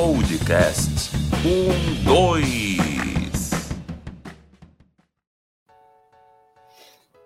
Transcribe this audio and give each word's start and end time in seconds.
Podcast. 0.00 1.14
Um, 1.44 2.04
dois. 2.04 2.40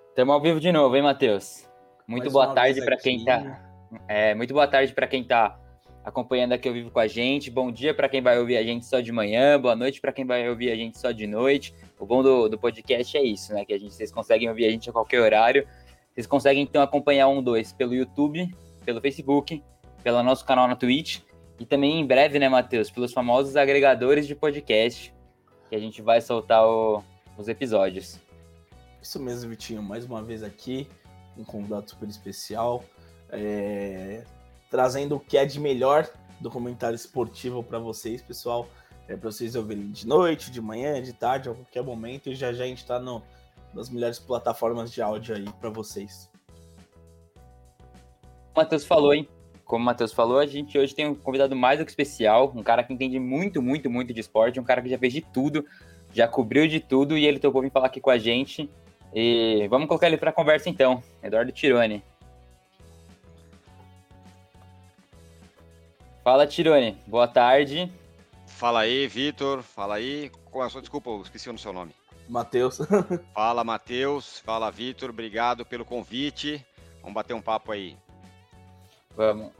Estamos 0.09 0.35
ao 0.35 0.41
vivo 0.41 0.59
de 0.59 0.73
novo, 0.73 0.97
hein, 0.97 1.03
Matheus? 1.03 1.69
Muito 2.09 2.25
Mais 2.25 2.33
boa 2.33 2.53
tarde 2.53 2.85
para 2.85 2.97
quem 2.97 3.25
tá. 3.25 3.63
É, 4.09 4.35
muito 4.35 4.53
boa 4.53 4.67
tarde 4.67 4.93
para 4.93 5.07
quem 5.07 5.23
tá 5.23 5.57
acompanhando 6.05 6.55
aqui 6.55 6.67
ao 6.67 6.75
vivo 6.75 6.91
com 6.91 6.99
a 6.99 7.07
gente. 7.07 7.49
Bom 7.49 7.71
dia 7.71 7.95
para 7.95 8.09
quem 8.09 8.21
vai 8.21 8.41
ouvir 8.41 8.57
a 8.57 8.65
gente 8.65 8.87
só 8.87 8.99
de 8.99 9.13
manhã. 9.13 9.57
Boa 9.61 9.77
noite 9.77 10.01
para 10.01 10.13
quem 10.13 10.27
vai 10.27 10.49
ouvir 10.49 10.73
a 10.73 10.75
gente 10.75 10.99
só 10.99 11.13
de 11.13 11.29
noite. 11.29 11.73
O 11.97 12.05
bom 12.05 12.25
do, 12.25 12.49
do 12.49 12.59
podcast 12.59 13.17
é 13.17 13.23
isso, 13.23 13.55
né? 13.55 13.65
Que 13.65 13.75
a 13.75 13.79
gente, 13.79 13.95
vocês 13.95 14.11
conseguem 14.11 14.49
ouvir 14.49 14.67
a 14.67 14.71
gente 14.71 14.91
a 14.91 14.93
qualquer 14.93 15.21
horário. 15.21 15.65
Vocês 16.13 16.27
conseguem 16.27 16.65
então 16.65 16.83
acompanhar 16.83 17.29
um 17.29 17.41
dois 17.41 17.73
pelo 17.73 17.95
YouTube, 17.95 18.53
pelo 18.85 19.01
Facebook, 19.01 19.63
pelo 20.03 20.25
nosso 20.25 20.45
canal 20.45 20.67
na 20.67 20.75
Twitch 20.75 21.21
e 21.59 21.65
também 21.67 22.01
em 22.01 22.07
breve, 22.07 22.39
né, 22.39 22.49
Matheus, 22.49 22.91
pelos 22.91 23.13
famosos 23.13 23.57
agregadores 23.57 24.27
de 24.27 24.35
podcast 24.35 25.15
que 25.69 25.75
a 25.75 25.79
gente 25.79 26.03
vai 26.03 26.21
soltar 26.21 26.67
o- 26.67 27.03
os 27.37 27.49
episódios. 27.49 28.19
Isso 29.01 29.21
mesmo, 29.21 29.51
Vitinho. 29.51 29.83
Mais 29.83 30.05
uma 30.05 30.23
vez 30.23 30.43
aqui, 30.43 30.89
um 31.37 31.45
convidado 31.45 31.89
super 31.91 32.09
especial, 32.09 32.83
é, 33.31 34.25
trazendo 34.71 35.17
o 35.17 35.21
que 35.21 35.37
é 35.37 35.45
de 35.45 35.61
melhor 35.61 36.09
do 36.41 36.51
comentário 36.51 36.97
esportivo 36.97 37.63
para 37.63 37.79
vocês, 37.79 38.23
pessoal. 38.23 38.69
É, 39.07 39.17
para 39.17 39.31
vocês 39.31 39.55
ouvirem 39.55 39.91
de 39.91 40.07
noite, 40.07 40.51
de 40.51 40.61
manhã, 40.61 41.03
de 41.03 41.13
tarde, 41.13 41.51
a 41.51 41.55
qualquer 41.55 41.83
momento. 41.83 42.31
E 42.31 42.35
já 42.35 42.53
já 42.53 42.65
a 42.65 42.67
gente 42.67 42.79
está 42.79 42.99
nas 43.75 43.91
melhores 43.91 44.19
plataformas 44.19 44.91
de 44.91 45.03
áudio 45.03 45.37
aí 45.37 45.45
para 45.61 45.69
vocês. 45.69 46.31
o 48.55 48.61
Matheus 48.61 48.85
falou, 48.85 49.13
hein? 49.13 49.29
Como 49.65 49.83
o 49.83 49.87
Matheus 49.87 50.13
falou, 50.13 50.39
a 50.39 50.47
gente 50.47 50.79
hoje 50.79 50.95
tem 50.95 51.07
um 51.07 51.15
convidado 51.15 51.57
mais 51.57 51.79
do 51.79 51.85
que 51.85 51.91
especial, 51.91 52.53
um 52.55 52.63
cara 52.63 52.83
que 52.83 52.93
entende 52.93 53.19
muito, 53.19 53.63
muito, 53.63 53.89
muito 53.89 54.13
de 54.13 54.21
esporte, 54.21 54.61
um 54.61 54.65
cara 54.65 54.83
que 54.83 54.91
já 54.91 54.99
fez 54.99 55.13
de 55.13 55.23
tudo, 55.23 55.65
já 56.13 56.29
cobriu 56.29 56.69
de 56.69 56.81
tudo 56.81 57.17
e 57.17 57.27
ele 57.27 57.39
topou 57.39 57.63
vir 57.63 57.71
falar 57.71 57.87
aqui 57.87 58.01
com 58.01 58.11
a 58.11 58.19
gente. 58.19 58.69
E 59.15 59.67
vamos 59.69 59.87
colocar 59.89 60.07
ele 60.07 60.17
para 60.17 60.33
conversa 60.33 60.69
então. 60.69 61.03
Eduardo 61.23 61.53
Tirone. 61.53 62.03
Fala, 66.23 66.47
Tirone. 66.47 66.99
Boa 67.07 67.29
tarde. 67.29 67.93
Fala 68.47 68.81
aí, 68.81 69.07
Vitor. 69.07 69.63
Fala 69.63 69.97
aí. 69.97 70.31
Desculpa? 70.81 71.11
Eu 71.11 71.23
esqueci 71.23 71.51
o 71.51 71.59
seu 71.59 71.73
nome. 71.73 71.93
Matheus, 72.29 72.79
Fala, 73.35 73.63
Matheus. 73.63 74.39
Fala, 74.39 74.71
Vitor. 74.71 75.11
Obrigado 75.11 75.65
pelo 75.65 75.85
convite. 75.85 76.65
Vamos 77.01 77.15
bater 77.15 77.35
um 77.35 77.43
papo 77.43 77.73
aí. 77.73 77.97
Vamos. 79.17 79.53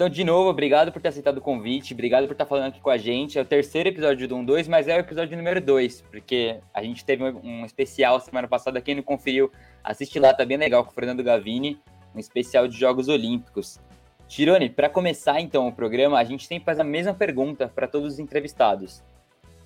Então, 0.00 0.08
de 0.08 0.24
novo, 0.24 0.48
obrigado 0.48 0.90
por 0.90 1.02
ter 1.02 1.08
aceitado 1.08 1.36
o 1.36 1.40
convite, 1.42 1.92
obrigado 1.92 2.26
por 2.26 2.32
estar 2.32 2.46
falando 2.46 2.68
aqui 2.68 2.80
com 2.80 2.88
a 2.88 2.96
gente. 2.96 3.38
É 3.38 3.42
o 3.42 3.44
terceiro 3.44 3.90
episódio 3.90 4.26
do 4.26 4.34
1-2, 4.34 4.66
mas 4.66 4.88
é 4.88 4.96
o 4.96 5.00
episódio 5.00 5.36
número 5.36 5.60
2, 5.60 6.00
porque 6.10 6.58
a 6.72 6.82
gente 6.82 7.04
teve 7.04 7.22
um, 7.22 7.66
especial 7.66 8.18
semana 8.18 8.48
passada. 8.48 8.80
Quem 8.80 8.94
não 8.94 9.02
conferiu, 9.02 9.52
assiste 9.84 10.18
lá, 10.18 10.32
tá 10.32 10.42
bem 10.46 10.56
legal, 10.56 10.86
com 10.86 10.90
o 10.90 10.94
Fernando 10.94 11.22
Gavini, 11.22 11.78
um 12.14 12.18
especial 12.18 12.66
de 12.66 12.78
Jogos 12.78 13.08
Olímpicos. 13.08 13.78
Tirone, 14.26 14.70
para 14.70 14.88
começar 14.88 15.38
então 15.38 15.68
o 15.68 15.72
programa, 15.72 16.18
a 16.18 16.24
gente 16.24 16.46
sempre 16.46 16.64
faz 16.64 16.80
a 16.80 16.84
mesma 16.84 17.12
pergunta 17.12 17.68
para 17.68 17.86
todos 17.86 18.14
os 18.14 18.18
entrevistados. 18.18 19.02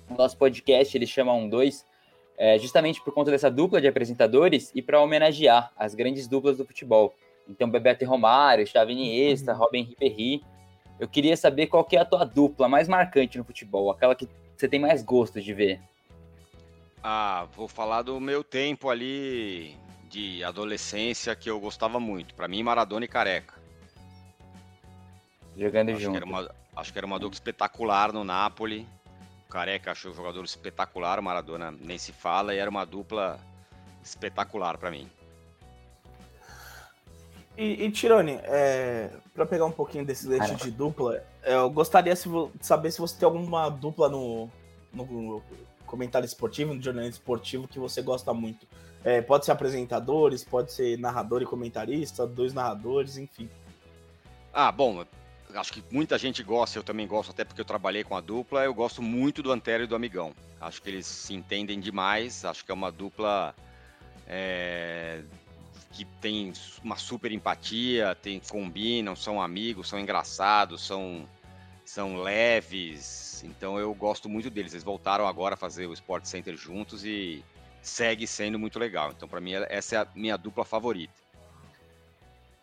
O 0.09 0.15
nosso 0.15 0.37
podcast 0.37 0.97
ele 0.97 1.07
chama 1.07 1.31
1-2, 1.31 1.85
é, 2.37 2.57
justamente 2.57 3.01
por 3.01 3.13
conta 3.13 3.31
dessa 3.31 3.49
dupla 3.49 3.79
de 3.79 3.87
apresentadores 3.87 4.69
e 4.75 4.81
para 4.81 4.99
homenagear 4.99 5.71
as 5.77 5.95
grandes 5.95 6.27
duplas 6.27 6.57
do 6.57 6.65
futebol. 6.65 7.13
Então, 7.47 7.69
Bebeto 7.69 8.03
e 8.03 8.07
Romário, 8.07 8.65
Xavi 8.65 8.93
Iniesta, 8.93 9.53
Robin 9.53 9.83
Ribéry. 9.83 10.43
Eu 10.99 11.07
queria 11.07 11.35
saber 11.35 11.67
qual 11.67 11.83
que 11.83 11.97
é 11.97 11.99
a 11.99 12.05
tua 12.05 12.25
dupla 12.25 12.67
mais 12.67 12.87
marcante 12.87 13.37
no 13.37 13.43
futebol, 13.43 13.91
aquela 13.91 14.15
que 14.15 14.27
você 14.55 14.67
tem 14.67 14.79
mais 14.79 15.03
gosto 15.03 15.41
de 15.41 15.53
ver. 15.53 15.81
Ah, 17.03 17.47
vou 17.55 17.67
falar 17.67 18.01
do 18.01 18.19
meu 18.19 18.43
tempo 18.43 18.89
ali 18.89 19.77
de 20.09 20.43
adolescência 20.43 21.35
que 21.35 21.49
eu 21.49 21.59
gostava 21.59 21.99
muito. 21.99 22.33
Pra 22.33 22.47
mim, 22.47 22.63
Maradona 22.63 23.05
e 23.05 23.07
Careca. 23.07 23.53
Jogando 25.57 25.89
Acho 25.89 25.97
que, 25.97 26.03
junto. 26.03 26.17
era 26.17 26.25
uma, 26.25 26.51
acho 26.75 26.91
que 26.91 26.97
era 26.97 27.05
uma 27.05 27.19
dupla 27.19 27.35
espetacular 27.35 28.11
no 28.11 28.23
Napoli. 28.23 28.87
O 29.47 29.51
Careca 29.51 29.91
achou 29.91 30.11
o 30.11 30.15
jogador 30.15 30.43
espetacular, 30.43 31.19
o 31.19 31.23
Maradona 31.23 31.71
nem 31.71 31.97
se 31.97 32.11
fala, 32.11 32.55
e 32.55 32.57
era 32.57 32.69
uma 32.69 32.85
dupla 32.85 33.39
espetacular 34.03 34.77
pra 34.77 34.89
mim. 34.89 35.09
E, 37.57 37.85
e 37.85 37.91
Tirone, 37.91 38.39
é, 38.43 39.09
para 39.33 39.45
pegar 39.45 39.65
um 39.65 39.71
pouquinho 39.71 40.05
desse 40.05 40.27
leite 40.27 40.47
Cara. 40.47 40.55
de 40.55 40.71
dupla, 40.71 41.23
é, 41.41 41.53
eu 41.55 41.69
gostaria 41.69 42.13
de 42.13 42.21
saber 42.61 42.91
se 42.91 42.99
você 42.99 43.17
tem 43.17 43.25
alguma 43.25 43.69
dupla 43.69 44.09
no, 44.09 44.49
no 44.93 45.41
comentário 45.85 46.25
esportivo, 46.25 46.73
no 46.73 46.81
jornalismo 46.81 47.15
esportivo 47.15 47.67
que 47.67 47.79
você 47.79 48.01
gosta 48.01 48.33
muito. 48.33 48.67
É, 49.03 49.21
pode 49.21 49.45
ser 49.45 49.51
apresentadores, 49.51 50.43
pode 50.43 50.73
ser 50.73 50.97
narrador 50.97 51.41
e 51.41 51.45
comentarista, 51.45 52.25
dois 52.25 52.53
narradores, 52.53 53.17
enfim. 53.17 53.49
Ah, 54.51 54.71
bom, 54.71 55.05
acho 55.53 55.71
que 55.71 55.83
muita 55.91 56.17
gente 56.17 56.43
gosta, 56.43 56.79
eu 56.79 56.83
também 56.83 57.07
gosto, 57.07 57.31
até 57.31 57.45
porque 57.45 57.61
eu 57.61 57.65
trabalhei 57.65 58.03
com 58.03 58.15
a 58.15 58.21
dupla. 58.21 58.63
Eu 58.63 58.73
gosto 58.73 59.01
muito 59.01 59.43
do 59.43 59.51
Antero 59.51 59.83
e 59.83 59.87
do 59.87 59.95
Amigão. 59.95 60.33
Acho 60.59 60.81
que 60.81 60.89
eles 60.89 61.05
se 61.05 61.33
entendem 61.33 61.79
demais. 61.79 62.43
Acho 62.43 62.65
que 62.65 62.71
é 62.71 62.73
uma 62.73 62.91
dupla 62.91 63.53
é, 64.27 65.21
que 65.95 66.03
tem 66.19 66.51
uma 66.83 66.97
super 66.97 67.31
empatia, 67.31 68.13
tem, 68.21 68.39
combinam, 68.39 69.15
são 69.15 69.41
amigos, 69.41 69.87
são 69.87 69.97
engraçados, 69.97 70.85
são, 70.85 71.25
são 71.85 72.21
leves. 72.21 73.41
Então 73.45 73.79
eu 73.79 73.93
gosto 73.93 74.27
muito 74.27 74.49
deles. 74.49 74.73
Eles 74.73 74.83
voltaram 74.83 75.25
agora 75.25 75.53
a 75.53 75.57
fazer 75.57 75.87
o 75.87 75.93
Sport 75.93 76.25
Center 76.25 76.57
juntos 76.57 77.05
e 77.05 77.43
segue 77.81 78.27
sendo 78.27 78.59
muito 78.59 78.77
legal. 78.77 79.11
Então, 79.11 79.27
para 79.27 79.39
mim, 79.39 79.53
essa 79.69 79.95
é 79.95 79.99
a 79.99 80.07
minha 80.13 80.35
dupla 80.35 80.65
favorita. 80.65 81.13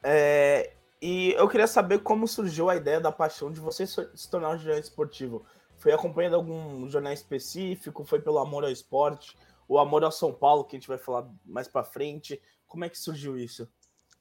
É, 0.03 0.75
e 1.01 1.33
eu 1.33 1.49
queria 1.49 1.67
saber 1.67 2.01
como 2.01 2.29
surgiu 2.29 2.69
a 2.69 2.77
ideia 2.77 3.01
da 3.01 3.11
paixão 3.11 3.51
de 3.51 3.61
você 3.61 3.87
se 3.87 4.31
tornar 4.31 4.51
um 4.51 4.59
jornalista 4.59 4.91
esportivo. 4.91 5.47
Foi 5.79 5.93
acompanhando 5.93 6.37
algum 6.37 6.87
jornal 6.87 7.15
específico? 7.15 8.05
Foi 8.05 8.21
pelo 8.21 8.39
amor 8.39 8.65
ao 8.65 8.71
esporte? 8.71 9.39
O 9.67 9.79
amor 9.79 10.05
ao 10.05 10.13
São 10.13 10.35
Paulo, 10.35 10.65
que 10.65 10.77
a 10.77 10.79
gente 10.79 10.89
vai 10.89 10.99
falar 10.99 11.27
mais 11.47 11.67
pra 11.67 11.83
frente? 11.83 12.39
Como 12.73 12.87
é 12.87 12.89
que 12.89 12.99
surgiu 12.99 13.37
isso? 13.37 13.69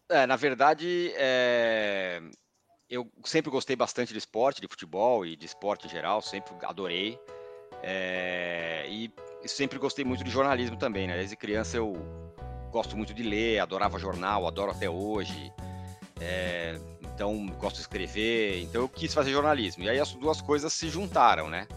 É, 0.10 0.28
na 0.28 0.36
verdade, 0.36 1.14
é, 1.16 2.22
eu 2.90 3.10
sempre 3.24 3.50
gostei 3.50 3.78
bastante 3.78 4.12
de 4.12 4.20
esporte, 4.20 4.60
de 4.60 4.68
futebol 4.68 5.26
e 5.26 5.38
de 5.38 5.46
esporte 5.46 5.88
em 5.88 5.90
geral, 5.90 6.22
sempre 6.22 6.54
adorei. 6.64 7.18
É, 7.82 8.86
e 8.90 9.10
sempre 9.46 9.80
gostei 9.80 10.04
muito 10.04 10.22
de 10.22 10.30
jornalismo 10.30 10.76
também, 10.76 11.08
né? 11.08 11.16
Desde 11.16 11.38
criança 11.38 11.78
eu 11.78 11.94
gosto 12.70 12.98
muito 12.98 13.14
de 13.14 13.24
ler, 13.24 13.60
adorava 13.60 13.98
jornal, 13.98 14.46
adoro 14.46 14.72
até 14.72 14.90
hoje. 14.90 15.50
É, 16.20 16.78
então, 17.04 17.48
gosto 17.58 17.78
de 17.78 17.84
escrever, 17.84 18.64
então 18.64 18.82
eu 18.82 18.90
quis 18.90 19.14
fazer 19.14 19.32
jornalismo. 19.32 19.86
E 19.86 19.90
aí 19.90 19.98
as 19.98 20.14
duas 20.14 20.42
coisas 20.42 20.74
se 20.74 20.90
juntaram, 20.90 21.50
né? 21.50 21.70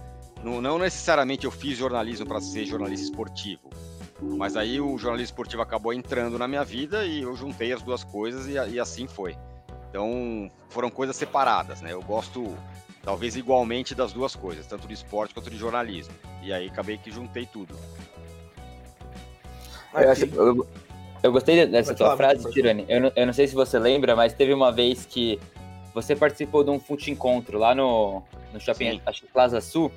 Não, 0.42 0.60
não 0.60 0.76
necessariamente 0.76 1.44
eu 1.44 1.52
fiz 1.52 1.78
jornalismo 1.78 2.26
para 2.26 2.40
ser 2.40 2.66
jornalista 2.66 3.04
esportivo, 3.04 3.70
mas 4.20 4.56
aí 4.56 4.80
o 4.80 4.96
jornalismo 4.98 5.32
esportivo 5.32 5.62
acabou 5.62 5.92
entrando 5.92 6.38
na 6.38 6.46
minha 6.48 6.64
vida 6.64 7.04
e 7.04 7.22
eu 7.22 7.36
juntei 7.36 7.72
as 7.72 7.82
duas 7.82 8.04
coisas 8.04 8.46
e, 8.46 8.52
e 8.74 8.80
assim 8.80 9.06
foi. 9.06 9.36
Então 9.90 10.50
foram 10.68 10.90
coisas 10.90 11.14
separadas, 11.16 11.80
né? 11.80 11.92
Eu 11.92 12.02
gosto 12.02 12.56
talvez 13.02 13.36
igualmente 13.36 13.94
das 13.94 14.12
duas 14.12 14.34
coisas, 14.34 14.66
tanto 14.66 14.88
de 14.88 14.94
esporte 14.94 15.34
quanto 15.34 15.50
de 15.50 15.56
jornalismo. 15.56 16.14
E 16.42 16.52
aí 16.52 16.68
acabei 16.68 16.96
que 16.98 17.10
juntei 17.10 17.46
tudo. 17.46 17.74
Eu, 19.94 20.10
acho- 20.10 20.24
eu- 20.26 20.66
eu 21.22 21.32
gostei 21.32 21.66
dessa 21.66 21.90
Pode 21.90 21.98
tua 21.98 22.06
falar, 22.16 22.16
frase, 22.16 22.50
Tirone. 22.50 22.84
Eu 22.88 23.00
não, 23.00 23.12
eu 23.14 23.26
não 23.26 23.32
sei 23.32 23.46
se 23.46 23.54
você 23.54 23.78
lembra, 23.78 24.16
mas 24.16 24.32
teve 24.32 24.52
uma 24.52 24.72
vez 24.72 25.06
que 25.06 25.38
você 25.94 26.16
participou 26.16 26.64
de 26.64 26.70
um 26.70 26.80
fute 26.80 27.10
encontro 27.10 27.58
lá 27.58 27.74
no, 27.74 28.22
no 28.52 28.60
shopping, 28.60 29.00
acho 29.06 29.22
que 29.22 29.28
Plaza 29.28 29.60
Sul. 29.60 29.92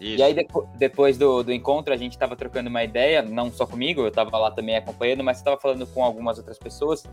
Isso. 0.00 0.18
E 0.18 0.22
aí, 0.22 0.34
depo- 0.34 0.68
depois 0.76 1.16
do, 1.16 1.42
do 1.42 1.52
encontro, 1.52 1.92
a 1.92 1.96
gente 1.96 2.18
tava 2.18 2.34
trocando 2.36 2.68
uma 2.68 2.82
ideia, 2.82 3.22
não 3.22 3.50
só 3.50 3.66
comigo, 3.66 4.02
eu 4.02 4.10
tava 4.10 4.36
lá 4.36 4.50
também 4.50 4.76
acompanhando, 4.76 5.22
mas 5.22 5.38
você 5.38 5.44
tava 5.44 5.60
falando 5.60 5.86
com 5.86 6.04
algumas 6.04 6.38
outras 6.38 6.58
pessoas. 6.58 7.04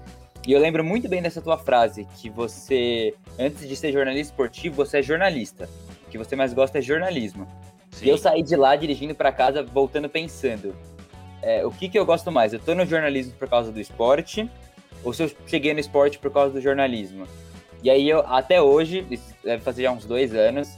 E 0.47 0.51
eu 0.51 0.59
lembro 0.59 0.83
muito 0.83 1.07
bem 1.07 1.21
dessa 1.21 1.41
tua 1.41 1.57
frase, 1.57 2.07
que 2.17 2.29
você, 2.29 3.13
antes 3.37 3.67
de 3.67 3.75
ser 3.75 3.91
jornalista 3.91 4.31
esportivo, 4.33 4.75
você 4.75 4.99
é 4.99 5.01
jornalista. 5.03 5.69
O 6.07 6.09
que 6.09 6.17
você 6.17 6.35
mais 6.35 6.53
gosta 6.53 6.79
é 6.79 6.81
jornalismo. 6.81 7.47
Sim. 7.91 8.05
E 8.07 8.09
eu 8.09 8.17
saí 8.17 8.41
de 8.41 8.55
lá 8.55 8.75
dirigindo 8.75 9.13
pra 9.13 9.31
casa, 9.31 9.61
voltando 9.61 10.09
pensando: 10.09 10.75
é, 11.41 11.65
o 11.65 11.71
que, 11.71 11.87
que 11.87 11.99
eu 11.99 12.05
gosto 12.05 12.31
mais? 12.31 12.53
Eu 12.53 12.59
tô 12.59 12.73
no 12.73 12.85
jornalismo 12.85 13.33
por 13.37 13.47
causa 13.47 13.71
do 13.71 13.79
esporte, 13.79 14.49
ou 15.03 15.13
se 15.13 15.23
eu 15.23 15.31
cheguei 15.45 15.73
no 15.73 15.79
esporte 15.79 16.17
por 16.17 16.31
causa 16.31 16.53
do 16.53 16.61
jornalismo? 16.61 17.27
E 17.83 17.89
aí, 17.89 18.09
eu, 18.09 18.19
até 18.27 18.61
hoje, 18.61 19.05
isso 19.09 19.33
deve 19.43 19.63
fazer 19.63 19.83
já 19.83 19.91
uns 19.91 20.05
dois 20.05 20.33
anos, 20.35 20.69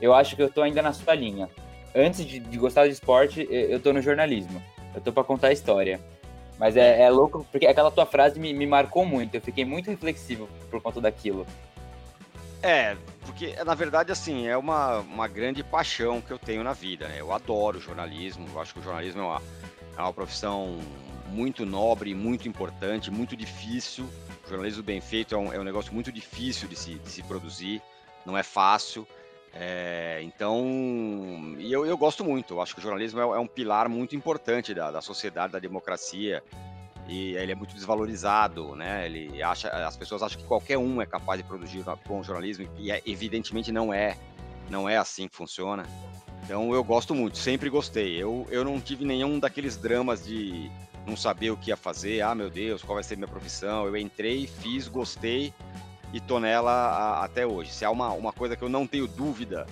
eu 0.00 0.14
acho 0.14 0.36
que 0.36 0.42
eu 0.42 0.50
tô 0.50 0.62
ainda 0.62 0.82
na 0.82 0.92
sua 0.92 1.14
linha. 1.14 1.48
Antes 1.94 2.24
de, 2.24 2.38
de 2.38 2.58
gostar 2.58 2.86
de 2.86 2.92
esporte, 2.92 3.46
eu, 3.50 3.80
tô 3.80 3.92
no 3.92 4.00
jornalismo. 4.00 4.62
Eu 4.94 5.00
tô 5.00 5.12
pra 5.12 5.24
contar 5.24 5.48
a 5.48 5.52
história. 5.52 6.00
Mas 6.58 6.76
é, 6.76 7.02
é 7.02 7.10
louco, 7.10 7.46
porque 7.50 7.66
aquela 7.66 7.90
tua 7.90 8.06
frase 8.06 8.38
me, 8.38 8.52
me 8.52 8.66
marcou 8.66 9.04
muito. 9.04 9.34
Eu 9.34 9.40
fiquei 9.40 9.64
muito 9.64 9.90
reflexivo 9.90 10.48
por 10.70 10.80
conta 10.80 11.00
daquilo. 11.00 11.46
É, 12.62 12.96
porque 13.24 13.54
na 13.64 13.74
verdade 13.74 14.12
assim 14.12 14.46
é 14.46 14.56
uma, 14.56 14.98
uma 14.98 15.26
grande 15.26 15.64
paixão 15.64 16.20
que 16.20 16.30
eu 16.30 16.38
tenho 16.38 16.62
na 16.62 16.72
vida. 16.72 17.08
Né? 17.08 17.16
Eu 17.18 17.32
adoro 17.32 17.80
jornalismo. 17.80 18.46
Eu 18.52 18.60
acho 18.60 18.74
que 18.74 18.80
o 18.80 18.82
jornalismo 18.82 19.22
é 19.22 19.24
uma, 19.24 19.42
é 19.96 20.02
uma 20.02 20.12
profissão 20.12 20.78
muito 21.28 21.64
nobre, 21.64 22.14
muito 22.14 22.48
importante, 22.48 23.10
muito 23.10 23.36
difícil. 23.36 24.04
O 24.44 24.48
jornalismo 24.48 24.82
bem 24.82 25.00
feito 25.00 25.34
é 25.34 25.38
um, 25.38 25.52
é 25.52 25.58
um 25.58 25.64
negócio 25.64 25.92
muito 25.92 26.12
difícil 26.12 26.68
de 26.68 26.76
se, 26.76 26.94
de 26.94 27.08
se 27.08 27.22
produzir. 27.22 27.80
Não 28.26 28.36
é 28.36 28.42
fácil. 28.42 29.06
É, 29.52 30.20
então, 30.22 30.64
e 31.58 31.72
eu, 31.72 31.84
eu 31.84 31.96
gosto 31.96 32.24
muito. 32.24 32.60
Acho 32.60 32.74
que 32.74 32.80
o 32.80 32.82
jornalismo 32.82 33.20
é, 33.20 33.22
é 33.22 33.38
um 33.38 33.46
pilar 33.46 33.88
muito 33.88 34.14
importante 34.14 34.72
da, 34.72 34.90
da 34.90 35.00
sociedade, 35.00 35.52
da 35.52 35.58
democracia 35.58 36.42
e 37.08 37.34
ele 37.34 37.50
é 37.50 37.54
muito 37.56 37.74
desvalorizado, 37.74 38.76
né? 38.76 39.04
Ele 39.06 39.42
acha, 39.42 39.68
as 39.68 39.96
pessoas 39.96 40.22
acham 40.22 40.40
que 40.40 40.46
qualquer 40.46 40.78
um 40.78 41.02
é 41.02 41.06
capaz 41.06 41.40
de 41.40 41.46
produzir 41.46 41.84
bom 42.06 42.22
jornalismo 42.22 42.68
e 42.78 42.92
é, 42.92 43.02
evidentemente 43.04 43.72
não 43.72 43.92
é, 43.92 44.16
não 44.70 44.88
é 44.88 44.96
assim 44.96 45.26
que 45.26 45.34
funciona. 45.34 45.84
Então 46.44 46.72
eu 46.72 46.84
gosto 46.84 47.14
muito, 47.14 47.36
sempre 47.36 47.68
gostei. 47.68 48.16
Eu, 48.16 48.46
eu 48.50 48.64
não 48.64 48.80
tive 48.80 49.04
nenhum 49.04 49.40
daqueles 49.40 49.76
dramas 49.76 50.24
de 50.24 50.70
não 51.04 51.16
saber 51.16 51.50
o 51.50 51.56
que 51.56 51.70
ia 51.70 51.76
fazer, 51.76 52.20
ah 52.20 52.34
meu 52.34 52.48
Deus, 52.48 52.82
qual 52.82 52.94
vai 52.94 53.02
ser 53.02 53.16
minha 53.16 53.28
profissão. 53.28 53.86
Eu 53.86 53.96
entrei, 53.96 54.46
fiz, 54.46 54.86
gostei 54.86 55.52
e 56.12 56.20
tô 56.20 56.40
nela 56.40 56.72
a, 56.72 57.24
até 57.24 57.46
hoje. 57.46 57.72
Se 57.72 57.84
há 57.84 57.90
uma, 57.90 58.12
uma 58.12 58.32
coisa 58.32 58.56
que 58.56 58.62
eu 58.62 58.68
não 58.68 58.86
tenho 58.86 59.06
dúvida 59.06 59.66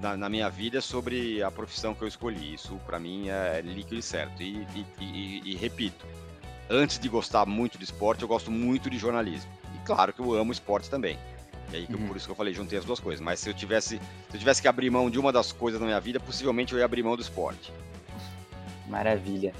na, 0.00 0.16
na, 0.16 0.28
minha 0.28 0.48
vida 0.48 0.78
é 0.78 0.80
sobre 0.80 1.42
a 1.42 1.50
profissão 1.50 1.94
que 1.94 2.02
eu 2.02 2.08
escolhi. 2.08 2.54
Isso 2.54 2.78
para 2.86 2.98
mim 2.98 3.28
é 3.28 3.60
líquido 3.62 3.96
e 3.96 4.02
certo. 4.02 4.42
E, 4.42 4.66
e, 4.74 5.04
e, 5.04 5.42
e 5.52 5.56
repito, 5.56 6.06
antes 6.70 6.98
de 6.98 7.08
gostar 7.08 7.46
muito 7.46 7.78
de 7.78 7.84
esporte, 7.84 8.22
eu 8.22 8.28
gosto 8.28 8.50
muito 8.50 8.88
de 8.88 8.98
jornalismo. 8.98 9.50
E 9.74 9.78
claro 9.84 10.12
que 10.12 10.20
eu 10.20 10.34
amo 10.34 10.52
esporte 10.52 10.88
também. 10.88 11.18
E 11.72 11.76
aí, 11.76 11.86
uhum. 11.90 12.06
por 12.06 12.16
isso 12.16 12.26
que 12.26 12.32
eu 12.32 12.36
falei, 12.36 12.52
juntei 12.52 12.78
as 12.78 12.84
duas 12.84 13.00
coisas. 13.00 13.20
Mas 13.20 13.40
se 13.40 13.48
eu 13.48 13.54
tivesse, 13.54 13.96
se 13.96 14.34
eu 14.34 14.38
tivesse 14.38 14.60
que 14.60 14.68
abrir 14.68 14.90
mão 14.90 15.08
de 15.10 15.18
uma 15.18 15.32
das 15.32 15.52
coisas 15.52 15.80
na 15.80 15.86
minha 15.86 16.00
vida, 16.00 16.20
possivelmente 16.20 16.72
eu 16.72 16.78
ia 16.78 16.84
abrir 16.84 17.02
mão 17.02 17.16
do 17.16 17.22
esporte. 17.22 17.72
Maravilha. 18.88 19.54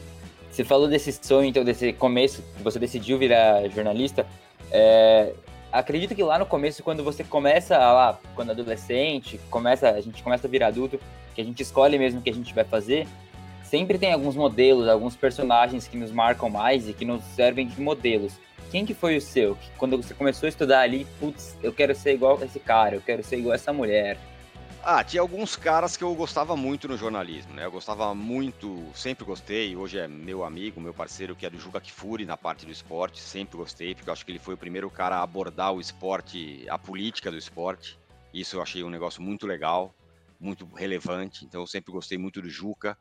Você 0.50 0.64
falou 0.64 0.86
desse 0.86 1.10
sonho, 1.12 1.48
então, 1.48 1.64
desse 1.64 1.94
começo, 1.94 2.42
que 2.56 2.62
você 2.62 2.78
decidiu 2.78 3.16
virar 3.16 3.66
jornalista. 3.70 4.26
É, 4.70 5.32
acredito 5.72 6.14
que 6.14 6.22
lá 6.22 6.38
no 6.38 6.46
começo, 6.46 6.82
quando 6.82 7.02
você 7.02 7.24
começa 7.24 7.76
lá, 7.78 8.20
quando 8.34 8.50
adolescente, 8.50 9.40
começa, 9.50 9.90
a 9.90 10.00
gente 10.00 10.22
começa 10.22 10.46
a 10.46 10.50
virar 10.50 10.68
adulto, 10.68 11.00
que 11.34 11.40
a 11.40 11.44
gente 11.44 11.62
escolhe 11.62 11.98
mesmo 11.98 12.20
o 12.20 12.22
que 12.22 12.30
a 12.30 12.34
gente 12.34 12.54
vai 12.54 12.64
fazer, 12.64 13.08
sempre 13.64 13.98
tem 13.98 14.12
alguns 14.12 14.36
modelos, 14.36 14.86
alguns 14.86 15.16
personagens 15.16 15.88
que 15.88 15.96
nos 15.96 16.12
marcam 16.12 16.50
mais 16.50 16.88
e 16.88 16.92
que 16.92 17.06
nos 17.06 17.24
servem 17.24 17.66
de 17.66 17.80
modelos. 17.80 18.34
Quem 18.70 18.84
que 18.84 18.94
foi 18.94 19.16
o 19.16 19.20
seu? 19.20 19.56
Que 19.56 19.70
quando 19.78 19.96
você 19.96 20.14
começou 20.14 20.46
a 20.46 20.50
estudar 20.50 20.80
ali, 20.80 21.06
putz, 21.18 21.56
eu 21.62 21.72
quero 21.72 21.94
ser 21.94 22.14
igual 22.14 22.38
a 22.40 22.44
esse 22.44 22.60
cara, 22.60 22.96
eu 22.96 23.00
quero 23.00 23.22
ser 23.22 23.38
igual 23.38 23.52
a 23.52 23.56
essa 23.56 23.72
mulher. 23.72 24.18
Ah, 24.84 25.04
tinha 25.04 25.20
alguns 25.22 25.54
caras 25.54 25.96
que 25.96 26.02
eu 26.02 26.12
gostava 26.12 26.56
muito 26.56 26.88
no 26.88 26.96
jornalismo, 26.96 27.54
né? 27.54 27.64
Eu 27.64 27.70
gostava 27.70 28.12
muito, 28.16 28.90
sempre 28.96 29.24
gostei, 29.24 29.76
hoje 29.76 29.96
é 29.96 30.08
meu 30.08 30.42
amigo, 30.42 30.80
meu 30.80 30.92
parceiro, 30.92 31.36
que 31.36 31.46
é 31.46 31.50
do 31.50 31.56
Juga 31.56 31.80
Kifuri 31.80 32.26
na 32.26 32.36
parte 32.36 32.66
do 32.66 32.72
esporte, 32.72 33.20
sempre 33.20 33.56
gostei, 33.56 33.94
porque 33.94 34.10
eu 34.10 34.12
acho 34.12 34.24
que 34.26 34.32
ele 34.32 34.40
foi 34.40 34.54
o 34.54 34.58
primeiro 34.58 34.90
cara 34.90 35.18
a 35.18 35.22
abordar 35.22 35.72
o 35.72 35.80
esporte, 35.80 36.66
a 36.68 36.76
política 36.76 37.30
do 37.30 37.38
esporte. 37.38 37.96
Isso 38.34 38.56
eu 38.56 38.62
achei 38.62 38.82
um 38.82 38.90
negócio 38.90 39.22
muito 39.22 39.46
legal, 39.46 39.94
muito 40.40 40.66
relevante, 40.74 41.44
então 41.44 41.60
eu 41.60 41.66
sempre 41.68 41.92
gostei 41.92 42.18
muito 42.18 42.42
do 42.42 42.50
Juca. 42.50 42.98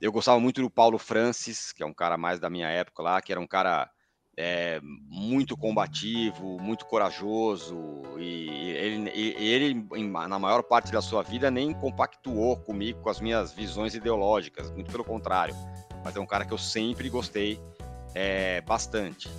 Eu 0.00 0.10
gostava 0.10 0.40
muito 0.40 0.60
do 0.60 0.68
Paulo 0.68 0.98
Francis, 0.98 1.70
que 1.70 1.84
é 1.84 1.86
um 1.86 1.94
cara 1.94 2.16
mais 2.16 2.40
da 2.40 2.50
minha 2.50 2.68
época 2.68 3.04
lá, 3.04 3.22
que 3.22 3.30
era 3.30 3.40
um 3.40 3.46
cara 3.46 3.88
é, 4.36 4.80
muito 5.08 5.56
combativo, 5.56 6.58
muito 6.60 6.86
corajoso, 6.86 8.02
e 8.18 8.70
ele, 8.72 9.10
ele, 9.14 9.86
na 10.28 10.38
maior 10.38 10.62
parte 10.62 10.92
da 10.92 11.00
sua 11.00 11.22
vida, 11.22 11.50
nem 11.50 11.72
compactuou 11.72 12.56
comigo 12.56 13.00
com 13.00 13.10
as 13.10 13.20
minhas 13.20 13.52
visões 13.52 13.94
ideológicas, 13.94 14.70
muito 14.70 14.90
pelo 14.90 15.04
contrário. 15.04 15.54
Mas 16.04 16.16
é 16.16 16.20
um 16.20 16.26
cara 16.26 16.44
que 16.44 16.52
eu 16.52 16.58
sempre 16.58 17.08
gostei 17.08 17.60
é, 18.14 18.60
bastante. 18.60 19.30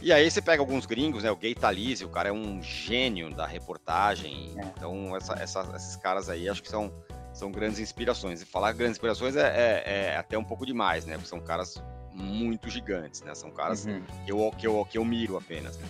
E 0.00 0.12
aí 0.12 0.28
você 0.28 0.42
pega 0.42 0.60
alguns 0.60 0.84
gringos, 0.84 1.22
né? 1.22 1.30
O 1.30 1.36
Gay 1.36 1.54
Talese, 1.54 2.04
o 2.04 2.08
cara 2.08 2.28
é 2.28 2.32
um 2.32 2.60
gênio 2.60 3.32
da 3.32 3.46
reportagem. 3.46 4.52
É. 4.56 4.62
Então, 4.62 5.16
essa, 5.16 5.34
essa, 5.34 5.72
esses 5.76 5.94
caras 5.94 6.28
aí 6.28 6.48
acho 6.48 6.60
que 6.60 6.68
são 6.68 6.92
são 7.32 7.50
grandes 7.50 7.78
inspirações. 7.78 8.42
E 8.42 8.44
falar 8.44 8.72
grandes 8.72 8.96
inspirações 8.96 9.36
é, 9.36 9.46
é, 9.46 9.82
é, 9.86 10.16
até 10.16 10.36
um 10.36 10.44
pouco 10.44 10.66
demais, 10.66 11.06
né? 11.06 11.14
Porque 11.14 11.28
são 11.28 11.40
caras 11.40 11.82
muito 12.12 12.68
gigantes, 12.68 13.22
né? 13.22 13.34
São 13.34 13.50
caras 13.50 13.84
uhum. 13.86 14.02
que, 14.24 14.32
eu, 14.32 14.52
que, 14.56 14.66
eu, 14.66 14.84
que 14.84 14.98
eu 14.98 15.04
miro 15.04 15.36
apenas. 15.36 15.76
Né? 15.78 15.86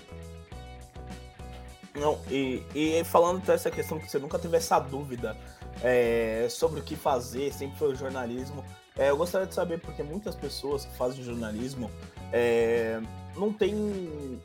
Não, 1.95 2.19
e, 2.31 2.63
e 2.75 3.05
falando 3.05 3.45
dessa 3.45 3.71
questão 3.71 3.99
que 3.99 4.11
você 4.11 4.19
nunca 4.19 4.39
teve 4.39 4.57
essa 4.57 4.79
dúvida 4.79 5.37
é, 5.83 6.47
sobre 6.49 6.81
o 6.81 6.83
que 6.83 6.97
fazer, 6.97 7.53
sempre 7.53 7.79
foi 7.79 7.93
o 7.93 7.95
jornalismo. 7.95 8.65
É, 8.97 9.11
eu 9.11 9.17
gostaria 9.17 9.47
de 9.47 9.55
saber, 9.55 9.81
porque 9.81 10.03
muitas 10.03 10.35
pessoas 10.35 10.85
que 10.85 10.95
fazem 10.97 11.23
jornalismo 11.23 11.91
é, 12.33 13.01
não 13.37 13.53
tem, 13.53 13.75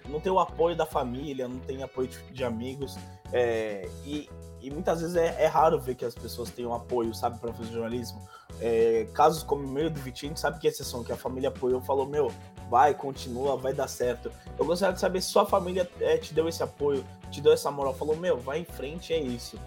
não 0.08 0.20
tem 0.20 0.32
o 0.32 0.40
apoio 0.40 0.76
da 0.76 0.86
família, 0.86 1.48
não 1.48 1.60
tem 1.60 1.84
apoio 1.84 2.08
de, 2.08 2.22
de 2.32 2.44
amigos. 2.44 2.98
É, 3.32 3.88
e, 4.06 4.30
e 4.62 4.72
muitas 4.72 5.02
vezes 5.02 5.16
é, 5.16 5.44
é, 5.44 5.48
raro 5.48 5.80
ver 5.80 5.96
que 5.96 6.06
as 6.06 6.16
pessoas 6.16 6.50
tenham 6.50 6.74
apoio, 6.74 7.14
sabe, 7.14 7.40
para 7.40 7.54
fazer 7.54 7.72
jornalismo. 7.72 8.22
É, 8.59 9.07
casos 9.13 9.44
como 9.44 9.65
o 9.65 9.69
meu 9.69 9.89
do 9.89 10.00
Vitinho, 10.00 10.36
sabe 10.36 10.59
que 10.59 10.68
é 10.68 10.71
exceção, 10.71 11.04
que 11.04 11.12
a 11.12 11.18
família 11.18 11.50
apoiou, 11.50 11.80
falou, 11.81 12.07
meu, 12.07 12.31
vai, 12.69 12.94
continua, 12.94 13.56
vai 13.56 13.74
dar 13.74 13.88
certo. 13.88 14.31
Eu 14.57 14.65
gostaria 14.65 14.94
de 14.94 15.00
saber 15.00 15.21
se 15.21 15.30
sua 15.30 15.45
família 15.45 15.89
é, 16.00 16.18
te 16.18 16.33
deu 16.33 16.48
esse 16.48 16.63
apoio, 16.63 17.06
te 17.30 17.39
deu 17.39 17.54
essa 17.54 17.69
moral, 17.69 17.94
falou, 17.94 18.15
meu, 18.15 18.38
vai 18.38 18.59
em 18.59 18.65
frente, 18.65 19.13
é 19.13 19.19
isso. 19.19 19.59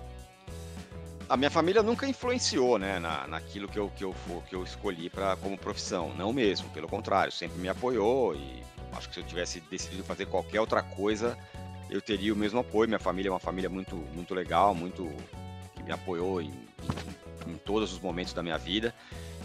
A 1.28 1.36
minha 1.36 1.50
família 1.50 1.82
nunca 1.82 2.08
influenciou, 2.08 2.76
né, 2.76 2.98
na, 2.98 3.28
naquilo 3.28 3.68
que 3.68 3.78
eu, 3.78 3.88
que 3.94 4.04
eu, 4.04 4.14
que 4.48 4.54
eu 4.54 4.64
escolhi 4.64 5.08
para 5.08 5.36
como 5.36 5.56
profissão, 5.56 6.12
não 6.16 6.32
mesmo, 6.32 6.68
pelo 6.70 6.88
contrário, 6.88 7.30
sempre 7.30 7.56
me 7.60 7.68
apoiou 7.68 8.34
e 8.34 8.64
acho 8.92 9.08
que 9.08 9.14
se 9.14 9.20
eu 9.20 9.24
tivesse 9.24 9.60
decidido 9.60 10.02
fazer 10.02 10.26
qualquer 10.26 10.60
outra 10.60 10.82
coisa, 10.82 11.38
eu 11.88 12.00
teria 12.00 12.32
o 12.32 12.36
mesmo 12.36 12.60
apoio. 12.60 12.88
Minha 12.88 12.98
família 12.98 13.28
é 13.28 13.32
uma 13.32 13.40
família 13.40 13.68
muito, 13.68 13.96
muito 14.14 14.34
legal, 14.34 14.74
muito 14.74 15.08
que 15.74 15.82
me 15.82 15.92
apoiou 15.92 16.40
em, 16.40 16.48
em, 16.48 17.19
em 17.50 17.58
todos 17.58 17.92
os 17.92 18.00
momentos 18.00 18.32
da 18.32 18.42
minha 18.42 18.58
vida. 18.58 18.94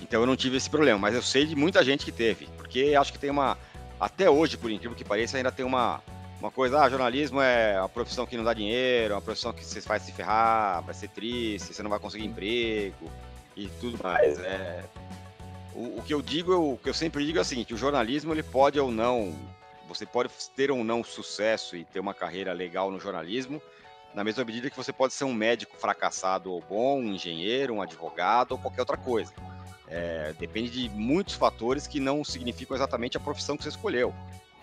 Então 0.01 0.21
eu 0.21 0.27
não 0.27 0.35
tive 0.35 0.57
esse 0.57 0.69
problema, 0.69 0.99
mas 0.99 1.15
eu 1.15 1.21
sei 1.21 1.45
de 1.45 1.55
muita 1.55 1.83
gente 1.83 2.05
que 2.05 2.11
teve, 2.11 2.47
porque 2.57 2.95
acho 2.97 3.11
que 3.11 3.19
tem 3.19 3.29
uma 3.29 3.57
até 3.99 4.29
hoje, 4.29 4.57
por 4.57 4.69
incrível 4.69 4.95
que 4.95 5.03
pareça, 5.03 5.37
ainda 5.37 5.51
tem 5.51 5.65
uma 5.65 6.01
uma 6.39 6.51
coisa, 6.51 6.81
ah, 6.81 6.89
jornalismo 6.89 7.41
é 7.41 7.79
uma 7.79 7.89
profissão 7.89 8.25
que 8.25 8.37
não 8.37 8.43
dá 8.43 8.53
dinheiro, 8.53 9.13
é 9.13 9.15
uma 9.15 9.21
profissão 9.21 9.53
que 9.53 9.65
você 9.65 9.79
vai 9.79 9.99
se 9.99 10.11
ferrar, 10.11 10.83
vai 10.83 10.93
ser 10.93 11.07
triste, 11.07 11.73
você 11.73 11.81
não 11.81 11.89
vai 11.89 11.97
conseguir 11.97 12.25
emprego 12.25 13.09
e 13.55 13.67
tudo 13.79 13.97
mais. 14.03 14.37
É, 14.39 14.83
o, 15.73 15.99
o, 15.99 16.03
que 16.05 16.13
eu 16.13 16.21
digo, 16.21 16.73
o 16.73 16.77
que 16.77 16.89
eu 16.89 16.93
sempre 16.93 17.25
digo 17.25 17.37
é 17.37 17.41
o 17.41 17.45
seguinte: 17.45 17.73
o 17.73 17.77
jornalismo 17.77 18.33
ele 18.33 18.43
pode 18.43 18.79
ou 18.79 18.91
não 18.91 19.33
você 19.87 20.05
pode 20.05 20.29
ter 20.55 20.71
ou 20.71 20.83
não 20.83 21.03
sucesso 21.03 21.75
e 21.75 21.85
ter 21.85 21.99
uma 21.99 22.13
carreira 22.13 22.53
legal 22.53 22.91
no 22.91 22.99
jornalismo, 22.99 23.61
na 24.15 24.23
mesma 24.23 24.45
medida 24.45 24.69
que 24.69 24.77
você 24.77 24.93
pode 24.93 25.13
ser 25.13 25.25
um 25.25 25.33
médico 25.33 25.77
fracassado 25.77 26.51
ou 26.51 26.61
bom, 26.61 26.99
um 26.99 27.13
engenheiro, 27.13 27.75
um 27.75 27.81
advogado 27.81 28.53
ou 28.53 28.57
qualquer 28.57 28.81
outra 28.81 28.97
coisa. 28.97 29.33
É, 29.87 30.33
depende 30.39 30.69
de 30.71 30.89
muitos 30.89 31.35
fatores 31.35 31.85
que 31.85 31.99
não 31.99 32.23
significam 32.23 32.75
exatamente 32.75 33.17
a 33.17 33.19
profissão 33.19 33.57
que 33.57 33.63
você 33.63 33.69
escolheu. 33.69 34.15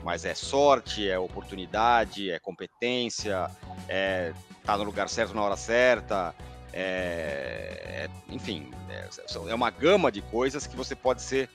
Mas 0.02 0.24
é 0.24 0.34
sorte, 0.34 1.08
é 1.08 1.16
oportunidade, 1.18 2.30
é 2.30 2.38
competência, 2.38 3.48
é 3.88 4.32
estar 4.58 4.72
tá 4.72 4.78
no 4.78 4.84
lugar 4.84 5.08
certo 5.08 5.34
na 5.34 5.42
hora 5.42 5.56
certa, 5.56 6.34
é, 6.72 8.08
é, 8.08 8.10
enfim, 8.34 8.70
é, 8.88 9.08
é 9.48 9.54
uma 9.54 9.70
gama 9.70 10.10
de 10.10 10.22
coisas 10.22 10.66
que 10.66 10.74
você 10.74 10.96
pode 10.96 11.22
ser 11.22 11.48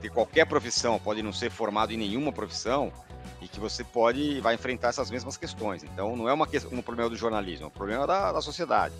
ter 0.00 0.10
qualquer 0.10 0.46
profissão, 0.46 0.98
pode 0.98 1.22
não 1.22 1.32
ser 1.32 1.50
formado 1.50 1.92
em 1.92 1.96
nenhuma 1.96 2.30
profissão, 2.30 2.92
e 3.44 3.48
que 3.48 3.60
você 3.60 3.84
pode 3.84 4.40
vai 4.40 4.54
enfrentar 4.54 4.88
essas 4.88 5.10
mesmas 5.10 5.36
questões. 5.36 5.84
Então, 5.84 6.16
não 6.16 6.28
é 6.28 6.32
uma 6.32 6.46
questão, 6.46 6.72
um 6.72 6.82
problema 6.82 7.10
do 7.10 7.16
jornalismo, 7.16 7.66
é 7.66 7.68
um 7.68 7.70
problema 7.70 8.06
da, 8.06 8.32
da 8.32 8.40
sociedade. 8.40 8.94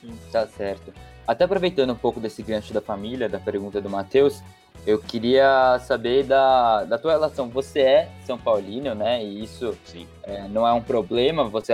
Sim, 0.00 0.18
tá 0.30 0.46
certo. 0.46 0.92
Até 1.26 1.44
aproveitando 1.44 1.92
um 1.92 1.96
pouco 1.96 2.18
desse 2.18 2.42
gancho 2.42 2.74
da 2.74 2.80
família, 2.80 3.28
da 3.28 3.38
pergunta 3.38 3.80
do 3.80 3.88
Matheus, 3.88 4.42
eu 4.84 4.98
queria 4.98 5.78
saber 5.86 6.24
da, 6.24 6.82
da 6.84 6.98
tua 6.98 7.12
relação. 7.12 7.48
Você 7.50 7.80
é 7.80 8.10
São 8.26 8.36
Paulino, 8.36 8.94
né? 8.94 9.24
E 9.24 9.44
isso 9.44 9.78
é, 10.24 10.48
não 10.48 10.66
é 10.66 10.72
um 10.72 10.82
problema, 10.82 11.44
você 11.44 11.72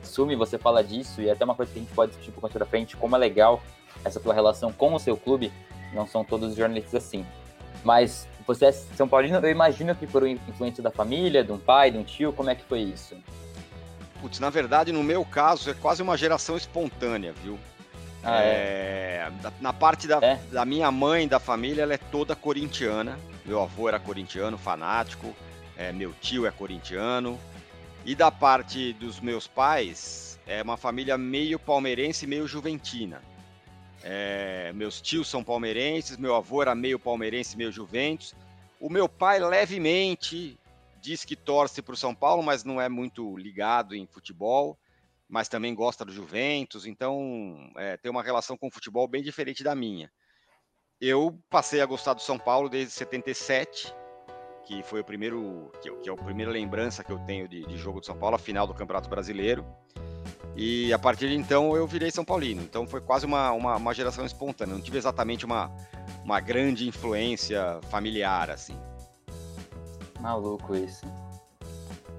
assume, 0.00 0.36
você 0.36 0.56
fala 0.56 0.84
disso, 0.84 1.20
e 1.20 1.28
é 1.28 1.32
até 1.32 1.44
uma 1.44 1.56
coisa 1.56 1.72
que 1.72 1.78
a 1.78 1.82
gente 1.82 1.92
pode 1.92 2.12
discutir 2.12 2.32
com 2.32 2.46
a 2.46 2.66
frente, 2.66 2.96
como 2.96 3.16
é 3.16 3.18
legal 3.18 3.60
essa 4.04 4.20
tua 4.20 4.32
relação 4.32 4.72
com 4.72 4.94
o 4.94 5.00
seu 5.00 5.16
clube 5.16 5.52
não 5.92 6.06
são 6.06 6.24
todos 6.24 6.54
jornalistas 6.54 6.94
assim. 6.94 7.26
Mas 7.84 8.28
você 8.48 8.64
é 8.64 8.72
São 8.72 9.06
Paulino, 9.06 9.36
eu 9.36 9.50
imagino 9.50 9.94
que 9.94 10.06
por 10.06 10.26
influência 10.26 10.82
da 10.82 10.90
família, 10.90 11.44
de 11.44 11.52
um 11.52 11.58
pai, 11.58 11.90
de 11.90 11.98
um 11.98 12.02
tio, 12.02 12.32
como 12.32 12.48
é 12.48 12.54
que 12.54 12.64
foi 12.64 12.80
isso? 12.80 13.14
Putz, 14.22 14.40
na 14.40 14.48
verdade, 14.48 14.90
no 14.90 15.04
meu 15.04 15.22
caso, 15.22 15.68
é 15.68 15.74
quase 15.74 16.02
uma 16.02 16.16
geração 16.16 16.56
espontânea, 16.56 17.34
viu? 17.44 17.58
Ah, 18.24 18.42
é... 18.42 18.46
É... 18.46 19.32
Na 19.60 19.74
parte 19.74 20.08
da, 20.08 20.16
é? 20.22 20.40
da 20.50 20.64
minha 20.64 20.90
mãe, 20.90 21.28
da 21.28 21.38
família, 21.38 21.82
ela 21.82 21.92
é 21.92 21.98
toda 21.98 22.34
corintiana. 22.34 23.18
Meu 23.44 23.62
avô 23.62 23.86
era 23.86 24.00
corintiano, 24.00 24.56
fanático. 24.56 25.36
É, 25.76 25.92
meu 25.92 26.14
tio 26.18 26.46
é 26.46 26.50
corintiano. 26.50 27.38
E 28.02 28.14
da 28.14 28.30
parte 28.30 28.94
dos 28.94 29.20
meus 29.20 29.46
pais, 29.46 30.40
é 30.46 30.62
uma 30.62 30.78
família 30.78 31.18
meio 31.18 31.58
palmeirense, 31.58 32.26
meio 32.26 32.48
juventina. 32.48 33.20
É, 34.10 34.72
meus 34.72 35.02
tios 35.02 35.28
são 35.28 35.44
palmeirenses, 35.44 36.16
meu 36.16 36.34
avô 36.34 36.62
era 36.62 36.74
meio 36.74 36.98
palmeirense, 36.98 37.58
meio 37.58 37.70
Juventus. 37.70 38.34
O 38.80 38.88
meu 38.88 39.06
pai 39.06 39.38
levemente 39.38 40.58
diz 40.98 41.26
que 41.26 41.36
torce 41.36 41.82
para 41.82 41.92
o 41.92 41.96
São 41.96 42.14
Paulo, 42.14 42.42
mas 42.42 42.64
não 42.64 42.80
é 42.80 42.88
muito 42.88 43.36
ligado 43.36 43.94
em 43.94 44.06
futebol, 44.06 44.78
mas 45.28 45.46
também 45.46 45.74
gosta 45.74 46.06
do 46.06 46.12
Juventus, 46.12 46.86
então 46.86 47.70
é, 47.76 47.98
tem 47.98 48.10
uma 48.10 48.22
relação 48.22 48.56
com 48.56 48.68
o 48.68 48.70
futebol 48.70 49.06
bem 49.06 49.22
diferente 49.22 49.62
da 49.62 49.74
minha. 49.74 50.10
Eu 50.98 51.38
passei 51.50 51.82
a 51.82 51.86
gostar 51.86 52.14
do 52.14 52.22
São 52.22 52.38
Paulo 52.38 52.70
desde 52.70 52.94
77, 52.94 53.94
que 54.64 54.82
foi 54.82 55.00
o 55.00 55.04
primeiro, 55.04 55.70
que, 55.82 55.90
que 55.96 56.08
é 56.08 56.12
a 56.12 56.16
primeira 56.16 56.50
lembrança 56.50 57.04
que 57.04 57.12
eu 57.12 57.18
tenho 57.26 57.46
de, 57.46 57.62
de 57.66 57.76
jogo 57.76 58.00
do 58.00 58.06
São 58.06 58.16
Paulo, 58.16 58.36
a 58.36 58.38
final 58.38 58.66
do 58.66 58.72
Campeonato 58.72 59.10
Brasileiro. 59.10 59.66
E 60.60 60.92
a 60.92 60.98
partir 60.98 61.28
de 61.28 61.36
então 61.36 61.76
eu 61.76 61.86
virei 61.86 62.10
São 62.10 62.24
Paulino. 62.24 62.60
Então 62.60 62.84
foi 62.84 63.00
quase 63.00 63.24
uma, 63.24 63.52
uma, 63.52 63.76
uma 63.76 63.94
geração 63.94 64.26
espontânea. 64.26 64.74
Não 64.74 64.82
tive 64.82 64.98
exatamente 64.98 65.44
uma, 65.44 65.70
uma 66.24 66.40
grande 66.40 66.88
influência 66.88 67.78
familiar, 67.88 68.50
assim. 68.50 68.76
Maluco 70.20 70.74
isso. 70.74 71.06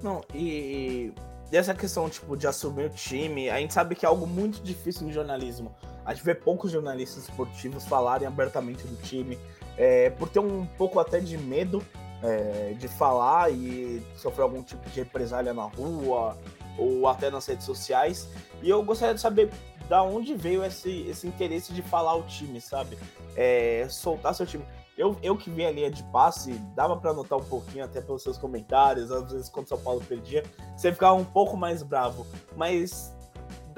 Não, 0.01 0.24
e, 0.34 1.12
e 1.51 1.58
essa 1.58 1.74
questão, 1.74 2.10
tipo, 2.10 2.38
de 2.38 2.48
assumir 2.48 2.86
o 2.86 2.89
time, 2.89 3.50
a 3.50 3.60
gente 3.60 3.74
sabe 3.74 3.93
que 3.93 4.05
é 4.05 4.08
algo 4.08 4.25
muito 4.25 4.63
difícil 4.63 5.05
no 5.05 5.12
jornalismo. 5.12 5.75
A 6.05 6.13
gente 6.13 6.24
vê 6.24 6.34
poucos 6.34 6.72
jornalistas 6.72 7.24
esportivos 7.24 7.84
falarem 7.84 8.25
abertamente 8.25 8.88
do 8.88 8.96
time, 9.01 9.38
é, 9.77 10.12
por 10.12 10.29
ter 10.29 10.39
um 10.39 10.65
pouco 10.65 10.98
até 10.98 11.19
de 11.19 11.38
medo 11.38 11.86
é, 12.24 12.74
de 12.79 12.88
falar 12.88 13.51
e 13.51 14.01
sofrer 14.15 14.43
algum 14.43 14.63
tipo 14.63 14.89
de 14.89 15.01
represália 15.01 15.53
na 15.53 15.63
rua 15.63 16.38
ou 16.80 17.08
até 17.08 17.30
nas 17.30 17.46
redes 17.46 17.66
sociais. 17.66 18.28
E 18.62 18.70
eu 18.70 18.82
gostaria 18.84 19.14
de 19.14 19.22
saber 19.22 19.52
da 19.88 20.04
onde 20.04 20.36
veio 20.36 20.64
esse, 20.64 21.02
esse 21.08 21.28
interesse 21.28 21.74
de 21.74 21.82
falar 21.82 22.16
o 22.16 22.24
time, 22.24 22.62
sabe? 22.62 22.98
É, 23.36 23.88
soltar 23.90 24.36
seu 24.36 24.46
time. 24.46 24.64
Eu, 24.98 25.16
eu 25.24 25.38
que 25.38 25.50
vi 25.50 25.66
a 25.66 25.72
linha 25.72 25.90
de 25.90 26.04
passe, 26.12 26.52
dava 26.76 26.98
para 26.98 27.14
notar 27.14 27.40
um 27.40 27.44
pouquinho 27.44 27.86
até 27.86 28.02
pelos 28.02 28.22
seus 28.22 28.38
comentários, 28.38 29.12
às 29.12 29.32
vezes 29.32 29.50
quando 29.50 29.68
São 29.68 29.80
Paulo 29.80 30.02
perdia, 30.02 30.44
você 30.76 30.92
ficava 30.92 31.16
um 31.16 31.24
pouco 31.24 31.56
mais 31.56 31.82
bravo. 31.82 32.28
Mas 32.56 33.16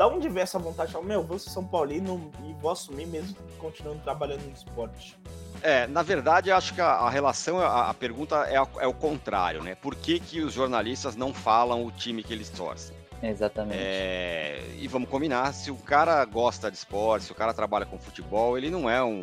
da 0.02 0.08
onde 0.08 0.28
veio 0.28 0.42
essa 0.42 0.58
vontade 0.58 0.88
de 0.88 0.94
falar, 0.94 1.06
meu, 1.06 1.22
vou 1.22 1.38
ser 1.38 1.52
São 1.52 1.64
Paulino 1.64 2.32
e 2.44 2.54
vou 2.54 2.72
assumir 2.72 3.06
mesmo 3.06 3.36
continuando 3.60 4.00
trabalhando 4.00 4.44
no 4.48 4.52
esporte? 4.52 5.16
É, 5.62 5.86
na 5.86 6.02
verdade, 6.02 6.50
eu 6.50 6.56
acho 6.56 6.74
que 6.74 6.82
a, 6.82 6.88
a 6.88 7.08
relação, 7.08 7.60
a, 7.60 7.92
a 7.92 7.94
pergunta 7.94 8.38
é, 8.50 8.58
a, 8.58 8.68
é, 8.80 8.88
o 8.88 8.96
contrário, 8.96 9.62
né? 9.62 9.76
Por 9.76 9.96
que, 9.96 10.20
que 10.20 10.42
os 10.42 10.54
jornalistas 10.54 11.16
não 11.16 11.32
falam 11.32 11.86
o 11.86 11.92
time 11.92 12.24
que 12.24 12.34
eles 12.34 12.50
torcem? 12.50 12.96
Exatamente. 13.22 13.78
É, 13.80 14.64
e 14.80 14.88
vamos 14.88 15.08
combinar, 15.08 15.54
se 15.54 15.70
o 15.70 15.76
cara 15.76 16.26
gosta 16.26 16.72
de 16.72 16.78
esporte, 16.78 17.26
se 17.26 17.32
o 17.32 17.36
cara 17.36 17.54
trabalha 17.54 17.86
com 17.86 18.00
futebol, 18.00 18.58
ele 18.58 18.72
não 18.72 18.90
é 18.90 19.04
um 19.04 19.22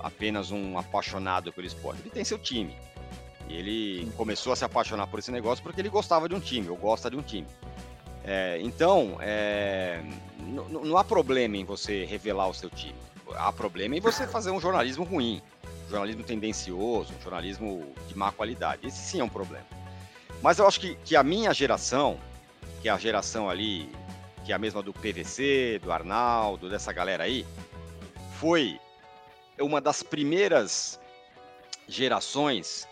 apenas 0.00 0.50
um 0.50 0.76
apaixonado 0.76 1.52
pelo 1.52 1.68
esporte, 1.68 2.00
ele 2.00 2.10
tem 2.10 2.24
seu 2.24 2.36
time. 2.36 2.76
E 3.48 3.54
ele 3.54 4.12
começou 4.16 4.52
a 4.52 4.56
se 4.56 4.64
apaixonar 4.64 5.06
por 5.06 5.20
esse 5.20 5.30
negócio 5.30 5.62
porque 5.62 5.80
ele 5.80 5.88
gostava 5.88 6.28
de 6.28 6.34
um 6.34 6.40
time, 6.40 6.68
ou 6.68 6.76
gosta 6.76 7.08
de 7.08 7.16
um 7.16 7.22
time. 7.22 7.46
É, 8.32 8.60
então, 8.62 9.18
é, 9.20 10.00
não 10.38 10.96
há 10.96 11.02
problema 11.02 11.56
em 11.56 11.64
você 11.64 12.04
revelar 12.04 12.48
o 12.48 12.54
seu 12.54 12.70
time. 12.70 12.94
Há 13.34 13.52
problema 13.52 13.96
em 13.96 14.00
você 14.00 14.24
fazer 14.24 14.52
um 14.52 14.60
jornalismo 14.60 15.02
ruim 15.02 15.42
jornalismo 15.88 16.22
tendencioso, 16.22 17.12
um 17.12 17.20
jornalismo 17.20 17.92
de 18.06 18.16
má 18.16 18.30
qualidade. 18.30 18.86
Esse 18.86 18.98
sim 18.98 19.20
é 19.20 19.24
um 19.24 19.28
problema. 19.28 19.66
Mas 20.40 20.60
eu 20.60 20.66
acho 20.68 20.78
que, 20.78 20.94
que 21.04 21.16
a 21.16 21.22
minha 21.24 21.52
geração, 21.52 22.18
que 22.80 22.88
é 22.88 22.92
a 22.92 22.96
geração 22.96 23.50
ali, 23.50 23.90
que 24.44 24.52
é 24.52 24.54
a 24.54 24.58
mesma 24.58 24.80
do 24.80 24.92
PVC, 24.92 25.80
do 25.82 25.90
Arnaldo, 25.90 26.70
dessa 26.70 26.92
galera 26.92 27.24
aí, 27.24 27.44
foi 28.38 28.78
uma 29.58 29.80
das 29.80 30.02
primeiras 30.02 31.00
gerações 31.88 32.88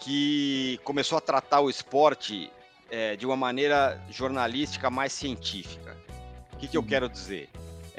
que 0.00 0.80
começou 0.82 1.16
a 1.16 1.20
tratar 1.20 1.60
o 1.60 1.70
esporte 1.70 2.50
é, 2.90 3.16
de 3.16 3.26
uma 3.26 3.36
maneira 3.36 4.00
jornalística 4.10 4.90
mais 4.90 5.12
científica. 5.12 5.96
O 6.52 6.56
que, 6.56 6.68
que 6.68 6.76
eu 6.76 6.80
uhum. 6.80 6.86
quero 6.86 7.08
dizer? 7.08 7.48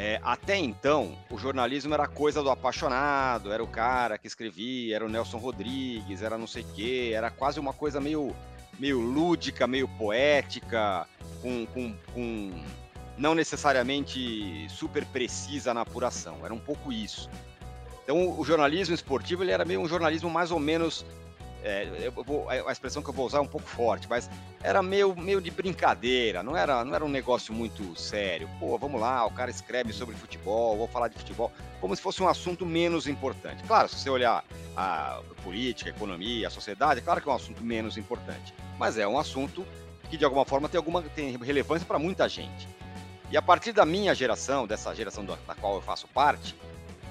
É, 0.01 0.19
até 0.24 0.55
então, 0.55 1.17
o 1.29 1.38
jornalismo 1.38 1.93
era 1.93 2.08
coisa 2.08 2.41
do 2.41 2.50
apaixonado, 2.50 3.51
era 3.51 3.62
o 3.62 3.67
cara 3.67 4.17
que 4.17 4.27
escrevia, 4.27 4.96
era 4.96 5.05
o 5.05 5.10
Nelson 5.10 5.38
Rodrigues, 5.38 6.22
era 6.22 6.38
não 6.38 6.48
sei 6.48 6.63
o 6.63 6.74
quê, 6.74 7.12
era 7.13 7.29
quase 7.29 7.60
uma 7.60 7.74
coisa 7.74 8.00
meio, 8.00 8.34
meio 8.79 9.01
lúdica, 9.01 9.67
meio 9.67 9.89
poética, 9.89 11.05
com, 11.41 11.65
com, 11.65 11.93
com 12.13 12.63
não 13.17 13.36
necessariamente 13.36 14.67
super 14.69 15.05
precisa 15.08 15.74
na 15.74 15.81
apuração, 15.81 16.46
era 16.46 16.53
um 16.53 16.60
pouco 16.60 16.93
isso. 16.93 17.29
Então, 18.05 18.39
o 18.39 18.46
jornalismo 18.46 18.96
esportivo 18.96 19.43
ele 19.43 19.51
era 19.51 19.65
meio 19.65 19.81
um 19.81 19.88
jornalismo 19.88 20.29
mais 20.29 20.50
ou 20.50 20.60
menos 20.60 21.05
é, 21.63 22.09
vou, 22.09 22.49
a 22.49 22.71
expressão 22.71 23.01
que 23.03 23.09
eu 23.09 23.13
vou 23.13 23.25
usar 23.25 23.39
é 23.39 23.41
um 23.41 23.47
pouco 23.47 23.67
forte, 23.67 24.07
mas 24.09 24.29
era 24.63 24.81
meio, 24.81 25.15
meio 25.15 25.41
de 25.41 25.51
brincadeira, 25.51 26.41
não 26.41 26.55
era, 26.55 26.85
não 26.85 26.95
era 26.95 27.03
um 27.03 27.09
negócio 27.09 27.53
muito 27.53 27.99
sério. 27.99 28.49
Pô, 28.59 28.77
vamos 28.77 28.99
lá, 28.99 29.25
o 29.25 29.31
cara 29.31 29.51
escreve 29.51 29.91
sobre 29.91 30.15
futebol, 30.15 30.77
vou 30.77 30.87
falar 30.87 31.09
de 31.09 31.17
futebol, 31.17 31.51
como 31.81 31.95
se 31.95 32.01
fosse 32.01 32.23
um 32.23 32.27
assunto 32.27 32.65
menos 32.65 33.07
importante. 33.07 33.63
Claro, 33.63 33.89
se 33.89 33.95
você 33.95 34.09
olhar 34.09 34.43
a 34.75 35.21
política, 35.43 35.89
a 35.89 35.93
economia, 35.93 36.47
a 36.47 36.51
sociedade, 36.51 37.01
é 37.01 37.03
claro 37.03 37.21
que 37.21 37.27
é 37.27 37.31
um 37.31 37.35
assunto 37.35 37.63
menos 37.63 37.97
importante, 37.97 38.53
mas 38.77 38.97
é 38.97 39.07
um 39.07 39.19
assunto 39.19 39.65
que 40.09 40.17
de 40.17 40.25
alguma 40.25 40.45
forma 40.45 40.69
tem, 40.69 40.77
alguma, 40.77 41.01
tem 41.01 41.37
relevância 41.37 41.85
para 41.85 41.99
muita 41.99 42.27
gente. 42.29 42.67
E 43.31 43.37
a 43.37 43.41
partir 43.41 43.73
da 43.73 43.85
minha 43.85 44.15
geração, 44.15 44.65
dessa 44.65 44.95
geração 44.95 45.23
da, 45.23 45.37
qual 45.59 45.75
eu 45.75 45.81
faço 45.81 46.07
parte, 46.07 46.55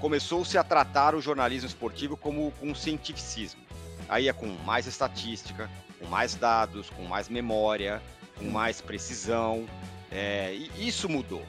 começou-se 0.01 0.57
a 0.57 0.65
tratar 0.65 1.15
o 1.15 1.21
jornalismo 1.21 1.69
esportivo 1.69 2.17
como 2.17 2.53
um 2.61 2.75
cientificismo 2.75 3.68
aí 4.09 4.29
é 4.29 4.33
com 4.33 4.47
mais 4.65 4.87
estatística, 4.87 5.71
com 5.99 6.07
mais 6.07 6.35
dados, 6.35 6.91
com 6.91 7.03
mais 7.05 7.29
memória, 7.29 8.03
com 8.39 8.45
mais 8.47 8.81
precisão. 8.81 9.67
É, 10.11 10.55
e 10.55 10.89
isso 10.89 11.09
mudou. 11.09 11.45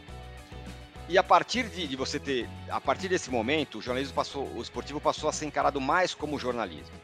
E 1.08 1.18
a 1.18 1.24
partir 1.24 1.68
de, 1.70 1.88
de, 1.88 1.96
você 1.96 2.20
ter, 2.20 2.48
a 2.70 2.80
partir 2.80 3.08
desse 3.08 3.32
momento, 3.32 3.80
o 3.80 3.82
jornalismo 3.82 4.13
passou, 4.13 4.48
o 4.56 4.62
esportivo 4.62 5.01
passou 5.01 5.28
a 5.28 5.34
ser 5.34 5.46
encarado 5.46 5.82
mais 5.82 6.13
como 6.13 6.38
jornalismo. 6.38 6.96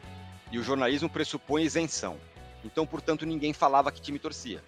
E 0.52 0.60
o 0.60 0.64
jornalismo 0.64 1.10
pressupõe 1.10 1.64
isenção. 1.64 2.18
Então, 2.64 2.86
portanto, 2.86 3.26
ninguém 3.26 3.52
falava 3.52 3.92
que 3.92 4.02
time 4.02 4.20
torcia, 4.20 4.64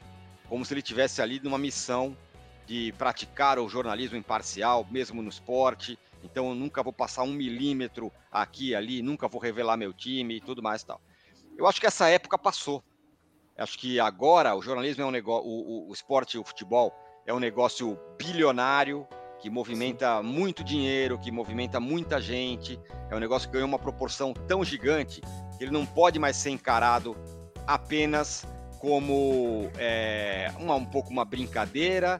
como 0.49 0.65
se 0.65 0.73
ele 0.73 0.81
tivesse 0.81 1.21
ali 1.21 1.39
numa 1.39 1.57
missão 1.57 2.17
de 2.65 2.93
praticar 2.97 3.59
o 3.59 3.69
jornalismo 3.69 4.17
imparcial, 4.17 4.85
mesmo 4.89 5.21
no 5.21 5.29
esporte, 5.29 5.97
então 6.23 6.49
eu 6.49 6.55
nunca 6.55 6.83
vou 6.83 6.93
passar 6.93 7.23
um 7.23 7.33
milímetro 7.33 8.11
aqui 8.31 8.75
ali, 8.75 9.01
nunca 9.01 9.27
vou 9.27 9.41
revelar 9.41 9.77
meu 9.77 9.93
time 9.93 10.37
e 10.37 10.41
tudo 10.41 10.61
mais 10.61 10.81
e 10.81 10.87
tal. 10.87 11.01
Eu 11.57 11.67
acho 11.67 11.79
que 11.79 11.87
essa 11.87 12.07
época 12.09 12.37
passou. 12.37 12.83
Acho 13.57 13.77
que 13.79 13.99
agora 13.99 14.55
o 14.55 14.61
jornalismo 14.61 15.03
é 15.03 15.05
um 15.05 15.11
negócio, 15.11 15.49
o, 15.49 15.89
o, 15.89 15.93
esporte, 15.93 16.37
o 16.37 16.43
futebol 16.43 16.93
é 17.25 17.33
um 17.33 17.39
negócio 17.39 17.99
bilionário 18.17 19.07
que 19.39 19.49
movimenta 19.49 20.21
muito 20.21 20.63
dinheiro, 20.63 21.17
que 21.17 21.31
movimenta 21.31 21.79
muita 21.79 22.21
gente. 22.21 22.79
É 23.09 23.15
um 23.15 23.19
negócio 23.19 23.47
que 23.47 23.53
ganhou 23.53 23.67
uma 23.67 23.79
proporção 23.79 24.33
tão 24.33 24.63
gigante 24.63 25.21
que 25.57 25.63
ele 25.63 25.71
não 25.71 25.85
pode 25.85 26.19
mais 26.19 26.37
ser 26.37 26.51
encarado 26.51 27.17
apenas 27.65 28.45
como 28.79 29.71
é, 29.77 30.51
uma, 30.59 30.75
um 30.75 30.85
pouco 30.85 31.09
uma 31.09 31.25
brincadeira 31.25 32.19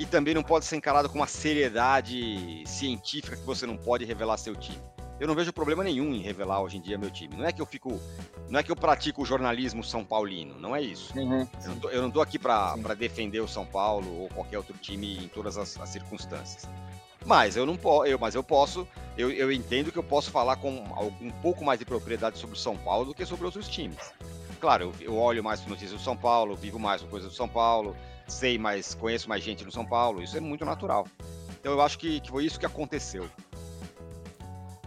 e 0.00 0.06
também 0.06 0.32
não 0.32 0.42
pode 0.42 0.64
ser 0.64 0.76
encarado 0.76 1.10
com 1.10 1.16
uma 1.16 1.26
seriedade 1.26 2.64
científica 2.66 3.36
que 3.36 3.44
você 3.44 3.66
não 3.66 3.76
pode 3.76 4.02
revelar 4.06 4.38
seu 4.38 4.56
time. 4.56 4.78
Eu 5.20 5.28
não 5.28 5.34
vejo 5.34 5.52
problema 5.52 5.84
nenhum 5.84 6.14
em 6.14 6.22
revelar 6.22 6.62
hoje 6.62 6.78
em 6.78 6.80
dia 6.80 6.96
meu 6.96 7.10
time. 7.10 7.36
Não 7.36 7.44
é 7.44 7.52
que 7.52 7.60
eu 7.60 7.66
fico, 7.66 8.00
não 8.48 8.58
é 8.58 8.62
que 8.62 8.72
eu 8.72 8.76
pratico 8.76 9.20
o 9.20 9.26
jornalismo 9.26 9.84
são 9.84 10.02
paulino, 10.02 10.58
não 10.58 10.74
é 10.74 10.80
isso. 10.80 11.12
Uhum. 11.18 11.46
Eu, 11.92 12.00
não 12.00 12.10
tô, 12.10 12.22
aqui 12.22 12.38
para 12.38 12.94
defender 12.98 13.40
o 13.40 13.46
São 13.46 13.66
Paulo 13.66 14.22
ou 14.22 14.28
qualquer 14.30 14.56
outro 14.56 14.74
time 14.78 15.18
em 15.22 15.28
todas 15.28 15.58
as, 15.58 15.78
as 15.78 15.90
circunstâncias. 15.90 16.66
Mas 17.26 17.54
eu 17.54 17.66
não 17.66 17.76
posso, 17.76 18.06
eu, 18.06 18.18
mas 18.18 18.34
eu 18.34 18.42
posso, 18.42 18.88
eu, 19.18 19.30
eu 19.30 19.52
entendo 19.52 19.92
que 19.92 19.98
eu 19.98 20.02
posso 20.02 20.30
falar 20.30 20.56
com 20.56 20.82
um 21.20 21.30
pouco 21.42 21.62
mais 21.62 21.78
de 21.78 21.84
propriedade 21.84 22.38
sobre 22.38 22.56
o 22.56 22.58
São 22.58 22.74
Paulo 22.74 23.04
do 23.04 23.14
que 23.14 23.26
sobre 23.26 23.44
outros 23.44 23.68
times. 23.68 24.14
Claro, 24.60 24.92
eu, 25.00 25.12
eu 25.12 25.16
olho 25.16 25.42
mais 25.42 25.64
notícias 25.66 25.92
do 25.92 26.04
São 26.04 26.16
Paulo, 26.16 26.54
vivo 26.54 26.78
mais 26.78 27.02
coisas 27.02 27.30
do 27.30 27.34
São 27.34 27.48
Paulo, 27.48 27.96
sei 28.28 28.58
mais, 28.58 28.94
conheço 28.94 29.28
mais 29.28 29.42
gente 29.42 29.64
no 29.64 29.72
São 29.72 29.84
Paulo, 29.84 30.22
isso 30.22 30.36
é 30.36 30.40
muito 30.40 30.64
natural. 30.64 31.06
Então 31.58 31.72
eu 31.72 31.80
acho 31.80 31.98
que, 31.98 32.20
que 32.20 32.30
foi 32.30 32.44
isso 32.44 32.60
que 32.60 32.66
aconteceu. 32.66 33.26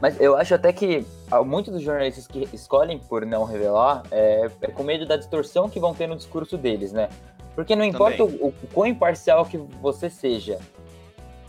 Mas 0.02 0.20
eu 0.20 0.36
acho 0.36 0.54
até 0.54 0.74
que 0.74 1.06
muitos 1.46 1.72
dos 1.74 1.82
jornalistas 1.82 2.28
que 2.28 2.48
escolhem 2.54 3.00
por 3.00 3.26
não 3.26 3.46
revelar 3.46 4.04
é, 4.12 4.52
é, 4.62 4.68
com 4.68 4.84
medo 4.84 5.06
da 5.06 5.16
distorção 5.16 5.70
que 5.70 5.80
vão 5.80 5.94
ter 5.94 6.08
no 6.08 6.16
discurso 6.16 6.58
deles, 6.58 6.92
né? 6.92 7.10
Porque 7.56 7.76
não 7.76 7.86
importa 7.86 8.24
o, 8.24 8.48
o, 8.48 8.54
quão 8.74 8.86
imparcial 8.88 9.46
que 9.46 9.58
você 9.58 10.10
seja, 10.10 10.60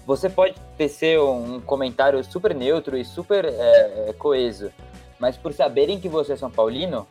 você 0.06 0.30
pode 0.30 0.54
ter 0.76 0.88
ser 0.88 1.18
um 1.18 1.60
comentário 1.60 2.22
super 2.22 2.54
neutro 2.54 2.96
e 2.96 3.04
super 3.04 3.44
é, 3.44 4.08
é, 4.08 4.12
coeso, 4.12 4.70
mas 5.18 5.36
por 5.36 5.52
saberem 5.52 5.98
que 5.98 6.08
você 6.08 6.34
é 6.34 6.36
São 6.36 6.50
Paulino, 6.50 7.08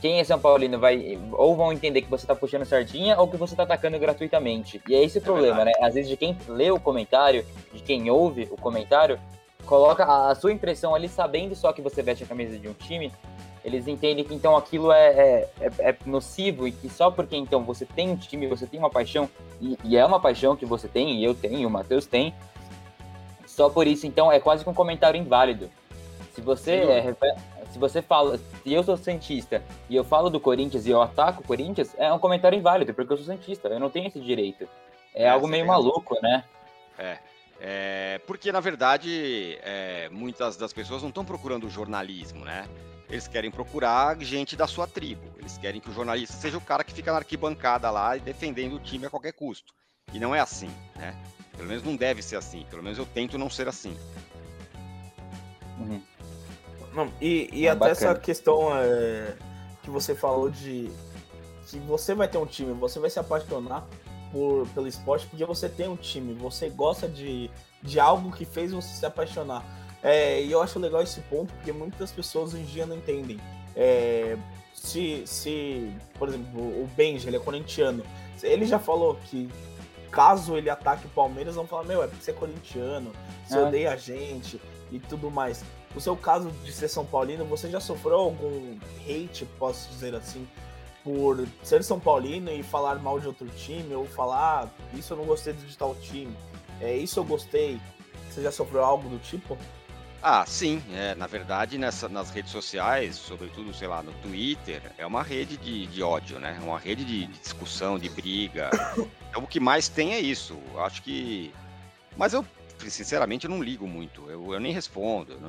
quem 0.00 0.20
é 0.20 0.24
São 0.24 0.38
Paulino 0.38 0.78
vai 0.78 1.18
ou 1.32 1.56
vão 1.56 1.72
entender 1.72 2.02
que 2.02 2.10
você 2.10 2.26
tá 2.26 2.34
puxando 2.34 2.64
sardinha 2.64 3.18
ou 3.18 3.26
que 3.28 3.36
você 3.36 3.56
tá 3.56 3.64
atacando 3.64 3.98
gratuitamente. 3.98 4.80
E 4.88 4.94
é 4.94 5.02
esse 5.02 5.18
o 5.18 5.22
problema, 5.22 5.64
né? 5.64 5.72
Às 5.80 5.94
vezes 5.94 6.08
de 6.08 6.16
quem 6.16 6.36
lê 6.48 6.70
o 6.70 6.78
comentário, 6.78 7.44
de 7.72 7.82
quem 7.82 8.10
ouve 8.10 8.48
o 8.50 8.56
comentário, 8.56 9.18
coloca 9.66 10.04
a, 10.04 10.30
a 10.30 10.34
sua 10.34 10.52
impressão 10.52 10.94
ali 10.94 11.08
sabendo 11.08 11.54
só 11.54 11.72
que 11.72 11.82
você 11.82 12.02
veste 12.02 12.24
a 12.24 12.26
camisa 12.26 12.58
de 12.58 12.68
um 12.68 12.72
time, 12.72 13.12
eles 13.64 13.86
entendem 13.86 14.24
que 14.24 14.34
então 14.34 14.56
aquilo 14.56 14.92
é, 14.92 15.08
é, 15.08 15.50
é, 15.60 15.90
é 15.90 15.96
nocivo 16.06 16.66
e 16.66 16.72
que 16.72 16.88
só 16.88 17.10
porque 17.10 17.36
então 17.36 17.62
você 17.62 17.84
tem 17.84 18.10
um 18.10 18.16
time, 18.16 18.46
você 18.46 18.66
tem 18.66 18.78
uma 18.78 18.90
paixão, 18.90 19.28
e, 19.60 19.76
e 19.84 19.96
é 19.96 20.04
uma 20.04 20.20
paixão 20.20 20.56
que 20.56 20.64
você 20.64 20.88
tem, 20.88 21.16
e 21.16 21.24
eu 21.24 21.34
tenho, 21.34 21.58
e 21.58 21.66
o 21.66 21.70
Matheus 21.70 22.06
tem, 22.06 22.32
só 23.46 23.68
por 23.68 23.86
isso 23.86 24.06
então 24.06 24.30
é 24.30 24.38
quase 24.40 24.64
que 24.64 24.70
um 24.70 24.74
comentário 24.74 25.20
inválido. 25.20 25.68
Se 26.32 26.40
você 26.40 26.72
é, 26.72 27.14
se 27.78 27.80
você 27.80 28.02
fala, 28.02 28.36
se 28.36 28.72
eu 28.72 28.82
sou 28.82 28.96
cientista 28.96 29.62
e 29.88 29.94
eu 29.94 30.02
falo 30.02 30.28
do 30.28 30.40
Corinthians 30.40 30.84
e 30.84 30.90
eu 30.90 31.00
ataco 31.00 31.42
o 31.42 31.46
Corinthians, 31.46 31.94
é 31.96 32.12
um 32.12 32.18
comentário 32.18 32.58
inválido, 32.58 32.92
porque 32.92 33.12
eu 33.12 33.16
sou 33.16 33.26
cientista, 33.26 33.68
eu 33.68 33.78
não 33.78 33.88
tenho 33.88 34.08
esse 34.08 34.20
direito. 34.20 34.68
É, 35.14 35.24
é 35.24 35.28
algo 35.28 35.46
meio 35.46 35.64
maluco, 35.64 36.16
né? 36.20 36.44
É. 36.98 37.18
é 37.60 38.20
porque, 38.26 38.50
na 38.50 38.58
verdade, 38.58 39.58
é, 39.62 40.08
muitas 40.10 40.56
das 40.56 40.72
pessoas 40.72 41.02
não 41.02 41.08
estão 41.08 41.24
procurando 41.24 41.70
jornalismo, 41.70 42.44
né? 42.44 42.68
Eles 43.08 43.28
querem 43.28 43.50
procurar 43.50 44.18
gente 44.18 44.56
da 44.56 44.66
sua 44.66 44.86
tribo. 44.86 45.22
Eles 45.38 45.56
querem 45.56 45.80
que 45.80 45.88
o 45.88 45.94
jornalista 45.94 46.36
seja 46.36 46.58
o 46.58 46.60
cara 46.60 46.84
que 46.84 46.92
fica 46.92 47.12
na 47.12 47.18
arquibancada 47.18 47.90
lá 47.90 48.16
e 48.16 48.20
defendendo 48.20 48.74
o 48.74 48.80
time 48.80 49.06
a 49.06 49.10
qualquer 49.10 49.32
custo. 49.32 49.72
E 50.12 50.18
não 50.18 50.34
é 50.34 50.40
assim, 50.40 50.70
né? 50.96 51.16
Pelo 51.56 51.68
menos 51.68 51.82
não 51.82 51.96
deve 51.96 52.22
ser 52.22 52.36
assim. 52.36 52.66
Pelo 52.68 52.82
menos 52.82 52.98
eu 52.98 53.06
tento 53.06 53.38
não 53.38 53.48
ser 53.48 53.66
assim. 53.66 53.96
Uhum. 55.78 56.02
Não, 56.98 57.12
e, 57.20 57.48
e 57.52 57.66
é 57.68 57.70
até 57.70 57.90
bacana. 57.90 58.10
essa 58.10 58.14
questão 58.16 58.76
é, 58.76 59.36
que 59.84 59.88
você 59.88 60.16
falou 60.16 60.50
de 60.50 60.90
que 61.68 61.78
você 61.78 62.12
vai 62.12 62.26
ter 62.26 62.38
um 62.38 62.46
time, 62.46 62.72
você 62.72 62.98
vai 62.98 63.08
se 63.08 63.20
apaixonar 63.20 63.86
por, 64.32 64.66
pelo 64.74 64.88
esporte 64.88 65.24
porque 65.26 65.44
você 65.44 65.68
tem 65.68 65.88
um 65.88 65.94
time, 65.94 66.34
você 66.34 66.68
gosta 66.68 67.06
de, 67.06 67.48
de 67.84 68.00
algo 68.00 68.32
que 68.32 68.44
fez 68.44 68.72
você 68.72 68.88
se 68.88 69.06
apaixonar. 69.06 69.64
É, 70.02 70.42
e 70.42 70.50
eu 70.50 70.60
acho 70.60 70.80
legal 70.80 71.00
esse 71.00 71.20
ponto 71.20 71.54
porque 71.54 71.70
muitas 71.70 72.10
pessoas 72.10 72.52
hoje 72.52 72.64
em 72.64 72.66
dia 72.66 72.84
não 72.84 72.96
entendem. 72.96 73.38
É, 73.76 74.36
se, 74.74 75.22
se, 75.24 75.94
por 76.18 76.28
exemplo, 76.28 76.60
o 76.60 76.88
Benji, 76.96 77.28
ele 77.28 77.36
é 77.36 77.40
corintiano, 77.40 78.02
ele 78.42 78.66
já 78.66 78.80
falou 78.80 79.16
que 79.26 79.48
caso 80.10 80.56
ele 80.56 80.68
ataque 80.68 81.06
o 81.06 81.10
Palmeiras, 81.10 81.54
vão 81.54 81.66
falar: 81.66 81.84
Meu, 81.84 82.02
é 82.02 82.08
porque 82.08 82.24
você 82.24 82.32
é 82.32 82.34
corintiano, 82.34 83.12
você 83.46 83.56
é. 83.56 83.62
odeia 83.62 83.92
a 83.92 83.96
gente 83.96 84.60
e 84.90 84.98
tudo 84.98 85.30
mais. 85.30 85.62
No 85.94 86.00
seu 86.00 86.16
caso 86.16 86.50
de 86.64 86.72
ser 86.72 86.88
São 86.88 87.04
Paulino, 87.04 87.44
você 87.44 87.70
já 87.70 87.80
sofreu 87.80 88.16
algum 88.16 88.78
hate, 89.06 89.44
posso 89.58 89.88
dizer 89.88 90.14
assim, 90.14 90.46
por 91.02 91.46
ser 91.62 91.82
São 91.82 91.98
Paulino 91.98 92.50
e 92.50 92.62
falar 92.62 92.96
mal 92.96 93.18
de 93.18 93.26
outro 93.26 93.48
time, 93.48 93.94
ou 93.94 94.04
falar 94.04 94.64
ah, 94.64 94.96
isso 94.96 95.12
eu 95.12 95.16
não 95.16 95.24
gostei 95.24 95.52
de 95.54 95.76
tal 95.76 95.94
time, 95.96 96.36
é 96.80 96.96
isso 96.96 97.18
eu 97.18 97.24
gostei. 97.24 97.80
Você 98.30 98.42
já 98.42 98.52
sofreu 98.52 98.84
algo 98.84 99.08
do 99.08 99.18
tipo? 99.18 99.56
Ah, 100.22 100.44
sim. 100.46 100.82
É, 100.92 101.14
na 101.14 101.26
verdade, 101.26 101.78
nessa, 101.78 102.08
nas 102.08 102.30
redes 102.30 102.50
sociais, 102.50 103.16
sobretudo, 103.16 103.72
sei 103.72 103.88
lá, 103.88 104.02
no 104.02 104.12
Twitter, 104.14 104.82
é 104.98 105.06
uma 105.06 105.22
rede 105.22 105.56
de, 105.56 105.86
de 105.86 106.02
ódio, 106.02 106.38
né? 106.38 106.58
Uma 106.62 106.78
rede 106.78 107.04
de, 107.04 107.26
de 107.26 107.38
discussão, 107.38 107.98
de 107.98 108.08
briga. 108.08 108.70
Então, 109.28 109.42
o 109.42 109.46
que 109.46 109.60
mais 109.60 109.90
tem 109.90 110.14
é 110.14 110.20
isso. 110.20 110.58
Acho 110.78 111.02
que. 111.02 111.52
Mas 112.16 112.32
eu 112.32 112.42
sinceramente, 112.78 113.44
eu 113.44 113.50
não 113.50 113.62
ligo 113.62 113.86
muito. 113.86 114.30
Eu, 114.30 114.52
eu 114.52 114.60
nem 114.60 114.72
respondo. 114.72 115.32
Eu 115.32 115.40
não, 115.40 115.48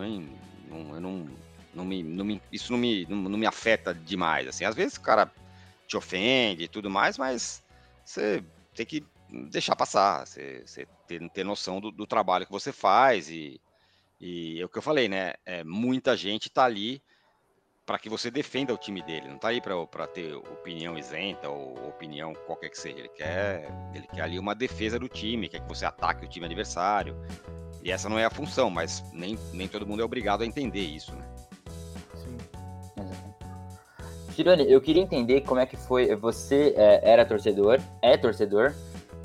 não, 0.68 0.96
eu 0.96 1.02
não, 1.02 1.30
não, 1.74 1.86
me, 1.86 2.04
não 2.04 2.26
me, 2.26 2.42
isso 2.52 2.72
não 2.72 2.80
me, 2.80 3.06
não, 3.08 3.18
não, 3.18 3.38
me 3.38 3.46
afeta 3.46 3.94
demais. 3.94 4.48
Assim, 4.48 4.66
às 4.66 4.76
vezes 4.76 4.98
o 4.98 5.02
cara 5.02 5.32
te 5.88 5.98
ofende 5.98 6.64
e 6.64 6.68
tudo 6.68 6.90
mais, 6.90 7.18
mas 7.18 7.64
você 8.04 8.44
tem 8.76 8.86
que 8.86 9.04
deixar 9.50 9.76
passar. 9.76 10.26
Você, 10.26 10.64
você 10.66 10.88
ter, 11.08 11.30
ter 11.30 11.44
noção 11.44 11.80
do, 11.80 11.92
do 11.92 12.08
trabalho 12.08 12.46
que 12.46 12.52
você 12.52 12.72
faz 12.72 13.30
e, 13.30 13.60
e 14.20 14.60
é 14.60 14.66
o 14.66 14.70
que 14.70 14.78
eu 14.78 14.82
falei, 14.82 15.08
né? 15.08 15.34
É, 15.46 15.64
muita 15.64 16.18
gente 16.18 16.48
está 16.48 16.66
ali 16.66 17.02
para 17.90 17.98
que 17.98 18.08
você 18.08 18.30
defenda 18.30 18.72
o 18.72 18.78
time 18.78 19.02
dele. 19.02 19.28
Não 19.28 19.38
está 19.38 19.48
aí 19.48 19.60
para 19.60 20.06
ter 20.06 20.36
opinião 20.36 20.96
isenta 20.96 21.50
ou 21.50 21.74
opinião 21.88 22.36
qualquer 22.46 22.70
que 22.70 22.78
seja. 22.78 23.00
Ele 23.00 23.10
quer, 23.10 23.68
ele 23.96 24.06
quer 24.14 24.22
ali 24.22 24.38
uma 24.38 24.54
defesa 24.54 25.00
do 25.00 25.10
time, 25.10 25.50
quer 25.50 25.60
que 25.60 25.68
você 25.68 25.88
ataque 25.88 26.24
o 26.24 26.30
time 26.30 26.46
adversário. 26.46 27.18
E 27.82 27.92
essa 27.92 28.08
não 28.08 28.20
é 28.20 28.26
a 28.26 28.30
função, 28.30 28.70
mas 28.70 29.04
nem, 29.12 29.40
nem 29.54 29.68
todo 29.68 29.88
mundo 29.88 30.04
é 30.04 30.06
obrigado 30.06 30.44
a 30.44 30.46
entender 30.46 30.82
isso, 30.82 31.16
né? 31.16 31.26
Sim. 32.14 32.38
Tirone, 34.36 34.72
eu 34.72 34.80
queria 34.80 35.02
entender 35.02 35.42
como 35.42 35.60
é 35.60 35.66
que 35.66 35.76
foi. 35.76 36.16
Você 36.16 36.76
é, 36.78 37.12
era 37.12 37.26
torcedor, 37.26 37.80
é 38.04 38.16
torcedor, 38.16 38.72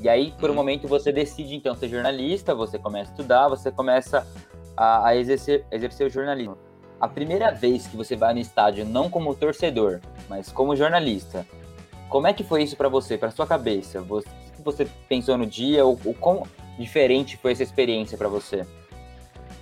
e 0.01 0.09
aí, 0.09 0.33
por 0.41 0.49
um 0.49 0.55
uhum. 0.55 0.61
momento, 0.61 0.89
você 0.89 1.13
decide 1.13 1.55
então 1.55 1.75
ser 1.75 1.91
jornalista, 1.91 2.55
você 2.55 2.79
começa 2.79 3.11
a 3.11 3.13
estudar, 3.13 3.47
você 3.47 3.71
começa 3.71 4.27
a, 4.75 5.09
a 5.09 5.17
exercer, 5.17 5.67
exercer 5.71 6.07
o 6.07 6.11
jornalismo 6.11 6.64
a 7.05 7.09
primeira 7.09 7.51
vez 7.51 7.87
que 7.87 7.97
você 7.97 8.17
vai 8.17 8.33
no 8.33 8.41
estádio, 8.41 8.85
não 8.87 9.11
como 9.11 9.35
torcedor, 9.35 10.01
mas 10.27 10.51
como 10.51 10.75
jornalista, 10.75 11.47
como 12.09 12.27
é 12.27 12.33
que 12.33 12.43
foi 12.43 12.63
isso 12.63 12.77
para 12.77 12.89
você, 12.89 13.19
para 13.19 13.31
sua 13.31 13.47
cabeça? 13.47 14.01
O 14.01 14.23
que 14.23 14.63
você 14.65 14.87
pensou 15.07 15.37
no 15.37 15.45
dia? 15.45 15.85
O, 15.85 15.93
o 16.03 16.15
quão 16.15 16.47
diferente 16.79 17.37
foi 17.37 17.53
essa 17.53 17.63
experiência 17.63 18.17
para 18.17 18.29
você? 18.29 18.67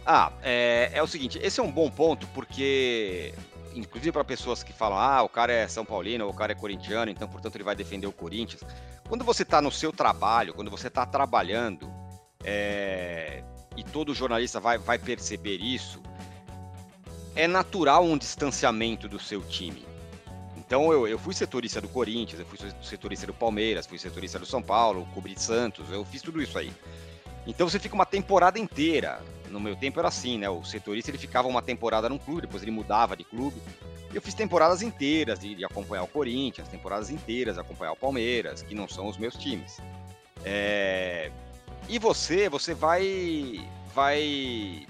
Ah, 0.06 0.32
é, 0.40 0.90
é, 0.94 1.02
o 1.02 1.06
seguinte, 1.06 1.40
esse 1.42 1.58
é 1.58 1.62
um 1.62 1.70
bom 1.70 1.90
ponto 1.90 2.28
porque, 2.28 3.34
inclusive 3.74 4.12
para 4.12 4.22
pessoas 4.22 4.62
que 4.62 4.72
falam, 4.72 4.98
ah, 4.98 5.22
o 5.22 5.28
cara 5.28 5.52
é 5.52 5.66
São 5.66 5.84
Paulino, 5.84 6.24
ou 6.24 6.30
o 6.30 6.34
cara 6.34 6.52
é 6.52 6.54
corintiano, 6.54 7.10
então 7.10 7.26
portanto 7.26 7.56
ele 7.56 7.64
vai 7.64 7.74
defender 7.74 8.06
o 8.06 8.12
Corinthians. 8.12 8.62
Quando 9.08 9.24
você 9.24 9.42
está 9.42 9.60
no 9.60 9.72
seu 9.72 9.92
trabalho, 9.92 10.54
quando 10.54 10.70
você 10.70 10.86
está 10.86 11.04
trabalhando, 11.04 11.92
é, 12.44 13.42
e 13.76 13.82
todo 13.82 14.14
jornalista 14.14 14.60
vai, 14.60 14.78
vai 14.78 14.98
perceber 14.98 15.56
isso, 15.56 16.00
é 17.34 17.46
natural 17.46 18.04
um 18.04 18.18
distanciamento 18.18 19.08
do 19.08 19.18
seu 19.18 19.42
time. 19.42 19.84
Então 20.56 20.92
eu, 20.92 21.06
eu 21.06 21.18
fui 21.18 21.34
setorista 21.34 21.80
do 21.80 21.88
Corinthians, 21.88 22.40
eu 22.40 22.46
fui 22.46 22.58
setorista 22.82 23.26
do 23.26 23.34
Palmeiras, 23.34 23.86
fui 23.86 23.98
setorista 23.98 24.38
do 24.38 24.46
São 24.46 24.62
Paulo, 24.62 25.06
cobri 25.12 25.38
Santos, 25.38 25.90
eu 25.90 26.04
fiz 26.04 26.22
tudo 26.22 26.40
isso 26.42 26.58
aí. 26.58 26.72
Então 27.46 27.68
você 27.68 27.78
fica 27.78 27.94
uma 27.94 28.06
temporada 28.06 28.58
inteira. 28.58 29.20
No 29.50 29.60
meu 29.60 29.76
tempo 29.76 29.98
era 29.98 30.08
assim, 30.08 30.38
né? 30.38 30.48
O 30.48 30.64
setorista 30.64 31.10
ele 31.10 31.18
ficava 31.18 31.46
uma 31.46 31.60
temporada 31.60 32.08
num 32.08 32.16
clube, 32.16 32.42
depois 32.42 32.62
ele 32.62 32.72
mudava 32.72 33.16
de 33.16 33.24
clube. 33.24 33.60
Eu 34.14 34.22
fiz 34.22 34.32
temporadas 34.34 34.80
inteiras 34.80 35.40
de, 35.40 35.54
de 35.54 35.64
acompanhar 35.64 36.04
o 36.04 36.06
Corinthians, 36.06 36.68
temporadas 36.68 37.10
inteiras 37.10 37.56
de 37.56 37.60
acompanhar 37.60 37.92
o 37.92 37.96
Palmeiras, 37.96 38.62
que 38.62 38.74
não 38.74 38.88
são 38.88 39.08
os 39.08 39.18
meus 39.18 39.34
times. 39.34 39.78
É... 40.44 41.30
E 41.88 41.98
você, 41.98 42.48
você 42.48 42.72
vai, 42.72 43.68
vai 43.94 44.86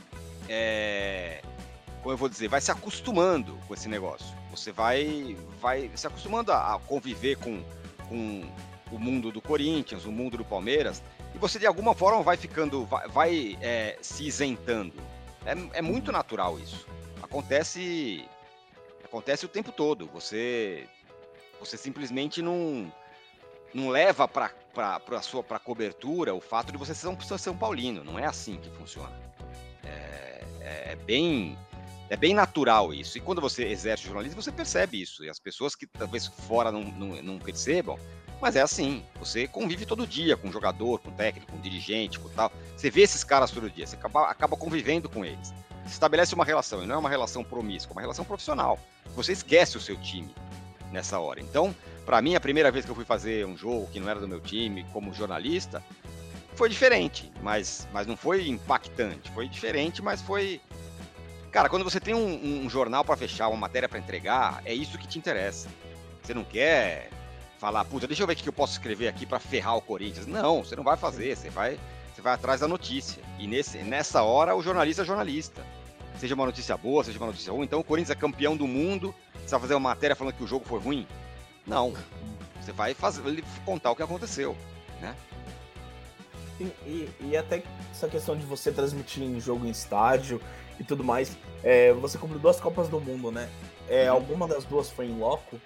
é 0.48 1.40
como 2.02 2.12
eu 2.12 2.18
vou 2.18 2.28
dizer, 2.28 2.48
vai 2.48 2.60
se 2.60 2.70
acostumando 2.70 3.56
com 3.68 3.74
esse 3.74 3.88
negócio. 3.88 4.26
Você 4.50 4.72
vai, 4.72 5.36
vai 5.60 5.88
se 5.94 6.06
acostumando 6.06 6.52
a, 6.52 6.80
conviver 6.86 7.36
com, 7.36 7.62
com 8.08 8.42
o 8.90 8.98
mundo 8.98 9.30
do 9.30 9.40
Corinthians, 9.40 10.04
o 10.04 10.10
mundo 10.10 10.36
do 10.36 10.44
Palmeiras, 10.44 11.00
e 11.32 11.38
você 11.38 11.60
de 11.60 11.66
alguma 11.66 11.94
forma 11.94 12.20
vai 12.22 12.36
ficando, 12.36 12.84
vai, 12.84 13.08
vai 13.08 13.58
é, 13.60 13.96
se 14.02 14.26
isentando. 14.26 14.94
É, 15.46 15.78
é 15.78 15.82
muito 15.82 16.10
natural 16.10 16.58
isso. 16.58 16.86
Acontece, 17.22 18.28
acontece 19.04 19.46
o 19.46 19.48
tempo 19.48 19.70
todo. 19.70 20.06
Você, 20.12 20.88
você 21.60 21.76
simplesmente 21.76 22.42
não, 22.42 22.92
não 23.72 23.88
leva 23.88 24.26
para 24.26 24.50
para 24.72 25.20
sua 25.20 25.42
para 25.42 25.58
cobertura 25.58 26.34
o 26.34 26.40
fato 26.40 26.72
de 26.72 26.78
você 26.78 26.94
ser 26.94 27.06
um 27.06 27.20
São 27.20 27.54
Paulino. 27.54 28.02
Não 28.02 28.18
é 28.18 28.24
assim 28.24 28.56
que 28.56 28.70
funciona. 28.70 29.12
É, 29.84 30.44
é, 30.60 30.92
é 30.92 30.96
bem 30.96 31.58
é 32.12 32.16
bem 32.16 32.34
natural 32.34 32.92
isso. 32.92 33.16
E 33.16 33.22
quando 33.22 33.40
você 33.40 33.64
exerce 33.64 34.04
jornalismo, 34.04 34.42
você 34.42 34.52
percebe 34.52 35.00
isso. 35.00 35.24
E 35.24 35.30
as 35.30 35.38
pessoas 35.38 35.74
que 35.74 35.86
talvez 35.86 36.26
fora 36.26 36.70
não, 36.70 36.82
não, 36.84 37.22
não 37.22 37.38
percebam, 37.38 37.98
mas 38.38 38.54
é 38.54 38.60
assim. 38.60 39.02
Você 39.18 39.48
convive 39.48 39.86
todo 39.86 40.06
dia 40.06 40.36
com 40.36 40.52
jogador, 40.52 40.98
com 40.98 41.10
técnico, 41.10 41.50
com 41.50 41.58
dirigente, 41.58 42.20
com 42.20 42.28
tal. 42.28 42.52
Você 42.76 42.90
vê 42.90 43.00
esses 43.00 43.24
caras 43.24 43.50
todo 43.50 43.70
dia, 43.70 43.86
você 43.86 43.96
acaba, 43.96 44.28
acaba 44.28 44.58
convivendo 44.58 45.08
com 45.08 45.24
eles. 45.24 45.54
Você 45.84 45.94
estabelece 45.94 46.34
uma 46.34 46.44
relação, 46.44 46.82
e 46.82 46.86
não 46.86 46.96
é 46.96 46.98
uma 46.98 47.08
relação 47.08 47.42
promíscua, 47.42 47.92
é 47.92 47.94
uma 47.94 48.02
relação 48.02 48.26
profissional. 48.26 48.78
Você 49.16 49.32
esquece 49.32 49.78
o 49.78 49.80
seu 49.80 49.96
time 49.96 50.34
nessa 50.92 51.18
hora. 51.18 51.40
Então, 51.40 51.74
para 52.04 52.20
mim, 52.20 52.34
a 52.34 52.40
primeira 52.40 52.70
vez 52.70 52.84
que 52.84 52.90
eu 52.90 52.94
fui 52.94 53.06
fazer 53.06 53.46
um 53.46 53.56
jogo 53.56 53.88
que 53.90 53.98
não 53.98 54.10
era 54.10 54.20
do 54.20 54.28
meu 54.28 54.38
time, 54.38 54.84
como 54.92 55.14
jornalista, 55.14 55.82
foi 56.56 56.68
diferente, 56.68 57.32
mas, 57.40 57.88
mas 57.90 58.06
não 58.06 58.18
foi 58.18 58.46
impactante. 58.48 59.30
Foi 59.30 59.48
diferente, 59.48 60.02
mas 60.02 60.20
foi 60.20 60.60
Cara, 61.52 61.68
quando 61.68 61.84
você 61.84 62.00
tem 62.00 62.14
um, 62.14 62.64
um 62.64 62.70
jornal 62.70 63.04
para 63.04 63.14
fechar, 63.14 63.48
uma 63.48 63.58
matéria 63.58 63.86
para 63.86 63.98
entregar, 63.98 64.62
é 64.64 64.72
isso 64.72 64.96
que 64.96 65.06
te 65.06 65.18
interessa. 65.18 65.68
Você 66.22 66.32
não 66.32 66.44
quer 66.44 67.10
falar, 67.58 67.84
puta, 67.84 68.06
deixa 68.06 68.22
eu 68.22 68.26
ver 68.26 68.32
o 68.32 68.36
que 68.36 68.48
eu 68.48 68.52
posso 68.54 68.72
escrever 68.72 69.06
aqui 69.06 69.26
para 69.26 69.38
ferrar 69.38 69.76
o 69.76 69.82
Corinthians. 69.82 70.26
Não, 70.26 70.64
você 70.64 70.74
não 70.74 70.82
vai 70.82 70.96
fazer, 70.96 71.36
você 71.36 71.50
vai, 71.50 71.78
você 72.14 72.22
vai 72.22 72.32
atrás 72.32 72.60
da 72.60 72.66
notícia. 72.66 73.22
E 73.38 73.46
nesse, 73.46 73.76
nessa 73.78 74.22
hora, 74.22 74.56
o 74.56 74.62
jornalista 74.62 75.02
é 75.02 75.04
jornalista. 75.04 75.62
Seja 76.18 76.34
uma 76.34 76.46
notícia 76.46 76.74
boa, 76.74 77.04
seja 77.04 77.18
uma 77.18 77.26
notícia 77.26 77.52
ruim. 77.52 77.64
Então, 77.64 77.80
o 77.80 77.84
Corinthians 77.84 78.16
é 78.16 78.18
campeão 78.18 78.56
do 78.56 78.66
mundo, 78.66 79.14
vai 79.46 79.60
fazer 79.60 79.74
uma 79.74 79.90
matéria 79.90 80.16
falando 80.16 80.34
que 80.34 80.42
o 80.42 80.46
jogo 80.46 80.64
foi 80.64 80.80
ruim? 80.80 81.06
Não. 81.66 81.92
Você 82.62 82.72
vai 82.72 82.94
fazer, 82.94 83.22
contar 83.66 83.90
o 83.90 83.96
que 83.96 84.02
aconteceu, 84.02 84.56
né? 85.02 85.14
E, 86.58 86.64
e, 86.64 87.14
e, 87.20 87.36
até 87.36 87.62
essa 87.90 88.08
questão 88.08 88.36
de 88.36 88.46
você 88.46 88.70
transmitir 88.70 89.22
em 89.22 89.40
jogo 89.40 89.66
em 89.66 89.70
estádio 89.70 90.40
e 90.82 90.84
tudo 90.84 91.04
mais. 91.04 91.36
É, 91.62 91.92
você 91.92 92.18
cobriu 92.18 92.38
duas 92.38 92.60
Copas 92.60 92.88
do 92.88 93.00
Mundo, 93.00 93.30
né? 93.30 93.48
É, 93.88 94.10
uhum. 94.10 94.16
Alguma 94.16 94.48
das 94.48 94.64
duas 94.64 94.90
foi 94.90 95.06
em 95.06 95.18
loco? 95.18 95.60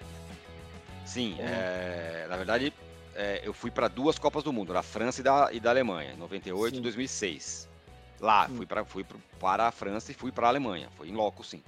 Sim, 1.05 1.35
é, 1.39 2.25
na 2.29 2.37
verdade, 2.37 2.73
é, 3.15 3.41
eu 3.43 3.53
fui 3.53 3.71
para 3.71 3.87
duas 3.87 4.19
Copas 4.19 4.43
do 4.43 4.53
Mundo, 4.53 4.73
da 4.73 4.83
França 4.83 5.21
e 5.21 5.23
da, 5.23 5.49
e 5.51 5.59
da 5.59 5.71
Alemanha, 5.71 6.15
98 6.17 6.75
sim. 6.75 6.79
e 6.79 6.83
2006. 6.83 7.67
Lá, 8.19 8.47
sim. 8.47 8.55
fui, 8.55 8.65
pra, 8.65 8.85
fui 8.85 9.05
para 9.39 9.67
a 9.67 9.71
França 9.71 10.11
e 10.11 10.13
fui 10.13 10.31
para 10.31 10.47
a 10.47 10.49
Alemanha. 10.49 10.89
Foi 10.95 11.09
em 11.09 11.13
loco, 11.13 11.43
sim. 11.43 11.63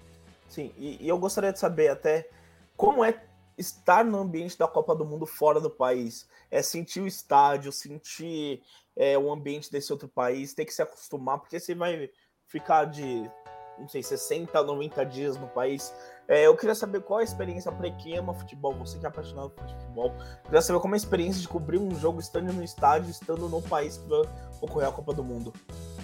Sim, 0.47 0.71
e, 0.77 1.03
e, 1.03 1.07
eu 1.07 1.17
gostaria 1.17 1.51
de 1.51 1.59
saber 1.59 1.89
até 1.89 2.27
como 2.75 3.03
é 3.03 3.23
estar 3.57 4.05
no 4.05 4.19
ambiente 4.19 4.57
da 4.57 4.67
Copa 4.67 4.95
do 4.95 5.05
Mundo 5.05 5.25
fora 5.25 5.59
do 5.59 5.69
país. 5.69 6.27
É 6.49 6.61
sentir 6.61 7.01
o 7.01 7.07
estádio, 7.07 7.71
sentir 7.71 8.63
é, 8.95 9.17
o 9.17 9.31
ambiente 9.31 9.71
desse 9.71 9.91
outro 9.91 10.07
país, 10.07 10.53
ter 10.53 10.65
que 10.65 10.73
se 10.73 10.81
acostumar, 10.81 11.39
porque 11.39 11.59
você 11.59 11.75
vai 11.75 12.09
ficar 12.49 12.85
de, 12.85 13.29
não 13.77 13.87
sei, 13.87 14.03
60, 14.03 14.61
90 14.61 15.05
dias 15.05 15.37
no 15.37 15.47
país. 15.47 15.93
É, 16.27 16.45
eu 16.45 16.55
queria 16.55 16.75
saber 16.75 17.01
qual 17.01 17.19
a 17.19 17.23
experiência 17.23 17.71
para 17.71 17.89
quem 17.91 18.17
ama 18.17 18.33
futebol, 18.33 18.73
você 18.73 18.99
que 18.99 19.05
é 19.05 19.09
apaixonado 19.09 19.51
por 19.51 19.67
futebol. 19.67 20.13
Eu 20.17 20.43
queria 20.45 20.61
saber 20.61 20.79
como 20.79 20.93
é 20.93 20.97
a 20.97 20.97
experiência 20.97 21.41
de 21.41 21.47
cobrir 21.47 21.77
um 21.77 21.97
jogo 21.97 22.19
estando 22.19 22.51
no 22.51 22.63
estádio, 22.63 23.09
estando 23.09 23.47
no 23.47 23.61
país 23.61 23.97
que 23.97 24.07
vai 24.07 24.21
ocorrer 24.61 24.89
a 24.89 24.91
Copa 24.91 25.13
do 25.13 25.23
Mundo. 25.23 25.53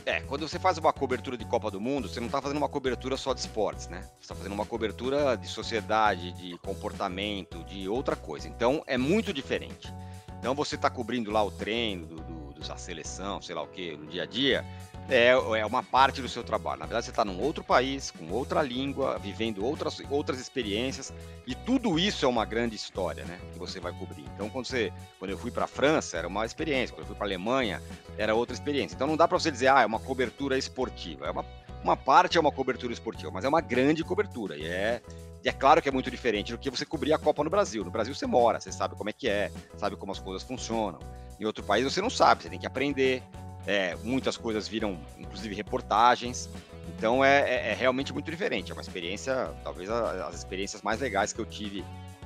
É, 0.06 0.22
quando 0.22 0.48
você 0.48 0.60
faz 0.60 0.78
uma 0.78 0.94
cobertura 0.94 1.36
de 1.36 1.46
Copa 1.46 1.70
do 1.70 1.82
Mundo, 1.82 2.08
você 2.08 2.20
não 2.20 2.28
está 2.28 2.42
fazendo 2.42 2.58
uma 2.58 2.70
cobertura 2.70 3.18
só 3.18 3.34
de 3.34 3.40
esportes, 3.40 3.88
né? 3.88 4.02
Você 4.02 4.22
está 4.22 4.36
fazendo 4.36 4.54
uma 4.54 4.66
cobertura 4.66 5.36
de 5.36 5.48
sociedade, 5.48 6.32
de 6.32 6.58
comportamento, 6.60 7.64
de 7.64 7.90
outra 7.90 8.16
coisa. 8.16 8.48
Então 8.48 8.84
é 8.86 8.98
muito 8.98 9.34
diferente. 9.34 9.94
Então 10.40 10.54
você 10.54 10.76
está 10.76 10.92
cobrindo 10.92 11.32
lá 11.32 11.44
o 11.44 11.50
treino 11.50 12.06
do, 12.06 12.16
do, 12.18 12.46
da 12.68 12.78
seleção, 12.78 13.42
sei 13.42 13.54
lá 13.54 13.62
o 13.62 13.68
que, 13.68 13.96
no 13.96 14.08
dia 14.08 14.24
a 14.24 14.26
dia, 14.26 14.66
é, 15.10 15.30
é 15.30 15.66
uma 15.66 15.84
parte 15.84 16.22
do 16.22 16.30
seu 16.30 16.44
trabalho. 16.44 16.80
Na 16.80 16.86
verdade, 16.86 17.06
você 17.06 17.12
está 17.12 17.24
num 17.24 17.40
outro 17.42 17.64
país, 17.64 18.12
com 18.12 18.32
outra 18.32 18.62
língua, 18.62 19.20
vivendo 19.20 19.64
outras, 19.64 20.02
outras 20.10 20.40
experiências, 20.40 21.14
e 21.46 21.54
tudo 21.54 22.00
isso 22.00 22.26
é 22.26 22.28
uma 22.28 22.46
grande 22.46 22.76
história, 22.76 23.24
né? 23.26 23.40
Que 23.54 23.60
você 23.60 23.80
vai 23.80 23.94
cobrir. 23.94 24.26
Então, 24.34 24.50
quando, 24.50 24.66
você, 24.66 24.92
quando 25.20 25.32
eu 25.32 25.38
fui 25.38 25.52
para 25.52 25.66
a 25.66 25.68
França, 25.68 26.18
era 26.18 26.28
uma 26.28 26.46
experiência, 26.46 26.96
quando 26.96 27.02
eu 27.02 27.08
fui 27.08 27.16
para 27.16 27.26
a 27.26 27.30
Alemanha, 27.30 27.82
era 28.18 28.34
outra 28.34 28.54
experiência. 28.54 28.96
Então, 28.96 29.08
não 29.08 29.18
dá 29.18 29.28
para 29.28 29.38
você 29.38 29.52
dizer, 29.52 29.68
ah, 29.68 29.82
é 29.82 29.86
uma 29.86 30.00
cobertura 30.00 30.58
esportiva. 30.58 31.28
É 31.28 31.32
uma, 31.32 31.46
uma 31.84 31.96
parte 31.96 32.38
é 32.38 32.42
uma 32.42 32.52
cobertura 32.52 32.92
esportiva, 32.92 33.32
mas 33.32 33.46
é 33.46 33.48
uma 33.48 33.62
grande 33.62 34.04
cobertura, 34.04 34.58
e 34.58 34.66
é, 34.66 35.02
e 35.44 35.50
é 35.50 35.52
claro 35.52 35.80
que 35.80 35.88
é 35.88 35.92
muito 35.92 36.10
diferente 36.10 36.52
do 36.52 36.58
que 36.58 36.72
você 36.72 36.84
cobrir 36.84 37.14
a 37.14 37.20
Copa 37.20 37.44
no 37.44 37.50
Brasil. 37.52 37.86
No 37.86 37.92
Brasil 37.92 38.16
você 38.16 38.26
mora, 38.26 38.60
você 38.60 38.72
sabe 38.72 38.96
como 38.96 39.12
é 39.12 39.14
que 39.14 39.30
é, 39.30 39.52
sabe 39.78 39.96
como 39.96 40.12
as 40.12 40.18
coisas 40.18 40.42
funcionam. 40.42 41.00
Em 41.40 41.46
outro 41.46 41.64
país 41.64 41.84
você 41.84 42.02
não 42.02 42.10
sabe, 42.10 42.42
você 42.42 42.50
tem 42.50 42.58
que 42.58 42.66
aprender. 42.66 43.22
É, 43.68 43.96
muitas 44.04 44.38
coisas 44.38 44.68
viram, 44.68 44.98
inclusive, 45.18 45.56
reportagens. 45.56 46.50
Então 46.98 47.26
é, 47.26 47.42
é, 47.42 47.72
é, 47.72 47.74
realmente 47.74 48.14
muito 48.14 48.30
diferente. 48.30 48.72
É 48.72 48.74
uma 48.74 48.82
experiência, 48.82 49.54
talvez 49.64 49.90
a, 49.90 50.28
as 50.28 50.36
experiências 50.36 50.82
mais 50.82 51.00
legais 51.00 51.34
que 51.34 51.40
eu 51.40 51.46
tive 51.46 51.84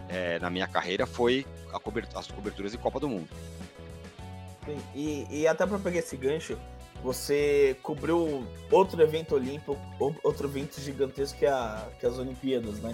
é, 0.09 0.39
na 0.39 0.49
minha 0.49 0.67
carreira 0.67 1.05
foi 1.05 1.45
cobertura, 1.83 2.19
as 2.19 2.27
coberturas 2.27 2.71
de 2.71 2.77
Copa 2.77 2.99
do 2.99 3.07
Mundo. 3.07 3.29
Sim, 4.65 4.77
e, 4.93 5.27
e 5.29 5.47
até 5.47 5.65
para 5.65 5.79
pegar 5.79 5.99
esse 5.99 6.17
gancho, 6.17 6.57
você 7.03 7.77
cobriu 7.81 8.45
outro 8.69 9.01
evento 9.01 9.35
olímpico, 9.35 9.77
outro 10.23 10.47
evento 10.47 10.81
gigantesco 10.81 11.37
que, 11.37 11.45
é 11.45 11.49
a, 11.49 11.87
que 11.99 12.05
as 12.05 12.17
Olimpíadas, 12.17 12.79
né? 12.79 12.93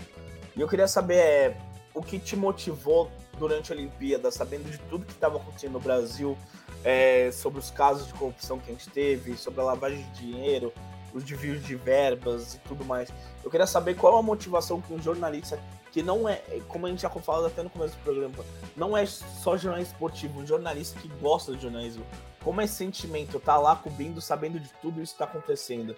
E 0.55 0.61
eu 0.61 0.67
queria 0.67 0.87
saber 0.87 1.17
é, 1.17 1.57
o 1.93 2.01
que 2.01 2.19
te 2.19 2.35
motivou 2.35 3.11
durante 3.37 3.71
a 3.71 3.75
Olimpíada, 3.75 4.31
sabendo 4.31 4.69
de 4.69 4.77
tudo 4.89 5.05
que 5.05 5.11
estava 5.11 5.37
acontecendo 5.37 5.73
no 5.73 5.79
Brasil, 5.79 6.37
é, 6.85 7.31
sobre 7.31 7.59
os 7.59 7.71
casos 7.71 8.07
de 8.07 8.13
corrupção 8.13 8.59
que 8.59 8.69
a 8.69 8.73
gente 8.73 8.89
teve, 8.91 9.35
sobre 9.35 9.59
a 9.59 9.63
lavagem 9.63 10.05
de 10.13 10.21
dinheiro, 10.21 10.71
os 11.13 11.23
desvios 11.23 11.63
de 11.63 11.75
verbas 11.75 12.53
e 12.53 12.59
tudo 12.59 12.85
mais. 12.85 13.11
Eu 13.43 13.49
queria 13.49 13.65
saber 13.65 13.95
qual 13.95 14.15
a 14.17 14.21
motivação 14.21 14.79
que 14.79 14.93
um 14.93 15.01
jornalista, 15.01 15.59
que 15.91 16.03
não 16.03 16.29
é, 16.29 16.35
como 16.67 16.85
a 16.85 16.89
gente 16.89 17.01
já 17.01 17.09
falou 17.09 17.47
até 17.47 17.63
no 17.63 17.71
começo 17.71 17.95
do 17.95 18.03
programa, 18.03 18.35
não 18.77 18.95
é 18.95 19.03
só 19.05 19.57
jornalista 19.57 19.93
esportivo, 19.93 20.39
um 20.39 20.45
jornalista 20.45 20.99
que 20.99 21.07
gosta 21.19 21.55
de 21.55 21.63
jornalismo. 21.63 22.05
Como 22.43 22.61
é 22.61 22.65
esse 22.65 22.75
sentimento, 22.75 23.39
tá 23.39 23.57
lá 23.57 23.75
cobrindo, 23.75 24.21
sabendo 24.21 24.59
de 24.59 24.69
tudo 24.79 25.01
isso 25.01 25.15
que 25.15 25.23
está 25.23 25.25
acontecendo? 25.25 25.95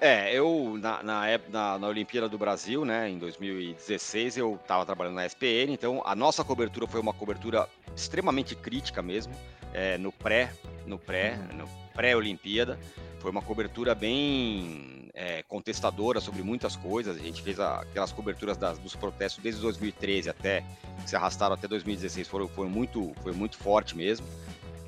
É, 0.00 0.32
eu 0.32 0.78
na, 0.80 1.02
na, 1.02 1.22
na, 1.48 1.78
na, 1.78 1.88
Olimpíada 1.88 2.28
do 2.28 2.38
Brasil, 2.38 2.84
né, 2.84 3.08
em 3.10 3.18
2016, 3.18 4.36
eu 4.36 4.54
estava 4.54 4.86
trabalhando 4.86 5.16
na 5.16 5.26
SPN, 5.26 5.72
então 5.72 6.00
a 6.04 6.14
nossa 6.14 6.44
cobertura 6.44 6.86
foi 6.86 7.00
uma 7.00 7.12
cobertura 7.12 7.68
extremamente 7.96 8.54
crítica 8.54 9.02
mesmo, 9.02 9.32
é, 9.74 9.98
no 9.98 10.12
pré, 10.12 10.52
no 10.86 10.98
pré, 10.98 11.36
uhum. 11.50 11.58
no 11.58 11.68
pré-Olimpíada, 11.92 12.78
foi 13.18 13.32
uma 13.32 13.42
cobertura 13.42 13.92
bem 13.92 15.10
é, 15.12 15.42
contestadora 15.42 16.20
sobre 16.20 16.42
muitas 16.42 16.76
coisas. 16.76 17.16
A 17.16 17.20
gente 17.20 17.42
fez 17.42 17.58
a, 17.58 17.80
aquelas 17.80 18.12
coberturas 18.12 18.56
das, 18.56 18.78
dos 18.78 18.94
protestos 18.94 19.42
desde 19.42 19.60
2013 19.60 20.30
até 20.30 20.64
que 21.02 21.10
se 21.10 21.16
arrastaram 21.16 21.54
até 21.54 21.66
2016, 21.66 22.28
foram, 22.28 22.46
foi 22.46 22.68
muito, 22.68 23.12
foi 23.22 23.32
muito 23.32 23.58
forte 23.58 23.96
mesmo. 23.96 24.26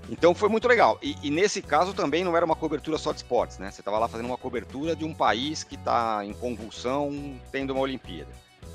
Então 0.08 0.34
foi 0.34 0.48
muito 0.48 0.66
legal. 0.66 0.98
E, 1.02 1.16
e, 1.22 1.30
nesse 1.30 1.62
caso 1.62 1.92
também 1.94 2.24
não 2.24 2.36
era 2.36 2.44
uma 2.44 2.56
cobertura 2.56 2.98
só 2.98 3.12
de 3.12 3.18
esportes, 3.18 3.58
né? 3.58 3.70
Você 3.70 3.80
estava 3.80 3.98
lá 3.98 4.08
fazendo 4.08 4.26
uma 4.26 4.38
cobertura 4.38 4.96
de 4.96 5.04
um 5.04 5.14
país 5.14 5.62
que 5.62 5.74
está 5.74 6.24
em 6.24 6.32
convulsão, 6.32 7.38
tendo 7.52 7.72
uma 7.72 7.80
Olimpíada. 7.82 8.30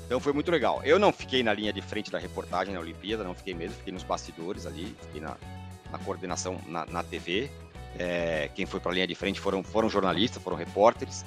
Então 0.06 0.20
foi 0.20 0.32
muito 0.32 0.50
legal. 0.50 0.80
Eu 0.84 0.98
não 0.98 1.12
fiquei 1.12 1.42
na 1.42 1.52
linha 1.52 1.72
de 1.72 1.82
frente 1.82 2.10
da 2.10 2.18
reportagem 2.18 2.72
na 2.72 2.80
Olimpíada, 2.80 3.24
não 3.24 3.34
fiquei 3.34 3.54
mesmo, 3.54 3.76
fiquei 3.76 3.92
nos 3.92 4.04
bastidores 4.04 4.64
ali, 4.64 4.96
fiquei 5.02 5.20
na, 5.20 5.36
na 5.90 5.98
coordenação 5.98 6.60
na, 6.66 6.86
na 6.86 7.02
TV. 7.02 7.50
É, 7.98 8.50
quem 8.54 8.66
foi 8.66 8.78
para 8.78 8.92
a 8.92 8.94
linha 8.94 9.06
de 9.06 9.14
frente 9.14 9.40
foram, 9.40 9.62
foram 9.62 9.88
jornalistas, 9.90 10.42
foram 10.42 10.56
repórteres. 10.56 11.24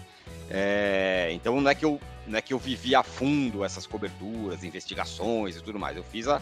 É, 0.49 1.29
então 1.33 1.59
não 1.59 1.69
é 1.69 1.75
que 1.75 1.85
eu 1.85 1.99
não 2.25 2.37
é 2.37 2.41
que 2.41 2.53
eu 2.53 2.59
vivi 2.59 2.95
a 2.95 3.03
fundo 3.03 3.65
essas 3.65 3.87
coberturas, 3.87 4.63
investigações 4.63 5.57
e 5.57 5.61
tudo 5.61 5.79
mais. 5.79 5.97
Eu 5.97 6.03
fiz 6.03 6.27
a, 6.27 6.41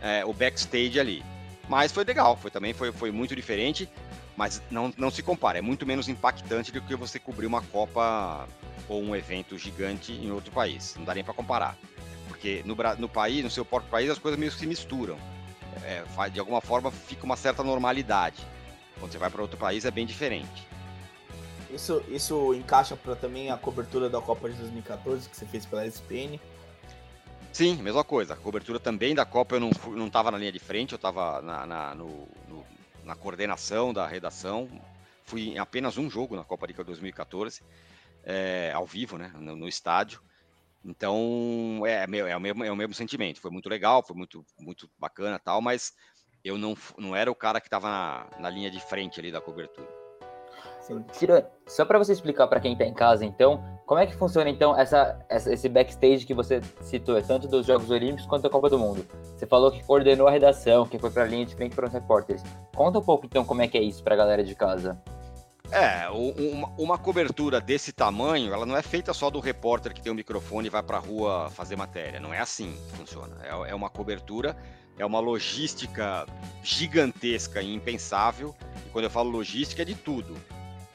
é, 0.00 0.24
o 0.24 0.32
backstage 0.32 0.98
ali. 0.98 1.22
Mas 1.68 1.92
foi 1.92 2.04
legal, 2.04 2.36
foi 2.36 2.50
também 2.50 2.72
foi, 2.72 2.92
foi 2.92 3.10
muito 3.10 3.34
diferente, 3.34 3.88
mas 4.36 4.62
não, 4.70 4.92
não 4.96 5.10
se 5.10 5.22
compara, 5.22 5.58
é 5.58 5.62
muito 5.62 5.86
menos 5.86 6.08
impactante 6.08 6.70
do 6.70 6.80
que 6.80 6.94
você 6.94 7.18
cobrir 7.18 7.46
uma 7.46 7.62
Copa 7.62 8.48
ou 8.88 9.02
um 9.02 9.16
evento 9.16 9.58
gigante 9.58 10.12
em 10.12 10.30
outro 10.30 10.52
país. 10.52 10.94
Não 10.96 11.04
dá 11.04 11.14
nem 11.14 11.24
para 11.24 11.34
comparar. 11.34 11.76
Porque 12.28 12.62
no, 12.64 12.76
no 12.98 13.08
país, 13.08 13.42
no 13.42 13.50
seu 13.50 13.64
próprio 13.64 13.90
país, 13.90 14.10
as 14.10 14.18
coisas 14.18 14.38
meio 14.38 14.52
que 14.52 14.58
se 14.58 14.66
misturam. 14.66 15.16
É, 15.82 16.02
de 16.30 16.40
alguma 16.40 16.60
forma 16.60 16.90
fica 16.90 17.24
uma 17.24 17.36
certa 17.36 17.62
normalidade. 17.62 18.46
Quando 18.98 19.12
você 19.12 19.18
vai 19.18 19.30
para 19.30 19.42
outro 19.42 19.58
país 19.58 19.84
é 19.84 19.90
bem 19.90 20.06
diferente. 20.06 20.66
Isso, 21.70 22.02
isso 22.08 22.54
encaixa 22.54 22.96
para 22.96 23.16
também 23.16 23.50
a 23.50 23.56
cobertura 23.56 24.08
da 24.08 24.20
Copa 24.20 24.48
de 24.48 24.56
2014 24.56 25.28
que 25.28 25.36
você 25.36 25.44
fez 25.46 25.66
pela 25.66 25.86
ESPN. 25.86 26.38
Sim, 27.56 27.76
mesma 27.76 28.04
coisa. 28.04 28.34
A 28.34 28.36
cobertura 28.36 28.78
também 28.78 29.14
da 29.14 29.24
Copa 29.24 29.56
eu 29.56 29.60
não, 29.60 29.70
não 29.92 30.10
tava 30.10 30.30
na 30.30 30.36
linha 30.36 30.52
de 30.52 30.58
frente, 30.58 30.92
eu 30.92 30.96
estava 30.96 31.40
na, 31.40 31.64
na, 31.64 31.96
na 33.02 33.16
coordenação 33.16 33.94
da 33.94 34.06
redação. 34.06 34.68
Fui 35.24 35.48
em 35.48 35.58
apenas 35.58 35.96
um 35.96 36.10
jogo 36.10 36.36
na 36.36 36.44
Copa 36.44 36.66
de 36.66 36.74
2014, 36.74 37.62
é, 38.24 38.72
ao 38.74 38.84
vivo, 38.84 39.16
né, 39.16 39.32
no, 39.34 39.56
no 39.56 39.66
estádio. 39.66 40.20
Então, 40.84 41.82
é, 41.86 42.04
é, 42.04 42.30
é, 42.30 42.36
o 42.36 42.40
mesmo, 42.40 42.62
é 42.62 42.70
o 42.70 42.76
mesmo 42.76 42.92
sentimento. 42.92 43.40
Foi 43.40 43.50
muito 43.50 43.70
legal, 43.70 44.04
foi 44.06 44.14
muito, 44.14 44.44
muito 44.60 44.90
bacana 44.98 45.38
tal, 45.38 45.62
mas 45.62 45.94
eu 46.44 46.58
não, 46.58 46.76
não 46.98 47.16
era 47.16 47.30
o 47.32 47.34
cara 47.34 47.58
que 47.58 47.68
estava 47.68 47.88
na, 47.88 48.26
na 48.38 48.50
linha 48.50 48.70
de 48.70 48.80
frente 48.80 49.18
ali 49.18 49.32
da 49.32 49.40
cobertura. 49.40 50.05
Tira, 51.12 51.50
só 51.66 51.84
para 51.84 51.98
você 51.98 52.12
explicar 52.12 52.46
para 52.46 52.60
quem 52.60 52.72
está 52.72 52.84
em 52.84 52.94
casa, 52.94 53.24
então, 53.24 53.62
como 53.86 54.00
é 54.00 54.06
que 54.06 54.14
funciona 54.14 54.48
então 54.48 54.78
essa, 54.78 55.18
essa, 55.28 55.52
esse 55.52 55.68
backstage 55.68 56.24
que 56.24 56.34
você 56.34 56.60
citou, 56.80 57.20
tanto 57.22 57.48
dos 57.48 57.66
Jogos 57.66 57.90
Olímpicos 57.90 58.26
quanto 58.26 58.42
da 58.42 58.50
Copa 58.50 58.70
do 58.70 58.78
Mundo? 58.78 59.04
Você 59.36 59.46
falou 59.46 59.70
que 59.70 59.82
coordenou 59.82 60.28
a 60.28 60.30
redação, 60.30 60.86
que 60.86 60.98
foi 60.98 61.10
para 61.10 61.24
a 61.24 61.26
linha 61.26 61.44
de 61.44 61.54
frente 61.54 61.74
para 61.74 61.86
os 61.86 61.92
repórteres. 61.92 62.42
Conta 62.74 62.98
um 62.98 63.02
pouco 63.02 63.26
então 63.26 63.44
como 63.44 63.62
é 63.62 63.68
que 63.68 63.76
é 63.76 63.82
isso 63.82 64.02
para 64.02 64.14
a 64.14 64.18
galera 64.18 64.44
de 64.44 64.54
casa. 64.54 65.00
É, 65.72 66.08
uma, 66.08 66.68
uma, 66.78 66.98
cobertura 66.98 67.60
desse 67.60 67.92
tamanho, 67.92 68.54
ela 68.54 68.64
não 68.64 68.76
é 68.76 68.82
feita 68.82 69.12
só 69.12 69.28
do 69.30 69.40
repórter 69.40 69.92
que 69.92 70.00
tem 70.00 70.12
um 70.12 70.14
microfone 70.14 70.68
e 70.68 70.70
vai 70.70 70.82
para 70.82 70.98
a 70.98 71.00
rua 71.00 71.50
fazer 71.50 71.74
matéria. 71.74 72.20
Não 72.20 72.32
é 72.32 72.38
assim 72.38 72.72
que 72.88 72.96
funciona. 72.96 73.36
É, 73.42 73.70
é 73.70 73.74
uma 73.74 73.90
cobertura, 73.90 74.56
é 74.96 75.04
uma 75.04 75.18
logística 75.18 76.24
gigantesca 76.62 77.60
e 77.60 77.74
impensável. 77.74 78.54
E 78.86 78.90
quando 78.90 79.06
eu 79.06 79.10
falo 79.10 79.28
logística, 79.28 79.82
é 79.82 79.84
de 79.84 79.96
tudo 79.96 80.36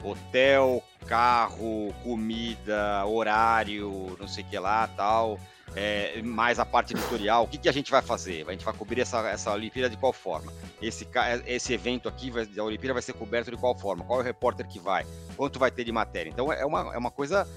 hotel, 0.02 0.82
carro, 1.06 1.94
comida, 2.02 3.04
horário, 3.06 4.16
não 4.18 4.28
sei 4.28 4.44
o 4.44 4.46
que 4.46 4.58
lá, 4.58 4.88
tal. 4.88 5.38
É, 5.74 6.20
mais 6.22 6.58
a 6.58 6.66
parte 6.66 6.92
editorial, 6.92 7.44
o 7.44 7.48
que, 7.48 7.56
que 7.56 7.68
a 7.68 7.72
gente 7.72 7.90
vai 7.90 8.02
fazer? 8.02 8.44
A 8.46 8.52
gente 8.52 8.64
vai 8.64 8.74
cobrir 8.74 9.00
essa, 9.00 9.26
essa 9.28 9.52
Olimpíada 9.52 9.88
de 9.88 9.96
qual 9.96 10.12
forma? 10.12 10.52
Esse, 10.82 11.08
esse 11.46 11.72
evento 11.72 12.08
aqui, 12.08 12.30
vai, 12.30 12.46
a 12.58 12.62
Olimpíada 12.62 12.92
vai 12.92 13.02
ser 13.02 13.14
coberto 13.14 13.50
de 13.50 13.56
qual 13.56 13.76
forma? 13.78 14.04
Qual 14.04 14.18
é 14.18 14.22
o 14.22 14.24
repórter 14.24 14.66
que 14.68 14.78
vai? 14.78 15.06
Quanto 15.34 15.58
vai 15.58 15.70
ter 15.70 15.84
de 15.84 15.92
matéria? 15.92 16.28
Então 16.28 16.52
é 16.52 16.66
uma, 16.66 16.94
é 16.94 16.98
uma 16.98 17.10
coisa 17.10 17.48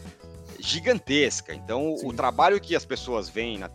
gigantesca. 0.60 1.54
Então, 1.54 1.98
Sim. 1.98 2.08
o 2.08 2.14
trabalho 2.14 2.60
que 2.62 2.76
as 2.76 2.86
pessoas 2.86 3.28
veem 3.28 3.58
na 3.58 3.70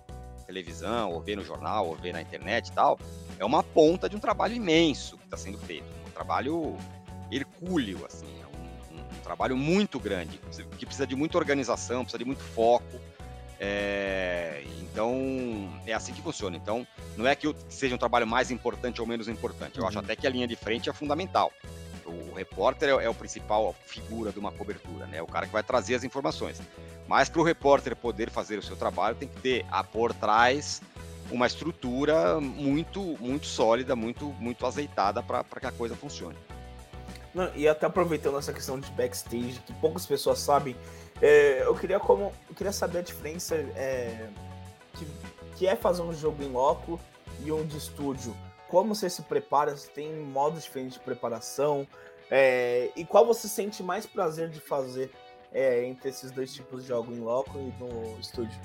televisão, 0.46 1.12
ou 1.12 1.20
vê 1.20 1.36
no 1.36 1.44
jornal, 1.44 1.88
ou 1.88 1.96
vê 1.96 2.12
na 2.12 2.20
internet 2.20 2.68
e 2.68 2.72
tal, 2.72 2.98
é 3.38 3.44
uma 3.44 3.62
ponta 3.62 4.08
de 4.08 4.16
um 4.16 4.20
trabalho 4.20 4.54
imenso 4.54 5.16
que 5.18 5.24
está 5.24 5.36
sendo 5.36 5.58
feito. 5.58 5.84
Um 6.08 6.10
trabalho 6.10 6.76
hercúleo, 7.30 8.04
assim, 8.04 8.26
é 8.39 8.39
trabalho 9.30 9.56
muito 9.56 10.00
grande, 10.00 10.40
que 10.76 10.84
precisa 10.84 11.06
de 11.06 11.14
muita 11.14 11.38
organização, 11.38 12.02
precisa 12.02 12.18
de 12.18 12.24
muito 12.24 12.42
foco. 12.42 13.00
É, 13.60 14.64
então, 14.82 15.70
é 15.86 15.92
assim 15.92 16.12
que 16.12 16.20
funciona. 16.20 16.56
Então, 16.56 16.84
não 17.16 17.28
é 17.28 17.36
que 17.36 17.54
seja 17.68 17.94
um 17.94 17.98
trabalho 17.98 18.26
mais 18.26 18.50
importante 18.50 19.00
ou 19.00 19.06
menos 19.06 19.28
importante. 19.28 19.76
Eu 19.78 19.84
uhum. 19.84 19.88
acho 19.88 19.98
até 20.00 20.16
que 20.16 20.26
a 20.26 20.30
linha 20.30 20.48
de 20.48 20.56
frente 20.56 20.90
é 20.90 20.92
fundamental. 20.92 21.52
O 22.04 22.34
repórter 22.34 22.88
é, 22.88 23.04
é 23.04 23.08
o 23.08 23.14
principal 23.14 23.72
figura 23.86 24.32
de 24.32 24.38
uma 24.40 24.50
cobertura, 24.50 25.06
né? 25.06 25.22
O 25.22 25.26
cara 25.26 25.46
que 25.46 25.52
vai 25.52 25.62
trazer 25.62 25.94
as 25.94 26.02
informações. 26.02 26.60
Mas 27.06 27.28
para 27.28 27.40
o 27.40 27.44
repórter 27.44 27.94
poder 27.94 28.30
fazer 28.30 28.58
o 28.58 28.62
seu 28.62 28.74
trabalho, 28.74 29.14
tem 29.14 29.28
que 29.28 29.40
ter 29.40 29.64
a 29.70 29.84
por 29.84 30.12
trás 30.12 30.82
uma 31.30 31.46
estrutura 31.46 32.40
muito, 32.40 33.16
muito 33.20 33.46
sólida, 33.46 33.94
muito, 33.94 34.24
muito 34.40 34.66
azeitada 34.66 35.22
para 35.22 35.44
que 35.44 35.66
a 35.66 35.72
coisa 35.72 35.94
funcione. 35.94 36.36
Não, 37.34 37.50
e 37.54 37.68
até 37.68 37.86
aproveitando 37.86 38.38
essa 38.38 38.52
questão 38.52 38.78
de 38.78 38.90
backstage, 38.92 39.60
que 39.64 39.72
poucas 39.74 40.04
pessoas 40.04 40.38
sabem, 40.40 40.76
é, 41.22 41.62
eu, 41.62 41.74
queria 41.74 42.00
como, 42.00 42.32
eu 42.48 42.54
queria 42.54 42.72
saber 42.72 42.98
a 42.98 43.02
diferença 43.02 43.54
é, 43.54 44.28
que, 44.94 45.06
que 45.56 45.66
é 45.66 45.76
fazer 45.76 46.02
um 46.02 46.12
jogo 46.12 46.42
em 46.42 46.50
loco 46.50 46.98
e 47.44 47.52
um 47.52 47.64
de 47.64 47.76
estúdio. 47.76 48.36
Como 48.68 48.94
você 48.94 49.10
se 49.10 49.22
prepara? 49.22 49.76
Se 49.76 49.90
tem 49.90 50.14
modos 50.14 50.62
diferentes 50.62 50.94
de 50.94 51.00
preparação? 51.00 51.86
É, 52.30 52.90
e 52.94 53.04
qual 53.04 53.26
você 53.26 53.48
sente 53.48 53.82
mais 53.82 54.06
prazer 54.06 54.48
de 54.48 54.60
fazer 54.60 55.10
é, 55.52 55.84
entre 55.84 56.08
esses 56.08 56.30
dois 56.30 56.54
tipos 56.54 56.82
de 56.82 56.88
jogo, 56.88 57.12
em 57.12 57.20
loco 57.20 57.58
e 57.58 57.82
no 57.82 58.18
estúdio? 58.20 58.58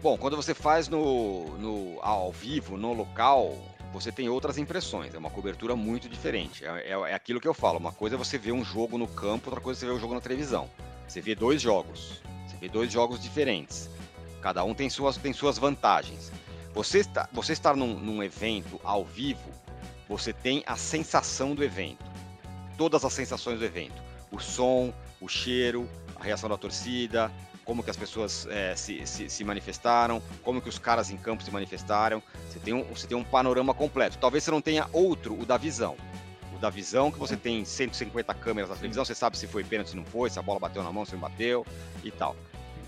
Bom, 0.00 0.16
quando 0.16 0.36
você 0.36 0.54
faz 0.54 0.88
no, 0.88 1.46
no 1.58 1.98
ao 2.00 2.32
vivo, 2.32 2.76
no 2.76 2.92
local, 2.92 3.54
você 3.92 4.12
tem 4.12 4.28
outras 4.28 4.58
impressões. 4.58 5.14
É 5.14 5.18
uma 5.18 5.30
cobertura 5.30 5.74
muito 5.74 6.08
diferente. 6.08 6.64
É, 6.64 6.68
é, 6.68 6.92
é, 6.92 7.14
aquilo 7.14 7.40
que 7.40 7.48
eu 7.48 7.54
falo. 7.54 7.78
Uma 7.78 7.92
coisa 7.92 8.16
é 8.16 8.18
você 8.18 8.38
ver 8.38 8.52
um 8.52 8.64
jogo 8.64 8.96
no 8.96 9.08
campo, 9.08 9.48
outra 9.48 9.60
coisa 9.60 9.78
é 9.78 9.80
você 9.80 9.86
ver 9.86 9.92
o 9.92 9.96
um 9.96 10.00
jogo 10.00 10.14
na 10.14 10.20
televisão. 10.20 10.70
Você 11.06 11.20
vê 11.20 11.34
dois 11.34 11.60
jogos. 11.60 12.22
Você 12.46 12.56
vê 12.56 12.68
dois 12.68 12.92
jogos 12.92 13.20
diferentes. 13.20 13.90
Cada 14.40 14.64
um 14.64 14.74
tem 14.74 14.88
suas, 14.88 15.16
tem 15.16 15.32
suas 15.32 15.58
vantagens. 15.58 16.32
Você, 16.72 16.98
está, 16.98 17.28
você 17.32 17.52
estar 17.52 17.74
num, 17.74 17.98
num 17.98 18.22
evento 18.22 18.80
ao 18.84 19.04
vivo, 19.04 19.50
você 20.08 20.32
tem 20.32 20.62
a 20.66 20.76
sensação 20.76 21.54
do 21.54 21.64
evento. 21.64 22.04
Todas 22.76 23.04
as 23.04 23.12
sensações 23.12 23.58
do 23.58 23.64
evento. 23.64 24.00
O 24.30 24.38
som, 24.38 24.94
o 25.20 25.28
cheiro, 25.28 25.88
a 26.14 26.22
reação 26.22 26.48
da 26.48 26.56
torcida, 26.56 27.30
como 27.70 27.84
que 27.84 27.90
as 27.90 27.96
pessoas 27.96 28.48
é, 28.50 28.74
se, 28.74 29.06
se, 29.06 29.30
se, 29.30 29.44
manifestaram, 29.44 30.20
como 30.42 30.60
que 30.60 30.68
os 30.68 30.76
caras 30.76 31.08
em 31.08 31.16
campo 31.16 31.44
se 31.44 31.52
manifestaram. 31.52 32.20
Você 32.48 32.58
tem, 32.58 32.74
um, 32.74 32.82
você 32.82 33.06
tem 33.06 33.16
um 33.16 33.22
panorama 33.22 33.72
completo. 33.72 34.18
Talvez 34.18 34.42
você 34.42 34.50
não 34.50 34.60
tenha 34.60 34.88
outro, 34.92 35.40
o 35.40 35.46
da 35.46 35.56
visão. 35.56 35.96
O 36.52 36.58
da 36.58 36.68
visão, 36.68 37.12
que 37.12 37.18
você 37.20 37.36
tem 37.36 37.64
150 37.64 38.34
câmeras 38.34 38.70
na 38.70 38.74
televisão, 38.74 39.04
você 39.04 39.14
sabe 39.14 39.38
se 39.38 39.46
foi 39.46 39.62
pênalti, 39.62 39.90
se 39.90 39.96
não 39.96 40.04
foi, 40.04 40.28
se 40.28 40.36
a 40.36 40.42
bola 40.42 40.58
bateu 40.58 40.82
na 40.82 40.90
mão, 40.90 41.04
se 41.04 41.12
não 41.12 41.20
bateu 41.20 41.64
e 42.02 42.10
tal. 42.10 42.34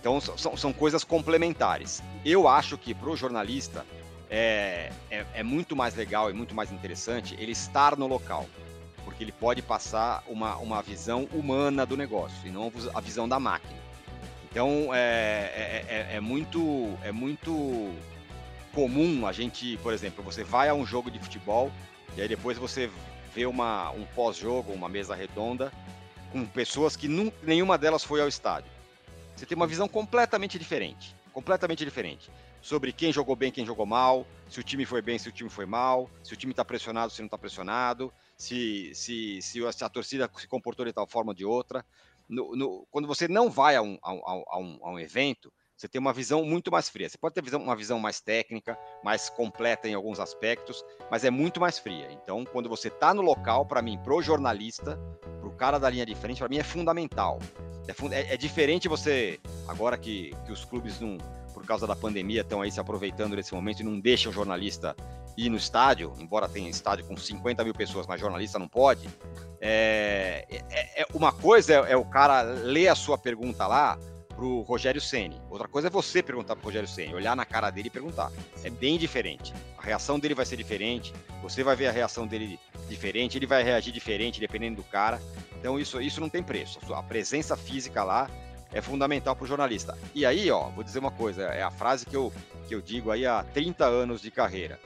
Então 0.01 0.21
são, 0.21 0.57
são 0.57 0.73
coisas 0.73 1.05
complementares. 1.05 2.03
Eu 2.25 2.49
acho 2.49 2.77
que 2.77 2.93
para 2.93 3.09
o 3.09 3.17
jornalista 3.17 3.87
é, 4.29 4.91
é, 5.13 5.25
é 5.33 5.43
muito 5.45 5.77
mais 5.77 5.95
legal 5.95 6.29
e 6.29 6.33
muito 6.33 6.57
mais 6.57 6.73
interessante 6.73 7.37
ele 7.39 7.53
estar 7.53 7.97
no 7.97 8.09
local 8.09 8.49
porque 9.05 9.23
ele 9.23 9.33
pode 9.33 9.63
passar 9.63 10.25
uma, 10.27 10.57
uma 10.57 10.81
visão 10.83 11.29
humana 11.33 11.85
do 11.85 11.97
negócio 11.97 12.37
e 12.45 12.51
não 12.51 12.73
a 12.95 13.01
visão 13.01 13.29
da 13.29 13.39
máquina. 13.39 13.92
Então 14.53 14.95
é, 14.95 15.51
é, 15.57 15.87
é, 15.89 16.17
é, 16.17 16.21
muito 16.21 16.95
é 17.03 17.11
muito 17.11 17.91
comum 18.75 19.27
a 19.27 19.33
gente, 19.33 19.79
por 19.79 19.95
exemplo, 19.95 20.23
você 20.23 20.45
vai 20.45 20.69
a 20.69 20.75
um 20.75 20.85
jogo 20.85 21.11
de 21.11 21.19
futebol 21.19 21.73
e 22.15 22.21
aí 22.21 22.29
depois 22.29 22.59
você 22.59 22.91
vê 23.35 23.47
uma, 23.47 23.91
um 23.93 24.05
pós-jogo, 24.15 24.71
uma 24.75 24.91
mesa 24.91 25.15
redonda 25.15 25.73
com 26.31 26.45
pessoas 26.45 26.97
que 26.97 27.09
nenhuma 27.43 27.79
delas 27.79 28.05
foi 28.05 28.21
ao 28.21 28.29
estádio. 28.29 28.71
Você 29.35 29.47
tem 29.47 29.57
uma 29.57 29.67
visão 29.67 29.89
completamente 29.89 30.59
diferente, 30.59 31.17
completamente 31.33 31.83
diferente 31.83 32.31
sobre 32.61 32.93
quem 32.93 33.13
jogou 33.13 33.35
bem, 33.35 33.51
quem 33.51 33.67
jogou 33.67 33.87
mal, 33.87 34.27
se 34.49 34.61
o 34.61 34.63
time 34.63 34.85
foi 34.85 35.03
bem, 35.03 35.19
se 35.19 35.29
o 35.29 35.33
time 35.33 35.51
foi 35.51 35.67
mal, 35.67 36.09
se 36.23 36.33
o 36.33 36.37
time 36.37 36.53
está 36.53 36.65
pressionado, 36.65 37.11
se 37.11 37.21
não 37.21 37.27
está 37.27 37.37
pressionado, 37.37 38.13
se, 38.37 38.93
se, 38.95 39.43
se 39.43 39.61
a 39.83 39.89
torcida 39.89 40.31
se 40.37 40.47
comportou 40.47 40.85
de 40.85 40.93
tal 40.93 41.07
forma 41.07 41.31
ou 41.31 41.35
de 41.35 41.45
outra 41.45 41.85
no, 42.29 42.57
no, 42.57 42.87
quando 42.91 43.09
você 43.09 43.29
não 43.29 43.51
vai 43.51 43.77
a 43.77 43.83
um, 43.83 43.99
a, 44.03 44.11
a, 44.11 44.59
um, 44.59 44.79
a 44.83 44.91
um 44.91 44.99
evento, 44.99 45.53
você 45.83 45.89
tem 45.89 46.01
uma 46.01 46.13
visão 46.13 46.45
muito 46.45 46.71
mais 46.71 46.89
fria. 46.89 47.09
Você 47.09 47.19
pode 47.19 47.35
ter 47.35 47.57
uma 47.57 47.75
visão 47.75 47.99
mais 47.99 48.21
técnica, 48.21 48.79
mais 49.03 49.29
completa 49.29 49.89
em 49.89 49.95
alguns 49.95 50.21
aspectos, 50.21 50.85
mas 51.11 51.25
é 51.25 51.31
muito 51.31 51.61
mais 51.61 51.77
fria. 51.77 52.09
Então, 52.13 52.45
quando 52.45 52.69
você 52.69 52.87
está 52.87 53.13
no 53.13 53.21
local, 53.21 53.67
para 53.67 53.83
mim, 53.83 53.99
pro 53.99 54.23
jornalista, 54.23 54.97
pro 55.41 55.51
cara 55.51 55.81
da 55.81 55.91
linha 55.91 56.07
de 56.07 56.15
frente, 56.15 56.39
para 56.39 56.49
mim 56.49 56.59
é 56.59 56.63
fundamental. 56.63 57.41
É, 57.89 58.15
é, 58.15 58.35
é, 58.35 58.37
diferente 58.37 58.87
você, 58.87 59.41
agora 59.67 59.99
que, 59.99 60.33
que 60.47 60.53
os 60.53 60.65
clubes 60.65 61.01
não, 61.01 61.19
por 61.53 61.67
causa 61.67 61.85
da 61.85 61.97
pandemia, 61.97 62.43
estão 62.43 62.63
aí 62.63 62.71
se 62.71 62.79
aproveitando 62.79 63.35
desse 63.35 63.53
momento 63.53 63.81
e 63.81 63.85
não 63.85 63.99
deixam 63.99 64.31
o 64.31 64.33
jornalista 64.33 64.95
ir 65.37 65.49
no 65.49 65.57
estádio, 65.57 66.13
embora 66.21 66.49
tenha 66.49 66.71
estádio 66.71 67.05
com 67.07 67.17
50 67.17 67.65
mil 67.65 67.75
pessoas, 67.75 68.07
mas 68.07 68.21
jornalista 68.21 68.57
não 68.57 68.69
pode. 68.69 69.09
É, 69.61 70.47
é, 70.49 71.03
é 71.03 71.07
uma 71.13 71.33
coisa 71.33 71.73
é, 71.75 71.93
é, 71.93 71.97
o 71.97 72.05
cara 72.05 72.43
ler 72.43 72.87
a 72.87 72.95
sua 72.95 73.19
pergunta 73.19 73.67
lá 73.67 73.99
pro 74.43 74.63
Rogério 74.63 75.01
Ceni. 75.01 75.41
Outra 75.49 75.69
coisa 75.69 75.87
é 75.87 75.91
você 75.91 76.21
perguntar 76.21 76.57
pro 76.57 76.65
Rogério 76.65 76.89
Ceni, 76.89 77.15
olhar 77.15 77.37
na 77.37 77.45
cara 77.45 77.71
dele 77.71 77.87
e 77.87 77.91
perguntar. 77.91 78.33
É 78.65 78.71
bem 78.71 78.99
diferente. 78.99 79.55
A 79.79 79.83
reação 79.83 80.19
dele 80.19 80.35
vai 80.35 80.45
ser 80.45 80.57
diferente. 80.57 81.15
Você 81.43 81.63
vai 81.63 81.77
ver 81.77 81.87
a 81.87 81.93
reação 81.93 82.27
dele 82.27 82.59
diferente. 82.89 83.39
Ele 83.39 83.47
vai 83.47 83.63
reagir 83.63 83.93
diferente 83.93 84.41
dependendo 84.41 84.79
do 84.79 84.83
cara. 84.83 85.23
Então 85.61 85.79
isso, 85.79 86.01
isso 86.01 86.21
não 86.21 86.29
tem 86.29 86.43
preço. 86.43 86.81
A 86.93 87.05
presença 87.05 87.57
física 87.57 88.03
lá 88.03 88.29
é 88.73 88.81
fundamental 88.81 89.37
para 89.37 89.45
o 89.45 89.47
jornalista. 89.47 89.97
E 90.13 90.27
aí, 90.27 90.51
ó, 90.51 90.71
vou 90.71 90.83
dizer 90.83 90.99
uma 90.99 91.13
coisa, 91.13 91.45
é 91.45 91.63
a 91.63 91.71
frase 91.71 92.05
que 92.05 92.17
eu, 92.17 92.33
que 92.67 92.75
eu 92.75 92.83
digo 92.83 93.13
aí 93.13 93.25
há 93.25 93.45
30 93.45 93.85
anos 93.85 94.21
de 94.21 94.33
carreira. 94.33 94.81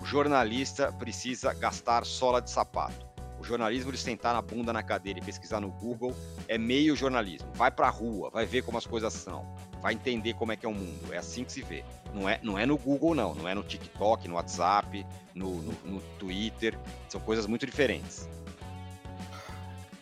O 0.00 0.06
jornalista 0.06 0.90
precisa 0.90 1.52
gastar 1.52 2.06
sola 2.06 2.40
de 2.40 2.50
sapato. 2.50 3.11
O 3.42 3.44
jornalismo 3.44 3.90
de 3.90 3.98
sentar 3.98 4.32
na 4.34 4.40
bunda 4.40 4.72
na 4.72 4.84
cadeira 4.84 5.18
e 5.18 5.22
pesquisar 5.22 5.58
no 5.58 5.68
Google 5.68 6.14
é 6.46 6.56
meio 6.56 6.94
jornalismo. 6.94 7.48
Vai 7.54 7.72
para 7.72 7.88
a 7.88 7.90
rua, 7.90 8.30
vai 8.30 8.46
ver 8.46 8.62
como 8.62 8.78
as 8.78 8.86
coisas 8.86 9.12
são, 9.12 9.44
vai 9.80 9.94
entender 9.94 10.34
como 10.34 10.52
é 10.52 10.56
que 10.56 10.64
é 10.64 10.68
o 10.68 10.72
mundo. 10.72 11.12
É 11.12 11.16
assim 11.16 11.42
que 11.42 11.50
se 11.50 11.60
vê. 11.60 11.82
Não 12.14 12.28
é, 12.28 12.38
não 12.40 12.56
é 12.56 12.64
no 12.64 12.78
Google, 12.78 13.16
não. 13.16 13.34
Não 13.34 13.48
é 13.48 13.52
no 13.52 13.64
TikTok, 13.64 14.28
no 14.28 14.36
WhatsApp, 14.36 15.04
no, 15.34 15.56
no, 15.56 15.72
no 15.84 16.00
Twitter. 16.20 16.78
São 17.08 17.20
coisas 17.20 17.44
muito 17.44 17.66
diferentes. 17.66 18.28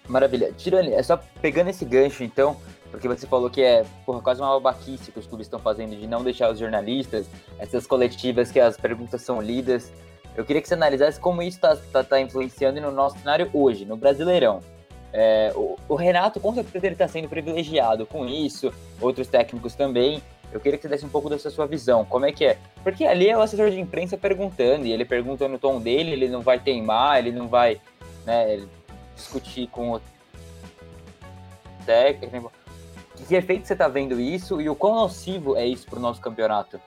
Maravilha. 0.06 0.52
Tirani, 0.52 0.92
é 0.92 1.02
só 1.02 1.16
pegando 1.40 1.70
esse 1.70 1.86
gancho, 1.86 2.22
então, 2.22 2.60
porque 2.90 3.08
você 3.08 3.26
falou 3.26 3.48
que 3.48 3.62
é 3.62 3.86
porra, 4.04 4.20
quase 4.20 4.42
uma 4.42 4.60
babaquice 4.60 5.10
que 5.10 5.18
os 5.18 5.26
clubes 5.26 5.46
estão 5.46 5.58
fazendo 5.58 5.96
de 5.96 6.06
não 6.06 6.22
deixar 6.22 6.50
os 6.52 6.58
jornalistas, 6.58 7.26
essas 7.58 7.86
coletivas 7.86 8.50
que 8.50 8.60
as 8.60 8.76
perguntas 8.76 9.22
são 9.22 9.40
lidas. 9.40 9.90
Eu 10.36 10.44
queria 10.44 10.62
que 10.62 10.68
você 10.68 10.74
analisasse 10.74 11.18
como 11.18 11.42
isso 11.42 11.56
está 11.56 11.76
tá, 11.76 12.04
tá 12.04 12.20
influenciando 12.20 12.80
no 12.80 12.90
nosso 12.90 13.18
cenário 13.18 13.50
hoje, 13.52 13.84
no 13.84 13.96
Brasileirão. 13.96 14.60
É, 15.12 15.52
o, 15.56 15.76
o, 15.88 15.94
Renato, 15.94 16.38
com 16.38 16.54
certeza, 16.54 16.86
ele 16.86 16.94
está 16.94 17.08
sendo 17.08 17.28
privilegiado 17.28 18.06
com 18.06 18.26
isso, 18.26 18.72
outros 19.00 19.26
técnicos 19.28 19.74
também. 19.74 20.22
Eu 20.52 20.60
queria 20.60 20.78
que 20.78 20.82
você 20.82 20.88
desse 20.88 21.04
um 21.04 21.08
pouco 21.08 21.28
dessa 21.28 21.50
sua 21.50 21.66
visão. 21.66 22.04
Como 22.04 22.26
é 22.26 22.32
que 22.32 22.44
é? 22.44 22.58
Porque 22.82 23.04
ali 23.04 23.28
é 23.28 23.36
o 23.36 23.40
assessor 23.40 23.70
de 23.70 23.80
imprensa 23.80 24.16
perguntando, 24.16 24.86
e 24.86 24.92
ele 24.92 25.04
pergunta 25.04 25.48
no 25.48 25.58
tom 25.58 25.80
dele, 25.80 26.12
ele 26.12 26.28
não 26.28 26.40
vai 26.40 26.58
teimar, 26.58 27.18
ele 27.18 27.32
não 27.32 27.48
vai 27.48 27.80
né, 28.24 28.60
discutir 29.16 29.66
com 29.68 29.92
o 29.92 30.00
técnico 31.84 32.52
que 33.30 33.36
efeito 33.36 33.66
você 33.66 33.74
está 33.74 33.86
vendo 33.86 34.20
isso 34.20 34.60
e 34.60 34.68
o 34.68 34.74
quão 34.74 34.96
nocivo 34.96 35.56
é 35.56 35.64
isso 35.64 35.86
para 35.86 36.00
o 36.00 36.02
nosso 36.02 36.20
campeonato? 36.20 36.80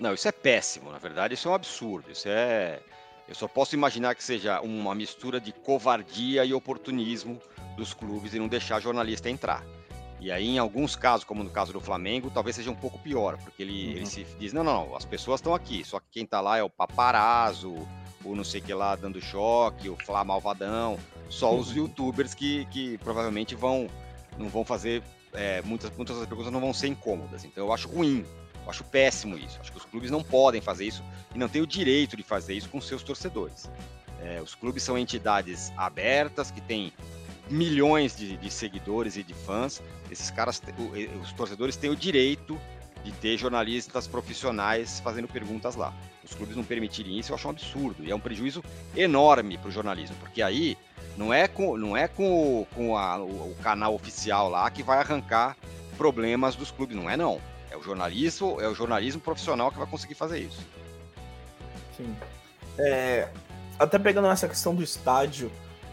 Não, 0.00 0.14
isso 0.14 0.28
é 0.28 0.32
péssimo, 0.32 0.90
na 0.90 0.98
verdade, 0.98 1.34
isso 1.34 1.48
é 1.48 1.50
um 1.50 1.54
absurdo. 1.54 2.10
Isso 2.10 2.28
é. 2.28 2.80
Eu 3.28 3.34
só 3.34 3.46
posso 3.46 3.74
imaginar 3.74 4.14
que 4.14 4.24
seja 4.24 4.60
uma 4.60 4.94
mistura 4.94 5.40
de 5.40 5.52
covardia 5.52 6.44
e 6.44 6.54
oportunismo 6.54 7.40
dos 7.76 7.92
clubes 7.92 8.32
e 8.32 8.38
não 8.38 8.48
deixar 8.48 8.80
jornalista 8.80 9.28
entrar. 9.28 9.62
E 10.20 10.32
aí, 10.32 10.48
em 10.48 10.58
alguns 10.58 10.96
casos, 10.96 11.24
como 11.24 11.44
no 11.44 11.50
caso 11.50 11.72
do 11.72 11.80
Flamengo, 11.80 12.30
talvez 12.30 12.56
seja 12.56 12.70
um 12.70 12.74
pouco 12.74 12.98
pior, 12.98 13.36
porque 13.38 13.62
ele, 13.62 13.86
uhum. 13.86 13.90
ele 13.92 14.06
se 14.06 14.24
diz: 14.38 14.52
não, 14.52 14.64
não, 14.64 14.86
não, 14.86 14.96
as 14.96 15.04
pessoas 15.04 15.40
estão 15.40 15.54
aqui, 15.54 15.84
só 15.84 16.00
que 16.00 16.06
quem 16.10 16.24
está 16.24 16.40
lá 16.40 16.58
é 16.58 16.62
o 16.62 16.70
paparazzo, 16.70 17.74
o 18.24 18.34
não 18.34 18.44
sei 18.44 18.60
que 18.60 18.72
lá 18.74 18.96
dando 18.96 19.20
choque, 19.20 19.88
o 19.88 19.96
Flá 19.96 20.24
Malvadão, 20.24 20.98
só 21.28 21.54
os 21.54 21.70
uhum. 21.70 21.84
youtubers 21.84 22.34
que, 22.34 22.64
que 22.66 22.98
provavelmente 22.98 23.54
vão 23.54 23.88
não 24.36 24.48
vão 24.48 24.64
fazer 24.64 25.02
é, 25.32 25.62
muitas, 25.62 25.94
muitas 25.96 26.16
das 26.16 26.26
perguntas 26.26 26.52
não 26.52 26.60
vão 26.60 26.72
ser 26.72 26.88
incômodas. 26.88 27.44
Então 27.44 27.66
eu 27.66 27.72
acho 27.72 27.88
ruim, 27.88 28.24
eu 28.68 28.70
acho 28.70 28.84
péssimo 28.84 29.36
isso. 29.38 29.58
Acho 29.60 29.72
que 29.72 29.78
os 29.78 29.84
clubes 29.86 30.10
não 30.10 30.22
podem 30.22 30.60
fazer 30.60 30.84
isso 30.84 31.02
e 31.34 31.38
não 31.38 31.48
têm 31.48 31.62
o 31.62 31.66
direito 31.66 32.16
de 32.16 32.22
fazer 32.22 32.52
isso 32.52 32.68
com 32.68 32.80
seus 32.82 33.02
torcedores. 33.02 33.68
É, 34.22 34.42
os 34.42 34.54
clubes 34.54 34.82
são 34.82 34.98
entidades 34.98 35.72
abertas 35.74 36.50
que 36.50 36.60
têm 36.60 36.92
milhões 37.48 38.14
de, 38.14 38.36
de, 38.36 38.50
seguidores 38.50 39.16
e 39.16 39.22
de 39.22 39.32
fãs. 39.32 39.82
Esses 40.10 40.30
caras, 40.30 40.60
os 41.22 41.32
torcedores 41.32 41.76
têm 41.76 41.88
o 41.88 41.96
direito 41.96 42.60
de 43.02 43.10
ter 43.12 43.38
jornalistas 43.38 44.06
profissionais 44.06 45.00
fazendo 45.00 45.26
perguntas 45.26 45.74
lá. 45.74 45.94
Os 46.22 46.34
clubes 46.34 46.54
não 46.54 46.64
permitirem 46.64 47.18
isso, 47.18 47.32
eu 47.32 47.36
acho 47.36 47.48
um 47.48 47.52
absurdo. 47.52 48.04
E 48.04 48.10
é 48.10 48.14
um 48.14 48.20
prejuízo 48.20 48.62
enorme 48.94 49.56
para 49.56 49.68
o 49.68 49.72
jornalismo, 49.72 50.16
porque 50.20 50.42
aí 50.42 50.76
não 51.16 51.32
é 51.32 51.48
com, 51.48 51.78
não 51.78 51.96
é 51.96 52.06
com, 52.06 52.66
com 52.74 52.98
a, 52.98 53.16
o, 53.16 53.52
o, 53.52 53.56
canal 53.62 53.94
oficial 53.94 54.50
lá 54.50 54.70
que 54.70 54.82
vai 54.82 54.98
arrancar 54.98 55.56
problemas 55.96 56.54
dos 56.54 56.70
clubes, 56.70 56.94
não 56.94 57.08
é 57.08 57.16
não. 57.16 57.40
É 57.78 57.80
o 57.80 57.82
jornalismo, 57.82 58.60
é 58.60 58.68
o 58.68 58.74
jornalismo 58.74 59.20
profissional 59.20 59.70
que 59.70 59.78
vai 59.78 59.86
conseguir 59.86 60.14
fazer 60.14 60.40
isso. 60.40 60.66
Sim. 61.96 62.16
É, 62.76 63.28
até 63.78 63.98
pegando 63.98 64.26
essa 64.28 64.48
questão 64.48 64.74
do 64.74 64.82
estádio 64.82 65.50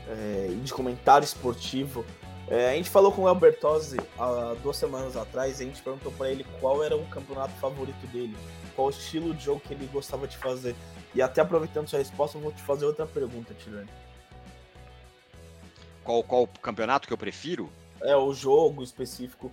é, 0.07 0.47
e 0.49 0.55
de 0.55 0.73
comentário 0.73 1.23
esportivo, 1.23 2.03
é, 2.47 2.71
a 2.71 2.73
gente 2.73 2.89
falou 2.89 3.11
com 3.11 3.23
o 3.23 3.27
Albertosi 3.27 3.97
há 4.17 4.55
duas 4.61 4.77
semanas 4.77 5.15
atrás 5.15 5.59
e 5.59 5.63
a 5.63 5.65
gente 5.67 5.81
perguntou 5.81 6.11
para 6.11 6.29
ele 6.29 6.45
qual 6.59 6.83
era 6.83 6.95
o 6.95 7.05
campeonato 7.07 7.53
favorito 7.53 8.05
dele, 8.07 8.35
qual 8.75 8.87
o 8.87 8.89
estilo 8.91 9.33
de 9.33 9.45
jogo 9.45 9.61
que 9.61 9.73
ele 9.73 9.87
gostava 9.91 10.27
de 10.27 10.37
fazer. 10.37 10.75
E 11.13 11.21
até 11.21 11.41
aproveitando 11.41 11.87
sua 11.87 11.99
resposta, 11.99 12.37
eu 12.37 12.41
vou 12.41 12.51
te 12.51 12.61
fazer 12.61 12.85
outra 12.85 13.05
pergunta, 13.05 13.53
Tirani. 13.53 13.89
Qual, 16.03 16.23
qual 16.23 16.47
campeonato 16.61 17.07
que 17.07 17.13
eu 17.13 17.17
prefiro? 17.17 17.69
É, 18.01 18.15
o 18.15 18.33
jogo 18.33 18.83
específico. 18.83 19.51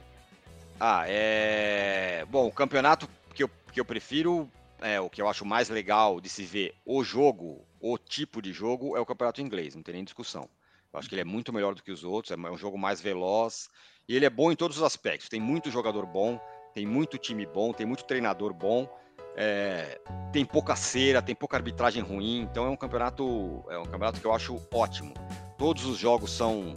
Ah, 0.85 1.05
é. 1.07 2.27
Bom, 2.29 2.49
o 2.49 2.53
campeonato 2.53 3.09
que 3.33 3.45
eu, 3.45 3.51
que 3.73 3.79
eu 3.79 3.85
prefiro, 3.85 4.51
é, 4.81 5.01
o 5.01 5.09
que 5.09 5.23
eu 5.23 5.29
acho 5.29 5.45
mais 5.45 5.69
legal 5.69 6.21
de 6.21 6.29
se 6.29 6.43
ver 6.43 6.75
o 6.85 7.05
jogo, 7.05 7.65
o 7.81 7.97
tipo 7.97 8.43
de 8.43 8.53
jogo, 8.53 8.97
é 8.97 9.01
o 9.01 9.07
campeonato 9.07 9.41
inglês, 9.41 9.77
não 9.77 9.83
tem 9.85 9.95
nem 9.95 10.03
discussão. 10.03 10.49
Eu 10.93 10.99
acho 10.99 11.09
que 11.09 11.15
ele 11.15 11.23
é 11.23 11.25
muito 11.25 11.53
melhor 11.53 11.77
do 11.77 11.85
que 11.85 11.93
os 11.93 12.03
outros, 12.03 12.37
é 12.37 12.51
um 12.51 12.59
jogo 12.59 12.77
mais 12.77 13.01
veloz 13.01 13.71
e 14.09 14.17
ele 14.17 14.27
é 14.27 14.31
bom 14.31 14.51
em 14.51 14.57
todos 14.57 14.79
os 14.79 14.83
aspectos. 14.83 15.29
Tem 15.29 15.39
muito 15.39 15.71
jogador 15.71 16.05
bom, 16.05 16.41
tem 16.75 16.85
muito 16.85 17.17
time 17.17 17.47
bom, 17.47 17.73
tem 17.73 17.87
muito 17.87 18.03
treinador 18.03 18.53
bom, 18.53 18.93
é, 19.37 20.01
tem 20.33 20.45
pouca 20.45 20.75
cera, 20.75 21.23
tem 21.23 21.37
pouca 21.37 21.57
arbitragem 21.57 22.03
ruim. 22.03 22.41
Então 22.41 22.67
é 22.67 22.69
um 22.69 22.77
campeonato, 22.77 23.65
é 23.71 23.79
um 23.79 23.85
campeonato 23.85 24.21
que 24.21 24.27
eu 24.27 24.35
acho 24.35 24.61
ótimo. 24.75 25.15
Todos 25.57 25.87
os 25.87 25.97
jogos 25.97 26.33
são 26.33 26.75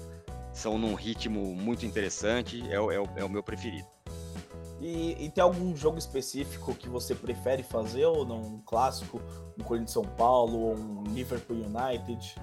são 0.54 0.78
num 0.78 0.94
ritmo 0.94 1.56
muito 1.56 1.88
interessante. 1.88 2.62
É, 2.70 2.76
é, 2.76 3.22
é 3.22 3.24
o 3.26 3.30
meu 3.30 3.42
preferido. 3.42 3.95
E, 4.86 5.26
e, 5.26 5.30
tem 5.32 5.44
algum 5.44 5.76
jogo 5.76 5.98
específico 5.98 6.76
que 6.76 6.88
você 6.88 7.16
prefere 7.16 7.64
fazer 7.64 8.06
ou 8.06 8.24
não? 8.24 8.40
Um 8.40 8.62
clássico, 8.64 9.20
um 9.60 9.64
Corinthians 9.64 9.94
São 9.94 10.04
Paulo 10.04 10.60
ou 10.60 10.76
um 10.78 11.04
Liverpool 11.08 11.58
United? 11.58 12.36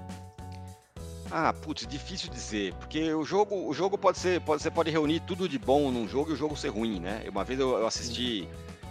Ah, 1.31 1.53
putz, 1.53 1.87
difícil 1.87 2.29
dizer, 2.29 2.73
porque 2.73 3.13
o 3.13 3.23
jogo, 3.23 3.55
o 3.65 3.73
jogo 3.73 3.97
pode 3.97 4.19
ser, 4.19 4.41
pode, 4.41 4.61
você 4.61 4.69
pode 4.69 4.91
reunir 4.91 5.21
tudo 5.21 5.47
de 5.47 5.57
bom 5.57 5.89
num 5.89 6.05
jogo 6.05 6.31
e 6.31 6.33
o 6.33 6.35
jogo 6.35 6.53
ser 6.57 6.67
ruim, 6.67 6.99
né? 6.99 7.23
Uma 7.29 7.45
vez 7.45 7.57
eu, 7.61 7.77
eu 7.77 7.87
assisti 7.87 8.45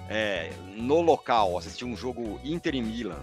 é, 0.09 0.51
no 0.75 1.03
local, 1.03 1.59
assisti 1.59 1.85
um 1.85 1.95
jogo 1.95 2.41
Inter 2.43 2.75
e 2.75 2.81
Milan, 2.81 3.21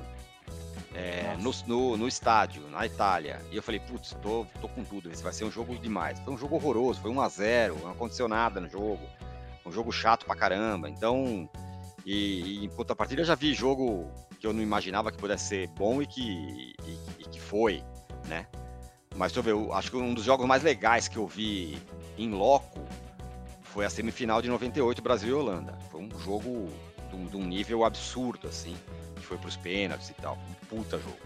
é, 0.94 1.36
no, 1.40 1.52
no, 1.66 1.98
no, 1.98 2.08
estádio, 2.08 2.62
na 2.70 2.86
Itália, 2.86 3.42
e 3.52 3.56
eu 3.56 3.64
falei, 3.64 3.80
putz, 3.80 4.16
tô, 4.22 4.46
tô 4.62 4.70
com 4.70 4.84
tudo, 4.84 5.10
esse 5.10 5.24
vai 5.24 5.34
ser 5.34 5.46
um 5.46 5.52
jogo 5.52 5.76
demais. 5.80 6.20
Foi 6.20 6.32
um 6.32 6.38
jogo 6.38 6.56
horroroso, 6.56 7.02
foi 7.02 7.10
1 7.10 7.20
a 7.20 7.30
0 7.30 7.80
não 7.82 7.92
aconteceu 7.92 8.28
nada 8.28 8.62
no 8.62 8.70
jogo, 8.70 9.02
um 9.70 9.72
jogo 9.72 9.92
chato 9.92 10.26
pra 10.26 10.36
caramba, 10.36 10.90
então... 10.90 11.50
E, 12.06 12.62
e 12.62 12.66
em 12.66 12.70
contrapartida 12.70 13.22
eu 13.22 13.26
já 13.26 13.36
vi 13.36 13.54
jogo 13.54 14.10
que 14.40 14.48
eu 14.48 14.54
não 14.54 14.64
imaginava 14.64 15.12
que 15.12 15.18
pudesse 15.18 15.50
ser 15.50 15.68
bom 15.68 16.02
e 16.02 16.08
que, 16.08 16.74
e, 16.86 16.98
e 17.20 17.24
que 17.30 17.40
foi, 17.40 17.84
né? 18.28 18.48
Mas 19.16 19.34
deixa 19.34 19.40
eu 19.40 19.44
ver, 19.44 19.52
eu 19.52 19.74
acho 19.74 19.92
que 19.92 19.98
um 19.98 20.14
dos 20.14 20.24
jogos 20.24 20.48
mais 20.48 20.64
legais 20.64 21.08
que 21.08 21.18
eu 21.18 21.28
vi 21.28 21.78
em 22.18 22.32
loco 22.32 22.80
foi 23.64 23.86
a 23.86 23.90
semifinal 23.90 24.42
de 24.42 24.48
98 24.48 25.02
Brasil 25.02 25.30
e 25.30 25.34
Holanda. 25.34 25.78
Foi 25.92 26.02
um 26.02 26.10
jogo 26.20 26.70
de 27.30 27.36
um, 27.36 27.46
nível 27.46 27.84
absurdo, 27.84 28.48
assim, 28.48 28.76
que 29.16 29.22
foi 29.22 29.38
para 29.38 29.48
os 29.48 29.58
pênaltis 29.58 30.10
e 30.10 30.14
tal. 30.14 30.38
Um 30.50 30.66
puta 30.68 30.98
jogo. 30.98 31.18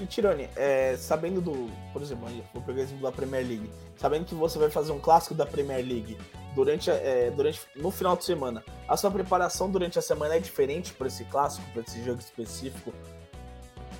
E 0.00 0.06
Tirone, 0.06 0.48
é, 0.56 0.96
sabendo 0.96 1.42
do, 1.42 1.70
por 1.92 2.00
exemplo, 2.00 2.26
vou 2.54 2.64
o 2.66 2.80
exemplo 2.80 3.02
da 3.02 3.12
Premier 3.12 3.46
League, 3.46 3.70
sabendo 3.98 4.24
que 4.24 4.34
você 4.34 4.58
vai 4.58 4.70
fazer 4.70 4.92
um 4.92 4.98
clássico 4.98 5.34
da 5.34 5.44
Premier 5.44 5.84
League 5.84 6.16
durante, 6.54 6.90
é, 6.90 7.30
durante 7.30 7.60
no 7.76 7.90
final 7.90 8.16
de 8.16 8.24
semana, 8.24 8.64
a 8.88 8.96
sua 8.96 9.10
preparação 9.10 9.70
durante 9.70 9.98
a 9.98 10.02
semana 10.02 10.36
é 10.36 10.38
diferente 10.38 10.94
para 10.94 11.06
esse 11.06 11.22
clássico, 11.24 11.70
para 11.72 11.82
esse 11.82 12.02
jogo 12.02 12.18
específico? 12.18 12.94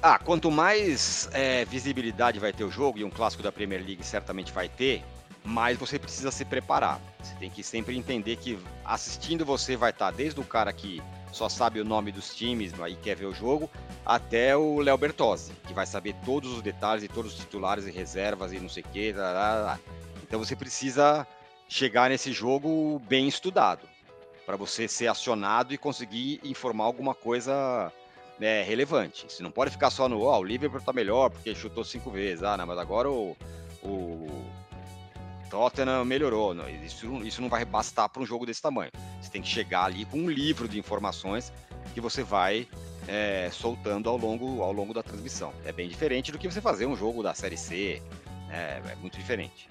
Ah, 0.03 0.19
quanto 0.19 0.51
mais 0.51 1.29
é, 1.35 1.67
visibilidade 1.67 2.39
vai 2.39 2.55
ter 2.55 2.65
o 2.65 2.71
jogo, 2.71 2.99
e 2.99 3.05
um 3.05 3.11
clássico 3.11 3.43
da 3.43 3.53
Premier 3.53 3.85
League 3.85 4.03
certamente 4.03 4.51
vai 4.53 4.71
ter, 4.71 5.05
mais 5.45 5.77
você 5.77 5.99
precisa 5.99 6.31
se 6.31 6.47
preparar. 6.47 6.99
Você 7.23 7.35
tem 7.35 7.51
que 7.51 7.63
sempre 7.63 7.95
entender 7.95 8.37
que 8.37 8.59
assistindo 8.87 9.45
você 9.45 9.77
vai 9.77 9.91
estar 9.91 10.11
desde 10.11 10.41
o 10.41 10.45
cara 10.45 10.73
que 10.73 11.03
só 11.33 11.49
sabe 11.49 11.81
o 11.81 11.85
nome 11.85 12.13
dos 12.13 12.35
times 12.35 12.73
e 12.89 12.95
quer 12.97 13.17
ver 13.17 13.27
o 13.27 13.35
jogo, 13.35 13.71
até 14.05 14.57
o 14.57 14.81
Léo 14.81 14.99
Bertozzi, 14.99 15.53
que 15.67 15.75
vai 15.75 15.87
saber 15.87 16.15
todos 16.25 16.53
os 16.53 16.63
detalhes 16.63 17.05
e 17.05 17.09
todos 17.09 17.33
os 17.33 17.39
titulares 17.39 17.87
e 17.87 17.91
reservas 17.91 18.53
e 18.53 18.59
não 18.59 18.69
sei 18.69 18.83
o 18.83 18.89
que. 18.89 19.15
Então 20.23 20.39
você 20.39 20.57
precisa 20.57 21.27
chegar 21.69 22.11
nesse 22.11 22.33
jogo 22.33 23.01
bem 23.09 23.29
estudado, 23.29 23.89
para 24.45 24.57
você 24.57 24.89
ser 24.89 25.07
acionado 25.07 25.73
e 25.73 25.79
conseguir 25.79 26.41
informar 26.43 26.85
alguma 26.85 27.15
coisa 27.15 27.93
né, 28.39 28.63
relevante. 28.63 29.27
Você 29.29 29.43
não 29.43 29.51
pode 29.51 29.71
ficar 29.71 29.91
só 29.91 30.09
no, 30.09 30.23
ó, 30.23 30.37
oh, 30.37 30.41
o 30.41 30.45
Liverpool 30.45 30.81
tá 30.81 30.93
melhor 30.93 31.31
porque 31.31 31.55
chutou 31.55 31.85
cinco 31.85 32.11
vezes. 32.11 32.43
Ah, 32.43 32.57
não, 32.57 32.67
mas 32.67 32.79
agora 32.79 33.09
o, 33.09 33.37
o 33.83 34.27
Tottenham 35.51 36.05
melhorou. 36.05 36.55
Isso, 36.85 37.07
isso 37.25 37.43
não 37.43 37.49
vai 37.49 37.65
bastar 37.65 38.09
para 38.09 38.23
um 38.23 38.27
jogo 38.27 38.47
desse 38.47 38.63
tamanho. 38.63 38.91
Você 39.21 39.31
tem 39.31 39.43
que 39.43 39.49
chegar 39.49 39.85
ali 39.85 40.05
com 40.05 40.19
um 40.19 40.31
livro 40.31 40.69
de 40.69 40.79
informações 40.79 41.53
que 41.93 42.01
você 42.01 42.23
vai 42.23 42.69
é, 43.09 43.51
soltando 43.53 44.09
ao 44.09 44.17
longo, 44.17 44.63
ao 44.63 44.73
longo 44.73 44.95
da 44.95 45.03
transmissão. 45.03 45.53
É 45.65 45.73
bem 45.73 45.89
diferente 45.89 46.31
do 46.31 46.39
que 46.39 46.51
você 46.51 46.61
fazer 46.61 46.87
um 46.87 46.97
jogo 46.97 47.23
da 47.23 47.35
Série 47.35 47.57
C. 47.57 48.01
Né, 48.49 48.81
é 48.91 48.95
muito 48.97 49.19
diferente. 49.19 49.69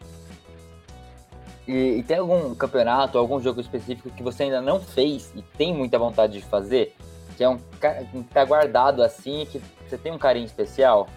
E, 1.68 1.98
e, 1.98 2.04
tem 2.04 2.18
algum 2.18 2.54
campeonato, 2.56 3.18
algum 3.18 3.40
jogo 3.40 3.62
específico 3.62 4.10
que 4.10 4.24
você 4.24 4.44
ainda 4.44 4.62
não 4.62 4.82
fez 4.82 5.32
e 5.36 5.42
tem 5.42 5.74
muita 5.74 5.98
vontade 5.98 6.34
de 6.34 6.42
fazer? 6.42 6.96
que 7.40 7.44
é 7.46 7.48
um 7.48 7.58
que 7.58 8.34
tá 8.34 8.44
guardado 8.44 9.02
assim, 9.02 9.48
que 9.50 9.62
você 9.88 9.98
tem 9.98 10.12
um 10.12 10.18
carinho 10.18 10.46
especial? 10.46 11.08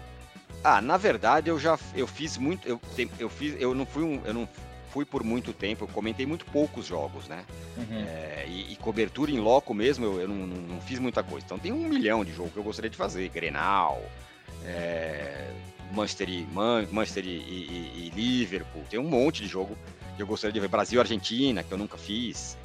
Ah, 0.63 0.81
na 0.81 0.95
verdade 0.97 1.49
eu 1.49 1.59
já 1.59 1.77
eu 1.93 2.07
fiz 2.07 2.37
muito, 2.37 2.67
eu, 2.67 2.79
eu 3.19 3.29
fiz, 3.29 3.55
eu 3.59 3.75
não 3.75 3.85
fui 3.85 4.03
um, 4.03 4.21
eu 4.25 4.33
não 4.33 4.47
fui 4.93 5.03
por 5.03 5.23
muito 5.23 5.51
tempo, 5.51 5.83
eu 5.83 5.87
comentei 5.87 6.25
muito 6.25 6.45
poucos 6.45 6.85
jogos, 6.85 7.27
né? 7.27 7.43
Uhum. 7.75 8.05
É, 8.07 8.45
e, 8.47 8.73
e, 8.73 8.75
cobertura 8.75 9.31
em 9.31 9.39
loco 9.39 9.73
mesmo, 9.73 10.05
eu, 10.05 10.21
eu 10.21 10.27
não, 10.27 10.35
não, 10.35 10.61
não, 10.75 10.81
fiz 10.81 10.99
muita 10.99 11.23
coisa. 11.23 11.43
Então 11.43 11.57
tem 11.57 11.71
um 11.71 11.89
milhão 11.89 12.23
de 12.23 12.31
jogos 12.31 12.53
que 12.53 12.59
eu 12.59 12.63
gostaria 12.63 12.91
de 12.91 12.95
fazer, 12.95 13.27
Grenal, 13.29 14.01
é, 14.63 15.49
Manchester, 15.91 16.29
Man, 16.51 16.87
Manchester 16.91 17.25
e, 17.25 17.29
e, 17.29 18.03
e, 18.05 18.11
Liverpool, 18.15 18.83
tem 18.87 18.99
um 18.99 19.09
monte 19.09 19.41
de 19.41 19.47
jogo 19.47 19.75
que 20.15 20.21
eu 20.21 20.27
gostaria 20.27 20.53
de 20.53 20.59
ver. 20.59 20.67
Brasil 20.67 20.99
Argentina, 20.99 21.63
que 21.63 21.71
eu 21.71 21.77
nunca 21.77 21.97
fiz. 21.97 22.55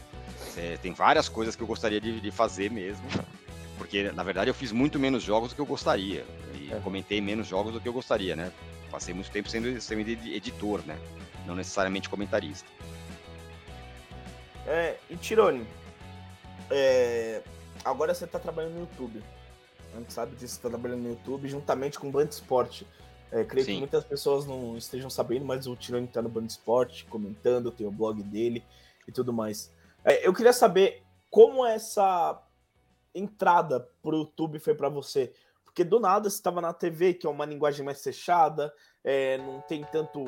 É, 0.57 0.77
tem 0.77 0.93
várias 0.93 1.29
coisas 1.29 1.57
que 1.57 1.63
eu 1.63 1.67
gostaria 1.67 2.01
de, 2.01 2.21
de 2.21 2.31
fazer 2.31 2.71
mesmo. 2.71 3.07
Porque, 3.79 4.11
na 4.13 4.23
verdade, 4.23 4.51
eu 4.51 4.55
fiz 4.55 4.71
muito 4.71 4.99
menos 4.99 5.23
jogos 5.23 5.51
do 5.51 5.55
que 5.55 5.61
eu 5.61 5.67
gostaria. 5.67 6.27
E 6.69 6.73
é. 6.73 6.81
comentei 6.81 7.21
menos 7.21 7.47
jogos 7.47 7.73
do 7.73 7.81
que 7.81 7.89
eu 7.89 7.93
gostaria, 7.93 8.37
né? 8.37 8.53
Passei 8.91 9.15
muito 9.15 9.31
tempo 9.31 9.49
sendo, 9.49 9.81
sendo 9.81 10.01
editor, 10.01 10.83
né? 10.87 10.99
Não 11.47 11.55
necessariamente 11.55 12.09
comentarista. 12.09 12.69
É, 14.67 14.97
e 15.09 15.17
Tirone, 15.17 15.67
é, 16.71 17.43
agora 17.85 18.15
você 18.15 18.25
está 18.27 18.39
trabalhando 18.39 18.75
no 18.75 18.81
YouTube. 18.81 19.23
A 19.95 19.99
gente 19.99 20.13
sabe 20.13 20.33
disso, 20.33 20.55
você 20.55 20.59
está 20.59 20.69
trabalhando 20.69 21.03
no 21.03 21.09
YouTube 21.11 21.49
juntamente 21.49 21.99
com 21.99 22.09
o 22.09 22.11
Band 22.11 22.27
Esporte. 22.27 22.87
É, 23.33 23.45
creio 23.45 23.65
Sim. 23.65 23.73
que 23.73 23.79
muitas 23.79 24.05
pessoas 24.05 24.47
não 24.47 24.77
estejam 24.77 25.09
sabendo, 25.09 25.45
mas 25.45 25.67
o 25.67 25.75
Tirone 25.75 26.07
está 26.07 26.21
no 26.21 26.29
Band 26.29 26.47
Esporte, 26.47 27.05
comentando, 27.07 27.71
tem 27.71 27.87
o 27.87 27.91
blog 27.91 28.23
dele 28.23 28.63
e 29.07 29.13
tudo 29.13 29.33
mais. 29.33 29.73
É, 30.05 30.27
eu 30.27 30.35
queria 30.35 30.53
saber 30.53 31.03
como 31.31 31.65
essa 31.65 32.43
entrada 33.15 33.81
para 34.03 34.15
o 34.15 34.19
YouTube 34.19 34.59
foi 34.59 34.75
para 34.75 34.89
você? 34.89 35.33
Porque 35.79 35.89
do 35.89 36.01
nada 36.01 36.29
você 36.29 36.35
estava 36.35 36.61
na 36.61 36.73
TV, 36.73 37.15
que 37.15 37.25
é 37.25 37.31
uma 37.31 37.45
linguagem 37.45 37.85
mais 37.85 38.03
fechada, 38.03 38.75
é, 39.05 39.39
não 39.39 39.61
tem 39.61 39.85
tanto. 39.93 40.25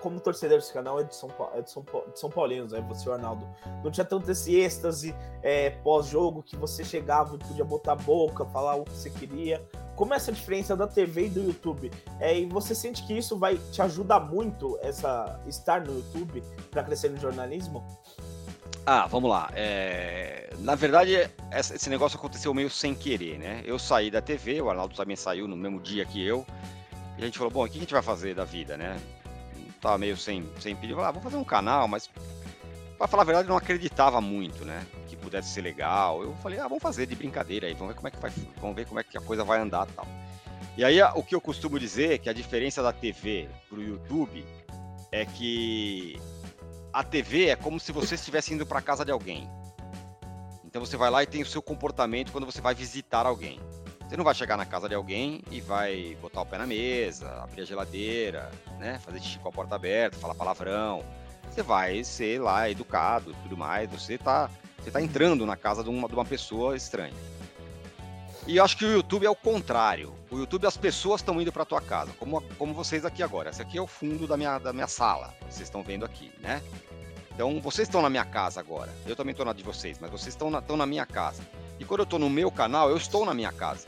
Como, 0.00 0.18
torcedor 0.18 0.58
desse 0.58 0.72
canal 0.72 0.98
é 0.98 1.04
de 1.04 1.14
São, 1.14 1.28
é 1.54 1.60
de 1.60 1.70
São, 1.70 1.84
de 1.84 2.18
São 2.18 2.30
Paulinos, 2.30 2.72
é 2.72 2.80
você, 2.80 3.10
Arnaldo. 3.10 3.46
Não 3.84 3.90
tinha 3.90 4.06
tanto 4.06 4.28
esse 4.30 4.56
êxtase 4.56 5.14
é, 5.42 5.68
pós-jogo 5.68 6.42
que 6.42 6.56
você 6.56 6.82
chegava 6.82 7.36
e 7.36 7.38
podia 7.38 7.64
botar 7.64 7.92
a 7.92 7.96
boca, 7.96 8.46
falar 8.46 8.76
o 8.76 8.84
que 8.84 8.92
você 8.92 9.10
queria. 9.10 9.62
Como 9.94 10.14
é 10.14 10.16
essa 10.16 10.32
diferença 10.32 10.74
da 10.74 10.86
TV 10.86 11.26
e 11.26 11.28
do 11.28 11.40
YouTube? 11.40 11.92
É, 12.18 12.36
e 12.36 12.46
você 12.46 12.74
sente 12.74 13.06
que 13.06 13.12
isso 13.12 13.38
vai 13.38 13.58
te 13.70 13.82
ajudar 13.82 14.20
muito 14.20 14.78
essa 14.80 15.38
estar 15.46 15.84
no 15.84 15.94
YouTube 15.94 16.42
para 16.70 16.82
crescer 16.82 17.10
no 17.10 17.18
jornalismo? 17.18 17.84
Ah, 18.90 19.06
vamos 19.06 19.28
lá. 19.28 19.50
É... 19.54 20.48
Na 20.60 20.74
verdade, 20.74 21.30
esse 21.52 21.90
negócio 21.90 22.18
aconteceu 22.18 22.54
meio 22.54 22.70
sem 22.70 22.94
querer, 22.94 23.38
né? 23.38 23.62
Eu 23.66 23.78
saí 23.78 24.10
da 24.10 24.22
TV, 24.22 24.62
o 24.62 24.70
Arnaldo 24.70 24.96
também 24.96 25.14
saiu 25.14 25.46
no 25.46 25.54
mesmo 25.54 25.78
dia 25.78 26.06
que 26.06 26.26
eu. 26.26 26.46
E 27.18 27.22
a 27.22 27.26
gente 27.26 27.36
falou, 27.36 27.52
bom, 27.52 27.66
o 27.66 27.68
que 27.68 27.76
a 27.76 27.80
gente 27.80 27.92
vai 27.92 28.00
fazer 28.00 28.34
da 28.34 28.46
vida, 28.46 28.78
né? 28.78 28.98
tava 29.78 29.98
meio 29.98 30.16
sem, 30.16 30.50
sem 30.58 30.74
pedir, 30.74 30.94
falei, 30.94 31.08
ah, 31.10 31.12
vou 31.12 31.22
fazer 31.22 31.36
um 31.36 31.44
canal, 31.44 31.86
mas 31.86 32.08
para 32.96 33.06
falar 33.06 33.24
a 33.24 33.26
verdade, 33.26 33.46
eu 33.46 33.50
não 33.50 33.58
acreditava 33.58 34.22
muito, 34.22 34.64
né? 34.64 34.86
Que 35.06 35.16
pudesse 35.16 35.50
ser 35.50 35.60
legal. 35.60 36.22
Eu 36.22 36.34
falei, 36.36 36.58
ah, 36.58 36.66
vamos 36.66 36.82
fazer 36.82 37.04
de 37.04 37.14
brincadeira 37.14 37.66
aí, 37.66 37.74
vamos 37.74 37.88
ver 37.88 37.94
como 37.94 38.08
é 38.08 38.10
que 38.10 38.18
vai, 38.18 38.32
vamos 38.58 38.74
ver 38.74 38.86
como 38.86 39.00
é 39.00 39.04
que 39.04 39.18
a 39.18 39.20
coisa 39.20 39.44
vai 39.44 39.60
andar 39.60 39.86
tal. 39.94 40.06
E 40.78 40.82
aí, 40.82 40.98
o 41.14 41.22
que 41.22 41.34
eu 41.34 41.42
costumo 41.42 41.78
dizer 41.78 42.12
é 42.12 42.18
que 42.18 42.30
a 42.30 42.32
diferença 42.32 42.82
da 42.82 42.92
TV 42.92 43.50
pro 43.68 43.82
YouTube 43.82 44.42
é 45.12 45.26
que 45.26 46.18
a 46.98 47.04
TV 47.04 47.46
é 47.46 47.54
como 47.54 47.78
se 47.78 47.92
você 47.92 48.16
estivesse 48.16 48.52
indo 48.52 48.66
para 48.66 48.82
casa 48.82 49.04
de 49.04 49.12
alguém. 49.12 49.48
Então 50.64 50.84
você 50.84 50.96
vai 50.96 51.08
lá 51.08 51.22
e 51.22 51.28
tem 51.28 51.40
o 51.40 51.46
seu 51.46 51.62
comportamento 51.62 52.32
quando 52.32 52.44
você 52.44 52.60
vai 52.60 52.74
visitar 52.74 53.24
alguém. 53.24 53.60
Você 54.00 54.16
não 54.16 54.24
vai 54.24 54.34
chegar 54.34 54.56
na 54.56 54.66
casa 54.66 54.88
de 54.88 54.96
alguém 54.96 55.40
e 55.48 55.60
vai 55.60 56.18
botar 56.20 56.40
o 56.40 56.46
pé 56.46 56.58
na 56.58 56.66
mesa, 56.66 57.40
abrir 57.40 57.62
a 57.62 57.64
geladeira, 57.64 58.50
né, 58.80 58.98
fazer 58.98 59.20
xixi 59.20 59.38
com 59.38 59.48
a 59.48 59.52
porta 59.52 59.76
aberta, 59.76 60.18
falar 60.18 60.34
palavrão. 60.34 61.04
Você 61.48 61.62
vai 61.62 62.02
ser 62.02 62.40
lá 62.40 62.68
educado, 62.68 63.32
tudo 63.44 63.56
mais. 63.56 63.88
Você 63.88 64.14
está 64.14 64.50
você 64.80 64.90
tá 64.90 65.00
entrando 65.00 65.46
na 65.46 65.56
casa 65.56 65.84
de 65.84 65.90
uma, 65.90 66.08
de 66.08 66.14
uma 66.14 66.24
pessoa 66.24 66.74
estranha. 66.74 67.14
E 68.48 68.56
eu 68.56 68.64
acho 68.64 68.78
que 68.78 68.84
o 68.86 68.90
YouTube 68.90 69.26
é 69.26 69.30
o 69.30 69.36
contrário. 69.36 70.14
O 70.30 70.38
YouTube 70.38 70.66
as 70.66 70.74
pessoas 70.74 71.20
estão 71.20 71.38
indo 71.38 71.52
para 71.52 71.66
tua 71.66 71.82
casa, 71.82 72.14
como, 72.18 72.40
como 72.56 72.72
vocês 72.72 73.04
aqui 73.04 73.22
agora. 73.22 73.50
Esse 73.50 73.60
aqui 73.60 73.76
é 73.76 73.80
o 73.80 73.86
fundo 73.86 74.26
da 74.26 74.38
minha, 74.38 74.58
da 74.58 74.72
minha 74.72 74.86
sala, 74.86 75.34
vocês 75.42 75.68
estão 75.68 75.82
vendo 75.82 76.02
aqui, 76.02 76.32
né? 76.40 76.62
Então 77.30 77.60
vocês 77.60 77.86
estão 77.86 78.00
na 78.00 78.08
minha 78.08 78.24
casa 78.24 78.58
agora. 78.58 78.90
Eu 79.06 79.14
também 79.14 79.32
estou 79.32 79.44
na 79.44 79.52
de 79.52 79.62
vocês, 79.62 79.98
mas 80.00 80.10
vocês 80.10 80.28
estão 80.28 80.50
na, 80.50 80.60
estão 80.60 80.78
na 80.78 80.86
minha 80.86 81.04
casa. 81.04 81.42
E 81.78 81.84
quando 81.84 82.00
eu 82.00 82.04
estou 82.04 82.18
no 82.18 82.30
meu 82.30 82.50
canal, 82.50 82.88
eu 82.88 82.96
estou 82.96 83.26
na 83.26 83.34
minha 83.34 83.52
casa. 83.52 83.86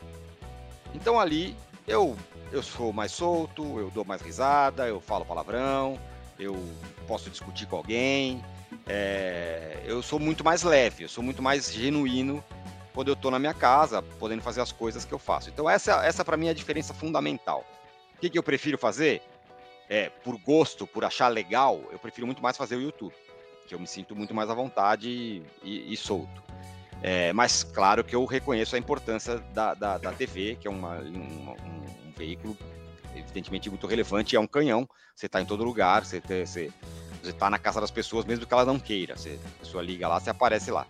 Então 0.95 1.19
ali 1.19 1.57
eu 1.89 2.15
eu 2.53 2.63
sou 2.63 2.93
mais 2.93 3.13
solto, 3.13 3.79
eu 3.79 3.91
dou 3.91 4.05
mais 4.05 4.21
risada, 4.21 4.87
eu 4.87 5.01
falo 5.01 5.25
palavrão, 5.25 5.99
eu 6.39 6.55
posso 7.09 7.31
discutir 7.31 7.67
com 7.67 7.77
alguém. 7.77 8.45
É, 8.87 9.83
eu 9.87 10.03
sou 10.03 10.19
muito 10.19 10.45
mais 10.45 10.63
leve, 10.63 11.05
eu 11.05 11.09
sou 11.09 11.25
muito 11.25 11.41
mais 11.41 11.73
genuíno 11.73 12.45
quando 12.95 13.09
eu 13.09 13.15
estou 13.15 13.31
na 13.31 13.39
minha 13.39 13.55
casa, 13.55 14.03
podendo 14.03 14.43
fazer 14.43 14.61
as 14.61 14.73
coisas 14.73 15.05
que 15.05 15.13
eu 15.13 15.19
faço. 15.19 15.49
Então 15.51 15.69
essa, 15.69 16.05
essa 16.05 16.25
para 16.25 16.37
mim 16.37 16.49
é 16.49 16.51
a 16.51 16.55
diferença 16.55 16.93
fundamental. 16.93 17.65
O 18.17 18.21
que, 18.21 18.31
que 18.31 18.39
eu 18.39 18.43
prefiro 18.43 18.77
fazer? 18.77 19.23
É, 19.89 20.09
por 20.09 20.39
gosto, 20.39 20.87
por 20.87 21.05
achar 21.05 21.29
legal, 21.29 21.81
eu 21.91 21.99
prefiro 21.99 22.27
muito 22.27 22.43
mais 22.43 22.57
fazer 22.57 22.77
o 22.77 22.81
YouTube, 22.81 23.15
que 23.67 23.75
eu 23.75 23.81
me 23.81 23.87
sinto 23.87 24.15
muito 24.15 24.33
mais 24.33 24.49
à 24.49 24.55
vontade 24.55 25.09
e, 25.09 25.43
e, 25.63 25.93
e 25.93 25.97
solto. 25.97 26.43
É, 27.03 27.33
mas 27.33 27.65
claro 27.65 28.05
que 28.05 28.15
eu 28.15 28.25
reconheço 28.25 28.77
a 28.77 28.79
importância 28.79 29.39
da, 29.55 29.75
da, 29.75 29.99
da 29.99 30.13
TV, 30.13 30.57
que 30.61 30.69
é 30.69 30.71
uma, 30.71 30.99
um, 30.99 31.51
um, 31.51 32.13
veículo 32.15 32.57
evidentemente 33.17 33.69
muito 33.71 33.87
relevante, 33.87 34.37
é 34.37 34.41
um 34.41 34.47
canhão, 34.47 34.89
você 35.15 35.27
está 35.27 35.41
em 35.41 35.47
todo 35.47 35.65
lugar, 35.65 36.05
você 36.05 36.23
está 37.25 37.51
na 37.51 37.59
casa 37.59 37.81
das 37.81 37.91
pessoas, 37.91 38.25
mesmo 38.25 38.47
que 38.47 38.53
ela 38.53 38.65
não 38.65 38.79
queira, 38.79 39.17
você, 39.17 39.39
a 39.45 39.61
pessoa 39.61 39.83
liga 39.83 40.07
lá, 40.07 40.21
você 40.21 40.31
aparece 40.31 40.71
lá. 40.71 40.87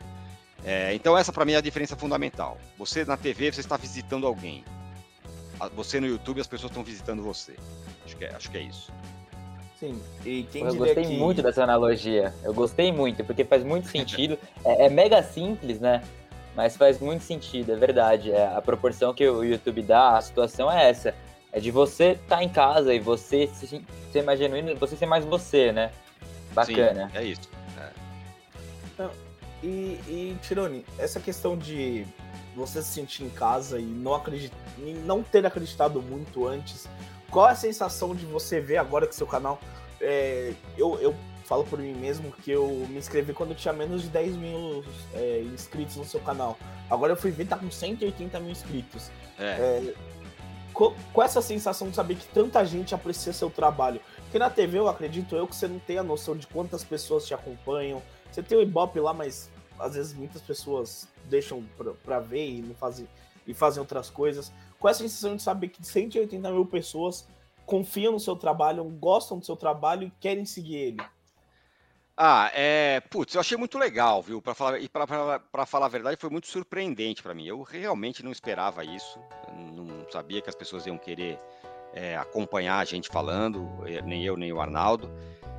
É, 0.65 0.95
então 0.95 1.17
essa 1.17 1.33
para 1.33 1.45
mim 1.45 1.53
é 1.53 1.57
a 1.57 1.61
diferença 1.61 1.97
fundamental. 1.97 2.59
Você 2.79 3.05
na 3.05 3.17
TV 3.17 3.53
você 3.53 3.61
está 3.61 3.77
visitando 3.77 4.27
alguém. 4.27 4.65
Você 5.75 6.01
no 6.01 6.07
YouTube 6.07 6.41
as 6.41 6.47
pessoas 6.47 6.71
estão 6.71 6.83
visitando 6.83 7.23
você. 7.23 7.55
Acho 8.05 8.17
que 8.17 8.25
é, 8.25 8.35
acho 8.35 8.51
que 8.51 8.59
é 8.59 8.63
isso. 8.63 8.93
Sim. 9.79 10.01
E 10.25 10.43
quem 10.45 10.65
eu 10.65 10.75
gostei 10.75 11.05
que... 11.05 11.17
muito 11.17 11.43
dessa 11.43 11.65
analogia. 11.65 12.35
Eu 12.45 12.53
gostei 12.53 12.93
muito 12.93 13.25
porque 13.25 13.45
faz 13.45 13.65
muito 13.65 13.89
sentido. 13.91 14.39
é, 14.65 14.87
é, 14.87 14.89
mega 14.91 15.23
simples, 15.23 15.81
né? 15.81 16.03
Mas 16.55 16.77
faz 16.77 16.99
muito 16.99 17.23
sentido, 17.23 17.73
é 17.73 17.77
verdade. 17.77 18.31
É, 18.31 18.47
a 18.55 18.61
proporção 18.61 19.15
que 19.15 19.27
o 19.27 19.43
YouTube 19.43 19.83
dá, 19.83 20.19
a 20.19 20.21
situação 20.21 20.71
é 20.71 20.91
essa. 20.91 21.15
É 21.53 21.59
de 21.59 21.71
você 21.71 22.13
estar 22.13 22.37
tá 22.37 22.45
em 22.45 22.49
casa 22.49 22.93
e 22.95 23.01
você 23.01 23.47
se, 23.49 23.83
ser 24.13 24.23
mais 24.23 24.39
genuíno, 24.39 24.75
você 24.77 24.97
ser 24.97 25.07
mais 25.07 25.25
você, 25.25 25.73
né? 25.73 25.91
Bacana. 26.53 27.09
Sim, 27.11 27.19
é 27.19 27.25
isso. 27.25 27.49
E, 29.63 30.01
e 30.09 30.39
Tirone, 30.43 30.85
essa 30.99 31.21
questão 31.21 31.57
de 31.57 32.07
você 32.55 32.83
se 32.83 32.89
sentir 32.89 33.25
em 33.25 33.31
casa 33.31 33.79
e 33.79 33.85
não, 33.85 34.15
acredit... 34.15 34.53
e 34.79 34.93
não 35.05 35.23
ter 35.23 35.45
acreditado 35.45 36.01
muito 36.01 36.47
antes, 36.47 36.89
qual 37.31 37.49
é 37.49 37.53
a 37.53 37.57
sensação 37.57 38.15
de 38.15 38.25
você 38.27 38.61
ver 38.61 38.79
agora 38.79 39.07
que 39.07 39.15
seu 39.15 39.27
canal. 39.27 39.61
É... 40.01 40.55
eu, 40.77 40.99
eu 41.01 41.15
falo 41.51 41.65
por 41.65 41.81
mim 41.81 41.93
mesmo 41.95 42.31
que 42.31 42.53
eu 42.53 42.87
me 42.89 42.97
inscrevi 42.97 43.33
quando 43.33 43.51
eu 43.51 43.57
tinha 43.57 43.75
menos 43.75 44.03
de 44.03 44.09
10 44.09 44.37
mil 44.37 44.85
é, 45.13 45.43
inscritos 45.53 45.97
no 45.97 46.05
seu 46.05 46.21
canal. 46.21 46.57
Agora 46.89 47.13
eu 47.13 47.17
fui 47.17 47.33
ver, 47.33 47.47
tá 47.47 47.57
com 47.57 47.69
180 47.69 48.39
mil 48.39 48.53
inscritos. 48.53 49.11
É. 49.37 49.45
É, 49.45 49.95
com, 50.73 50.95
com, 51.13 51.23
essa 51.23 51.43
sensação 51.43 51.91
de 51.91 51.97
saber 51.97 52.15
que 52.15 52.27
tanta 52.29 52.65
gente 52.65 52.95
aprecia 52.95 53.33
seu 53.33 53.51
trabalho. 53.51 54.01
Porque 54.23 54.39
na 54.39 54.49
TV 54.49 54.79
eu 54.79 54.89
acredito 54.89 55.35
eu 55.35 55.45
que 55.45 55.57
você 55.57 55.67
não 55.67 55.81
tem 55.81 55.99
a 55.99 56.05
noção 56.05 56.37
de 56.37 56.47
quantas 56.47 56.85
pessoas 56.85 57.27
te 57.27 57.35
acompanham, 57.35 58.01
você 58.31 58.43
tem 58.43 58.59
o 58.59 58.63
Ibope 58.63 59.01
lá, 59.01 59.13
mas 59.13 59.51
às 59.79 59.95
vezes 59.95 60.13
muitas 60.13 60.43
pessoas 60.43 61.09
deixam 61.25 61.65
para 62.05 62.21
ver 62.21 62.49
e 62.49 62.63
não 62.63 62.75
fazem 62.75 63.09
e 63.47 63.55
fazem 63.55 63.81
outras 63.81 64.09
coisas. 64.09 64.53
Com 64.79 64.89
essa 64.89 65.01
sensação 65.01 65.37
de 65.37 65.43
saber 65.43 65.69
que 65.69 65.85
180 65.85 66.51
mil 66.51 66.65
pessoas 66.65 67.27
confiam 67.67 68.13
no 68.13 68.21
seu 68.21 68.37
trabalho, 68.37 68.85
gostam 68.85 69.39
do 69.39 69.45
seu 69.45 69.57
trabalho 69.57 70.07
e 70.07 70.13
querem 70.21 70.45
seguir 70.45 70.77
ele. 70.77 71.03
Ah, 72.17 72.51
é. 72.55 73.01
Putz, 73.01 73.35
eu 73.35 73.41
achei 73.41 73.57
muito 73.57 73.79
legal, 73.79 74.23
viu? 74.23 74.43
Para 74.43 74.55
falar, 74.55 74.79
e 74.79 74.89
para 74.89 75.67
falar 75.67 75.87
a 75.87 75.89
verdade, 75.89 76.19
foi 76.21 76.29
muito 76.29 76.49
surpreendente 76.49 77.23
para 77.23 77.35
mim. 77.35 77.47
Eu 77.47 77.63
realmente 77.63 78.23
não 78.23 78.31
esperava 78.31 78.85
isso. 78.85 79.19
Não 79.55 80.07
sabia 80.11 80.43
que 80.43 80.49
as 80.51 80.55
pessoas 80.55 80.87
iam 80.87 80.99
querer 80.99 81.39
é, 81.95 82.17
acompanhar 82.17 82.79
a 82.79 82.85
gente 82.85 83.09
falando, 83.09 83.67
eh, 83.87 84.03
nem 84.03 84.25
eu, 84.25 84.37
nem 84.37 84.53
o 84.53 84.61
Arnaldo. 84.61 85.11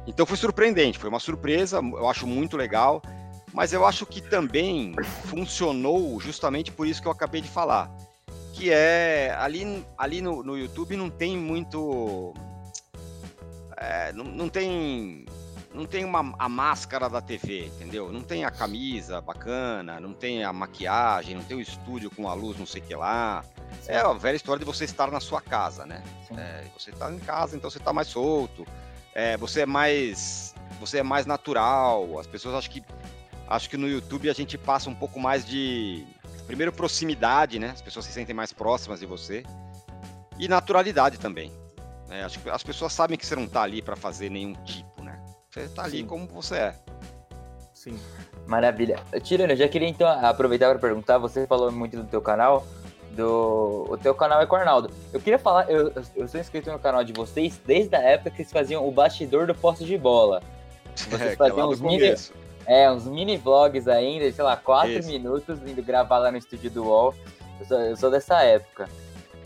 Então 0.08 0.26
foi 0.26 0.38
surpreendente, 0.38 0.98
foi 0.98 1.10
uma 1.10 1.20
surpresa, 1.20 1.78
eu 1.78 2.10
acho 2.10 2.26
muito 2.26 2.58
legal, 2.58 3.02
mas 3.54 3.74
eu 3.74 3.86
acho 3.86 4.06
que 4.06 4.22
também 4.22 4.96
funcionou 5.26 6.20
justamente 6.20 6.72
por 6.72 6.88
isso 6.88 7.02
que 7.02 7.08
eu 7.08 7.12
acabei 7.12 7.42
de 7.42 7.50
falar. 7.50 7.92
Que 8.54 8.72
é 8.72 9.36
ali, 9.38 9.86
ali 9.98 10.22
no, 10.22 10.44
no 10.44 10.58
YouTube 10.58 10.96
não 10.96 11.10
tem 11.10 11.38
muito. 11.38 12.34
É, 13.78 14.12
não, 14.14 14.26
não 14.26 14.50
tem 14.50 15.26
não 15.74 15.86
tem 15.86 16.04
uma, 16.04 16.36
a 16.38 16.50
máscara 16.50 17.10
da 17.10 17.22
TV, 17.22 17.68
entendeu? 17.68 18.12
Não 18.12 18.22
tem 18.22 18.44
a 18.44 18.52
camisa 18.52 19.22
bacana, 19.22 20.02
não 20.02 20.14
tem 20.14 20.44
a 20.44 20.52
maquiagem, 20.52 21.36
não 21.36 21.44
tem 21.44 21.56
o 21.56 21.62
estúdio 21.62 22.12
com 22.12 22.28
a 22.28 22.34
luz, 22.34 22.60
não 22.60 22.66
sei 22.66 22.82
o 22.82 22.86
que 22.86 22.96
lá. 22.96 23.44
É 23.88 23.98
a 23.98 24.12
velha 24.12 24.36
história 24.36 24.60
de 24.60 24.66
você 24.66 24.84
estar 24.84 25.10
na 25.10 25.22
sua 25.22 25.42
casa, 25.42 25.86
né? 25.86 26.04
É, 26.38 26.66
você 26.78 26.90
está 26.92 27.12
em 27.12 27.20
casa, 27.20 27.56
então 27.56 27.70
você 27.70 27.78
está 27.78 27.94
mais 27.94 28.08
solto 28.10 28.68
é, 29.14 29.38
você 29.38 29.62
é 29.62 29.66
mais 29.66 30.56
você 30.80 31.00
é 31.00 31.04
mais 31.04 31.26
natural. 31.26 32.20
As 32.20 32.28
pessoas 32.28 32.56
acham 32.56 32.72
que 32.72 32.84
acho 33.48 33.70
que 33.70 33.78
no 33.78 33.88
YouTube 33.88 34.30
a 34.30 34.34
gente 34.34 34.58
passa 34.58 34.90
um 34.90 34.96
pouco 34.96 35.20
mais 35.20 35.46
de 35.46 36.06
primeiro 36.48 36.72
proximidade, 36.72 37.60
né? 37.60 37.70
As 37.70 37.82
pessoas 37.82 38.06
se 38.06 38.12
sentem 38.12 38.36
mais 38.36 38.52
próximas 38.52 39.00
de 39.00 39.06
você 39.06 39.44
e 40.40 40.48
naturalidade 40.48 41.20
também. 41.20 41.52
É, 42.10 42.24
acho 42.24 42.40
que 42.40 42.50
as 42.50 42.64
pessoas 42.64 42.92
sabem 42.92 43.18
que 43.18 43.26
você 43.26 43.36
não 43.36 43.46
está 43.46 43.62
ali 43.62 43.82
para 43.82 43.96
fazer 43.96 44.30
nenhum 44.30 44.54
tipo, 44.64 45.04
né? 45.04 45.22
Você 45.50 45.62
está 45.62 45.84
ali 45.84 46.00
Sim. 46.00 46.06
como 46.06 46.28
você 46.28 46.56
é. 46.56 46.76
Sim. 47.74 48.00
Maravilha. 48.48 49.00
Tirando, 49.24 49.52
eu 49.52 49.56
já 49.56 49.68
queria 49.68 49.88
então 49.88 50.08
aproveitar 50.08 50.70
para 50.70 50.80
perguntar, 50.80 51.18
você 51.18 51.48
falou 51.48 51.72
muito 51.72 51.98
do 51.98 52.04
teu 52.04 52.22
canal, 52.22 52.66
do. 53.16 53.86
O 53.90 53.98
teu 53.98 54.14
canal 54.14 54.42
é 54.42 54.46
com 54.46 54.56
o 54.56 54.60
Arnaldo. 54.60 54.90
Eu 55.14 55.20
queria 55.20 55.40
falar, 55.40 55.70
eu, 55.70 55.92
eu 56.16 56.28
sou 56.28 56.40
inscrito 56.40 56.72
no 56.72 56.80
canal 56.80 57.04
de 57.04 57.14
vocês 57.14 57.60
desde 57.66 57.96
a 57.96 58.02
época 58.02 58.32
que 58.32 58.42
eles 58.42 58.52
faziam 58.52 58.88
o 58.88 58.92
bastidor 58.92 59.48
do 59.48 59.56
posto 59.56 59.86
de 59.86 59.98
bola. 59.98 60.42
Vocês 60.96 61.22
é, 61.22 61.36
faziam 61.38 61.70
uns 61.70 61.80
mini, 61.80 62.14
é, 62.66 62.92
uns 62.92 63.06
mini 63.06 63.38
vlogs 63.38 63.88
ainda, 63.88 64.30
sei 64.30 64.44
lá, 64.44 64.58
quatro 64.58 64.92
Isso. 64.92 65.08
minutos 65.10 65.60
indo 65.66 65.82
gravar 65.82 66.18
lá 66.18 66.30
no 66.30 66.38
estúdio 66.38 66.70
do 66.70 66.84
UOL. 66.84 67.16
Eu 67.60 67.66
sou, 67.66 67.80
eu 67.80 67.96
sou 67.96 68.12
dessa 68.12 68.44
época. 68.44 68.90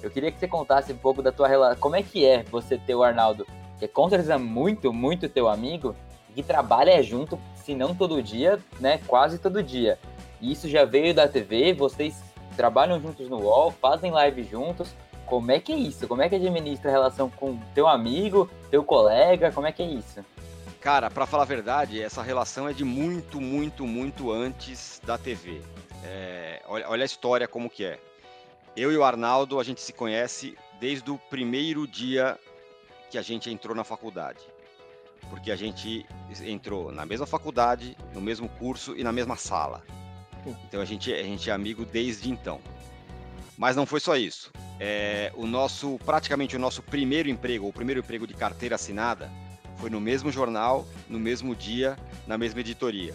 Eu 0.02 0.10
queria 0.10 0.32
que 0.32 0.40
você 0.40 0.48
contasse 0.48 0.92
um 0.92 0.98
pouco 0.98 1.22
da 1.22 1.32
tua 1.32 1.48
relação. 1.48 1.80
Como 1.80 1.96
é 1.96 2.02
que 2.02 2.26
é 2.26 2.44
você 2.44 2.80
ter 2.80 2.96
o 2.96 3.04
Arnaldo, 3.04 3.46
que 3.78 3.86
é 3.86 3.88
com 3.88 4.10
certeza 4.10 4.40
muito, 4.40 4.92
muito 4.92 5.30
teu 5.30 5.48
amigo, 5.48 5.96
que 6.34 6.44
trabalha 6.44 7.02
junto, 7.02 7.40
se 7.56 7.74
não 7.74 7.96
todo 7.96 8.22
dia, 8.22 8.60
né? 8.80 9.00
Quase 9.08 9.38
todo 9.40 9.64
dia. 9.64 9.98
E 10.42 10.52
isso 10.52 10.68
já 10.68 10.84
veio 10.84 11.14
da 11.14 11.28
TV, 11.28 11.74
vocês 11.74 12.22
trabalham 12.56 13.00
juntos 13.00 13.30
no 13.30 13.42
UOL, 13.42 13.72
fazem 13.72 14.12
live 14.12 14.44
juntos. 14.44 14.96
Como 15.26 15.52
é 15.52 15.60
que 15.60 15.72
é 15.72 15.76
isso? 15.76 16.08
Como 16.08 16.22
é 16.22 16.30
que 16.30 16.36
administra 16.36 16.90
a 16.90 16.94
relação 16.94 17.30
com 17.30 17.58
teu 17.74 17.88
amigo, 17.88 18.50
teu 18.70 18.84
colega? 18.84 19.52
Como 19.52 19.68
é 19.68 19.72
que 19.72 19.82
é 19.82 19.86
isso? 19.86 20.24
Cara, 20.80 21.10
para 21.10 21.26
falar 21.26 21.44
a 21.44 21.48
verdade, 21.48 22.00
essa 22.00 22.22
relação 22.22 22.70
é 22.70 22.74
de 22.74 22.84
muito, 22.84 23.42
muito, 23.42 23.88
muito 23.88 24.32
antes 24.32 25.02
da 25.04 25.18
TV. 25.18 25.62
É, 26.04 26.62
olha, 26.68 26.88
olha 26.88 27.04
a 27.04 27.06
história 27.06 27.48
como 27.48 27.70
que 27.70 27.84
é. 27.84 28.00
Eu 28.78 28.92
e 28.92 28.98
o 28.98 29.04
Arnaldo, 29.04 29.60
a 29.60 29.64
gente 29.64 29.82
se 29.82 29.92
conhece 29.92 30.56
desde 30.80 31.10
o 31.10 31.18
primeiro 31.18 31.88
dia 31.88 32.38
que 33.10 33.18
a 33.18 33.22
gente 33.22 33.50
entrou 33.50 33.76
na 33.76 33.84
faculdade. 33.84 34.42
Porque 35.30 35.52
a 35.52 35.56
gente 35.56 36.06
entrou 36.44 36.92
na 36.92 37.06
mesma 37.06 37.26
faculdade, 37.26 37.98
no 38.14 38.22
mesmo 38.22 38.48
curso 38.48 38.96
e 38.96 39.04
na 39.04 39.12
mesma 39.12 39.36
sala. 39.36 39.82
Então 40.68 40.82
a 40.82 40.86
gente, 40.86 41.14
a 41.14 41.24
gente 41.24 41.50
é 41.50 41.54
amigo 41.54 41.86
desde 41.86 42.30
então. 42.30 42.60
Mas 43.58 43.76
não 43.76 43.86
foi 43.86 44.00
só 44.00 44.16
isso. 44.18 44.52
É, 44.80 45.32
o 45.36 45.48
nosso, 45.48 45.98
praticamente 46.06 46.56
o 46.56 46.60
nosso 46.60 46.84
primeiro 46.84 47.30
emprego, 47.30 47.68
o 47.68 47.74
primeiro 47.74 48.02
emprego 48.02 48.28
de 48.28 48.34
carteira 48.34 48.76
assinada, 48.76 49.32
foi 49.78 49.90
no 49.90 50.02
mesmo 50.02 50.32
jornal, 50.32 50.86
no 51.08 51.20
mesmo 51.20 51.56
dia, 51.56 51.98
na 52.28 52.38
mesma 52.38 52.60
editoria. 52.60 53.14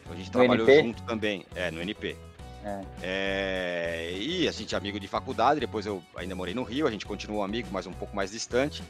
Então, 0.00 0.12
a 0.12 0.16
gente 0.16 0.26
No 0.26 0.32
trabalhou 0.32 0.68
NP? 0.68 0.82
junto 0.86 1.02
também, 1.02 1.44
é, 1.54 1.70
no 1.70 1.80
NP. 1.80 2.16
É. 2.64 2.80
É, 3.02 4.12
e 4.18 4.48
a 4.48 4.52
gente 4.52 4.74
é 4.74 4.78
amigo 4.78 4.98
de 4.98 5.06
faculdade, 5.08 5.60
depois 5.60 5.84
eu 5.86 6.02
ainda 6.16 6.34
morei 6.34 6.54
no 6.54 6.62
Rio, 6.62 6.86
a 6.86 6.90
gente 6.90 7.04
continuou 7.04 7.42
amigo, 7.42 7.68
mas 7.70 7.86
um 7.86 7.92
pouco 7.92 8.14
mais 8.14 8.30
distante. 8.30 8.82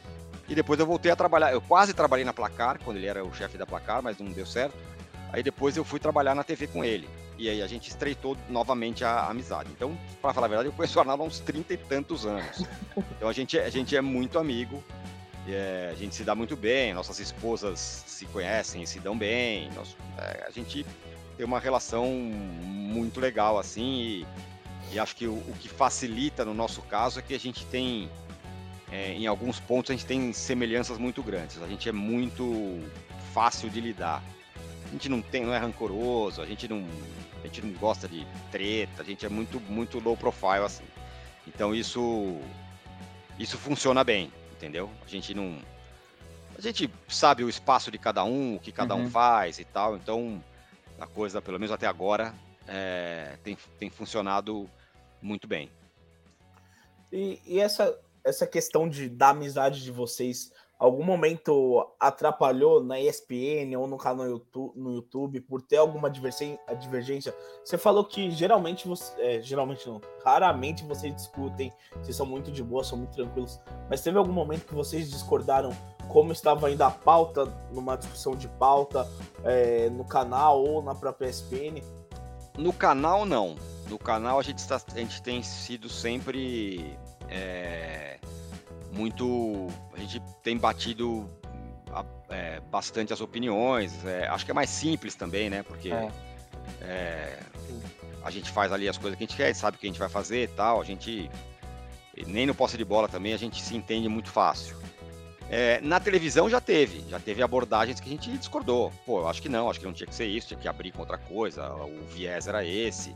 E 0.49 0.55
depois 0.55 0.79
eu 0.79 0.87
voltei 0.87 1.11
a 1.11 1.17
trabalhar, 1.17 1.53
eu 1.53 1.61
quase 1.61 1.95
trabalhei 1.95 2.25
na 2.25 2.33
Placar, 2.33 2.79
quando 2.85 2.99
ele 2.99 3.07
era 3.07 3.25
o 3.25 3.35
chefe 3.35 3.57
da 3.57 3.65
Placar, 3.67 4.03
mas 4.03 4.19
não 4.19 4.31
deu 4.31 4.45
certo. 4.47 4.77
Aí 5.33 5.43
depois 5.43 5.77
eu 5.77 5.85
fui 5.85 5.99
trabalhar 5.99 6.35
na 6.35 6.45
TV 6.45 6.67
com 6.67 6.85
ele. 6.85 7.09
E 7.37 7.49
aí 7.51 7.61
a 7.63 7.67
gente 7.67 7.89
estreitou 7.89 8.37
novamente 8.49 9.05
a 9.05 9.27
amizade. 9.27 9.71
Então, 9.73 9.99
para 10.23 10.33
falar 10.33 10.47
a 10.47 10.49
verdade, 10.49 10.69
eu 10.69 10.73
conheço 10.73 10.97
o 10.99 11.01
Arnaldo 11.01 11.25
há 11.25 11.27
uns 11.27 11.41
30 11.41 11.75
e 11.75 11.77
tantos 11.77 12.25
anos. 12.27 12.63
Então 13.17 13.29
a 13.29 13.33
gente, 13.33 13.59
é- 13.59 13.65
a 13.65 13.71
gente 13.71 13.97
é 13.97 14.01
muito 14.01 14.39
amigo, 14.39 14.83
e, 15.47 15.53
é, 15.53 15.91
a 15.93 15.95
gente 15.97 16.15
se 16.15 16.23
dá 16.25 16.35
muito 16.35 16.57
bem, 16.57 16.95
nossas 16.95 17.19
esposas 17.19 18.05
se 18.07 18.25
conhecem 18.27 18.83
e 18.83 18.87
se 18.87 19.01
dão 19.01 19.17
bem. 19.19 19.69
nós- 19.75 19.97
é, 20.19 20.45
a 20.47 20.51
gente 20.51 20.87
tem 21.37 21.45
uma 21.45 21.59
relação 21.59 22.07
muito 22.07 23.19
legal 23.19 23.59
assim 23.59 24.01
e, 24.01 24.27
e 24.93 24.99
acho 24.99 25.17
que 25.17 25.27
o, 25.27 25.33
o 25.35 25.55
que 25.59 25.69
facilita 25.69 26.45
no 26.45 26.55
nosso 26.55 26.81
caso 26.83 27.19
é 27.19 27.23
que 27.23 27.35
a 27.35 27.39
gente 27.41 27.67
tem 27.67 28.09
é, 28.93 29.13
em 29.13 29.27
alguns 29.27 29.59
pontos 29.59 29.91
a 29.91 29.95
gente 29.95 30.07
tem 30.07 30.33
semelhanças 30.33 30.97
muito 30.99 31.21
grandes 31.23 31.61
a 31.61 31.67
gente 31.67 31.89
é 31.89 31.93
muito 31.93 32.81
fácil 33.33 33.69
de 33.69 33.81
lidar 33.81 34.23
a 34.85 34.89
gente 34.91 35.09
não 35.09 35.23
tem 35.23 35.45
não 35.45 35.55
é 35.55 35.59
rancoroso 35.59 36.41
a 36.43 36.47
gente 36.47 36.69
não 36.69 36.87
a 37.43 37.47
gente 37.47 37.63
não 37.63 37.73
gosta 37.75 38.09
de 38.09 38.27
treta 38.51 39.03
a 39.03 39.05
gente 39.05 39.25
é 39.25 39.29
muito 39.29 39.61
muito 39.61 39.99
low 39.99 40.17
profile 40.17 40.65
assim 40.65 40.85
então 41.47 41.75
isso 41.75 42.39
isso 43.39 43.59
funciona 43.59 44.05
bem 44.05 44.33
entendeu 44.53 44.91
a 45.05 45.09
gente 45.09 45.35
não 45.35 45.59
a 46.57 46.61
gente 46.61 46.89
sabe 47.09 47.43
o 47.43 47.49
espaço 47.49 47.91
de 47.91 47.99
cada 47.99 48.25
um 48.25 48.57
o 48.57 48.61
que 48.61 48.71
cada 48.71 48.95
um 48.95 49.05
Uhum. 49.05 49.11
faz 49.11 49.59
e 49.59 49.65
tal 49.65 49.97
então 49.97 50.43
a 50.99 51.07
coisa, 51.07 51.43
pelo 51.43 51.59
menos 51.59 51.73
até 51.73 51.87
agora, 51.87 52.35
é, 52.67 53.37
tem, 53.43 53.57
tem 53.79 53.91
funcionado 53.91 54.69
muito 55.21 55.47
bem. 55.47 55.71
E, 57.13 57.41
e 57.47 57.61
essa, 57.61 57.99
essa 58.25 58.47
questão 58.47 58.89
de, 58.89 59.09
da 59.09 59.31
amizade 59.31 59.83
de 59.83 59.91
vocês, 59.91 60.53
algum 60.79 61.03
momento 61.03 61.87
atrapalhou 61.99 62.83
na 62.83 63.01
ESPN 63.01 63.77
ou 63.79 63.87
no 63.87 63.97
canal 63.97 64.27
YouTube, 64.27 64.73
no 64.77 64.95
YouTube 64.95 65.41
por 65.41 65.63
ter 65.63 65.77
alguma 65.77 66.11
divergência? 66.11 67.35
Você 67.65 67.79
falou 67.79 68.05
que 68.05 68.31
geralmente, 68.31 68.87
você, 68.87 69.13
é, 69.21 69.41
geralmente 69.41 69.89
não, 69.89 70.01
raramente 70.25 70.85
vocês 70.85 71.15
discutem, 71.15 71.73
vocês 71.97 72.17
são 72.17 72.27
muito 72.27 72.51
de 72.51 72.63
boa, 72.63 72.85
são 72.85 72.99
muito 72.99 73.15
tranquilos, 73.15 73.61
mas 73.89 74.01
teve 74.01 74.19
algum 74.19 74.33
momento 74.33 74.67
que 74.67 74.75
vocês 74.75 75.11
discordaram 75.11 75.71
como 76.09 76.33
estava 76.33 76.71
indo 76.71 76.83
a 76.83 76.91
pauta 76.91 77.47
numa 77.73 77.97
discussão 77.97 78.37
de 78.37 78.49
pauta 78.49 79.09
é, 79.43 79.89
no 79.91 80.05
canal 80.05 80.63
ou 80.63 80.83
na 80.83 80.95
própria 80.95 81.29
ESPN? 81.29 81.83
No 82.57 82.73
canal, 82.73 83.25
não. 83.25 83.57
No 83.89 83.99
canal, 83.99 84.39
a 84.39 84.43
gente, 84.43 84.63
a 84.73 84.99
gente 84.99 85.23
tem 85.23 85.43
sido 85.43 85.89
sempre 85.89 86.97
é, 87.29 88.19
muito. 88.95 89.67
A 89.93 89.99
gente 89.99 90.21
tem 90.43 90.57
batido 90.57 91.29
é, 92.31 92.61
bastante 92.71 93.13
as 93.13 93.21
opiniões. 93.21 93.93
é, 94.05 94.27
acho 94.29 94.45
que 94.45 94.51
é 94.51 94.55
mais 94.55 94.71
simples 94.71 95.15
também, 95.15 95.49
né? 95.51 95.63
Porque 95.63 95.91
É. 95.91 96.09
é, 96.83 97.39
a 98.25 98.31
gente 98.31 98.51
faz 98.51 98.73
ali 98.73 98.89
as 98.89 98.97
coisas 98.99 99.17
que 99.19 99.25
a 99.25 99.27
gente 99.27 99.37
quer, 99.37 99.55
sabe 99.55 99.77
o 99.77 99.81
que 99.81 99.87
a 99.87 99.91
gente 99.91 99.99
vai 99.99 100.09
fazer 100.09 100.45
e 100.45 100.49
tal. 100.49 100.81
A 100.81 100.85
gente. 100.85 101.31
Nem 102.29 102.47
no 102.47 102.55
posse 102.55 102.77
de 102.79 102.85
bola 102.85 103.09
também 103.09 103.33
a 103.35 103.37
gente 103.37 103.61
se 103.61 103.77
entende 103.77 104.09
muito 104.09 104.31
fácil. 104.31 104.77
É, 105.51 105.81
na 105.83 106.01
televisão 106.01 106.49
já 106.49 106.61
teve, 106.61 107.05
já 107.11 107.19
teve 107.21 107.43
abordagens 107.43 108.01
que 108.01 108.09
a 108.09 108.13
gente 108.13 108.31
discordou. 108.39 108.91
Pô, 109.05 109.21
eu 109.21 109.29
acho 109.29 109.43
que 109.43 109.49
não, 109.49 109.69
acho 109.69 109.79
que 109.81 109.85
não 109.85 109.93
tinha 109.93 110.07
que 110.07 110.15
ser 110.15 110.27
isso, 110.27 110.49
tinha 110.49 110.59
que 110.59 110.69
abrir 110.69 110.91
com 110.93 111.01
outra 111.01 111.19
coisa, 111.19 111.71
o 111.75 112.05
viés 112.07 112.47
era 112.47 112.65
esse. 112.65 113.15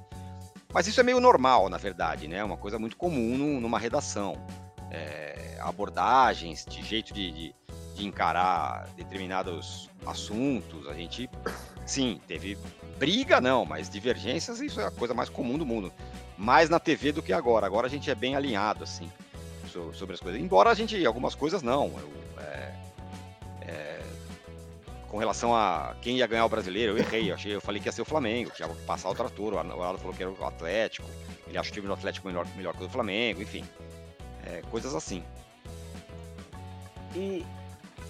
Mas 0.74 0.86
isso 0.86 1.00
é 1.00 1.02
meio 1.02 1.20
normal, 1.20 1.68
na 1.70 1.78
verdade, 1.78 2.28
né? 2.28 2.44
Uma 2.44 2.56
coisa 2.58 2.78
muito 2.78 2.96
comum 2.96 3.38
num- 3.38 3.60
numa 3.60 3.78
redação. 3.78 4.36
É, 4.91 5.57
abordagens, 5.61 6.64
de 6.64 6.82
jeito 6.82 7.12
de, 7.12 7.30
de- 7.30 7.55
de 7.95 8.07
encarar 8.07 8.89
determinados 8.97 9.91
assuntos. 10.07 10.86
A 10.89 10.95
gente, 10.95 11.28
sim, 11.84 12.20
teve 12.28 12.57
briga, 12.99 13.41
não, 13.41 13.64
mas 13.64 13.89
divergências, 13.91 14.61
isso 14.61 14.80
é 14.80 14.86
a 14.86 14.91
coisa 14.91 15.12
mais 15.14 15.28
comum 15.28 15.59
do 15.59 15.66
mundo. 15.66 15.93
Mais 16.36 16.70
na 16.70 16.78
TV 16.78 17.11
do 17.12 17.22
que 17.22 17.32
agora. 17.32 17.66
Agora 17.66 17.86
a 17.86 17.91
gente 17.91 18.09
é 18.11 18.14
bem 18.14 18.36
alinhado, 18.36 18.84
assim 18.84 19.11
so- 19.68 19.93
sobre 19.93 20.14
as 20.14 20.20
coisas. 20.20 20.41
Embora 20.41 20.70
a 20.70 20.74
gente, 20.74 21.05
algumas 21.05 21.34
coisas 21.34 21.61
não. 21.62 21.86
Eu, 21.99 22.43
é, 22.43 22.74
é, 23.62 24.01
com 25.09 25.18
relação 25.18 25.55
a 25.55 25.95
quem 26.01 26.18
ia 26.18 26.26
ganhar 26.26 26.45
o 26.45 26.49
brasileiro, 26.49 26.93
eu 26.93 26.99
errei. 26.99 27.30
Eu, 27.30 27.34
achei, 27.34 27.55
eu 27.55 27.61
falei 27.61 27.80
que 27.80 27.89
ia 27.89 27.93
ser 27.93 28.03
o 28.03 28.05
Flamengo, 28.05 28.51
que 28.51 28.62
ia 28.62 28.68
passar 28.86 29.11
o 29.11 29.14
trator. 29.14 29.55
O 29.55 29.59
Arnaldo 29.59 29.99
falou 29.99 30.14
que 30.14 30.22
era 30.22 30.30
o 30.32 30.45
Atlético. 30.45 31.09
Ele 31.47 31.59
acha 31.59 31.70
o 31.70 31.72
time 31.72 31.86
do 31.86 31.93
Atlético 31.93 32.26
melhor, 32.28 32.47
melhor 32.57 32.74
que 32.74 32.84
o 32.84 32.86
do 32.86 32.93
Flamengo, 32.93 33.43
enfim. 33.43 33.64
É, 34.47 34.62
coisas 34.70 34.95
assim. 34.95 35.22
E 37.14 37.45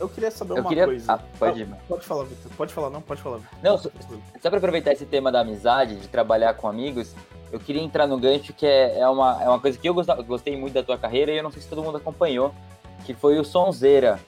eu 0.00 0.08
queria 0.08 0.30
saber 0.30 0.52
Eu 0.52 0.60
uma 0.60 0.68
queria. 0.68 0.84
coisa. 0.86 1.12
Ah, 1.14 1.18
pode 1.38 1.62
ir. 1.62 1.68
Pode 1.88 2.04
falar, 2.04 2.24
Vitor. 2.24 2.52
Pode 2.56 2.72
falar, 2.74 2.90
não? 2.90 3.00
Pode 3.02 3.20
falar. 3.22 3.40
Não, 3.62 3.78
só, 3.78 3.88
só 4.40 4.48
pra 4.50 4.58
aproveitar 4.58 4.92
esse 4.92 5.06
tema 5.06 5.30
da 5.32 5.40
amizade, 5.40 5.96
de 5.96 6.08
trabalhar 6.08 6.54
com 6.54 6.68
amigos, 6.68 7.14
eu 7.50 7.58
queria 7.58 7.82
entrar 7.82 8.06
no 8.06 8.18
gancho 8.18 8.52
que 8.52 8.66
é, 8.66 8.98
é, 8.98 9.08
uma, 9.08 9.42
é 9.42 9.48
uma 9.48 9.60
coisa 9.60 9.78
que 9.78 9.88
eu 9.88 9.94
gostava- 9.94 10.22
gostei 10.22 10.56
muito 10.56 10.74
da 10.74 10.82
tua 10.82 10.98
carreira 10.98 11.32
e 11.32 11.36
eu 11.38 11.42
não 11.42 11.50
sei 11.50 11.62
se 11.62 11.68
todo 11.68 11.82
mundo 11.82 11.96
acompanhou, 11.96 12.54
que 13.06 13.14
foi 13.14 13.38
o 13.38 13.44
Sonzeira. 13.44 14.20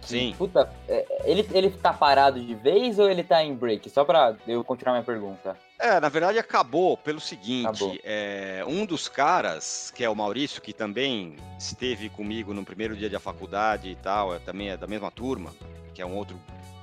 Sim. 0.00 0.34
Puta, 0.38 0.72
é, 0.88 1.04
ele, 1.24 1.46
ele 1.52 1.70
tá 1.70 1.92
parado 1.92 2.40
de 2.40 2.54
vez 2.54 2.98
ou 2.98 3.10
ele 3.10 3.22
tá 3.22 3.44
em 3.44 3.54
break? 3.54 3.90
Só 3.90 4.04
pra 4.04 4.34
eu 4.46 4.64
continuar 4.64 4.94
minha 4.94 5.04
pergunta. 5.04 5.54
É, 5.78 6.00
na 6.00 6.08
verdade 6.08 6.38
acabou 6.38 6.96
pelo 6.96 7.20
seguinte: 7.20 7.66
Acabou. 7.66 7.96
é, 8.02 8.64
um 8.66 8.84
dos 8.84 9.08
caras, 9.08 9.92
que 9.94 10.02
é 10.02 10.10
o 10.10 10.14
Maurício, 10.14 10.60
que 10.60 10.72
também 10.72 11.36
esteve 11.58 12.08
comigo 12.08 12.52
no 12.52 12.64
primeiro 12.64 12.96
dia 12.96 13.08
da 13.08 13.20
faculdade 13.20 13.88
e 13.88 13.94
tal, 13.96 14.34
é, 14.34 14.38
também 14.40 14.70
é 14.70 14.76
da 14.76 14.88
mesma 14.88 15.10
turma, 15.10 15.54
que 15.94 16.02
é 16.02 16.06
um 16.06 16.16
outro 16.16 16.40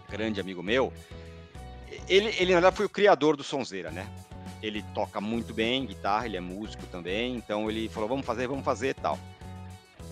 grande 0.10 0.40
amigo 0.40 0.64
meu, 0.64 0.94
ele, 2.08 2.34
ele 2.38 2.54
na 2.54 2.60
verdade 2.60 2.78
foi 2.78 2.86
o 2.86 2.90
criador 2.90 3.36
do 3.36 3.44
Sonzeira, 3.44 3.92
né? 3.92 4.08
Ele 4.62 4.84
toca 4.94 5.20
muito 5.20 5.54
bem 5.54 5.86
guitarra, 5.86 6.26
ele 6.26 6.38
é 6.38 6.42
músico 6.42 6.86
também, 6.88 7.36
então 7.36 7.70
ele 7.70 7.90
falou: 7.90 8.08
vamos 8.08 8.26
fazer, 8.26 8.48
vamos 8.48 8.64
fazer 8.64 8.90
e 8.90 8.94
tal. 8.94 9.20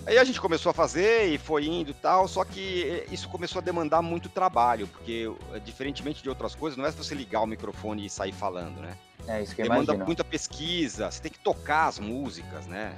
Aí 0.05 0.17
a 0.17 0.23
gente 0.25 0.39
começou 0.41 0.69
a 0.69 0.73
fazer 0.73 1.27
e 1.33 1.37
foi 1.37 1.65
indo 1.65 1.91
e 1.91 1.93
tal, 1.93 2.27
só 2.27 2.43
que 2.43 3.05
isso 3.09 3.29
começou 3.29 3.59
a 3.59 3.63
demandar 3.63 4.01
muito 4.01 4.27
trabalho, 4.27 4.85
porque 4.87 5.31
eh, 5.53 5.59
diferentemente 5.59 6.21
de 6.21 6.27
outras 6.27 6.53
coisas, 6.53 6.77
não 6.77 6.85
é 6.85 6.91
você 6.91 7.15
ligar 7.15 7.41
o 7.41 7.47
microfone 7.47 8.05
e 8.05 8.09
sair 8.09 8.33
falando, 8.33 8.81
né? 8.81 8.97
É 9.27 9.41
isso 9.41 9.55
que 9.55 9.61
eu 9.61 9.63
Demanda 9.63 9.83
imagino. 9.93 10.05
muita 10.05 10.23
pesquisa, 10.25 11.09
você 11.09 11.21
tem 11.21 11.31
que 11.31 11.39
tocar 11.39 11.87
as 11.87 11.99
músicas, 11.99 12.67
né? 12.67 12.93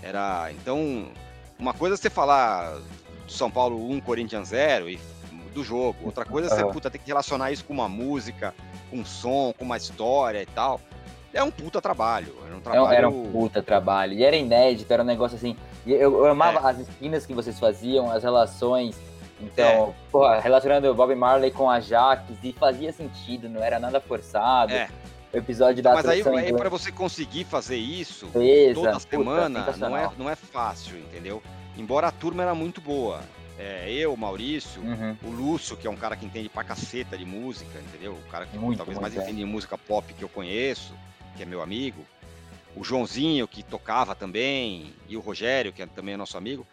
Era, 0.00 0.52
então, 0.52 1.08
uma 1.58 1.74
coisa 1.74 1.96
é 1.96 1.98
você 1.98 2.08
falar 2.08 2.76
do 3.26 3.32
São 3.32 3.50
Paulo 3.50 3.90
1, 3.90 4.00
Corinthians 4.00 4.48
0 4.48 4.88
e 4.88 5.00
do 5.52 5.64
jogo, 5.64 5.96
outra 6.04 6.24
coisa 6.24 6.46
é 6.46 6.50
você 6.56 6.64
puta, 6.66 6.88
tem 6.90 7.00
que 7.00 7.08
relacionar 7.08 7.50
isso 7.50 7.64
com 7.64 7.72
uma 7.72 7.88
música, 7.88 8.54
com 8.88 8.98
um 8.98 9.04
som, 9.04 9.52
com 9.58 9.64
uma 9.64 9.76
história 9.76 10.42
e 10.42 10.46
tal. 10.46 10.80
É 11.34 11.42
um 11.42 11.50
puta 11.50 11.82
trabalho, 11.82 12.32
era 12.44 12.52
um 12.52 12.54
É 12.54 12.58
um- 12.58 12.60
trabalho... 12.60 12.94
Era 12.96 13.08
um 13.08 13.32
puta 13.32 13.62
trabalho. 13.62 14.12
E 14.12 14.22
era 14.22 14.36
inédito, 14.36 14.92
era 14.92 15.02
um 15.02 15.06
negócio 15.06 15.36
assim. 15.36 15.56
Eu, 15.86 16.18
eu 16.18 16.26
amava 16.26 16.66
É. 16.68 16.70
as 16.70 16.78
esquinas 16.80 17.24
que 17.26 17.32
vocês 17.34 17.58
faziam, 17.58 18.10
as 18.10 18.22
relações. 18.22 18.96
Então, 19.40 19.94
porra, 20.10 20.40
relacionando 20.40 20.90
o 20.90 20.94
Bob 20.94 21.14
Marley 21.14 21.50
com 21.50 21.68
a 21.70 21.78
Jaques, 21.78 22.36
e 22.42 22.52
fazia 22.52 22.92
sentido, 22.92 23.48
não 23.48 23.62
era 23.62 23.78
nada 23.78 24.00
forçado. 24.00 24.72
É. 24.72 24.88
O 25.32 25.36
episódio 25.36 25.82
da 25.82 25.92
Mas 25.92 26.06
aí, 26.06 26.22
aí 26.22 26.28
inglesa, 26.28 26.56
para 26.56 26.68
você 26.70 26.90
conseguir 26.90 27.44
fazer 27.44 27.76
isso, 27.76 28.28
toda 28.32 28.74
toda 28.74 29.00
semana 29.00 29.74
não 29.76 29.96
é, 29.96 30.10
não 30.16 30.30
é 30.30 30.34
fácil, 30.36 30.96
entendeu? 30.98 31.42
Embora 31.76 32.06
a 32.08 32.10
turma 32.10 32.42
era 32.42 32.54
muito 32.54 32.80
boa. 32.80 33.20
É, 33.58 33.90
eu, 33.90 34.16
Maurício, 34.16 34.80
Uhum. 34.82 35.16
o 35.24 35.30
Lúcio, 35.30 35.76
que 35.76 35.86
é 35.86 35.90
um 35.90 35.96
cara 35.96 36.14
que 36.16 36.24
entende 36.24 36.48
pra 36.48 36.62
caceta 36.64 37.16
de 37.18 37.24
música, 37.26 37.78
entendeu? 37.78 38.12
O 38.12 38.30
cara 38.30 38.46
que 38.46 38.56
Muito, 38.56 38.78
talvez 38.78 38.98
muito, 38.98 39.02
mais 39.02 39.16
é. 39.16 39.22
entende 39.22 39.38
de 39.44 39.44
música 39.50 39.76
pop 39.76 40.12
que 40.14 40.22
eu 40.22 40.28
conheço, 40.28 40.94
que 41.36 41.42
é 41.42 41.46
meu 41.46 41.60
amigo. 41.62 42.02
O 42.76 42.84
Joãozinho, 42.84 43.48
que 43.48 43.62
tocava 43.62 44.14
também, 44.14 44.94
e 45.08 45.16
o 45.16 45.20
Rogério, 45.20 45.72
que 45.72 45.82
é 45.82 45.86
também 45.86 46.14
é 46.14 46.16
nosso 46.16 46.36
amigo. 46.36 46.66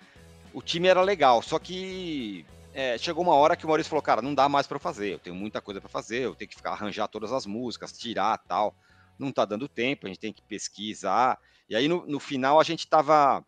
O 0.53 0.61
time 0.61 0.87
era 0.87 1.01
legal, 1.01 1.41
só 1.41 1.57
que 1.57 2.45
é, 2.73 2.97
chegou 2.97 3.23
uma 3.23 3.33
hora 3.35 3.55
que 3.55 3.65
o 3.65 3.67
Maurício 3.67 3.89
falou, 3.89 4.01
cara, 4.03 4.21
não 4.21 4.35
dá 4.35 4.49
mais 4.49 4.69
eu 4.69 4.79
fazer, 4.79 5.13
eu 5.13 5.19
tenho 5.19 5.35
muita 5.35 5.61
coisa 5.61 5.79
pra 5.79 5.89
fazer, 5.89 6.19
eu 6.23 6.35
tenho 6.35 6.49
que 6.49 6.55
ficar 6.55 6.71
arranjar 6.71 7.07
todas 7.07 7.31
as 7.31 7.45
músicas, 7.45 7.93
tirar 7.97 8.37
tal. 8.39 8.75
Não 9.17 9.31
tá 9.31 9.45
dando 9.45 9.67
tempo, 9.67 10.05
a 10.05 10.09
gente 10.09 10.19
tem 10.19 10.33
que 10.33 10.41
pesquisar. 10.41 11.39
E 11.69 11.75
aí 11.75 11.87
no, 11.87 12.05
no 12.05 12.19
final 12.19 12.59
a 12.59 12.63
gente 12.63 12.87
tava 12.87 13.43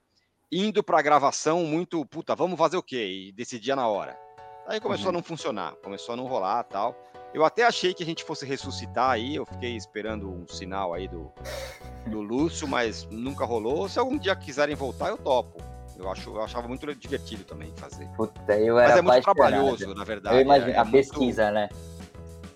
indo 0.51 0.81
pra 0.83 1.01
gravação 1.01 1.65
muito, 1.65 2.05
puta, 2.05 2.35
vamos 2.35 2.57
fazer 2.57 2.77
o 2.77 2.83
quê? 2.83 3.27
E 3.27 3.31
decidia 3.33 3.75
na 3.75 3.87
hora. 3.87 4.17
Aí 4.67 4.79
começou 4.79 5.05
Uhum. 5.05 5.09
a 5.09 5.13
não 5.13 5.23
funcionar, 5.23 5.75
começou 5.83 6.13
a 6.13 6.15
não 6.15 6.25
rolar 6.25 6.63
tal. 6.63 6.95
Eu 7.35 7.43
até 7.43 7.65
achei 7.65 7.93
que 7.93 8.01
a 8.01 8.05
gente 8.05 8.23
fosse 8.23 8.45
ressuscitar 8.45 9.09
aí, 9.09 9.35
eu 9.35 9.45
fiquei 9.45 9.75
esperando 9.75 10.31
um 10.31 10.47
sinal 10.47 10.93
aí 10.93 11.05
do, 11.05 11.29
do 12.07 12.21
Lúcio, 12.21 12.65
mas 12.65 13.05
nunca 13.11 13.43
rolou. 13.43 13.89
Se 13.89 13.99
algum 13.99 14.17
dia 14.17 14.33
quiserem 14.37 14.73
voltar, 14.73 15.09
eu 15.09 15.17
topo. 15.17 15.61
Eu, 15.97 16.09
acho, 16.09 16.29
eu 16.29 16.41
achava 16.41 16.65
muito 16.65 16.95
divertido 16.95 17.43
também 17.43 17.73
fazer. 17.75 18.07
Puta, 18.15 18.53
eu 18.53 18.79
era 18.79 18.87
Mas 18.87 18.97
é 18.99 19.01
muito 19.01 19.23
trabalhoso, 19.25 19.93
na 19.93 20.05
verdade. 20.05 20.37
Eu 20.37 20.41
imagino, 20.43 20.71
é, 20.71 20.75
é 20.75 20.77
a 20.77 20.85
muito- 20.85 20.93
pesquisa, 20.95 21.51
né? 21.51 21.67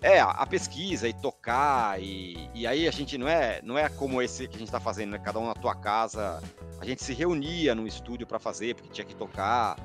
É, 0.01 0.21
a- 0.21 0.45
pesquisa 0.45 1.09
e 1.09 1.13
tocar, 1.13 2.01
e, 2.01 2.49
e 2.53 2.65
aí 2.65 2.87
a 2.87 2.91
gente 2.91 3.17
não 3.17 3.27
é, 3.27 3.59
não 3.61 3.77
é 3.77 3.89
como 3.89 4.21
esse 4.21 4.47
que 4.47 4.55
a 4.55 4.59
gente 4.59 4.71
tá 4.71 4.79
fazendo, 4.79 5.09
né? 5.11 5.19
Cada 5.19 5.39
um 5.39 5.47
na 5.47 5.55
tua 5.55 5.75
casa. 5.75 6.41
A 6.79 6.85
gente 6.85 7.03
se 7.03 7.13
reunia 7.13 7.75
no 7.75 7.85
estúdio 7.85 8.25
para 8.25 8.39
fazer, 8.39 8.75
porque 8.75 8.89
tinha 8.93 9.03
que 9.03 9.13
tocar. 9.13 9.75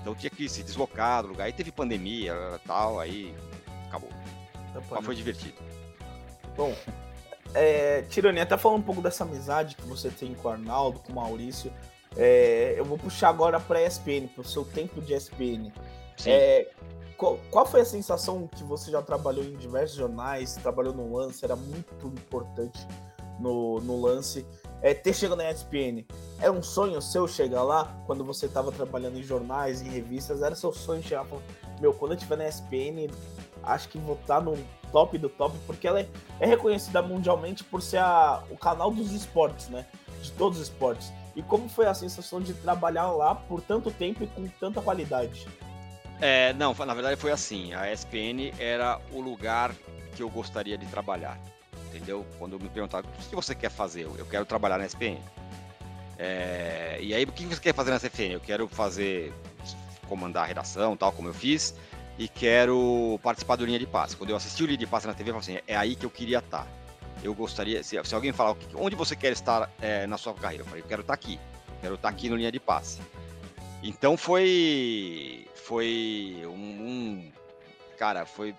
Então 0.00 0.14
tinha 0.14 0.30
que 0.30 0.48
se 0.48 0.62
deslocar 0.62 1.22
do 1.24 1.30
lugar. 1.30 1.46
Aí 1.46 1.52
teve 1.52 1.72
pandemia 1.72 2.32
e 2.54 2.58
tal, 2.64 3.00
aí 3.00 3.34
acabou. 3.88 4.08
Mas 4.90 5.04
foi 5.04 5.14
divertido. 5.14 5.56
Bom, 6.56 6.74
é, 7.54 8.02
Tironi, 8.02 8.40
até 8.40 8.56
falando 8.56 8.80
um 8.80 8.82
pouco 8.82 9.00
dessa 9.00 9.24
amizade 9.24 9.76
que 9.76 9.86
você 9.86 10.10
tem 10.10 10.34
com 10.34 10.48
o 10.48 10.50
Arnaldo, 10.50 10.98
com 11.00 11.12
o 11.12 11.14
Maurício, 11.16 11.72
é, 12.16 12.74
eu 12.76 12.84
vou 12.84 12.98
puxar 12.98 13.28
agora 13.28 13.60
para 13.60 13.78
a 13.78 13.86
ESPN, 13.86 14.28
para 14.28 14.40
o 14.40 14.44
seu 14.44 14.64
tempo 14.64 15.00
de 15.00 15.14
ESPN. 15.14 15.72
Sim. 16.16 16.30
É, 16.30 16.70
qual, 17.16 17.38
qual 17.50 17.66
foi 17.66 17.80
a 17.80 17.84
sensação 17.84 18.46
que 18.46 18.62
você 18.64 18.90
já 18.90 19.02
trabalhou 19.02 19.44
em 19.44 19.56
diversos 19.56 19.96
jornais, 19.96 20.54
trabalhou 20.56 20.94
no 20.94 21.16
lance, 21.16 21.44
era 21.44 21.56
muito 21.56 22.06
importante 22.06 22.86
no, 23.38 23.80
no 23.80 24.00
lance, 24.00 24.46
é, 24.82 24.94
ter 24.94 25.14
chegado 25.14 25.38
na 25.38 25.50
ESPN? 25.50 26.04
Era 26.40 26.52
um 26.52 26.62
sonho 26.62 27.00
seu 27.00 27.26
chegar 27.26 27.62
lá, 27.62 27.96
quando 28.06 28.24
você 28.24 28.46
estava 28.46 28.72
trabalhando 28.72 29.18
em 29.18 29.22
jornais, 29.22 29.80
em 29.80 29.88
revistas, 29.88 30.42
era 30.42 30.54
seu 30.54 30.72
sonho 30.72 31.02
chegar 31.02 31.24
e 31.24 31.28
falar, 31.28 31.42
meu, 31.80 31.92
quando 31.92 32.12
eu 32.12 32.16
estiver 32.16 32.36
na 32.36 32.48
ESPN, 32.48 33.10
acho 33.66 33.88
que 33.88 33.98
vou 33.98 34.14
estar 34.14 34.40
no 34.40 34.56
top 34.92 35.18
do 35.18 35.28
top, 35.28 35.56
porque 35.66 35.86
ela 35.86 36.00
é, 36.00 36.08
é 36.40 36.46
reconhecida 36.46 37.02
mundialmente 37.02 37.62
por 37.64 37.82
ser 37.82 37.98
a- 37.98 38.42
o 38.50 38.56
canal 38.56 38.90
dos 38.90 39.12
esportes, 39.12 39.68
né? 39.68 39.84
De 40.22 40.30
todos 40.32 40.58
os 40.58 40.68
esportes. 40.68 41.12
E 41.34 41.42
como 41.42 41.68
foi 41.68 41.86
a 41.86 41.92
sensação 41.92 42.40
de 42.40 42.54
trabalhar 42.54 43.10
lá 43.10 43.34
por 43.34 43.60
tanto 43.60 43.90
tempo 43.90 44.24
e 44.24 44.26
com 44.26 44.46
tanta 44.60 44.80
qualidade? 44.80 45.46
É, 46.20 46.54
não, 46.54 46.72
na 46.72 46.94
verdade 46.94 47.20
foi 47.20 47.30
assim. 47.30 47.74
A 47.74 47.92
ESPN 47.92 48.54
era 48.58 48.98
o 49.12 49.20
lugar 49.20 49.74
que 50.14 50.22
eu 50.22 50.30
gostaria 50.30 50.78
de 50.78 50.86
trabalhar. 50.86 51.38
Entendeu? 51.88 52.24
Quando 52.38 52.58
me 52.58 52.68
perguntaram 52.70 53.06
o 53.08 53.28
que 53.28 53.34
você 53.34 53.54
quer 53.54 53.70
fazer, 53.70 54.04
eu 54.04 54.16
eu 54.16 54.24
quero 54.26 54.44
trabalhar 54.46 54.78
na 54.78 54.86
ESPN. 54.86 55.18
É, 56.18 56.98
e 57.02 57.12
aí, 57.14 57.24
o 57.24 57.32
que 57.32 57.44
você 57.44 57.60
quer 57.60 57.74
fazer 57.74 57.90
na 57.90 57.96
ESPN? 57.96 58.32
Eu 58.32 58.40
quero 58.40 58.66
fazer, 58.68 59.32
comandar 60.08 60.44
a 60.44 60.46
redação, 60.46 60.96
tal, 60.96 61.12
como 61.12 61.28
eu 61.28 61.34
fiz, 61.34 61.74
e 62.18 62.28
quero 62.28 63.18
participar 63.22 63.56
do 63.56 63.64
Linha 63.66 63.78
de 63.78 63.86
Passe. 63.86 64.16
Quando 64.16 64.30
eu 64.30 64.36
assisti 64.36 64.62
o 64.62 64.66
Linha 64.66 64.78
de 64.78 64.86
Passe 64.86 65.06
na 65.06 65.14
TV, 65.14 65.30
eu 65.30 65.40
falei 65.40 65.56
assim: 65.58 65.64
é 65.66 65.76
aí 65.76 65.94
que 65.96 66.06
eu 66.06 66.10
queria 66.10 66.38
estar. 66.38 66.66
Eu 67.22 67.34
gostaria, 67.34 67.82
se, 67.82 68.02
se 68.04 68.14
alguém 68.14 68.32
falar 68.32 68.50
"O 68.52 68.54
que- 68.54 68.66
onde 68.76 68.94
você 68.96 69.16
quer 69.16 69.32
estar 69.32 69.70
é, 69.80 70.06
na 70.06 70.16
sua 70.18 70.34
carreira, 70.34 70.62
eu 70.62 70.66
falei: 70.66 70.82
eu 70.82 70.86
quero 70.86 71.02
estar 71.02 71.14
aqui. 71.14 71.38
Quero 71.80 71.94
estar 71.96 72.08
aqui 72.08 72.28
no 72.28 72.36
Linha 72.36 72.50
de 72.52 72.60
Passe. 72.60 73.00
Então 73.82 74.16
foi 74.16 75.46
foi 75.54 76.42
um, 76.44 76.50
um- 76.50 77.32
cara, 77.98 78.24
foi 78.24 78.54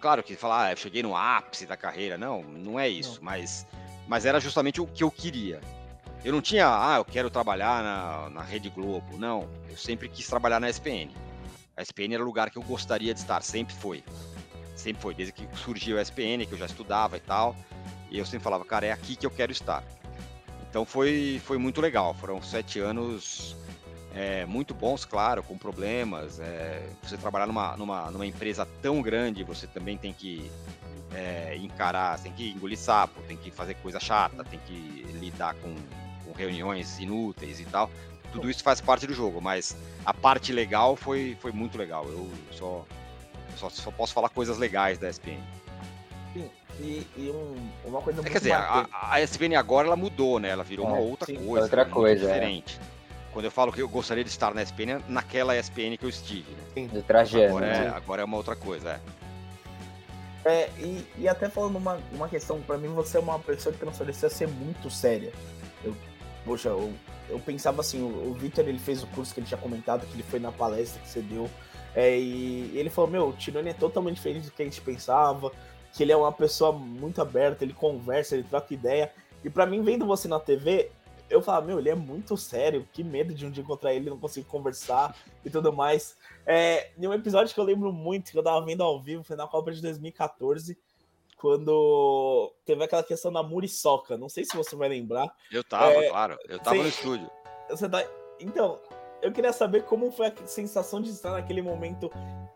claro 0.00 0.22
que 0.22 0.36
falar, 0.36 0.66
ah, 0.66 0.72
eu 0.72 0.76
cheguei 0.76 1.02
no 1.02 1.16
ápice 1.16 1.66
da 1.66 1.76
carreira, 1.76 2.16
não, 2.16 2.42
não 2.42 2.78
é 2.78 2.88
isso, 2.88 3.18
mas 3.22 3.66
mas 4.06 4.24
era 4.24 4.38
justamente 4.40 4.80
o 4.80 4.86
que 4.86 5.02
eu 5.02 5.10
queria. 5.10 5.60
Eu 6.24 6.32
não 6.32 6.40
tinha, 6.40 6.66
ah, 6.68 6.96
eu 6.96 7.04
quero 7.04 7.28
trabalhar 7.30 7.82
na, 7.82 8.30
na 8.30 8.42
Rede 8.42 8.68
Globo, 8.70 9.16
não. 9.18 9.48
Eu 9.68 9.76
sempre 9.76 10.08
quis 10.08 10.26
trabalhar 10.26 10.58
na 10.60 10.68
SPN. 10.68 11.10
A 11.76 11.82
SPN 11.82 12.14
era 12.14 12.22
o 12.22 12.26
lugar 12.26 12.50
que 12.50 12.56
eu 12.56 12.62
gostaria 12.62 13.12
de 13.12 13.20
estar, 13.20 13.42
sempre 13.42 13.74
foi. 13.74 14.02
Sempre 14.74 15.02
foi, 15.02 15.14
desde 15.14 15.32
que 15.32 15.46
surgiu 15.56 15.98
a 15.98 16.02
SPN, 16.02 16.46
que 16.46 16.52
eu 16.52 16.58
já 16.58 16.66
estudava 16.66 17.16
e 17.16 17.20
tal. 17.20 17.54
E 18.10 18.18
eu 18.18 18.24
sempre 18.24 18.44
falava, 18.44 18.64
cara, 18.64 18.86
é 18.86 18.92
aqui 18.92 19.14
que 19.14 19.26
eu 19.26 19.30
quero 19.30 19.52
estar. 19.52 19.84
Então 20.68 20.84
foi, 20.84 21.40
foi 21.44 21.58
muito 21.58 21.80
legal. 21.80 22.14
Foram 22.14 22.40
sete 22.40 22.80
anos 22.80 23.56
é, 24.14 24.46
muito 24.46 24.72
bons, 24.72 25.04
claro, 25.04 25.42
com 25.42 25.58
problemas. 25.58 26.40
é, 26.40 26.88
você 27.02 27.18
trabalhar 27.18 27.46
numa, 27.46 27.76
numa, 27.76 28.10
numa 28.10 28.26
empresa 28.26 28.66
tão 28.80 29.02
grande, 29.02 29.44
você 29.44 29.66
também 29.66 29.98
tem 29.98 30.14
que 30.14 30.50
é, 31.14 31.56
encarar, 31.56 32.18
tem 32.18 32.32
que 32.32 32.50
engolir 32.52 32.78
sapo, 32.78 33.20
tem 33.22 33.36
que 33.36 33.50
fazer 33.50 33.74
coisa 33.76 34.00
chata, 34.00 34.42
tem 34.44 34.58
que 34.60 35.06
lidar 35.20 35.54
com, 35.56 35.74
com 36.24 36.32
reuniões 36.32 36.98
inúteis 36.98 37.60
e 37.60 37.66
tal. 37.66 37.90
Tudo 38.36 38.50
isso 38.50 38.62
faz 38.62 38.80
parte 38.80 39.06
do 39.06 39.14
jogo, 39.14 39.40
mas 39.40 39.76
a 40.04 40.12
parte 40.14 40.52
legal 40.52 40.94
foi, 40.96 41.36
foi 41.40 41.52
muito 41.52 41.76
legal. 41.78 42.04
Eu 42.06 42.30
só, 42.52 42.84
só, 43.56 43.68
só 43.70 43.90
posso 43.90 44.12
falar 44.12 44.28
coisas 44.28 44.58
legais 44.58 44.98
da 44.98 45.08
SPN. 45.08 45.40
Sim, 46.32 46.50
e, 46.78 47.06
e 47.16 47.30
um- 47.30 47.70
uma 47.88 48.02
coisa 48.02 48.20
É, 48.20 48.22
muito 48.22 48.32
quer 48.32 48.38
dizer, 48.38 48.52
a, 48.52 48.86
a 49.10 49.20
SPN 49.22 49.56
agora 49.56 49.86
ela 49.86 49.96
mudou, 49.96 50.38
né? 50.38 50.50
Ela 50.50 50.62
virou 50.64 50.86
uma 50.86 50.98
É, 50.98 51.00
outra 51.00 51.26
sim, 51.26 51.36
coisa, 51.36 51.64
outra 51.64 51.84
muito 51.84 51.94
coisa, 51.94 52.24
é. 52.24 52.34
diferente. 52.34 52.78
Quando 53.32 53.44
eu 53.46 53.50
falo 53.50 53.72
que 53.72 53.80
eu 53.82 53.88
gostaria 53.88 54.24
de 54.24 54.30
estar 54.30 54.54
na 54.54 54.62
SPN, 54.62 54.92
é 54.92 55.00
naquela 55.08 55.54
SPN 55.56 55.96
que 55.96 56.04
eu 56.04 56.08
estive, 56.10 56.50
né? 56.52 56.88
Do 56.88 57.02
Trajano. 57.02 57.44
Agora 57.48 57.66
é, 57.66 57.78
né? 57.84 57.92
agora 57.94 58.22
é 58.22 58.24
uma 58.24 58.36
outra 58.36 58.56
coisa, 58.56 58.92
é. 58.92 59.00
É, 60.48 60.70
e, 60.78 61.04
e 61.18 61.28
até 61.28 61.48
falando 61.48 61.76
uma, 61.76 61.98
uma 62.12 62.28
questão, 62.28 62.60
pra 62.62 62.78
mim 62.78 62.88
você 62.94 63.16
é 63.16 63.20
uma 63.20 63.38
pessoa 63.38 63.72
que 63.72 63.78
transparecia 63.80 64.30
ser 64.30 64.46
muito 64.46 64.88
séria. 64.88 65.32
Eu, 65.84 65.94
poxa, 66.44 66.68
eu, 66.68 66.92
eu 67.28 67.38
pensava 67.38 67.80
assim, 67.80 68.02
o, 68.02 68.30
o 68.30 68.34
Victor 68.34 68.66
ele 68.68 68.78
fez 68.78 69.02
o 69.02 69.06
curso 69.08 69.34
que 69.34 69.40
ele 69.40 69.46
tinha 69.46 69.58
comentado, 69.58 70.06
que 70.06 70.14
ele 70.14 70.22
foi 70.22 70.38
na 70.38 70.52
palestra 70.52 71.00
que 71.00 71.08
você 71.08 71.20
deu, 71.20 71.48
é, 71.94 72.18
e 72.18 72.76
ele 72.76 72.90
falou, 72.90 73.10
meu, 73.10 73.28
o 73.28 73.32
Tirone 73.32 73.70
é 73.70 73.74
totalmente 73.74 74.16
diferente 74.16 74.46
do 74.46 74.52
que 74.52 74.62
a 74.62 74.64
gente 74.64 74.80
pensava, 74.80 75.50
que 75.92 76.02
ele 76.02 76.12
é 76.12 76.16
uma 76.16 76.32
pessoa 76.32 76.72
muito 76.72 77.22
aberta, 77.22 77.64
ele 77.64 77.72
conversa, 77.72 78.34
ele 78.34 78.44
troca 78.44 78.72
ideia, 78.74 79.12
e 79.42 79.48
pra 79.48 79.64
mim, 79.64 79.82
vendo 79.82 80.04
você 80.04 80.28
na 80.28 80.38
TV, 80.38 80.90
eu 81.28 81.42
falava, 81.42 81.66
meu, 81.66 81.78
ele 81.78 81.88
é 81.88 81.94
muito 81.94 82.36
sério, 82.36 82.86
que 82.92 83.02
medo 83.02 83.34
de 83.34 83.46
um 83.46 83.50
dia 83.50 83.62
encontrar 83.62 83.92
ele 83.92 84.06
e 84.06 84.10
não 84.10 84.18
conseguir 84.18 84.46
conversar 84.46 85.16
e 85.44 85.50
tudo 85.50 85.72
mais. 85.72 86.16
É, 86.44 86.90
em 86.96 87.06
um 87.06 87.12
episódio 87.12 87.52
que 87.52 87.60
eu 87.60 87.64
lembro 87.64 87.92
muito, 87.92 88.30
que 88.30 88.38
eu 88.38 88.42
tava 88.42 88.64
vendo 88.64 88.82
ao 88.82 89.00
vivo, 89.00 89.24
foi 89.24 89.36
na 89.36 89.46
Copa 89.46 89.72
de 89.72 89.82
2014, 89.82 90.78
quando 91.36 92.52
teve 92.64 92.82
aquela 92.82 93.02
questão 93.02 93.32
da 93.32 93.42
muriçoca. 93.42 94.16
Não 94.16 94.28
sei 94.28 94.44
se 94.44 94.56
você 94.56 94.74
vai 94.74 94.88
lembrar. 94.88 95.30
Eu 95.52 95.62
tava, 95.62 95.92
É, 95.92 96.08
claro. 96.08 96.36
Eu 96.48 96.58
tava 96.58 96.76
sim. 96.76 96.82
no 96.82 96.88
estúdio. 96.88 97.30
Você 97.68 97.88
tá... 97.88 98.04
Então, 98.40 98.78
eu 99.22 99.32
queria 99.32 99.52
saber 99.52 99.84
como 99.84 100.10
foi 100.10 100.28
a 100.28 100.46
sensação 100.46 101.00
de 101.00 101.10
estar 101.10 101.32
naquele 101.32 101.62
momento 101.62 102.10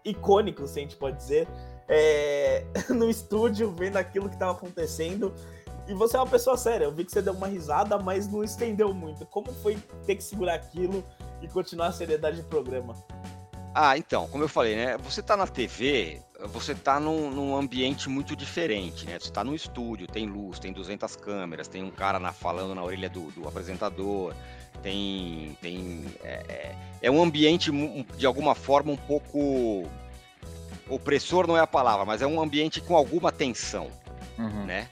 icônico, 0.05 0.67
se 0.67 0.79
a 0.79 0.83
gente 0.83 0.97
pode 0.97 1.17
dizer, 1.17 1.47
é, 1.89 2.65
no 2.89 3.11
estúdio, 3.11 3.71
vendo 3.71 3.97
aquilo 3.97 4.29
que 4.29 4.35
estava 4.35 4.53
acontecendo. 4.53 5.35
E 5.89 5.95
você 5.95 6.17
é 6.17 6.21
uma 6.21 6.27
pessoa 6.27 6.57
séria. 6.57 6.85
Eu 6.85 6.93
vi 6.93 7.05
que 7.05 7.11
você 7.11 7.21
deu 7.21 7.33
uma 7.33 7.49
risada, 7.49 7.99
mas 7.99 8.31
não 8.31 8.45
estendeu 8.45 8.95
muito. 8.95 9.27
Como 9.27 9.53
foi 9.55 9.77
ter 10.07 10.15
que 10.15 10.23
segurar 10.23 10.55
aquilo 10.55 11.05
e 11.43 11.49
continuar 11.49 11.89
a 11.89 11.93
seriedade 11.93 12.43
do 12.43 12.49
programa? 12.49 12.95
Ah, 13.75 13.97
então, 13.97 14.29
como 14.29 14.45
eu 14.45 14.49
falei, 14.49 14.77
né? 14.77 14.97
Você 14.99 15.23
tá 15.23 15.37
na 15.37 15.47
TV, 15.47 16.23
você 16.49 16.75
tá 16.75 16.99
num, 16.99 17.31
num 17.31 17.57
ambiente 17.57 18.09
muito 18.09 18.35
diferente, 18.35 19.07
né? 19.07 19.19
Você 19.19 19.31
tá 19.31 19.45
num 19.45 19.55
estúdio, 19.55 20.07
tem 20.07 20.27
luz, 20.27 20.59
tem 20.59 20.73
200 20.73 21.17
câmeras, 21.17 21.69
tem 21.69 21.83
um 21.83 21.91
cara 21.91 22.19
na- 22.19 22.33
falando 22.33 22.75
na 22.75 22.83
orelha 22.83 23.09
do, 23.11 23.31
do 23.33 23.47
apresentador, 23.49 24.35
tem. 24.83 25.57
tem 25.61 26.05
é, 26.23 26.33
é- 26.49 26.77
é 27.03 27.11
um 27.11 27.23
ambiente, 27.23 27.71
de 28.17 28.27
alguma 28.27 28.55
forma, 28.55 28.93
um 28.93 28.97
pouco. 28.97 29.89
Opressor 30.89 31.47
não 31.47 31.57
é 31.57 31.61
a 31.61 31.67
palavra, 31.67 32.05
mas 32.05 32.21
é 32.21 32.27
um 32.27 32.41
ambiente 32.41 32.81
com 32.81 32.97
alguma 32.97 33.31
tensão, 33.31 33.89
Uhum. 34.39 34.65
né? 34.67 34.89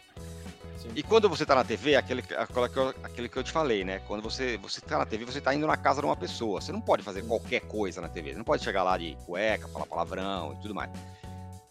Sim. 0.81 0.91
E 0.95 1.03
quando 1.03 1.29
você 1.29 1.45
tá 1.45 1.57
na 1.57 1.65
TV, 1.65 1.97
aquele, 1.97 2.23
aquela 2.37 2.69
que 2.69 2.77
eu, 2.77 2.89
aquele 3.03 3.29
que 3.29 3.37
eu 3.37 3.43
te 3.43 3.51
falei, 3.51 3.85
né? 3.85 3.99
Quando 4.07 4.23
você, 4.23 4.57
você 4.59 4.81
tá 4.81 4.97
na 4.99 5.05
TV, 5.07 5.25
você 5.25 5.41
tá 5.41 5.53
indo 5.53 5.67
na 5.67 5.77
casa 5.77 6.01
de 6.01 6.07
uma 6.07 6.15
pessoa. 6.17 6.61
Você 6.61 6.71
não 6.71 6.81
pode 6.81 7.03
fazer 7.03 7.23
qualquer 7.23 7.61
coisa 7.63 8.01
na 8.01 8.09
TV. 8.09 8.31
Você 8.31 8.37
não 8.39 8.45
pode 8.45 8.63
chegar 8.63 8.85
lá 8.85 8.97
de 8.97 9.17
cueca, 9.27 9.67
falar 9.69 9.87
palavrão 9.87 10.55
e 10.57 10.63
tudo 10.63 10.73
mais. 10.75 10.89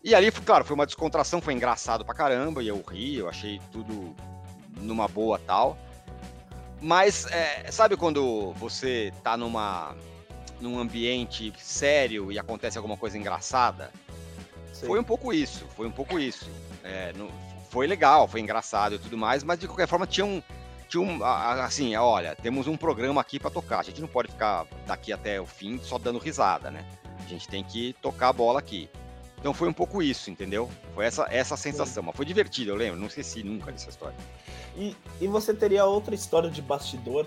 E 0.03 0.15
ali, 0.15 0.31
claro, 0.31 0.63
foi 0.63 0.75
uma 0.75 0.85
descontração, 0.85 1.41
foi 1.41 1.53
engraçado 1.53 2.05
pra 2.05 2.13
caramba, 2.13 2.63
e 2.63 2.67
eu 2.67 2.81
ri, 2.87 3.15
eu 3.17 3.27
achei 3.27 3.59
tudo 3.71 4.15
numa 4.77 5.07
boa 5.07 5.39
tal. 5.39 5.77
Mas, 6.81 7.25
é, 7.31 7.69
sabe 7.71 7.97
quando 7.97 8.53
você 8.53 9.11
tá 9.23 9.35
numa, 9.35 9.95
num 10.61 10.79
ambiente 10.79 11.51
sério 11.57 12.31
e 12.31 12.37
acontece 12.37 12.77
alguma 12.77 12.95
coisa 12.95 13.17
engraçada? 13.17 13.91
Foi 14.85 14.99
um 14.99 15.03
pouco 15.03 15.33
isso, 15.33 15.65
foi 15.75 15.87
um 15.87 15.91
pouco 15.91 16.19
isso. 16.19 16.47
É, 16.83 17.11
não- 17.13 17.29
foi 17.69 17.87
legal, 17.87 18.27
foi 18.27 18.39
engraçado 18.39 18.95
e 18.95 18.99
tudo 18.99 19.17
mais, 19.17 19.43
mas 19.43 19.59
de 19.59 19.67
qualquer 19.67 19.87
forma 19.87 20.05
tinha 20.07 20.25
um. 20.25 20.41
Tinha 20.87 21.03
um 21.03 21.21
assim, 21.23 21.93
olha, 21.97 22.33
temos 22.35 22.65
um 22.65 22.77
programa 22.77 23.19
aqui 23.19 23.39
para 23.39 23.49
tocar. 23.49 23.79
A 23.79 23.83
gente 23.83 23.99
não 23.99 24.07
pode 24.07 24.31
ficar 24.31 24.65
daqui 24.85 25.11
até 25.11 25.41
o 25.41 25.45
fim 25.45 25.77
só 25.83 25.97
dando 25.97 26.17
risada, 26.17 26.71
né? 26.71 26.85
A 27.19 27.27
gente 27.27 27.45
tem 27.47 27.61
que 27.61 27.93
tocar 28.01 28.29
a 28.29 28.33
bola 28.33 28.59
aqui. 28.59 28.89
Então 29.37 29.53
foi 29.53 29.67
um 29.67 29.73
pouco 29.73 30.01
isso, 30.01 30.31
entendeu? 30.31 30.69
Foi 30.95 31.05
essa, 31.05 31.27
essa 31.29 31.55
sensação. 31.55 32.03
Mas 32.03 32.15
foi 32.15 32.25
divertido, 32.25 32.71
eu 32.71 32.75
lembro, 32.75 32.99
não 32.99 33.07
esqueci 33.07 33.43
nunca 33.43 33.71
dessa 33.71 33.89
história. 33.89 34.17
E, 34.75 34.95
e 35.21 35.27
você 35.27 35.53
teria 35.53 35.85
outra 35.85 36.15
história 36.15 36.49
de 36.49 36.61
bastidor 36.61 37.25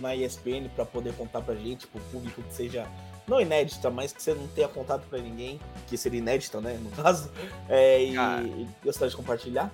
na 0.00 0.14
ESPN 0.14 0.68
para 0.74 0.84
poder 0.84 1.14
contar 1.14 1.40
pra 1.40 1.54
gente, 1.54 1.86
pro 1.86 2.00
público 2.00 2.42
que 2.42 2.54
seja 2.54 2.86
não 3.26 3.40
inédita, 3.40 3.88
mas 3.90 4.12
que 4.12 4.22
você 4.22 4.34
não 4.34 4.48
tenha 4.48 4.68
contado 4.68 5.06
pra 5.08 5.18
ninguém, 5.18 5.60
que 5.88 5.96
seria 5.96 6.18
inédita, 6.18 6.60
né, 6.60 6.78
no 6.82 6.90
caso, 7.00 7.30
é, 7.68 8.02
e, 8.02 8.14
Cara. 8.14 8.42
e 8.42 8.68
gostaria 8.82 9.10
de 9.10 9.16
compartilhar? 9.16 9.72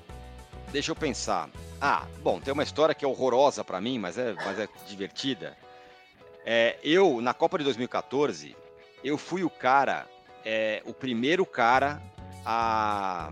Deixa 0.70 0.90
eu 0.90 0.96
pensar. 0.96 1.48
Ah, 1.80 2.06
bom, 2.22 2.40
tem 2.40 2.52
uma 2.52 2.62
história 2.62 2.94
que 2.94 3.04
é 3.04 3.08
horrorosa 3.08 3.64
pra 3.64 3.80
mim, 3.80 3.98
mas 3.98 4.18
é, 4.18 4.34
mas 4.34 4.58
é 4.58 4.68
divertida. 4.86 5.56
É, 6.44 6.78
eu, 6.82 7.20
na 7.20 7.32
Copa 7.32 7.58
de 7.58 7.64
2014, 7.64 8.54
eu 9.02 9.16
fui 9.16 9.44
o 9.44 9.50
cara, 9.50 10.06
é, 10.50 10.82
o 10.86 10.94
primeiro 10.94 11.44
cara 11.44 12.00
a. 12.42 13.30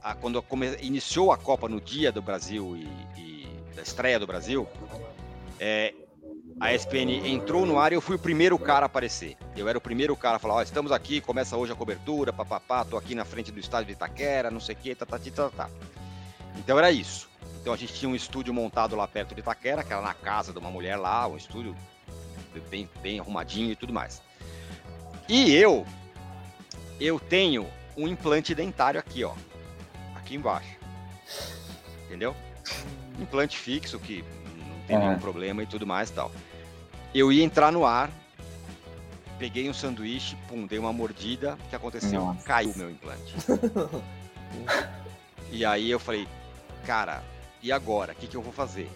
a 0.00 0.14
quando 0.14 0.40
come, 0.40 0.76
iniciou 0.80 1.32
a 1.32 1.36
Copa 1.36 1.68
no 1.68 1.80
dia 1.80 2.12
do 2.12 2.22
Brasil 2.22 2.76
e, 2.76 3.20
e 3.20 3.74
da 3.74 3.82
estreia 3.82 4.16
do 4.16 4.24
Brasil, 4.26 4.68
é, 5.58 5.92
a 6.60 6.72
ESPN 6.72 7.26
entrou 7.26 7.66
no 7.66 7.80
ar 7.80 7.90
e 7.90 7.96
eu 7.96 8.00
fui 8.00 8.14
o 8.14 8.18
primeiro 8.20 8.56
cara 8.56 8.84
a 8.84 8.86
aparecer. 8.86 9.36
Eu 9.56 9.68
era 9.68 9.76
o 9.76 9.80
primeiro 9.80 10.16
cara 10.16 10.36
a 10.36 10.38
falar: 10.38 10.54
Ó, 10.54 10.62
estamos 10.62 10.92
aqui, 10.92 11.20
começa 11.20 11.56
hoje 11.56 11.72
a 11.72 11.76
cobertura, 11.76 12.32
papapá, 12.32 12.84
tô 12.84 12.96
aqui 12.96 13.16
na 13.16 13.24
frente 13.24 13.50
do 13.50 13.58
estádio 13.58 13.88
de 13.88 13.94
Itaquera, 13.94 14.48
não 14.48 14.60
sei 14.60 14.76
o 14.76 14.78
quê, 14.78 14.94
tá, 14.94 15.04
tá, 15.04 15.18
tá, 15.18 15.50
tá. 15.50 15.70
Então 16.56 16.78
era 16.78 16.92
isso. 16.92 17.28
Então 17.60 17.74
a 17.74 17.76
gente 17.76 17.92
tinha 17.94 18.08
um 18.08 18.14
estúdio 18.14 18.54
montado 18.54 18.94
lá 18.94 19.08
perto 19.08 19.34
de 19.34 19.40
Itaquera, 19.40 19.82
que 19.82 19.92
era 19.92 20.00
na 20.00 20.14
casa 20.14 20.52
de 20.52 20.58
uma 20.60 20.70
mulher 20.70 20.96
lá, 20.96 21.26
um 21.26 21.36
estúdio 21.36 21.74
bem, 22.70 22.88
bem 23.02 23.18
arrumadinho 23.18 23.72
e 23.72 23.76
tudo 23.76 23.92
mais. 23.92 24.22
E 25.28 25.52
eu, 25.54 25.86
eu 27.00 27.18
tenho 27.18 27.66
um 27.96 28.06
implante 28.06 28.54
dentário 28.54 29.00
aqui, 29.00 29.24
ó, 29.24 29.34
aqui 30.14 30.36
embaixo. 30.36 30.76
Entendeu? 32.06 32.34
Implante 33.18 33.56
fixo 33.58 33.98
que 33.98 34.22
não 34.56 34.80
tem 34.86 34.96
Ah. 34.96 35.00
nenhum 35.00 35.18
problema 35.18 35.62
e 35.62 35.66
tudo 35.66 35.86
mais 35.86 36.10
e 36.10 36.12
tal. 36.12 36.30
Eu 37.14 37.32
ia 37.32 37.42
entrar 37.42 37.72
no 37.72 37.84
ar, 37.84 38.10
peguei 39.38 39.68
um 39.68 39.74
sanduíche, 39.74 40.36
pum, 40.48 40.66
dei 40.66 40.78
uma 40.78 40.92
mordida, 40.92 41.54
o 41.54 41.68
que 41.68 41.76
aconteceu? 41.76 42.20
Nossa. 42.20 42.44
Caiu 42.46 42.72
meu 42.76 42.90
implante. 42.90 43.34
e 45.50 45.64
aí 45.64 45.90
eu 45.90 45.98
falei, 45.98 46.28
cara, 46.84 47.22
e 47.62 47.72
agora? 47.72 48.12
O 48.12 48.16
que, 48.16 48.26
que 48.26 48.36
eu 48.36 48.42
vou 48.42 48.52
fazer? 48.52 48.88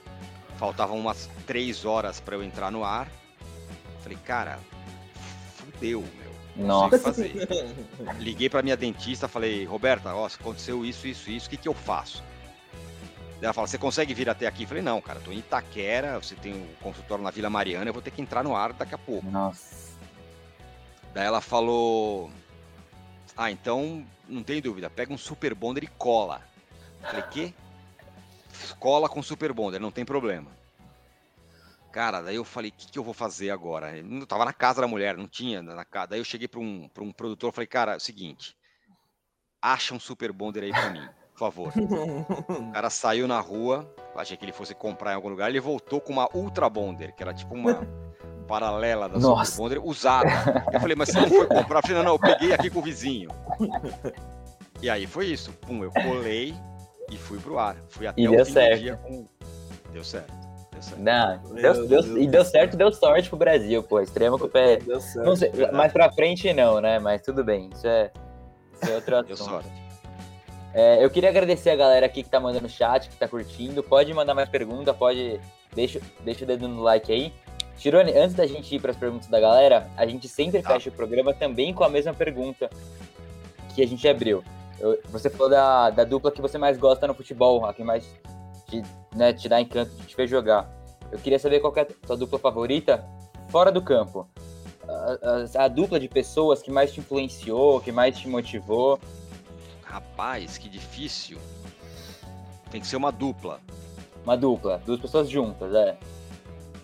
Faltavam 0.59 0.99
umas 0.99 1.28
três 1.47 1.85
horas 1.85 2.20
para 2.20 2.37
eu 2.37 2.43
entrar 2.45 2.70
no 2.70 2.85
ar. 2.85 3.09
Falei, 4.03 4.18
cara, 4.24 4.59
fudeu, 5.57 6.05
Nossa. 6.57 6.99
fazer. 6.99 7.33
Liguei 8.19 8.49
para 8.49 8.63
minha 8.63 8.77
dentista, 8.77 9.29
falei, 9.29 9.65
Roberta, 9.65 10.15
ó, 10.15 10.27
aconteceu 10.27 10.85
isso, 10.85 11.07
isso, 11.07 11.31
isso, 11.31 11.47
o 11.47 11.51
que, 11.51 11.57
que 11.57 11.69
eu 11.69 11.75
faço? 11.75 12.23
Daí 13.41 13.47
ela 13.47 13.55
fala, 13.55 13.67
você 13.67 13.79
consegue 13.79 14.13
vir 14.13 14.29
até 14.29 14.47
aqui? 14.47 14.65
Eu 14.65 14.69
falei, 14.69 14.83
não, 14.83 15.01
cara, 15.01 15.21
tô 15.21 15.33
em 15.33 15.39
Itaquera, 15.39 16.19
você 16.19 16.35
tem 16.35 16.53
o 16.53 16.69
consultório 16.83 17.25
na 17.25 17.31
Vila 17.31 17.49
Mariana, 17.49 17.89
eu 17.89 17.93
vou 17.95 18.03
ter 18.03 18.11
que 18.11 18.21
entrar 18.21 18.45
no 18.45 18.55
ar 18.55 18.73
daqui 18.73 18.95
a 18.95 18.99
pouco. 18.99 19.31
Nossa. 19.31 19.91
Daí 21.15 21.27
ela 21.27 21.41
falou, 21.41 22.31
ah, 23.37 23.51
então, 23.51 24.05
não 24.29 24.43
tem 24.43 24.61
dúvida, 24.61 24.91
pega 24.91 25.13
um 25.13 25.19
super 25.19 25.55
bonder 25.55 25.85
e 25.85 25.87
cola. 25.87 26.43
Eu 27.03 27.09
falei, 27.09 27.25
quê? 27.31 27.55
Cola 28.79 29.09
com 29.09 29.23
super 29.23 29.53
bonder, 29.53 29.81
não 29.81 29.91
tem 29.91 30.05
problema. 30.05 30.60
Cara, 31.93 32.20
daí 32.22 32.36
eu 32.36 32.45
falei, 32.45 32.70
o 32.70 32.74
que, 32.74 32.91
que 32.93 32.99
eu 32.99 33.05
vou 33.05 33.12
fazer 33.14 33.51
agora? 33.51 33.97
Eu 33.97 34.05
não- 34.05 34.24
tava 34.26 34.45
na 34.45 34.53
casa 34.53 34.80
da 34.80 34.86
mulher, 34.86 35.16
não 35.16 35.26
tinha 35.26 35.61
na 35.62 35.84
casa. 35.84 36.09
Daí 36.09 36.20
eu 36.20 36.24
cheguei 36.24 36.47
para 36.47 36.61
um, 36.61 36.88
pra 36.88 37.03
um 37.03 37.12
produtor, 37.12 37.53
falei, 37.53 37.66
cara, 37.66 37.95
é 37.95 37.97
o 37.97 38.01
seguinte, 38.01 38.57
acha 39.61 39.95
um 39.95 40.01
super 40.01 40.32
bonder 40.32 40.62
aí 40.62 40.70
para 40.72 40.91
mim, 40.91 41.07
por 41.32 41.38
favor. 41.38 41.72
O 41.76 42.70
cara 42.72 42.91
saiu 42.91 43.26
na 43.26 43.41
rua, 43.41 43.93
achei 44.14 44.36
que 44.36 44.45
ele 44.45 44.53
fosse 44.53 44.74
comprar 44.74 45.12
em 45.12 45.14
algum 45.16 45.28
lugar, 45.28 45.49
ele 45.51 45.61
voltou 45.61 46.01
com 46.01 46.12
uma 46.12 46.28
Ultra 46.34 46.68
Bonder, 46.70 47.14
que 47.14 47.22
era 47.22 47.34
tipo 47.34 47.55
uma 47.55 47.80
paralela 48.47 49.09
da 49.09 49.18
Nossa. 49.18 49.51
Super 49.53 49.62
Bonder, 49.62 49.84
usada. 49.84 50.30
Eu 50.72 50.80
falei, 50.80 50.95
mas 50.97 51.09
você 51.09 51.20
não 51.20 51.28
foi 51.28 51.47
comprar? 51.49 51.78
Eu 51.78 51.82
falei, 51.82 51.97
não, 51.99 52.05
não, 52.05 52.12
eu 52.12 52.18
peguei 52.18 52.53
aqui 52.53 52.70
com 52.70 52.78
o 52.78 52.82
vizinho. 52.82 53.30
E 54.80 54.88
aí 54.88 55.07
foi 55.07 55.26
isso, 55.26 55.53
pum, 55.55 55.82
eu 55.84 55.91
colei 55.91 56.55
e 57.11 57.16
fui 57.18 57.38
pro 57.38 57.59
ar. 57.59 57.76
Fui 57.88 58.07
até 58.07 58.20
E 58.22 58.28
o 58.28 58.45
fim 58.45 58.53
certo. 58.53 58.76
do 58.76 58.82
dia 58.82 58.97
com... 58.97 59.28
Deu 59.93 60.05
certo. 60.05 60.39
Não, 60.99 61.39
deu, 61.55 61.87
deu- 61.87 62.18
e 62.18 62.26
deu 62.26 62.45
certo, 62.45 62.76
deu 62.76 62.93
sorte 62.93 63.28
pro 63.28 63.39
Brasil, 63.39 63.83
pô. 63.83 64.01
Extrema 64.01 64.39
com 64.39 64.47
o 64.47 64.49
pé. 64.49 64.76
Deu 64.78 65.01
certo. 65.01 65.24
Não 65.26 65.37
sei, 65.37 65.51
verdade. 65.51 65.76
mais 65.76 65.93
pra 65.93 66.11
frente 66.12 66.53
não, 66.53 66.81
né? 66.81 66.99
Mas 66.99 67.22
tudo 67.22 67.43
bem. 67.45 67.70
Isso 67.74 67.87
é, 67.87 68.11
isso 68.81 68.91
é 68.91 68.95
outro 68.95 69.22
Deu 69.24 69.35
assunto. 69.35 69.51
sorte. 69.51 69.68
É, 70.72 71.05
eu 71.05 71.11
queria 71.11 71.28
agradecer 71.31 71.70
a 71.70 71.76
galera 71.76 72.07
aqui 72.07 72.22
que 72.22 72.28
tá 72.31 72.39
mandando 72.39 72.68
chat, 72.68 73.09
que 73.09 73.16
tá 73.16 73.26
curtindo. 73.26 73.83
Pode 73.83 74.12
mandar 74.14 74.35
mais 74.35 74.49
pergunta, 74.49 74.95
pode. 74.95 75.41
Deixa, 75.74 76.01
deixa 76.20 76.45
o 76.45 76.47
dedo 76.47 76.68
no 76.68 76.83
like 76.83 77.12
aí. 77.12 77.33
Tirone, 77.76 78.12
antes 78.16 78.35
da 78.35 78.47
gente 78.47 78.74
ir 78.74 78.81
pras 78.81 78.97
perguntas 78.97 79.28
da 79.28 79.41
galera, 79.41 79.89
a 79.97 80.05
gente 80.07 80.28
sempre 80.28 80.61
Tá. 80.62 80.74
fecha 80.74 80.91
o 80.91 80.93
programa 80.93 81.33
também 81.33 81.72
com 81.72 81.83
a 81.83 81.89
mesma 81.89 82.12
pergunta 82.12 82.68
que 83.74 83.83
a 83.83 83.87
gente 83.87 84.07
abriu. 84.07 84.45
Eu- 84.78 84.99
você 85.11 85.28
falou 85.31 85.49
da, 85.49 85.91
da 85.91 86.05
dupla 86.05 86.31
que 86.31 86.41
você 86.43 86.59
mais 86.59 86.76
gosta 86.78 87.07
no 87.07 87.14
futebol, 87.14 87.64
a 87.64 87.72
que 87.74 87.83
mais 87.83 88.05
te, 88.71 88.83
né, 89.14 89.33
te 89.33 89.49
dá 89.49 89.61
encanto 89.61 89.91
de 89.97 90.07
te 90.07 90.16
ver 90.16 90.27
jogar. 90.29 90.71
Eu 91.11 91.18
queria 91.18 91.39
saber 91.39 91.61
qual 91.61 91.73
que 91.73 91.81
é 91.81 91.83
a 91.83 92.07
sua 92.07 92.16
dupla 92.16 92.39
favorita 92.39 93.05
fora 93.49 93.73
do 93.73 93.83
campo. 93.83 94.29
A, 94.89 95.61
a- 95.61 95.64
a 95.64 95.68
dupla 95.68 95.99
de 96.01 96.09
pessoas 96.09 96.62
que 96.62 96.71
mais 96.71 96.93
te 96.93 97.01
influenciou, 97.01 97.81
que 97.81 97.91
mais 97.93 98.16
te 98.18 98.29
motivou. 98.29 98.99
Rapaz, 99.83 100.57
que 100.57 100.68
difícil. 100.68 101.39
Tem 102.71 102.81
que 102.81 102.87
ser 102.87 102.97
uma 102.97 103.11
dupla. 103.11 103.61
Uma 104.25 104.37
dupla, 104.37 104.81
duas 104.87 105.01
pessoas 105.01 105.29
juntas, 105.29 105.75
é. 105.75 105.97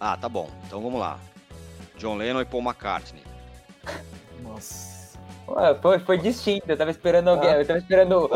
Ah, 0.00 0.16
tá 0.16 0.28
bom. 0.28 0.48
Então 0.66 0.80
vamos 0.82 0.98
lá. 1.00 1.18
John 1.96 2.16
Lennon 2.16 2.40
e 2.40 2.44
Paul 2.44 2.62
McCartney. 2.62 3.22
Nossa. 4.42 5.16
Ué, 5.48 5.74
foi, 5.80 5.98
foi 6.00 6.18
distinto, 6.18 6.64
eu 6.68 6.76
tava 6.76 6.90
esperando 6.90 7.28
alguém, 7.28 7.50
eu 7.52 7.64
tava 7.66 7.78
esperando 7.78 8.28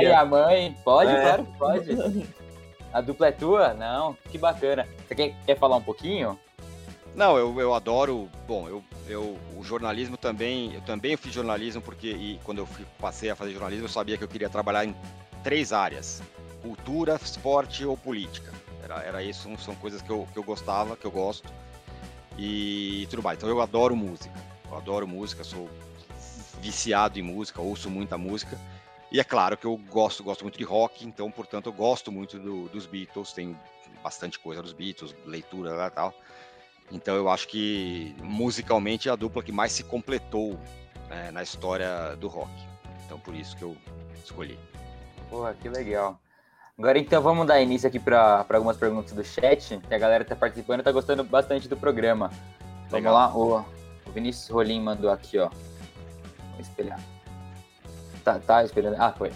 e 0.00 0.06
a 0.06 0.24
mãe. 0.24 0.74
Pode, 0.82 1.10
É. 1.10 1.20
claro 1.20 1.44
que 1.44 1.58
pode. 1.58 2.26
A 2.92 3.00
dupla 3.00 3.28
é 3.28 3.32
tua? 3.32 3.74
Não, 3.74 4.16
que 4.30 4.38
bacana. 4.38 4.86
Você 5.06 5.14
quer, 5.14 5.58
falar 5.58 5.76
um 5.76 5.82
pouquinho? 5.82 6.38
Não, 7.14 7.36
eu, 7.36 7.58
eu 7.60 7.74
adoro. 7.74 8.28
Bom, 8.46 8.68
eu, 8.68 8.84
eu 9.08 9.38
o 9.56 9.62
jornalismo 9.62 10.16
também. 10.16 10.74
Eu 10.74 10.80
também 10.82 11.16
fiz 11.16 11.32
jornalismo 11.32 11.82
porque 11.82 12.08
e 12.08 12.40
quando 12.44 12.58
eu 12.58 12.68
passei 12.98 13.30
a 13.30 13.36
fazer 13.36 13.52
jornalismo 13.52 13.84
eu 13.84 13.90
sabia 13.90 14.16
que 14.16 14.24
eu 14.24 14.28
queria 14.28 14.48
trabalhar 14.48 14.84
em 14.84 14.94
três 15.42 15.72
áreas: 15.72 16.22
cultura, 16.62 17.18
esporte 17.22 17.84
ou 17.84 17.96
política. 17.96 18.52
Era, 18.82 19.02
era 19.02 19.22
isso, 19.22 19.48
são 19.58 19.74
coisas 19.74 20.00
que 20.00 20.10
eu, 20.10 20.28
que 20.32 20.38
eu 20.38 20.44
gostava, 20.44 20.96
que 20.96 21.04
eu 21.04 21.10
gosto 21.10 21.52
e 22.38 23.06
tudo 23.10 23.22
mais. 23.22 23.38
Então 23.38 23.48
eu 23.48 23.60
adoro 23.60 23.96
música. 23.96 24.34
Eu 24.70 24.76
adoro 24.76 25.06
música, 25.06 25.44
sou 25.44 25.68
viciado 26.60 27.18
em 27.18 27.22
música, 27.22 27.60
ouço 27.60 27.90
muita 27.90 28.18
música. 28.18 28.58
E 29.16 29.20
é 29.20 29.24
claro 29.24 29.56
que 29.56 29.64
eu 29.64 29.78
gosto, 29.90 30.22
gosto 30.22 30.42
muito 30.42 30.58
de 30.58 30.64
rock, 30.64 31.06
então, 31.06 31.30
portanto, 31.30 31.70
eu 31.70 31.72
gosto 31.72 32.12
muito 32.12 32.38
do- 32.38 32.68
dos 32.68 32.84
Beatles, 32.84 33.32
tenho 33.32 33.58
bastante 34.02 34.38
coisa 34.38 34.60
dos 34.60 34.74
Beatles, 34.74 35.16
leitura 35.24 35.72
lá 35.72 35.86
e 35.86 35.90
tal. 35.90 36.14
Então 36.92 37.16
eu 37.16 37.26
acho 37.30 37.48
que 37.48 38.14
musicalmente 38.22 39.08
é 39.08 39.12
a 39.12 39.16
dupla 39.16 39.42
que 39.42 39.50
mais 39.50 39.72
se 39.72 39.82
completou 39.84 40.60
né, 41.08 41.30
na 41.30 41.42
história 41.42 42.14
do 42.16 42.28
rock. 42.28 42.50
Então 43.06 43.18
por 43.18 43.34
isso 43.34 43.56
que 43.56 43.62
eu 43.62 43.74
escolhi. 44.22 44.58
Porra, 45.30 45.54
que 45.54 45.70
legal. 45.70 46.20
Agora 46.78 46.98
então 46.98 47.22
vamos 47.22 47.46
dar 47.46 47.58
início 47.58 47.88
aqui 47.88 47.98
para 47.98 48.44
algumas 48.50 48.76
perguntas 48.76 49.12
do 49.12 49.24
chat, 49.24 49.78
que 49.78 49.94
a 49.94 49.98
galera 49.98 50.26
tá 50.26 50.36
participando 50.36 50.80
e 50.80 50.82
tá 50.82 50.92
gostando 50.92 51.24
bastante 51.24 51.66
do 51.68 51.76
programa. 51.78 52.30
Vamos 52.90 52.92
Legal. 52.92 53.14
lá, 53.14 53.34
o, 53.34 53.64
o 54.06 54.12
Vinícius 54.12 54.50
Rolim 54.50 54.82
mandou 54.82 55.08
aqui, 55.08 55.38
ó. 55.38 55.48
Vou 55.48 56.60
espelhar. 56.60 57.00
Tá, 58.26 58.40
tá 58.40 58.64
esperando. 58.64 58.96
Ah, 58.98 59.12
foi. 59.16 59.30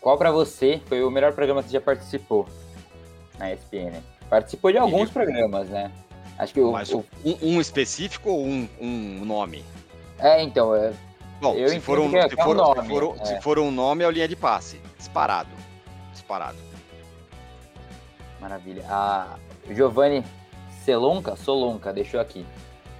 Qual 0.00 0.16
pra 0.16 0.30
você 0.30 0.80
foi 0.86 1.02
o 1.02 1.10
melhor 1.10 1.32
programa 1.32 1.60
que 1.60 1.70
você 1.70 1.72
já 1.74 1.80
participou 1.80 2.46
na 3.36 3.52
ESPN? 3.52 4.00
Participou 4.30 4.70
de 4.70 4.78
alguns 4.78 5.08
Ih. 5.08 5.12
programas, 5.12 5.68
né? 5.68 5.90
Acho 6.38 6.54
que 6.54 6.60
o. 6.60 6.70
Mas 6.70 6.92
o- 6.92 7.04
um, 7.24 7.36
um 7.56 7.60
específico 7.60 8.30
ou 8.30 8.44
um, 8.46 8.68
um 8.80 9.24
nome? 9.24 9.64
é, 10.20 10.40
então, 10.40 10.72
é, 10.72 10.92
Bom, 11.40 11.56
Eu 11.56 11.68
se 11.70 11.80
for, 11.80 11.98
um, 11.98 12.16
é- 12.16 12.28
se, 12.28 12.36
que 12.36 12.40
é 12.40 12.44
um 12.44 12.46
for, 12.46 12.54
nome, 12.54 12.82
se, 12.82 12.88
for, 12.88 13.16
é. 13.18 13.24
se 13.24 13.40
for 13.40 13.58
um 13.58 13.72
nome, 13.72 14.04
é 14.04 14.06
a 14.06 14.10
linha 14.12 14.28
de 14.28 14.36
passe. 14.36 14.80
Disparado. 14.96 15.50
Disparado. 16.12 16.56
Maravilha. 18.40 18.84
A 18.88 19.36
Giovanni 19.68 20.24
Selonca, 20.84 21.34
Solonca, 21.34 21.92
deixou 21.92 22.20
aqui. 22.20 22.46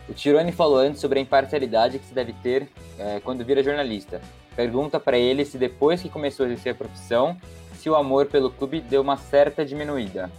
O 0.08 0.12
Tirone 0.12 0.50
falou 0.50 0.78
antes 0.78 1.00
sobre 1.00 1.20
a 1.20 1.22
imparcialidade 1.22 2.00
que 2.00 2.06
se 2.06 2.12
deve 2.12 2.32
ter 2.32 2.68
é, 2.98 3.20
quando 3.20 3.44
vira 3.44 3.62
jornalista. 3.62 4.20
Pergunta 4.54 5.00
pra 5.00 5.16
ele 5.16 5.44
se 5.44 5.56
depois 5.56 6.02
que 6.02 6.08
começou 6.08 6.44
a 6.44 6.48
exercer 6.48 6.72
a 6.72 6.74
profissão, 6.74 7.36
se 7.74 7.88
o 7.88 7.96
amor 7.96 8.26
pelo 8.26 8.50
clube 8.50 8.80
deu 8.80 9.00
uma 9.00 9.16
certa 9.16 9.64
diminuída. 9.64 10.30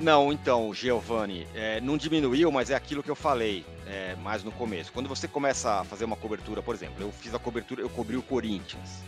Não, 0.00 0.32
então, 0.32 0.72
Giovanni, 0.72 1.46
é, 1.54 1.78
não 1.80 1.96
diminuiu, 1.96 2.50
mas 2.50 2.70
é 2.70 2.74
aquilo 2.74 3.02
que 3.02 3.10
eu 3.10 3.14
falei 3.14 3.66
é, 3.86 4.16
mais 4.16 4.42
no 4.42 4.50
começo. 4.50 4.90
Quando 4.92 5.08
você 5.08 5.28
começa 5.28 5.80
a 5.80 5.84
fazer 5.84 6.06
uma 6.06 6.16
cobertura, 6.16 6.62
por 6.62 6.74
exemplo, 6.74 7.02
eu 7.02 7.12
fiz 7.12 7.34
a 7.34 7.38
cobertura, 7.38 7.82
eu 7.82 7.90
cobri 7.90 8.16
o 8.16 8.22
Corinthians. 8.22 9.02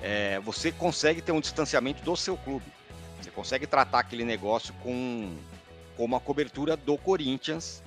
É, 0.00 0.38
você 0.40 0.70
consegue 0.70 1.20
ter 1.20 1.32
um 1.32 1.40
distanciamento 1.40 2.04
do 2.04 2.16
seu 2.16 2.36
clube. 2.36 2.66
Você 3.20 3.30
consegue 3.32 3.66
tratar 3.66 3.98
aquele 3.98 4.24
negócio 4.24 4.72
com, 4.82 5.34
com 5.96 6.04
uma 6.04 6.20
cobertura 6.20 6.76
do 6.76 6.96
Corinthians 6.96 7.82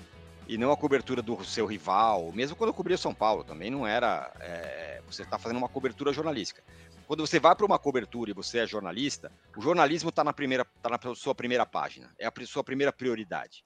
e 0.52 0.58
não 0.58 0.70
a 0.70 0.76
cobertura 0.76 1.22
do 1.22 1.46
seu 1.46 1.66
rival. 1.66 2.30
Mesmo 2.34 2.58
quando 2.58 2.72
eu 2.72 2.74
cobria 2.74 2.98
São 2.98 3.14
Paulo, 3.14 3.42
também 3.42 3.72
não 3.72 3.88
era. 3.88 4.30
é, 4.42 5.02
você 5.08 5.22
está 5.22 5.40
fazendo 5.40 5.58
uma 5.58 5.70
cobertura 5.70 6.12
jornalística. 6.12 6.62
Quando 7.08 7.26
você 7.26 7.40
vai 7.40 7.56
para 7.56 7.66
uma 7.66 7.80
cobertura 7.80 8.32
e 8.32 8.34
você 8.34 8.60
é 8.60 8.68
jornalista, 8.68 9.32
o 9.56 9.62
jornalismo 9.62 10.10
está 10.10 10.26
na 10.26 10.34
primeira, 10.34 10.66
tá 10.82 10.90
na 10.90 11.16
sua 11.16 11.34
primeira 11.34 11.66
página, 11.66 12.14
é 12.20 12.28
a 12.28 12.34
sua 12.46 12.66
primeira 12.66 12.92
prioridade. 12.92 13.64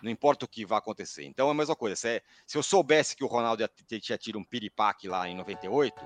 Não 0.00 0.10
importa 0.10 0.46
o 0.46 0.48
que 0.48 0.64
vai 0.64 0.78
acontecer. 0.78 1.22
Então 1.24 1.48
é 1.48 1.50
a 1.50 1.54
mesma 1.54 1.76
coisa. 1.76 1.94
Se, 1.96 2.22
se 2.46 2.56
eu 2.56 2.62
soubesse 2.62 3.14
que 3.14 3.22
o 3.22 3.26
Ronaldo 3.26 3.68
tinha 3.86 4.16
tido 4.16 4.38
um 4.38 4.44
piripaque 4.44 5.08
lá 5.08 5.28
em 5.28 5.36
98, 5.36 6.02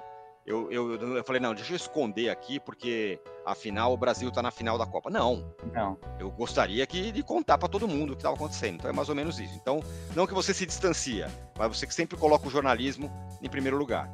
eu, 0.47 0.71
eu, 0.71 1.17
eu 1.17 1.25
falei, 1.25 1.41
não, 1.41 1.53
deixa 1.53 1.73
eu 1.73 1.77
esconder 1.77 2.31
aqui, 2.31 2.61
porque 2.61 3.19
afinal 3.45 3.93
o 3.93 3.97
Brasil 3.97 4.29
está 4.29 4.41
na 4.41 4.53
final 4.53 4.79
da 4.79 4.87
Copa. 4.87 5.11
Não. 5.11 5.45
Não. 5.75 5.99
Eu 6.21 6.31
gostaria 6.31 6.87
que, 6.87 7.11
de 7.11 7.23
contar 7.25 7.59
para 7.59 7.69
todo 7.69 7.89
mundo 7.89 8.13
o 8.13 8.17
que 8.17 8.21
estava 8.21 8.37
acontecendo. 8.37 8.77
Então 8.77 8.91
é 8.91 8.93
mais 8.93 9.09
ou 9.09 9.15
menos 9.15 9.41
isso. 9.41 9.55
Então, 9.61 9.81
não 10.15 10.25
que 10.25 10.33
você 10.33 10.55
se 10.55 10.65
distancia, 10.65 11.27
mas 11.59 11.77
você 11.77 11.85
que 11.85 11.93
sempre 11.93 12.17
coloca 12.17 12.47
o 12.47 12.51
jornalismo 12.51 13.11
em 13.43 13.49
primeiro 13.49 13.77
lugar. 13.77 14.09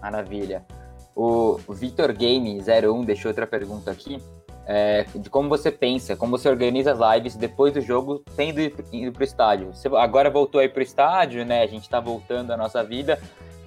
Maravilha. 0.00 0.64
O 1.16 1.58
Victor 1.70 2.12
Game 2.12 2.60
01 2.60 3.04
deixou 3.04 3.30
outra 3.30 3.48
pergunta 3.48 3.90
aqui. 3.90 4.22
É, 4.66 5.04
de 5.14 5.28
como 5.28 5.48
você 5.48 5.70
pensa, 5.70 6.16
como 6.16 6.38
você 6.38 6.48
organiza 6.48 6.92
as 6.92 7.16
lives 7.16 7.36
depois 7.36 7.74
do 7.74 7.82
jogo, 7.82 8.22
tendo 8.34 8.60
ido 8.60 9.12
para 9.12 9.20
o 9.20 9.24
estádio. 9.24 9.74
Você 9.74 9.88
agora 9.88 10.30
voltou 10.30 10.60
aí 10.60 10.68
para 10.68 10.80
o 10.80 10.82
estádio, 10.82 11.44
né? 11.44 11.62
A 11.62 11.66
gente 11.66 11.82
está 11.82 12.00
voltando 12.00 12.52
à 12.52 12.56
nossa 12.56 12.82
vida. 12.82 13.20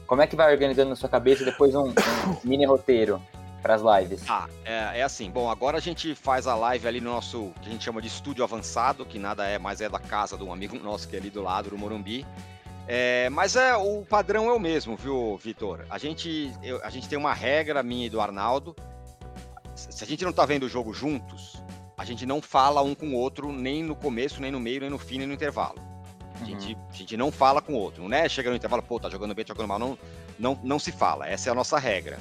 Como 0.08 0.22
é 0.22 0.28
que 0.28 0.36
vai 0.36 0.52
organizando 0.52 0.90
na 0.90 0.96
sua 0.96 1.10
cabeça 1.10 1.46
depois 1.46 1.76
um, 1.76 1.90
um 1.90 1.94
mini 2.44 2.66
roteiro 2.66 3.22
para 3.62 3.76
as 3.76 3.82
lives? 3.82 4.24
Ah, 4.28 4.48
é, 4.66 5.00
é, 5.00 5.04
assim. 5.04 5.30
Bom, 5.30 5.50
agora 5.50 5.78
a 5.78 5.82
gente 5.82 6.16
faz 6.16 6.48
a 6.48 6.56
live 6.56 6.88
ali 6.88 7.02
no 7.02 7.12
nosso 7.12 7.52
que 7.62 7.70
a 7.70 7.72
gente 7.72 7.84
chama 7.84 8.02
de 8.02 8.08
estúdio 8.08 8.44
avançado, 8.44 9.06
que 9.06 9.20
nada 9.20 9.46
é, 9.46 9.60
mas 9.60 9.82
é 9.82 9.90
da 9.90 10.00
casa 10.00 10.38
de 10.38 10.44
um 10.44 10.52
amigo 10.52 10.78
nosso 10.80 11.08
que 11.08 11.16
é 11.16 11.20
ali 11.20 11.30
do 11.30 11.44
lado 11.44 11.70
do 11.70 11.78
Morumbi. 11.78 12.26
É, 12.88 13.30
mas 13.30 13.58
é 13.58 13.76
o 13.76 14.04
padrão 14.04 14.50
é 14.50 14.54
o 14.54 14.60
mesmo, 14.60 14.96
viu, 14.96 15.38
Vitor? 15.38 15.86
A 15.90 15.98
gente, 15.98 16.52
eu, 16.64 16.82
a 16.84 16.90
gente 16.90 17.10
tem 17.10 17.18
uma 17.18 17.34
regra 17.34 17.84
minha 17.84 18.08
e 18.08 18.10
do 18.10 18.22
Arnaldo 18.22 18.74
se 19.78 20.04
a 20.04 20.08
gente 20.08 20.26
não 20.26 20.34
tá 20.34 20.46
vendo 20.46 20.64
o 20.64 20.70
jogo 20.70 20.92
juntos, 20.92 21.62
a 21.96 22.04
gente 22.04 22.26
não 22.26 22.42
fala 22.42 22.82
um 22.82 22.96
com 22.96 23.10
o 23.10 23.14
outro 23.14 23.52
nem 23.52 23.84
no 23.84 23.96
começo, 23.96 24.42
nem 24.42 24.52
no 24.52 24.60
meio, 24.60 24.82
nem 24.82 24.90
no 24.90 24.98
fim, 24.98 25.20
nem 25.20 25.28
no 25.28 25.34
intervalo. 25.34 25.80
A 26.42 26.46
gente, 26.46 26.74
uhum. 26.74 26.88
a 26.90 26.94
gente 26.94 27.18
não 27.18 27.32
fala 27.32 27.62
com 27.62 27.74
o 27.74 27.78
outro, 27.78 28.08
não 28.08 28.18
é? 28.18 28.28
Chega 28.30 28.50
no 28.50 28.56
intervalo, 28.56 28.84
pô, 28.84 29.00
tá 29.00 29.10
jogando 29.10 29.34
bem, 29.34 29.44
tá 29.44 29.54
jogando 29.54 29.68
mal, 29.68 29.80
não, 29.80 29.98
não, 30.38 30.60
não 30.64 30.80
se 30.80 30.92
fala. 30.92 31.28
Essa 31.28 31.50
é 31.50 31.52
a 31.52 31.56
nossa 31.56 31.78
regra. 31.78 32.20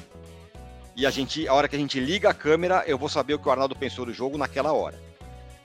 E 0.95 1.05
a 1.05 1.11
gente, 1.11 1.47
a 1.47 1.53
hora 1.53 1.69
que 1.69 1.77
a 1.77 1.79
gente 1.79 2.01
liga 2.01 2.31
a 2.31 2.35
câmera, 2.35 2.83
eu 2.87 2.97
vou 2.97 3.09
saber 3.09 3.35
o 3.35 3.39
que 3.39 3.49
o 3.49 3.51
Arnaldo 3.51 3.77
pensou 3.77 4.07
do 4.07 4.15
jogo 4.15 4.39
naquela 4.39 4.73
hora. 4.73 4.99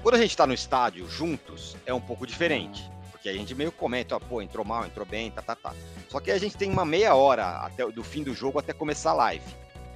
Quando 0.04 0.16
a 0.16 0.18
gente 0.18 0.36
tá 0.36 0.46
no 0.46 0.54
estádio 0.54 1.08
juntos, 1.10 1.78
é 1.86 1.94
um 1.94 2.02
pouco 2.02 2.28
diferente. 2.28 2.90
Porque 3.12 3.30
a 3.30 3.34
gente 3.34 3.54
meio 3.54 3.72
comenta, 3.72 4.16
ó, 4.16 4.20
pô, 4.20 4.42
entrou 4.42 4.66
mal, 4.66 4.84
entrou 4.84 5.06
bem, 5.06 5.30
tá, 5.30 5.44
tá, 5.44 5.56
tá. 5.56 5.74
Só 6.10 6.20
que 6.20 6.32
a 6.32 6.40
gente 6.40 6.58
tem 6.58 6.72
uma 6.72 6.84
meia 6.84 7.14
hora 7.14 7.58
até 7.58 7.86
do 7.88 8.04
fim 8.04 8.24
do 8.24 8.34
jogo 8.34 8.58
até 8.58 8.74
começar 8.74 9.12
a 9.12 9.14
live. 9.14 9.46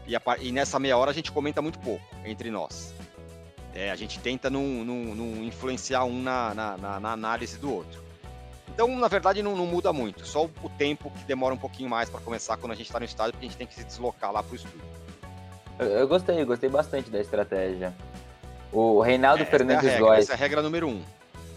E, 0.07 0.15
a, 0.15 0.21
e, 0.39 0.51
nessa 0.51 0.77
meia 0.79 0.95
hora 0.95 1.09
a 1.09 1.13
gente 1.13 1.31
comenta 1.31 1.61
muito 1.61 1.79
pouco 1.79 2.05
entre 2.23 2.51
nós. 2.51 2.93
É, 3.73 3.89
a 3.89 3.95
gente 3.95 4.19
tenta 4.19 4.49
não, 4.49 4.63
não, 4.63 5.15
não 5.15 5.43
influenciar 5.43 6.05
um 6.05 6.21
na, 6.21 6.53
na, 6.53 6.77
na, 6.77 6.99
na, 6.99 7.11
análise 7.11 7.57
do 7.57 7.73
outro. 7.73 8.04
Então, 8.69 8.93
na 8.95 9.07
verdade, 9.07 9.41
não, 9.41 9.55
não, 9.55 9.65
muda 9.65 9.93
muito. 9.93 10.25
Só 10.25 10.45
o 10.45 10.69
tempo 10.77 11.09
que 11.09 11.23
demora 11.23 11.53
um 11.53 11.57
pouquinho 11.57 11.89
mais 11.89 12.09
para 12.09 12.19
começar 12.19 12.57
quando 12.57 12.73
a 12.73 12.75
gente 12.75 12.87
está 12.87 12.99
no 12.99 13.05
estádio, 13.05 13.33
porque 13.33 13.45
a 13.45 13.49
gente 13.49 13.57
tem 13.57 13.67
que 13.67 13.75
se 13.75 13.83
deslocar 13.83 14.31
lá 14.31 14.43
para 14.43 14.51
o 14.51 14.55
estúdio. 14.55 14.81
Eu, 15.79 15.87
eu, 15.87 16.07
gostei, 16.07 16.41
eu 16.41 16.45
gostei 16.45 16.69
bastante 16.69 17.09
da 17.09 17.19
estratégia. 17.19 17.93
O 18.71 18.99
Reinaldo 19.01 19.43
é, 19.43 19.45
Fernandes 19.45 19.89
é 19.89 19.99
Góes. 19.99 20.19
Essa 20.23 20.33
é 20.33 20.35
a 20.35 20.37
regra 20.37 20.61
número 20.61 20.87
um. 20.87 21.01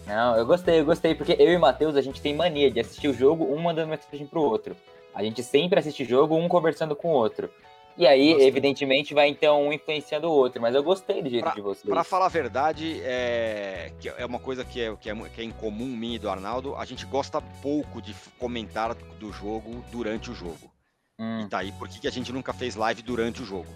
Não, 0.06 0.36
eu 0.36 0.46
gostei, 0.46 0.80
eu 0.80 0.84
gostei, 0.84 1.14
porque 1.14 1.36
eu 1.38 1.52
e 1.52 1.56
o 1.56 1.60
Matheus, 1.60 1.96
a 1.96 2.00
gente 2.00 2.20
tem 2.20 2.34
mania 2.34 2.70
de 2.70 2.80
assistir 2.80 3.08
o 3.08 3.12
jogo, 3.12 3.44
um 3.52 3.60
mandando 3.60 3.88
mensagem 3.88 4.26
pro 4.26 4.40
outro. 4.40 4.74
A 5.14 5.22
gente 5.22 5.42
sempre 5.42 5.78
assiste 5.78 6.04
jogo, 6.04 6.36
um 6.36 6.48
conversando 6.48 6.96
com 6.96 7.08
o 7.08 7.12
outro. 7.12 7.50
E 7.98 8.06
aí, 8.06 8.28
Gostei. 8.28 8.46
evidentemente, 8.46 9.12
vai 9.12 9.28
então 9.28 9.66
um 9.66 9.72
influenciando 9.72 10.28
o 10.28 10.30
outro. 10.30 10.62
Mas 10.62 10.72
eu 10.74 10.84
gostei 10.84 11.20
do 11.20 11.28
jeito 11.28 11.42
pra, 11.42 11.52
de 11.52 11.60
vocês. 11.60 11.92
Para 11.92 12.04
falar 12.04 12.26
a 12.26 12.28
verdade, 12.28 13.00
é, 13.02 13.90
que 13.98 14.08
é 14.08 14.24
uma 14.24 14.38
coisa 14.38 14.64
que 14.64 14.80
é, 14.80 14.94
que, 14.94 15.10
é, 15.10 15.14
que 15.34 15.40
é 15.40 15.44
em 15.44 15.50
comum 15.50 15.88
mim 15.88 16.14
e 16.14 16.18
do 16.18 16.30
Arnaldo. 16.30 16.76
A 16.76 16.84
gente 16.84 17.04
gosta 17.04 17.40
pouco 17.60 18.00
de 18.00 18.14
comentar 18.38 18.94
do 18.94 19.32
jogo 19.32 19.84
durante 19.90 20.30
o 20.30 20.34
jogo. 20.34 20.70
Hum. 21.18 21.40
E 21.40 21.48
tá 21.48 21.58
aí 21.58 21.72
por 21.72 21.88
que 21.88 22.06
a 22.06 22.12
gente 22.12 22.32
nunca 22.32 22.52
fez 22.52 22.76
live 22.76 23.02
durante 23.02 23.42
o 23.42 23.44
jogo. 23.44 23.66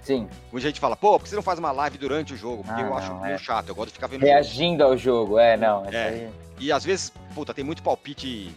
Sim. 0.00 0.26
Muita 0.50 0.68
gente 0.68 0.80
fala, 0.80 0.96
pô, 0.96 1.18
por 1.18 1.24
que 1.24 1.28
você 1.28 1.36
não 1.36 1.42
faz 1.42 1.58
uma 1.58 1.72
live 1.72 1.98
durante 1.98 2.32
o 2.32 2.36
jogo? 2.36 2.64
Porque 2.64 2.80
ah, 2.80 2.86
eu 2.86 2.94
acho 2.96 3.14
meio 3.16 3.34
é... 3.34 3.38
chato, 3.38 3.68
eu 3.68 3.74
gosto 3.74 3.88
de 3.88 3.94
ficar 3.94 4.06
vendo 4.06 4.22
Reagindo 4.22 4.78
jogo. 4.78 4.92
ao 4.92 4.96
jogo, 4.96 5.38
é, 5.38 5.56
não. 5.56 5.84
É. 5.86 6.08
Aí... 6.08 6.30
E 6.58 6.72
às 6.72 6.84
vezes, 6.84 7.12
puta, 7.34 7.52
tem 7.52 7.64
muito 7.64 7.82
palpite 7.82 8.50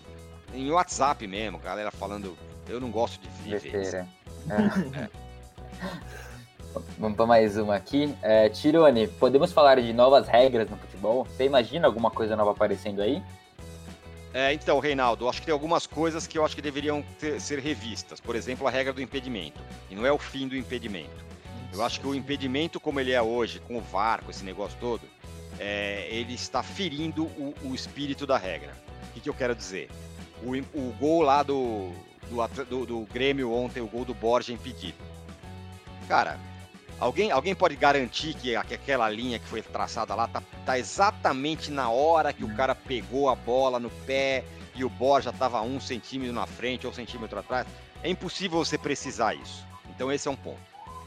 em 0.53 0.71
WhatsApp 0.71 1.25
mesmo, 1.27 1.57
galera 1.57 1.91
falando, 1.91 2.37
eu 2.67 2.79
não 2.79 2.91
gosto 2.91 3.19
de 3.19 3.27
viver. 3.41 4.05
É. 4.49 5.09
Vamos 6.97 7.15
para 7.17 7.25
mais 7.25 7.57
uma 7.57 7.75
aqui. 7.75 8.13
É, 8.21 8.49
Tirone, 8.49 9.07
podemos 9.07 9.51
falar 9.51 9.79
de 9.81 9.91
novas 9.93 10.27
regras 10.27 10.69
no 10.69 10.77
futebol? 10.77 11.25
Você 11.25 11.45
imagina 11.45 11.87
alguma 11.87 12.11
coisa 12.11 12.35
nova 12.35 12.51
aparecendo 12.51 13.01
aí? 13.01 13.23
É, 14.33 14.53
então, 14.53 14.77
Reinaldo, 14.79 15.27
acho 15.27 15.39
que 15.39 15.47
tem 15.47 15.53
algumas 15.53 15.87
coisas 15.87 16.27
que 16.27 16.37
eu 16.37 16.45
acho 16.45 16.55
que 16.55 16.61
deveriam 16.61 17.03
ter, 17.17 17.41
ser 17.41 17.59
revistas. 17.59 18.19
Por 18.19 18.35
exemplo, 18.35 18.67
a 18.67 18.69
regra 18.69 18.93
do 18.93 19.01
impedimento. 19.01 19.59
E 19.89 19.95
não 19.95 20.05
é 20.05 20.11
o 20.11 20.17
fim 20.17 20.47
do 20.47 20.55
impedimento. 20.55 21.25
Eu 21.73 21.83
acho 21.83 21.99
que 21.99 22.07
o 22.07 22.13
impedimento, 22.13 22.79
como 22.79 22.99
ele 22.99 23.11
é 23.11 23.21
hoje, 23.21 23.59
com 23.61 23.77
o 23.77 23.81
VAR, 23.81 24.23
com 24.23 24.29
esse 24.29 24.43
negócio 24.43 24.77
todo, 24.79 25.01
é, 25.59 26.07
ele 26.11 26.33
está 26.33 26.61
ferindo 26.61 27.25
o, 27.25 27.53
o, 27.63 27.73
espírito 27.73 28.27
da 28.27 28.37
regra. 28.37 28.73
O 29.09 29.13
que, 29.13 29.19
que 29.21 29.29
eu 29.29 29.33
quero 29.33 29.55
dizer? 29.55 29.89
O, 30.43 30.55
o 30.77 30.93
gol 30.99 31.21
lá 31.21 31.43
do, 31.43 31.91
do, 32.29 32.65
do, 32.65 32.85
do 32.85 32.99
Grêmio 33.11 33.51
ontem, 33.51 33.81
o 33.81 33.87
gol 33.87 34.05
do 34.05 34.13
Borja 34.13 34.53
impedido 34.53 34.97
Cara, 36.07 36.39
alguém, 36.99 37.29
alguém 37.29 37.53
pode 37.53 37.75
garantir 37.75 38.33
que, 38.33 38.59
que 38.63 38.73
aquela 38.73 39.07
linha 39.09 39.37
que 39.37 39.45
foi 39.45 39.61
traçada 39.61 40.15
lá 40.15 40.27
tá, 40.27 40.41
tá 40.65 40.79
exatamente 40.79 41.69
na 41.69 41.89
hora 41.89 42.33
que 42.33 42.43
o 42.43 42.55
cara 42.55 42.73
pegou 42.73 43.29
a 43.29 43.35
bola 43.35 43.79
no 43.79 43.91
pé 43.91 44.43
e 44.73 44.83
o 44.83 44.89
Borja 44.89 45.29
estava 45.29 45.61
um 45.61 45.79
centímetro 45.79 46.33
na 46.33 46.47
frente 46.47 46.87
ou 46.87 46.91
um 46.91 46.95
centímetro 46.95 47.37
atrás? 47.37 47.67
É 48.01 48.09
impossível 48.09 48.57
você 48.57 48.75
precisar 48.75 49.35
isso. 49.35 49.63
Então 49.89 50.11
esse 50.11 50.27
é 50.27 50.31
um 50.31 50.35
ponto. 50.35 50.61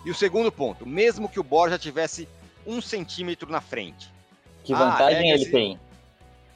E 0.05 0.11
o 0.11 0.15
segundo 0.15 0.53
ponto, 0.53 0.87
mesmo 0.87 1.29
que 1.29 1.41
o 1.41 1.45
Borja 1.45 1.79
tivesse 1.79 2.29
um 2.65 2.81
centímetro 2.81 3.51
na 3.51 3.61
frente. 3.61 4.09
Que 4.63 4.75
vantagem 4.75 5.31
ele 5.31 5.47
tem? 5.47 5.81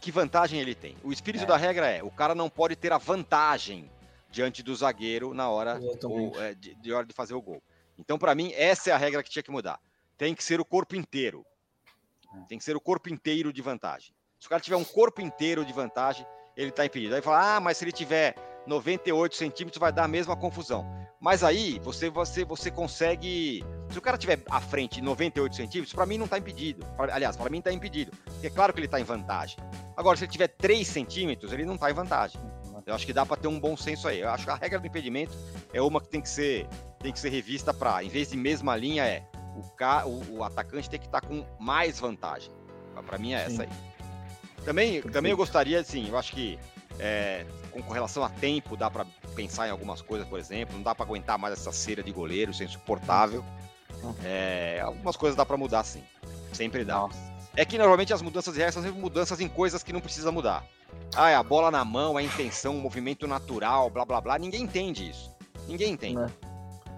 Que 0.01 0.13
vantagem 0.13 0.61
ele 0.61 0.75
tem? 0.75 0.97
O 1.03 1.13
espírito 1.13 1.45
é. 1.45 1.47
da 1.47 1.57
regra 1.57 1.89
é: 1.89 2.01
o 2.01 2.11
cara 2.11 2.33
não 2.33 2.49
pode 2.49 2.77
ter 2.77 2.93
a 2.93 2.99
vantagem 2.99 3.91
diante 4.31 4.63
do 4.63 4.75
zagueiro 4.75 5.33
na 5.33 5.49
hora, 5.49 5.81
ou, 6.05 6.43
é, 6.43 6.55
de, 6.55 6.75
de 6.75 6.93
hora 6.93 7.07
de 7.07 7.15
fazer 7.15 7.35
o 7.35 7.43
gol. 7.43 7.63
Então, 7.99 8.19
para 8.19 8.35
mim, 8.35 8.53
essa 8.55 8.91
é 8.91 8.93
a 8.93 8.97
regra 8.99 9.23
que 9.23 9.31
tinha 9.31 9.43
que 9.43 9.51
mudar. 9.51 9.81
Tem 10.19 10.35
que 10.35 10.45
ser 10.45 10.61
o 10.61 10.65
corpo 10.65 10.95
inteiro. 10.95 11.45
Tem 12.49 12.59
que 12.59 12.65
ser 12.65 12.77
o 12.77 12.81
corpo 12.81 13.09
inteiro 13.09 13.53
de 13.53 13.63
vantagem. 13.63 14.15
Se 14.39 14.47
o 14.47 14.51
cara 14.51 14.61
tiver 14.61 14.77
um 14.77 14.85
corpo 14.85 15.21
inteiro 15.21 15.65
de 15.65 15.73
vantagem, 15.73 16.27
ele 16.57 16.71
está 16.71 16.85
impedido. 16.85 17.15
Aí 17.15 17.23
fala, 17.23 17.57
ah, 17.57 17.61
mas 17.61 17.79
se 17.79 17.85
ele 17.85 17.93
tiver 17.93 18.35
98 18.67 19.35
centímetros, 19.35 19.81
vai 19.81 19.93
dar 19.93 20.05
a 20.05 20.09
mesma 20.09 20.37
confusão. 20.37 20.85
Mas 21.21 21.43
aí 21.43 21.79
você, 21.79 22.11
você, 22.11 22.45
você 22.45 22.71
consegue. 22.71 23.65
Se 23.91 23.99
o 23.99 24.03
cara 24.03 24.19
tiver 24.19 24.43
à 24.51 24.61
frente 24.61 25.01
98 25.01 25.57
centímetros, 25.57 25.95
para 25.95 26.05
mim 26.05 26.19
não 26.19 26.27
está 26.27 26.39
impedido. 26.39 26.87
Aliás, 26.99 27.37
para 27.37 27.49
mim 27.49 27.59
está 27.59 27.73
impedido. 27.73 28.13
Porque 28.25 28.47
é 28.47 28.51
claro 28.51 28.73
que 28.73 28.79
ele 28.79 28.87
está 28.87 29.01
em 29.01 29.05
vantagem. 29.05 29.57
Agora, 29.97 30.17
se 30.17 30.25
ele 30.25 30.33
tiver 30.33 30.49
3 30.49 30.87
centímetros, 30.87 31.53
ele 31.53 31.65
não 31.65 31.75
está 31.75 31.91
em 31.91 31.95
vantagem. 31.95 32.41
Eu 32.87 32.95
acho 32.95 33.05
que 33.05 33.13
dá 33.13 33.27
para 33.27 33.37
ter 33.37 33.49
um 33.49 33.59
bom 33.59 33.77
senso 33.77 34.07
aí. 34.07 34.21
Eu 34.21 34.31
acho 34.31 34.45
que 34.45 34.51
a 34.51 34.55
regra 34.55 34.79
do 34.79 34.87
impedimento 34.87 35.37
é 35.73 35.83
uma 35.83 36.01
que 36.01 36.09
tem 36.09 36.21
que 36.21 36.29
ser, 36.29 36.69
tem 37.01 37.13
que 37.13 37.19
ser 37.19 37.31
revista 37.31 37.75
para, 37.75 38.05
em 38.05 38.09
vez 38.09 38.31
de 38.31 38.37
mesma 38.37 38.77
linha, 38.77 39.05
é 39.05 39.25
o, 39.57 39.63
ca, 39.71 40.07
o, 40.07 40.37
o 40.37 40.45
atacante 40.45 40.89
tem 40.89 41.01
que 41.01 41.07
estar 41.07 41.21
tá 41.21 41.27
com 41.27 41.45
mais 41.59 41.99
vantagem. 41.99 42.53
Para 43.05 43.19
mim 43.19 43.35
é 43.35 43.43
essa 43.43 43.65
aí. 43.65 43.69
Também, 44.65 45.03
também 45.03 45.33
eu 45.33 45.37
gostaria, 45.37 45.81
assim, 45.81 46.09
eu 46.09 46.17
acho 46.17 46.33
que 46.33 46.59
é, 47.01 47.45
com, 47.73 47.93
relação 47.93 48.23
a 48.23 48.29
tempo, 48.29 48.77
dá 48.77 48.89
para 48.89 49.05
pensar 49.35 49.67
em 49.67 49.71
algumas 49.71 50.01
coisas, 50.01 50.27
por 50.27 50.39
exemplo. 50.39 50.77
Não 50.77 50.83
dá 50.83 50.95
para 50.95 51.05
aguentar 51.05 51.37
mais 51.37 51.55
essa 51.55 51.73
cera 51.73 52.05
de 52.05 52.13
goleiro, 52.13 52.53
isso 52.53 52.63
é 52.63 52.67
insuportável. 52.67 53.45
É, 54.25 54.81
algumas 54.81 55.17
coisas 55.17 55.37
dá 55.37 55.45
para 55.45 55.57
mudar, 55.57 55.83
sim. 55.83 56.05
Sempre 56.53 56.85
dá. 56.85 57.09
É 57.57 57.65
que 57.65 57.77
normalmente 57.77 58.13
as 58.13 58.23
mudanças 58.23 58.55
de 58.55 58.61
regras 58.61 58.75
são 58.75 58.83
sempre 58.83 59.01
mudanças 59.01 59.41
em 59.41 59.49
coisas 59.49 59.83
que 59.83 59.93
não 59.93 60.01
precisa 60.01 60.31
mudar. 60.31 60.65
Ah, 61.15 61.31
é 61.31 61.35
a 61.35 61.43
bola 61.43 61.71
na 61.71 61.85
mão, 61.85 62.17
a 62.17 62.23
intenção, 62.23 62.77
o 62.77 62.81
movimento 62.81 63.27
natural, 63.27 63.89
blá 63.89 64.05
blá 64.05 64.21
blá. 64.21 64.39
Ninguém 64.39 64.63
entende 64.63 65.11
isso. 65.11 65.35
Ninguém 65.67 65.93
entende. 65.93 66.21
É. 66.21 66.27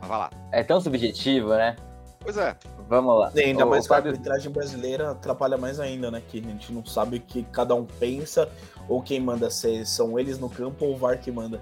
Mas 0.01 0.09
vai 0.09 0.19
lá. 0.19 0.31
É 0.53 0.63
tão 0.63 0.81
subjetivo, 0.81 1.51
né? 1.51 1.77
Pois 2.21 2.37
é. 2.37 2.57
Vamos 2.89 3.19
lá. 3.19 3.31
E 3.35 3.41
ainda 3.41 3.67
mais 3.67 3.85
que 3.85 3.89
Fábio... 3.89 4.11
a 4.11 4.15
arbitragem 4.15 4.51
brasileira 4.51 5.11
atrapalha 5.13 5.57
mais 5.57 5.79
ainda, 5.79 6.11
né? 6.11 6.23
Que 6.27 6.39
a 6.39 6.43
gente 6.43 6.73
não 6.73 6.85
sabe 6.85 7.19
o 7.19 7.21
que 7.21 7.43
cada 7.45 7.75
um 7.75 7.85
pensa 7.85 8.51
ou 8.89 9.03
quem 9.03 9.21
manda, 9.21 9.51
se 9.51 9.85
são 9.85 10.19
eles 10.19 10.39
no 10.39 10.49
campo 10.49 10.87
ou 10.87 10.95
o 10.95 10.97
VAR 10.97 11.19
que 11.19 11.31
manda. 11.31 11.61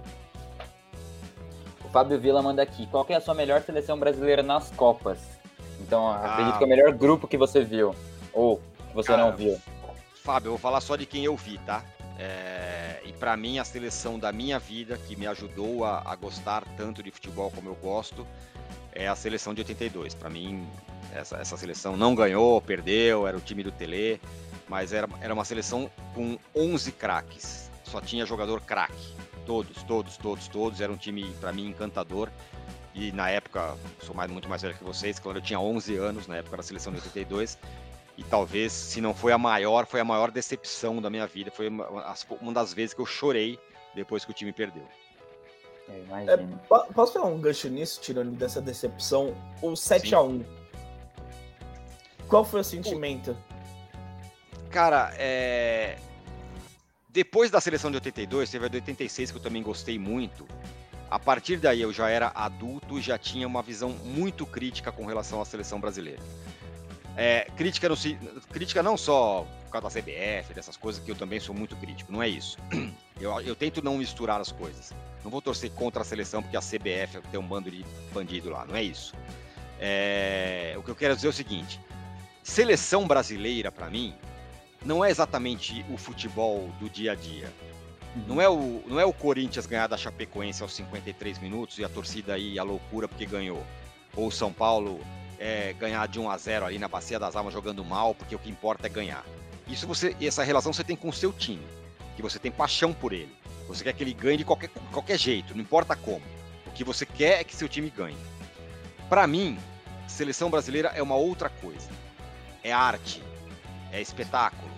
O 1.85 1.89
Fábio 1.89 2.19
Vila 2.21 2.41
manda 2.43 2.63
aqui. 2.63 2.87
Qual 2.87 3.05
é 3.09 3.15
a 3.15 3.21
sua 3.21 3.35
melhor 3.35 3.61
seleção 3.63 3.99
brasileira 3.99 4.43
nas 4.43 4.71
Copas? 4.71 5.19
Então, 5.81 6.09
ah. 6.09 6.33
acredito 6.33 6.59
que 6.59 6.65
é 6.65 6.67
o 6.67 6.71
melhor 6.71 6.93
grupo 6.93 7.29
que 7.29 7.37
você 7.37 7.63
viu. 7.63 7.95
Ou 8.33 8.57
que 8.57 8.95
você 8.95 9.09
Cara, 9.09 9.25
não 9.25 9.37
viu. 9.37 9.59
Fábio, 10.23 10.49
eu 10.49 10.53
vou 10.53 10.59
falar 10.59 10.81
só 10.81 10.97
de 10.97 11.07
quem 11.07 11.25
eu 11.25 11.37
vi, 11.37 11.59
tá? 11.59 11.83
É, 12.19 13.03
e 13.05 13.13
para 13.13 13.37
mim, 13.37 13.59
a 13.59 13.65
seleção 13.65 14.19
da 14.19 14.33
minha 14.33 14.59
vida, 14.59 14.97
que 14.97 15.15
me 15.17 15.27
ajudou 15.27 15.85
a, 15.85 16.03
a, 16.05 16.17
gostar 16.17 16.65
tanto 16.77 17.03
de 17.03 17.11
futebol 17.11 17.51
como 17.51 17.69
eu 17.69 17.75
gosto, 17.75 18.27
é 18.93 19.07
a 19.07 19.15
seleção 19.15 19.53
de 19.53 19.61
82. 19.61 20.15
Para 20.15 20.31
mim, 20.31 20.67
essa, 21.13 21.37
essa, 21.37 21.57
seleção 21.57 21.97
não 21.97 22.15
ganhou, 22.15 22.61
perdeu, 22.63 23.27
era 23.27 23.37
o 23.37 23.41
time 23.41 23.63
do 23.63 23.71
Tele. 23.71 24.21
mas 24.69 24.93
era, 24.93 25.09
era 25.21 25.35
uma 25.35 25.45
seleção 25.45 25.91
com 26.15 26.39
11 26.55 26.93
craques. 26.93 27.71
Só 27.85 28.01
tinha 28.01 28.25
jogador 28.25 28.61
craque. 28.63 29.15
Todos, 29.45 29.83
todos, 29.83 30.17
todos, 30.17 30.49
todos. 30.49 30.81
Era 30.81 30.91
um 30.91 30.97
time, 30.97 31.25
para 31.41 31.53
mim, 31.53 31.69
encantador. 31.69 32.31
E 32.95 33.13
na 33.13 33.29
época, 33.29 33.77
sou 34.01 34.15
mais, 34.15 34.31
muito 34.31 34.49
mais 34.49 34.63
velho 34.63 34.75
que 34.75 34.83
vocês, 34.83 35.19
claro, 35.19 35.37
eu 35.37 35.43
tinha 35.43 35.61
11 35.61 35.97
anos 35.97 36.27
na 36.27 36.37
época 36.37 36.57
da 36.57 36.63
seleção 36.63 36.91
de 36.95 36.99
82. 36.99 37.59
E 38.17 38.25
talvez, 38.25 38.73
se 38.73 39.01
não 39.01 39.15
foi 39.15 39.33
a 39.33 39.39
maior, 39.39 39.87
foi 39.87 40.01
a 40.01 40.05
maior 40.05 40.31
decepção 40.31 41.03
da 41.03 41.11
minha 41.11 41.27
vida. 41.27 41.51
Foi 41.51 41.69
uma, 41.69 42.15
uma 42.41 42.53
das 42.53 42.73
vezes 42.73 42.95
que 42.95 43.01
eu 43.01 43.07
chorei 43.07 43.59
depois 43.95 44.25
que 44.25 44.31
o 44.31 44.35
time 44.35 44.53
perdeu. 44.53 44.87
É, 45.89 46.37
posso 46.95 47.13
falar 47.13 47.27
um 47.27 47.41
gancho 47.41 47.69
nisso, 47.69 48.01
tirando 48.01 48.33
dessa 48.33 48.61
decepção? 48.61 49.37
O 49.63 49.73
7x1. 49.73 50.45
Qual 52.29 52.45
foi 52.45 52.61
o 52.61 52.65
sentimento? 52.65 53.37
Cara, 54.71 55.13
é... 55.17 55.97
depois 57.09 57.51
da 57.51 57.61
seleção 57.61 57.91
de 57.91 57.99
82, 57.99 58.51
teve 58.51 58.67
a 58.67 58.69
de 58.69 58.77
86 58.77 59.31
que 59.31 59.39
eu 59.39 59.43
também 59.43 59.63
gostei 59.63 59.99
muito. 59.99 60.47
A 61.09 61.21
partir 61.21 61.59
daí 61.59 61.83
eu 61.83 61.93
já 61.93 62.11
era 62.11 62.33
adulto 62.35 62.99
e 62.99 63.03
já 63.03 63.17
tinha 63.17 63.47
uma 63.47 63.63
visão 63.63 63.91
muito 63.91 64.45
crítica 64.45 64.91
com 64.91 65.07
relação 65.07 65.41
à 65.41 65.45
seleção 65.45 65.81
brasileira. 65.81 66.21
É, 67.17 67.49
crítica, 67.57 67.89
no, 67.89 67.97
crítica 68.51 68.83
não 68.83 68.97
só 68.97 69.47
por 69.65 69.73
causa 69.73 69.89
da 69.89 70.03
CBF, 70.03 70.53
dessas 70.55 70.77
coisas, 70.77 71.03
que 71.03 71.11
eu 71.11 71.17
também 71.17 71.41
sou 71.41 71.55
muito 71.55 71.75
crítico, 71.77 72.13
não 72.13 72.23
é 72.23 72.29
isso. 72.29 72.59
Eu, 73.19 73.41
eu 73.41 73.57
tento 73.57 73.83
não 73.83 73.97
misturar 73.97 74.43
as 74.43 74.53
coisas. 74.53 74.93
Não 75.25 75.31
vou 75.31 75.41
torcer 75.41 75.71
contra 75.71 76.03
a 76.03 76.05
seleção 76.05 76.43
porque 76.43 76.55
a 76.55 76.61
CBF 76.61 77.23
tem 77.31 77.41
um 77.41 77.47
bando 77.47 77.71
de 77.71 77.83
bandido 78.13 78.51
lá, 78.51 78.67
não 78.67 78.77
é 78.77 78.83
isso. 78.83 79.15
É, 79.81 80.75
o 80.77 80.83
que 80.83 80.91
eu 80.91 80.95
quero 80.95 81.15
dizer 81.15 81.29
é 81.29 81.31
o 81.31 81.33
seguinte: 81.33 81.81
seleção 82.43 83.07
brasileira, 83.07 83.73
para 83.73 83.89
mim, 83.89 84.15
não 84.85 85.03
é 85.03 85.11
exatamente 85.11 85.83
o 85.91 85.97
futebol 85.97 86.69
do 86.79 86.91
dia 86.91 87.13
a 87.13 87.15
dia. 87.15 87.51
Não 88.27 88.39
é, 88.39 88.49
o, 88.51 88.83
não 88.87 89.01
é 89.01 89.07
o 89.07 89.15
Corinthians 89.15 89.65
ganhar 89.65 89.87
da 89.87 89.97
Chapecoense 89.97 90.63
aos 90.63 90.75
53 90.75 91.39
minutos 91.39 91.79
e 91.79 91.85
a 91.85 91.89
torcida 91.89 92.35
aí 92.35 92.59
a 92.59 92.63
loucura 92.63 93.09
porque 93.09 93.25
ganhou. 93.25 93.65
Ou 94.15 94.27
o 94.27 94.31
São 94.31 94.53
Paulo 94.53 95.01
é, 95.39 95.73
ganhar 95.75 96.07
de 96.09 96.19
1 96.19 96.31
a 96.31 96.37
0 96.37 96.67
ali 96.67 96.79
na 96.79 96.89
Bacia 96.89 97.19
das 97.19 97.37
Almas 97.37 97.53
jogando 97.53 97.85
mal, 97.85 98.15
porque 98.15 98.35
o 98.35 98.39
que 98.39 98.51
importa 98.51 98.87
é 98.87 98.91
ganhar. 98.91 99.25
Isso 99.67 99.87
você, 99.87 100.17
essa 100.21 100.45
relação 100.45 100.73
você 100.73 100.85
tem 100.85 100.97
com 100.97 101.09
o 101.09 101.13
seu 101.13 101.33
time, 101.33 101.67
que 102.15 102.23
você 102.23 102.39
tem 102.39 102.51
paixão 102.51 102.93
por 102.93 103.13
ele. 103.13 103.35
Você 103.69 103.83
quer 103.83 103.93
que 103.93 104.03
ele 104.03 104.13
ganhe 104.13 104.39
de 104.39 104.45
qualquer, 104.45 104.71
qualquer 104.93 105.19
jeito, 105.19 105.55
não 105.55 105.63
importa 105.63 105.97
como. 105.97 106.23
O 106.67 106.71
que 106.71 106.85
você 106.85 107.05
quer 107.05 107.41
é 107.41 107.45
que 107.45 107.57
seu 107.57 107.69
time 107.69 107.91
ganhe. 107.91 108.17
Para 109.09 109.27
mim, 109.27 109.59
seleção 110.07 110.51
brasileira 110.51 110.93
é 110.95 111.03
uma 111.03 111.17
outra 111.17 111.49
coisa. 111.49 111.89
É 112.63 112.73
arte, 112.73 113.23
é 113.93 114.01
espetáculo. 114.01 114.71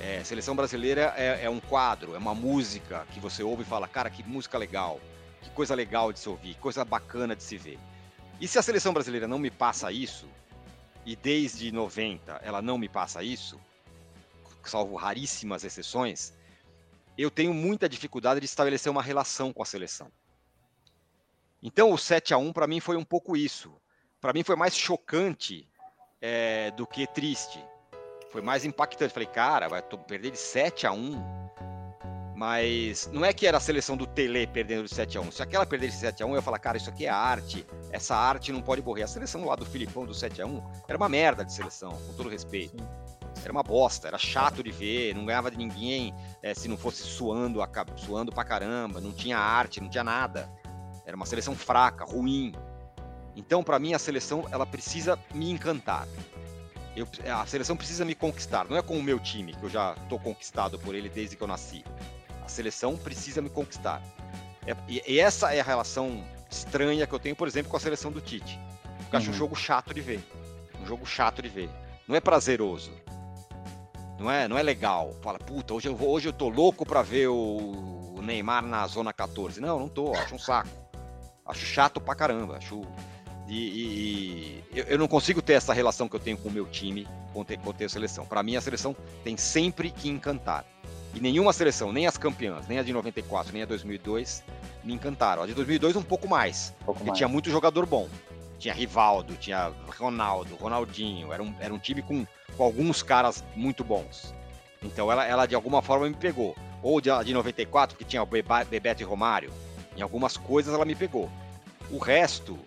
É, 0.00 0.22
seleção 0.24 0.56
brasileira 0.56 1.14
é, 1.16 1.44
é 1.44 1.50
um 1.50 1.60
quadro, 1.60 2.14
é 2.14 2.18
uma 2.18 2.34
música 2.34 3.06
que 3.12 3.20
você 3.20 3.42
ouve 3.42 3.62
e 3.62 3.66
fala, 3.66 3.86
cara, 3.86 4.10
que 4.10 4.22
música 4.22 4.58
legal, 4.58 5.00
que 5.40 5.50
coisa 5.50 5.74
legal 5.74 6.12
de 6.12 6.18
se 6.18 6.28
ouvir, 6.28 6.54
coisa 6.56 6.84
bacana 6.84 7.36
de 7.36 7.42
se 7.42 7.56
ver. 7.56 7.78
E 8.40 8.48
se 8.48 8.58
a 8.58 8.62
seleção 8.62 8.92
brasileira 8.92 9.28
não 9.28 9.38
me 9.38 9.50
passa 9.50 9.92
isso, 9.92 10.28
e 11.06 11.14
desde 11.14 11.70
90 11.70 12.40
ela 12.42 12.60
não 12.60 12.76
me 12.76 12.88
passa 12.88 13.22
isso, 13.22 13.60
salvo 14.64 14.96
raríssimas 14.96 15.64
exceções, 15.64 16.32
eu 17.16 17.30
tenho 17.30 17.54
muita 17.54 17.88
dificuldade 17.88 18.40
de 18.40 18.46
estabelecer 18.46 18.90
uma 18.90 19.02
relação 19.02 19.52
com 19.52 19.62
a 19.62 19.66
seleção. 19.66 20.10
Então 21.62 21.92
o 21.92 21.98
7 21.98 22.34
a 22.34 22.38
1 22.38 22.52
para 22.52 22.66
mim 22.66 22.80
foi 22.80 22.96
um 22.96 23.04
pouco 23.04 23.36
isso. 23.36 23.74
Para 24.20 24.32
mim 24.32 24.42
foi 24.42 24.56
mais 24.56 24.76
chocante 24.76 25.68
é, 26.20 26.70
do 26.72 26.86
que 26.86 27.06
triste. 27.06 27.64
Foi 28.30 28.42
mais 28.42 28.64
impactante. 28.64 29.14
Falei, 29.14 29.28
cara, 29.28 29.68
vai 29.68 29.80
perder 29.80 30.32
de 30.32 30.38
7 30.38 30.86
a 30.86 30.92
1 30.92 31.44
mas 32.34 33.08
não 33.12 33.24
é 33.24 33.32
que 33.32 33.46
era 33.46 33.58
a 33.58 33.60
seleção 33.60 33.96
do 33.96 34.06
Tele 34.06 34.46
perdendo 34.46 34.84
de 34.84 34.94
7 34.94 35.18
a 35.18 35.20
1 35.20 35.30
Se 35.30 35.42
aquela 35.42 35.64
perder 35.64 35.88
de 35.88 35.96
7 35.96 36.22
a 36.22 36.26
1 36.26 36.30
eu 36.30 36.36
ia 36.36 36.42
falar, 36.42 36.58
cara, 36.58 36.76
isso 36.76 36.90
aqui 36.90 37.06
é 37.06 37.08
arte. 37.08 37.64
Essa 37.92 38.16
arte 38.16 38.52
não 38.52 38.60
pode 38.60 38.82
morrer. 38.82 39.04
A 39.04 39.06
seleção 39.06 39.44
lá 39.44 39.54
do 39.54 39.64
Filipão 39.64 40.04
do 40.04 40.12
7 40.12 40.42
a 40.42 40.46
1 40.46 40.62
era 40.88 40.96
uma 40.98 41.08
merda 41.08 41.44
de 41.44 41.52
seleção, 41.52 41.92
com 41.92 42.12
todo 42.14 42.28
respeito. 42.28 42.76
Era 43.42 43.52
uma 43.52 43.62
bosta, 43.62 44.08
era 44.08 44.18
chato 44.18 44.62
de 44.62 44.70
ver, 44.70 45.14
não 45.14 45.26
ganhava 45.26 45.50
de 45.50 45.56
ninguém 45.56 46.14
é, 46.42 46.54
se 46.54 46.66
não 46.68 46.76
fosse 46.76 47.02
suando, 47.02 47.60
suando 47.96 48.32
pra 48.32 48.44
caramba, 48.44 49.00
não 49.00 49.12
tinha 49.12 49.38
arte, 49.38 49.80
não 49.80 49.88
tinha 49.88 50.04
nada. 50.04 50.50
Era 51.06 51.16
uma 51.16 51.26
seleção 51.26 51.54
fraca, 51.54 52.04
ruim. 52.04 52.52
Então, 53.36 53.62
para 53.62 53.78
mim, 53.78 53.94
a 53.94 53.98
seleção 53.98 54.46
ela 54.50 54.64
precisa 54.64 55.18
me 55.32 55.50
encantar. 55.50 56.06
Eu, 56.96 57.08
a 57.36 57.44
seleção 57.44 57.76
precisa 57.76 58.04
me 58.04 58.14
conquistar. 58.14 58.66
Não 58.68 58.76
é 58.76 58.82
com 58.82 58.96
o 58.96 59.02
meu 59.02 59.18
time, 59.18 59.52
que 59.52 59.62
eu 59.64 59.70
já 59.70 59.94
estou 60.02 60.18
conquistado 60.18 60.78
por 60.78 60.94
ele 60.94 61.08
desde 61.08 61.36
que 61.36 61.42
eu 61.42 61.48
nasci. 61.48 61.84
A 62.44 62.48
seleção 62.48 62.96
precisa 62.96 63.40
me 63.40 63.48
conquistar. 63.48 64.02
É, 64.66 64.76
e, 64.88 65.18
essa 65.18 65.54
é 65.54 65.60
a 65.60 65.64
relação 65.64 66.24
estranha 66.50 67.06
que 67.06 67.12
eu 67.12 67.18
tenho, 67.18 67.36
por 67.36 67.48
exemplo, 67.48 67.70
com 67.70 67.76
a 67.76 67.80
seleção 67.80 68.12
do 68.12 68.20
Tite. 68.20 68.58
Porque 68.98 69.16
uhum. 69.16 69.18
acho 69.18 69.28
um 69.28 69.32
uhum. 69.32 69.38
jogo 69.38 69.56
chato 69.56 69.94
de 69.94 70.00
ver. 70.00 70.20
Um 70.80 70.86
jogo 70.86 71.06
chato 71.06 71.42
de 71.42 71.48
ver. 71.48 71.70
Não 72.06 72.14
é 72.14 72.20
prazeroso. 72.20 72.92
Não 74.18 74.30
é, 74.30 74.46
não 74.46 74.56
é 74.56 74.62
legal. 74.62 75.14
Fala, 75.22 75.38
puta, 75.38 75.74
hoje 75.74 75.88
eu, 75.88 75.96
vou, 75.96 76.10
hoje 76.10 76.28
eu 76.28 76.32
tô 76.32 76.48
louco 76.48 76.86
para 76.86 77.02
ver 77.02 77.28
o 77.28 78.20
Neymar 78.22 78.62
na 78.64 78.86
zona 78.86 79.12
14. 79.12 79.60
Não, 79.60 79.78
não 79.78 79.88
tô, 79.88 80.14
acho 80.14 80.34
um 80.34 80.38
saco. 80.38 80.68
Acho 81.46 81.64
chato 81.66 82.00
pra 82.00 82.14
caramba. 82.14 82.56
Acho. 82.56 82.82
E, 83.46 83.54
e, 83.54 84.64
e 84.72 84.84
eu, 84.88 84.98
não 84.98 85.06
consigo 85.06 85.42
ter 85.42 85.54
essa 85.54 85.74
relação 85.74 86.08
que 86.08 86.16
eu 86.16 86.20
tenho 86.20 86.38
com 86.38 86.48
o 86.48 86.52
meu 86.52 86.66
time, 86.66 87.06
com, 87.32 87.44
ter, 87.44 87.58
com 87.58 87.70
a 87.70 87.88
seleção. 87.88 88.24
Para 88.24 88.42
mim, 88.42 88.56
a 88.56 88.60
seleção 88.60 88.96
tem 89.22 89.36
sempre 89.36 89.90
que 89.90 90.08
encantar. 90.08 90.64
E 91.14 91.20
nenhuma 91.20 91.52
seleção, 91.52 91.92
nem 91.92 92.06
as 92.06 92.18
campeãs, 92.18 92.66
nem 92.66 92.78
a 92.78 92.82
de 92.82 92.92
94, 92.92 93.52
nem 93.52 93.62
a 93.62 93.66
2002, 93.66 94.44
me 94.82 94.92
encantaram. 94.92 95.42
A 95.42 95.46
de 95.46 95.54
2002 95.54 95.94
um 95.94 96.02
pouco 96.02 96.28
mais, 96.28 96.74
um 96.82 96.84
pouco 96.84 96.98
porque 96.98 97.10
mais. 97.10 97.18
tinha 97.18 97.28
muito 97.28 97.50
jogador 97.50 97.86
bom. 97.86 98.08
Tinha 98.58 98.74
Rivaldo, 98.74 99.34
tinha 99.36 99.72
Ronaldo, 99.98 100.54
Ronaldinho, 100.56 101.32
era 101.32 101.42
um, 101.42 101.54
era 101.60 101.72
um 101.72 101.78
time 101.78 102.02
com, 102.02 102.26
com 102.56 102.64
alguns 102.64 103.02
caras 103.02 103.44
muito 103.54 103.84
bons. 103.84 104.34
Então 104.82 105.10
ela, 105.10 105.24
ela 105.24 105.46
de 105.46 105.54
alguma 105.54 105.80
forma 105.80 106.08
me 106.08 106.14
pegou. 106.14 106.56
Ou 106.82 107.00
de, 107.00 107.10
de 107.24 107.32
94, 107.32 107.96
que 107.96 108.04
tinha 108.04 108.22
o 108.22 108.26
Bebeto 108.26 109.02
e 109.02 109.04
Romário. 109.04 109.52
Em 109.96 110.02
algumas 110.02 110.36
coisas 110.36 110.74
ela 110.74 110.84
me 110.84 110.94
pegou. 110.94 111.30
O 111.90 111.98
resto, 111.98 112.58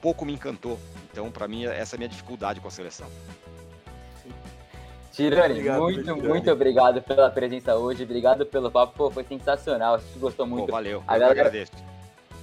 pouco 0.00 0.24
me 0.24 0.32
encantou. 0.32 0.78
Então, 1.10 1.30
para 1.30 1.48
mim, 1.48 1.64
essa 1.64 1.94
é 1.94 1.96
a 1.96 1.98
minha 1.98 2.08
dificuldade 2.08 2.60
com 2.60 2.68
a 2.68 2.70
seleção. 2.70 3.08
Tirani, 5.16 5.54
obrigado, 5.54 5.80
muito, 5.80 6.00
Tirani. 6.02 6.28
muito 6.28 6.50
obrigado 6.50 7.02
pela 7.02 7.30
presença 7.30 7.74
hoje. 7.74 8.02
Obrigado 8.02 8.44
pelo 8.44 8.70
papo. 8.70 8.92
Pô, 8.94 9.10
foi 9.10 9.24
sensacional. 9.24 9.94
A 9.94 9.98
gente 9.98 10.18
gostou 10.18 10.46
muito. 10.46 10.66
Pô, 10.66 10.72
valeu. 10.72 11.02
A 11.06 11.12
galera, 11.18 11.40
agradeço. 11.40 11.72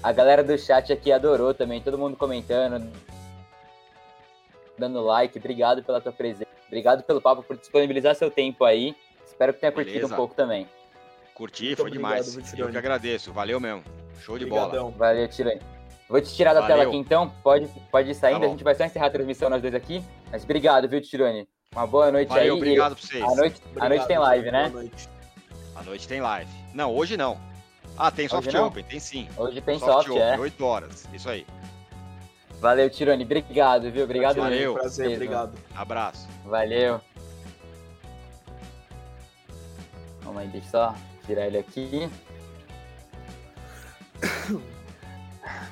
A 0.02 0.12
galera 0.12 0.44
do 0.44 0.58
chat 0.58 0.92
aqui 0.92 1.12
adorou 1.12 1.54
também. 1.54 1.80
Todo 1.82 2.00
mundo 2.00 2.18
comentando, 2.18 2.92
dando 4.76 5.02
like. 5.04 5.38
Obrigado 5.38 5.84
pela 5.84 6.02
tua 6.02 6.12
presença. 6.12 6.48
Obrigado 6.66 7.04
pelo 7.04 7.22
papo, 7.22 7.44
por 7.44 7.56
disponibilizar 7.58 8.16
seu 8.16 8.32
tempo 8.32 8.66
aí. 8.66 8.96
Espero 9.24 9.54
que 9.54 9.60
tenha 9.60 9.72
Beleza. 9.72 9.92
curtido 9.92 10.12
um 10.12 10.18
pouco 10.18 10.34
também. 10.34 10.68
Curti, 11.36 11.66
muito 11.68 11.82
foi 11.82 11.92
demais. 11.92 12.54
Eu 12.58 12.70
que 12.72 12.78
agradeço. 12.78 13.32
Valeu 13.32 13.60
mesmo. 13.60 13.84
Show 14.20 14.40
de 14.40 14.46
Obrigadão. 14.46 14.92
bola. 14.92 15.14
Valeu, 15.14 15.28
Tirani. 15.28 15.62
Vou 16.10 16.20
te 16.20 16.34
tirar 16.34 16.56
da 16.56 16.62
Valeu. 16.62 16.78
tela 16.78 16.90
aqui 16.90 16.98
então. 16.98 17.30
Pode, 17.44 17.68
pode 17.92 18.10
ir 18.10 18.16
saindo. 18.16 18.42
Tá 18.42 18.46
a 18.48 18.50
gente 18.50 18.64
vai 18.64 18.74
só 18.74 18.84
encerrar 18.84 19.08
a 19.08 19.12
transmissão 19.12 19.50
nós 19.50 19.62
dois 19.62 19.76
aqui. 19.76 20.04
Mas 20.32 20.44
obrigado, 20.44 20.90
viu, 20.90 21.00
Tirani? 21.00 21.48
Uma 21.76 21.88
boa 21.88 22.12
noite 22.12 22.30
Valeu, 22.30 22.44
aí. 22.44 22.52
obrigado 22.52 22.96
pra 22.96 23.06
vocês. 23.06 23.24
A 23.24 23.36
noite, 23.36 23.62
obrigado, 23.66 23.86
a 23.86 23.90
noite 23.90 24.08
tem 24.08 24.18
live, 24.20 24.52
né? 24.52 24.70
Boa 24.70 24.84
noite. 24.84 25.10
A 25.76 25.84
noite 25.84 26.08
tem 26.08 26.22
live. 26.22 26.52
Não, 26.74 26.96
hoje 26.96 27.18
não. 27.18 27.38
Ah, 27.98 28.12
tem 28.12 28.28
Soft 28.28 28.48
hoje 28.48 28.58
Open, 28.58 28.84
tem 28.84 29.00
sim. 29.00 29.28
Hoje 29.38 29.60
tem 29.62 29.80
Soft, 29.80 29.92
soft 29.92 30.10
Open, 30.10 30.22
é. 30.24 30.38
8 30.40 30.66
horas, 30.66 31.08
isso 31.14 31.30
aí. 31.30 31.46
Valeu, 32.60 32.90
Tirone. 32.90 33.24
Obrigado, 33.24 33.92
viu? 33.92 34.04
Obrigado 34.04 34.38
Valeu. 34.38 34.74
Prazer, 34.76 35.08
mesmo. 35.10 35.16
obrigado. 35.24 35.58
Abraço. 35.76 36.28
Valeu. 36.46 37.02
Vamos 40.22 40.42
aí, 40.42 40.48
deixa 40.48 40.68
eu 40.68 40.72
só 40.72 40.96
tirar 41.26 41.48
ele 41.48 41.58
aqui. 41.58 42.10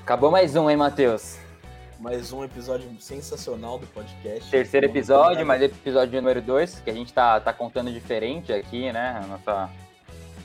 Acabou 0.02 0.32
mais 0.32 0.56
um, 0.56 0.70
hein, 0.70 0.76
Matheus? 0.76 1.38
Mais 2.02 2.34
um 2.34 2.44
episódio 2.44 2.90
sensacional 3.00 3.78
do 3.78 3.86
podcast. 3.86 4.50
Terceiro 4.50 4.88
episódio, 4.88 5.46
mas 5.46 5.62
episódio 5.62 6.20
número 6.20 6.42
dois, 6.42 6.80
que 6.80 6.90
a 6.90 6.94
gente 6.94 7.14
tá, 7.14 7.40
tá 7.40 7.54
contando 7.54 7.92
diferente 7.92 8.52
aqui, 8.52 8.92
né? 8.92 9.22
A 9.24 9.28
nossa, 9.28 9.70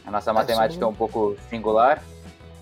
a 0.05 0.11
nossa 0.11 0.31
é, 0.31 0.35
matemática 0.35 0.85
é 0.85 0.87
um 0.87 0.95
pouco 0.95 1.35
singular. 1.49 2.03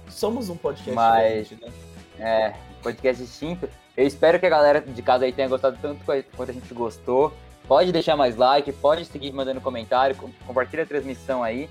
Somos 0.09 0.49
um 0.49 0.57
podcast 0.57 0.95
mas, 0.95 1.51
né? 1.51 1.73
É, 2.21 2.55
podcast 2.85 3.25
distinto. 3.25 3.69
Eu 3.97 4.07
espero 4.07 4.39
que 4.39 4.47
a 4.47 4.51
galera 4.51 4.81
de 4.81 5.03
casa 5.03 5.25
aí 5.25 5.33
tenha 5.33 5.49
gostado 5.49 5.77
tanto 5.83 6.05
quanto 6.05 6.51
a 6.51 6.55
gente 6.55 6.73
gostou. 6.73 7.35
Pode 7.67 7.91
deixar 7.91 8.17
mais 8.17 8.37
like, 8.37 8.71
pode 8.75 9.05
seguir 9.07 9.33
mandando 9.33 9.61
comentário, 9.61 10.15
compartilha 10.47 10.85
a 10.85 10.87
transmissão 10.87 11.43
aí. 11.43 11.69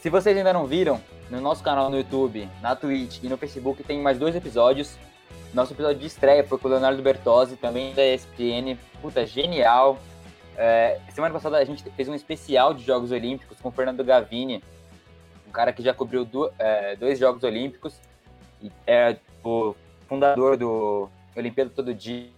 Se 0.00 0.10
vocês 0.10 0.36
ainda 0.36 0.52
não 0.52 0.66
viram, 0.66 1.00
no 1.30 1.40
nosso 1.40 1.62
canal 1.62 1.88
no 1.88 1.96
YouTube, 1.96 2.48
na 2.60 2.74
Twitch 2.74 3.22
e 3.22 3.28
no 3.28 3.36
Facebook 3.36 3.84
tem 3.84 4.00
mais 4.00 4.18
dois 4.18 4.34
episódios 4.34 4.98
nosso 5.56 5.72
episódio 5.72 5.98
de 5.98 6.06
estreia 6.06 6.44
foi 6.44 6.58
com 6.58 6.68
o 6.68 6.70
Leonardo 6.70 7.00
Bertozzi, 7.02 7.56
também 7.56 7.94
da 7.94 8.06
ESPN. 8.06 8.76
Puta, 9.00 9.24
genial. 9.24 9.98
É, 10.54 11.00
semana 11.14 11.32
passada 11.32 11.56
a 11.56 11.64
gente 11.64 11.82
fez 11.92 12.06
um 12.10 12.14
especial 12.14 12.74
de 12.74 12.84
Jogos 12.84 13.10
Olímpicos 13.10 13.58
com 13.58 13.70
o 13.70 13.72
Fernando 13.72 14.04
Gavini, 14.04 14.62
um 15.48 15.50
cara 15.50 15.72
que 15.72 15.82
já 15.82 15.94
cobriu 15.94 16.26
do, 16.26 16.52
é, 16.58 16.94
dois 16.96 17.18
Jogos 17.18 17.42
Olímpicos 17.42 17.98
e 18.62 18.70
é 18.86 19.16
o 19.42 19.74
fundador 20.06 20.58
do 20.58 21.08
Olimpíada 21.34 21.70
Todo 21.74 21.94
Dia. 21.94 22.28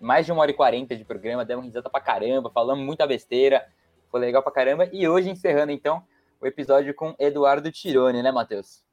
Mais 0.00 0.26
de 0.26 0.32
uma 0.32 0.42
hora 0.42 0.50
e 0.50 0.54
quarenta 0.54 0.96
de 0.96 1.04
programa, 1.04 1.44
demos 1.44 1.64
risada 1.64 1.88
pra 1.88 2.00
caramba, 2.00 2.50
falamos 2.50 2.84
muita 2.84 3.06
besteira, 3.06 3.64
foi 4.10 4.18
legal 4.18 4.42
pra 4.42 4.50
caramba. 4.50 4.88
E 4.92 5.08
hoje 5.08 5.30
encerrando 5.30 5.70
então 5.70 6.02
o 6.40 6.46
episódio 6.48 6.92
com 6.94 7.14
Eduardo 7.16 7.70
Tironi, 7.70 8.24
né, 8.24 8.32
Matheus? 8.32 8.85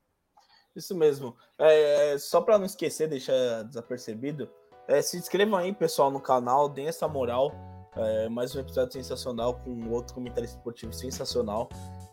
Isso 0.75 0.95
mesmo. 0.95 1.35
É, 1.57 2.17
só 2.17 2.41
para 2.41 2.57
não 2.57 2.65
esquecer, 2.65 3.07
deixar 3.07 3.63
desapercebido, 3.63 4.49
é, 4.87 5.01
se 5.01 5.17
inscrevam 5.17 5.57
aí, 5.57 5.73
pessoal, 5.73 6.11
no 6.11 6.19
canal, 6.19 6.67
deem 6.67 6.87
essa 6.87 7.07
moral. 7.07 7.51
É, 7.95 8.27
mais 8.27 8.55
um 8.55 8.59
episódio 8.59 8.93
sensacional 8.93 9.59
com 9.63 9.89
outro 9.91 10.15
comentarista 10.15 10.57
esportivo 10.57 10.91
sensacional, 10.91 11.69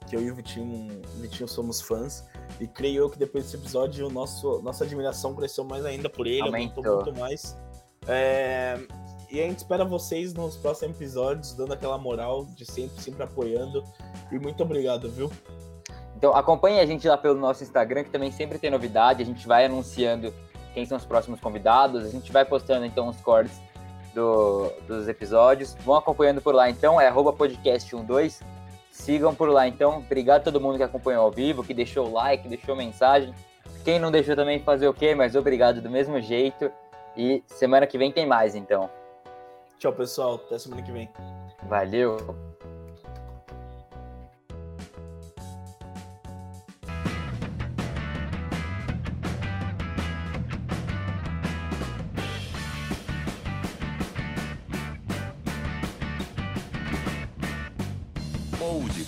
que 0.07 0.15
eu 0.15 0.21
e 0.21 0.31
o 0.31 0.35
Vitinho, 0.35 1.01
Vitinho 1.17 1.49
somos 1.49 1.81
fãs. 1.81 2.25
E 2.61 2.69
creio 2.69 3.05
eu 3.05 3.11
que 3.11 3.19
depois 3.19 3.45
desse 3.45 3.57
episódio, 3.57 4.07
o 4.07 4.11
nosso, 4.11 4.61
nossa 4.61 4.85
admiração 4.85 5.35
cresceu 5.35 5.65
mais 5.65 5.87
ainda 5.87 6.11
por 6.11 6.27
ele, 6.27 6.43
aumentou, 6.43 6.85
aumentou 6.85 7.13
muito 7.15 7.19
mais. 7.19 7.57
É, 8.07 8.79
e 9.31 9.41
a 9.41 9.45
gente 9.45 9.59
espera 9.59 9.85
vocês 9.85 10.35
nos 10.35 10.57
próximos 10.57 10.97
episódios, 10.97 11.55
dando 11.55 11.73
aquela 11.73 11.97
moral 11.97 12.45
de 12.45 12.65
sempre, 12.65 13.01
sempre 13.01 13.23
apoiando. 13.23 13.83
E 14.31 14.39
muito 14.39 14.63
obrigado, 14.63 15.11
viu? 15.11 15.31
Então 16.21 16.37
acompanhe 16.37 16.81
a 16.81 16.85
gente 16.85 17.09
lá 17.09 17.17
pelo 17.17 17.35
nosso 17.35 17.63
Instagram, 17.63 18.05
que 18.05 18.11
também 18.11 18.31
sempre 18.31 18.59
tem 18.59 18.71
novidade. 18.71 19.23
A 19.23 19.25
gente 19.27 19.49
vai 19.49 19.65
anunciando 19.65 20.35
quem 20.75 20.85
são 20.85 20.99
os 20.99 21.05
próximos 21.07 21.41
convidados. 21.41 22.05
A 22.05 22.11
gente 22.11 22.31
vai 22.31 22.45
postando 22.45 22.85
então 22.85 23.09
os 23.09 23.19
cortes 23.23 23.59
do, 24.15 24.71
dos 24.87 25.09
episódios. 25.09 25.75
Vão 25.81 25.97
acompanhando 25.97 26.43
por 26.43 26.55
lá 26.55 26.69
então, 26.69 27.01
é 27.01 27.11
podcast12. 27.11 28.43
Sigam 28.91 29.35
por 29.35 29.49
lá 29.49 29.67
então. 29.67 29.97
Obrigado 29.97 30.43
a 30.43 30.45
todo 30.45 30.61
mundo 30.61 30.77
que 30.77 30.83
acompanhou 30.83 31.25
ao 31.25 31.31
vivo, 31.31 31.65
que 31.65 31.73
deixou 31.73 32.09
o 32.09 32.13
like, 32.13 32.47
deixou 32.47 32.77
mensagem. 32.77 33.35
Quem 33.83 33.99
não 33.99 34.11
deixou 34.11 34.37
também 34.37 34.61
fazer 34.61 34.89
o 34.89 34.93
quê, 34.93 35.15
mas 35.15 35.35
obrigado 35.35 35.81
do 35.81 35.89
mesmo 35.89 36.21
jeito. 36.21 36.71
E 37.17 37.43
semana 37.47 37.87
que 37.87 37.97
vem 37.97 38.13
tem 38.13 38.27
mais 38.27 38.55
então. 38.55 38.91
Tchau, 39.79 39.95
pessoal. 39.95 40.35
Até 40.35 40.59
semana 40.59 40.83
que 40.83 40.93
vem. 40.93 41.09
Valeu. 41.63 42.50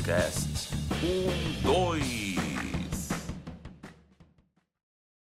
Podcast 0.03 0.73
um, 1.05 1.63
dois. 1.63 2.12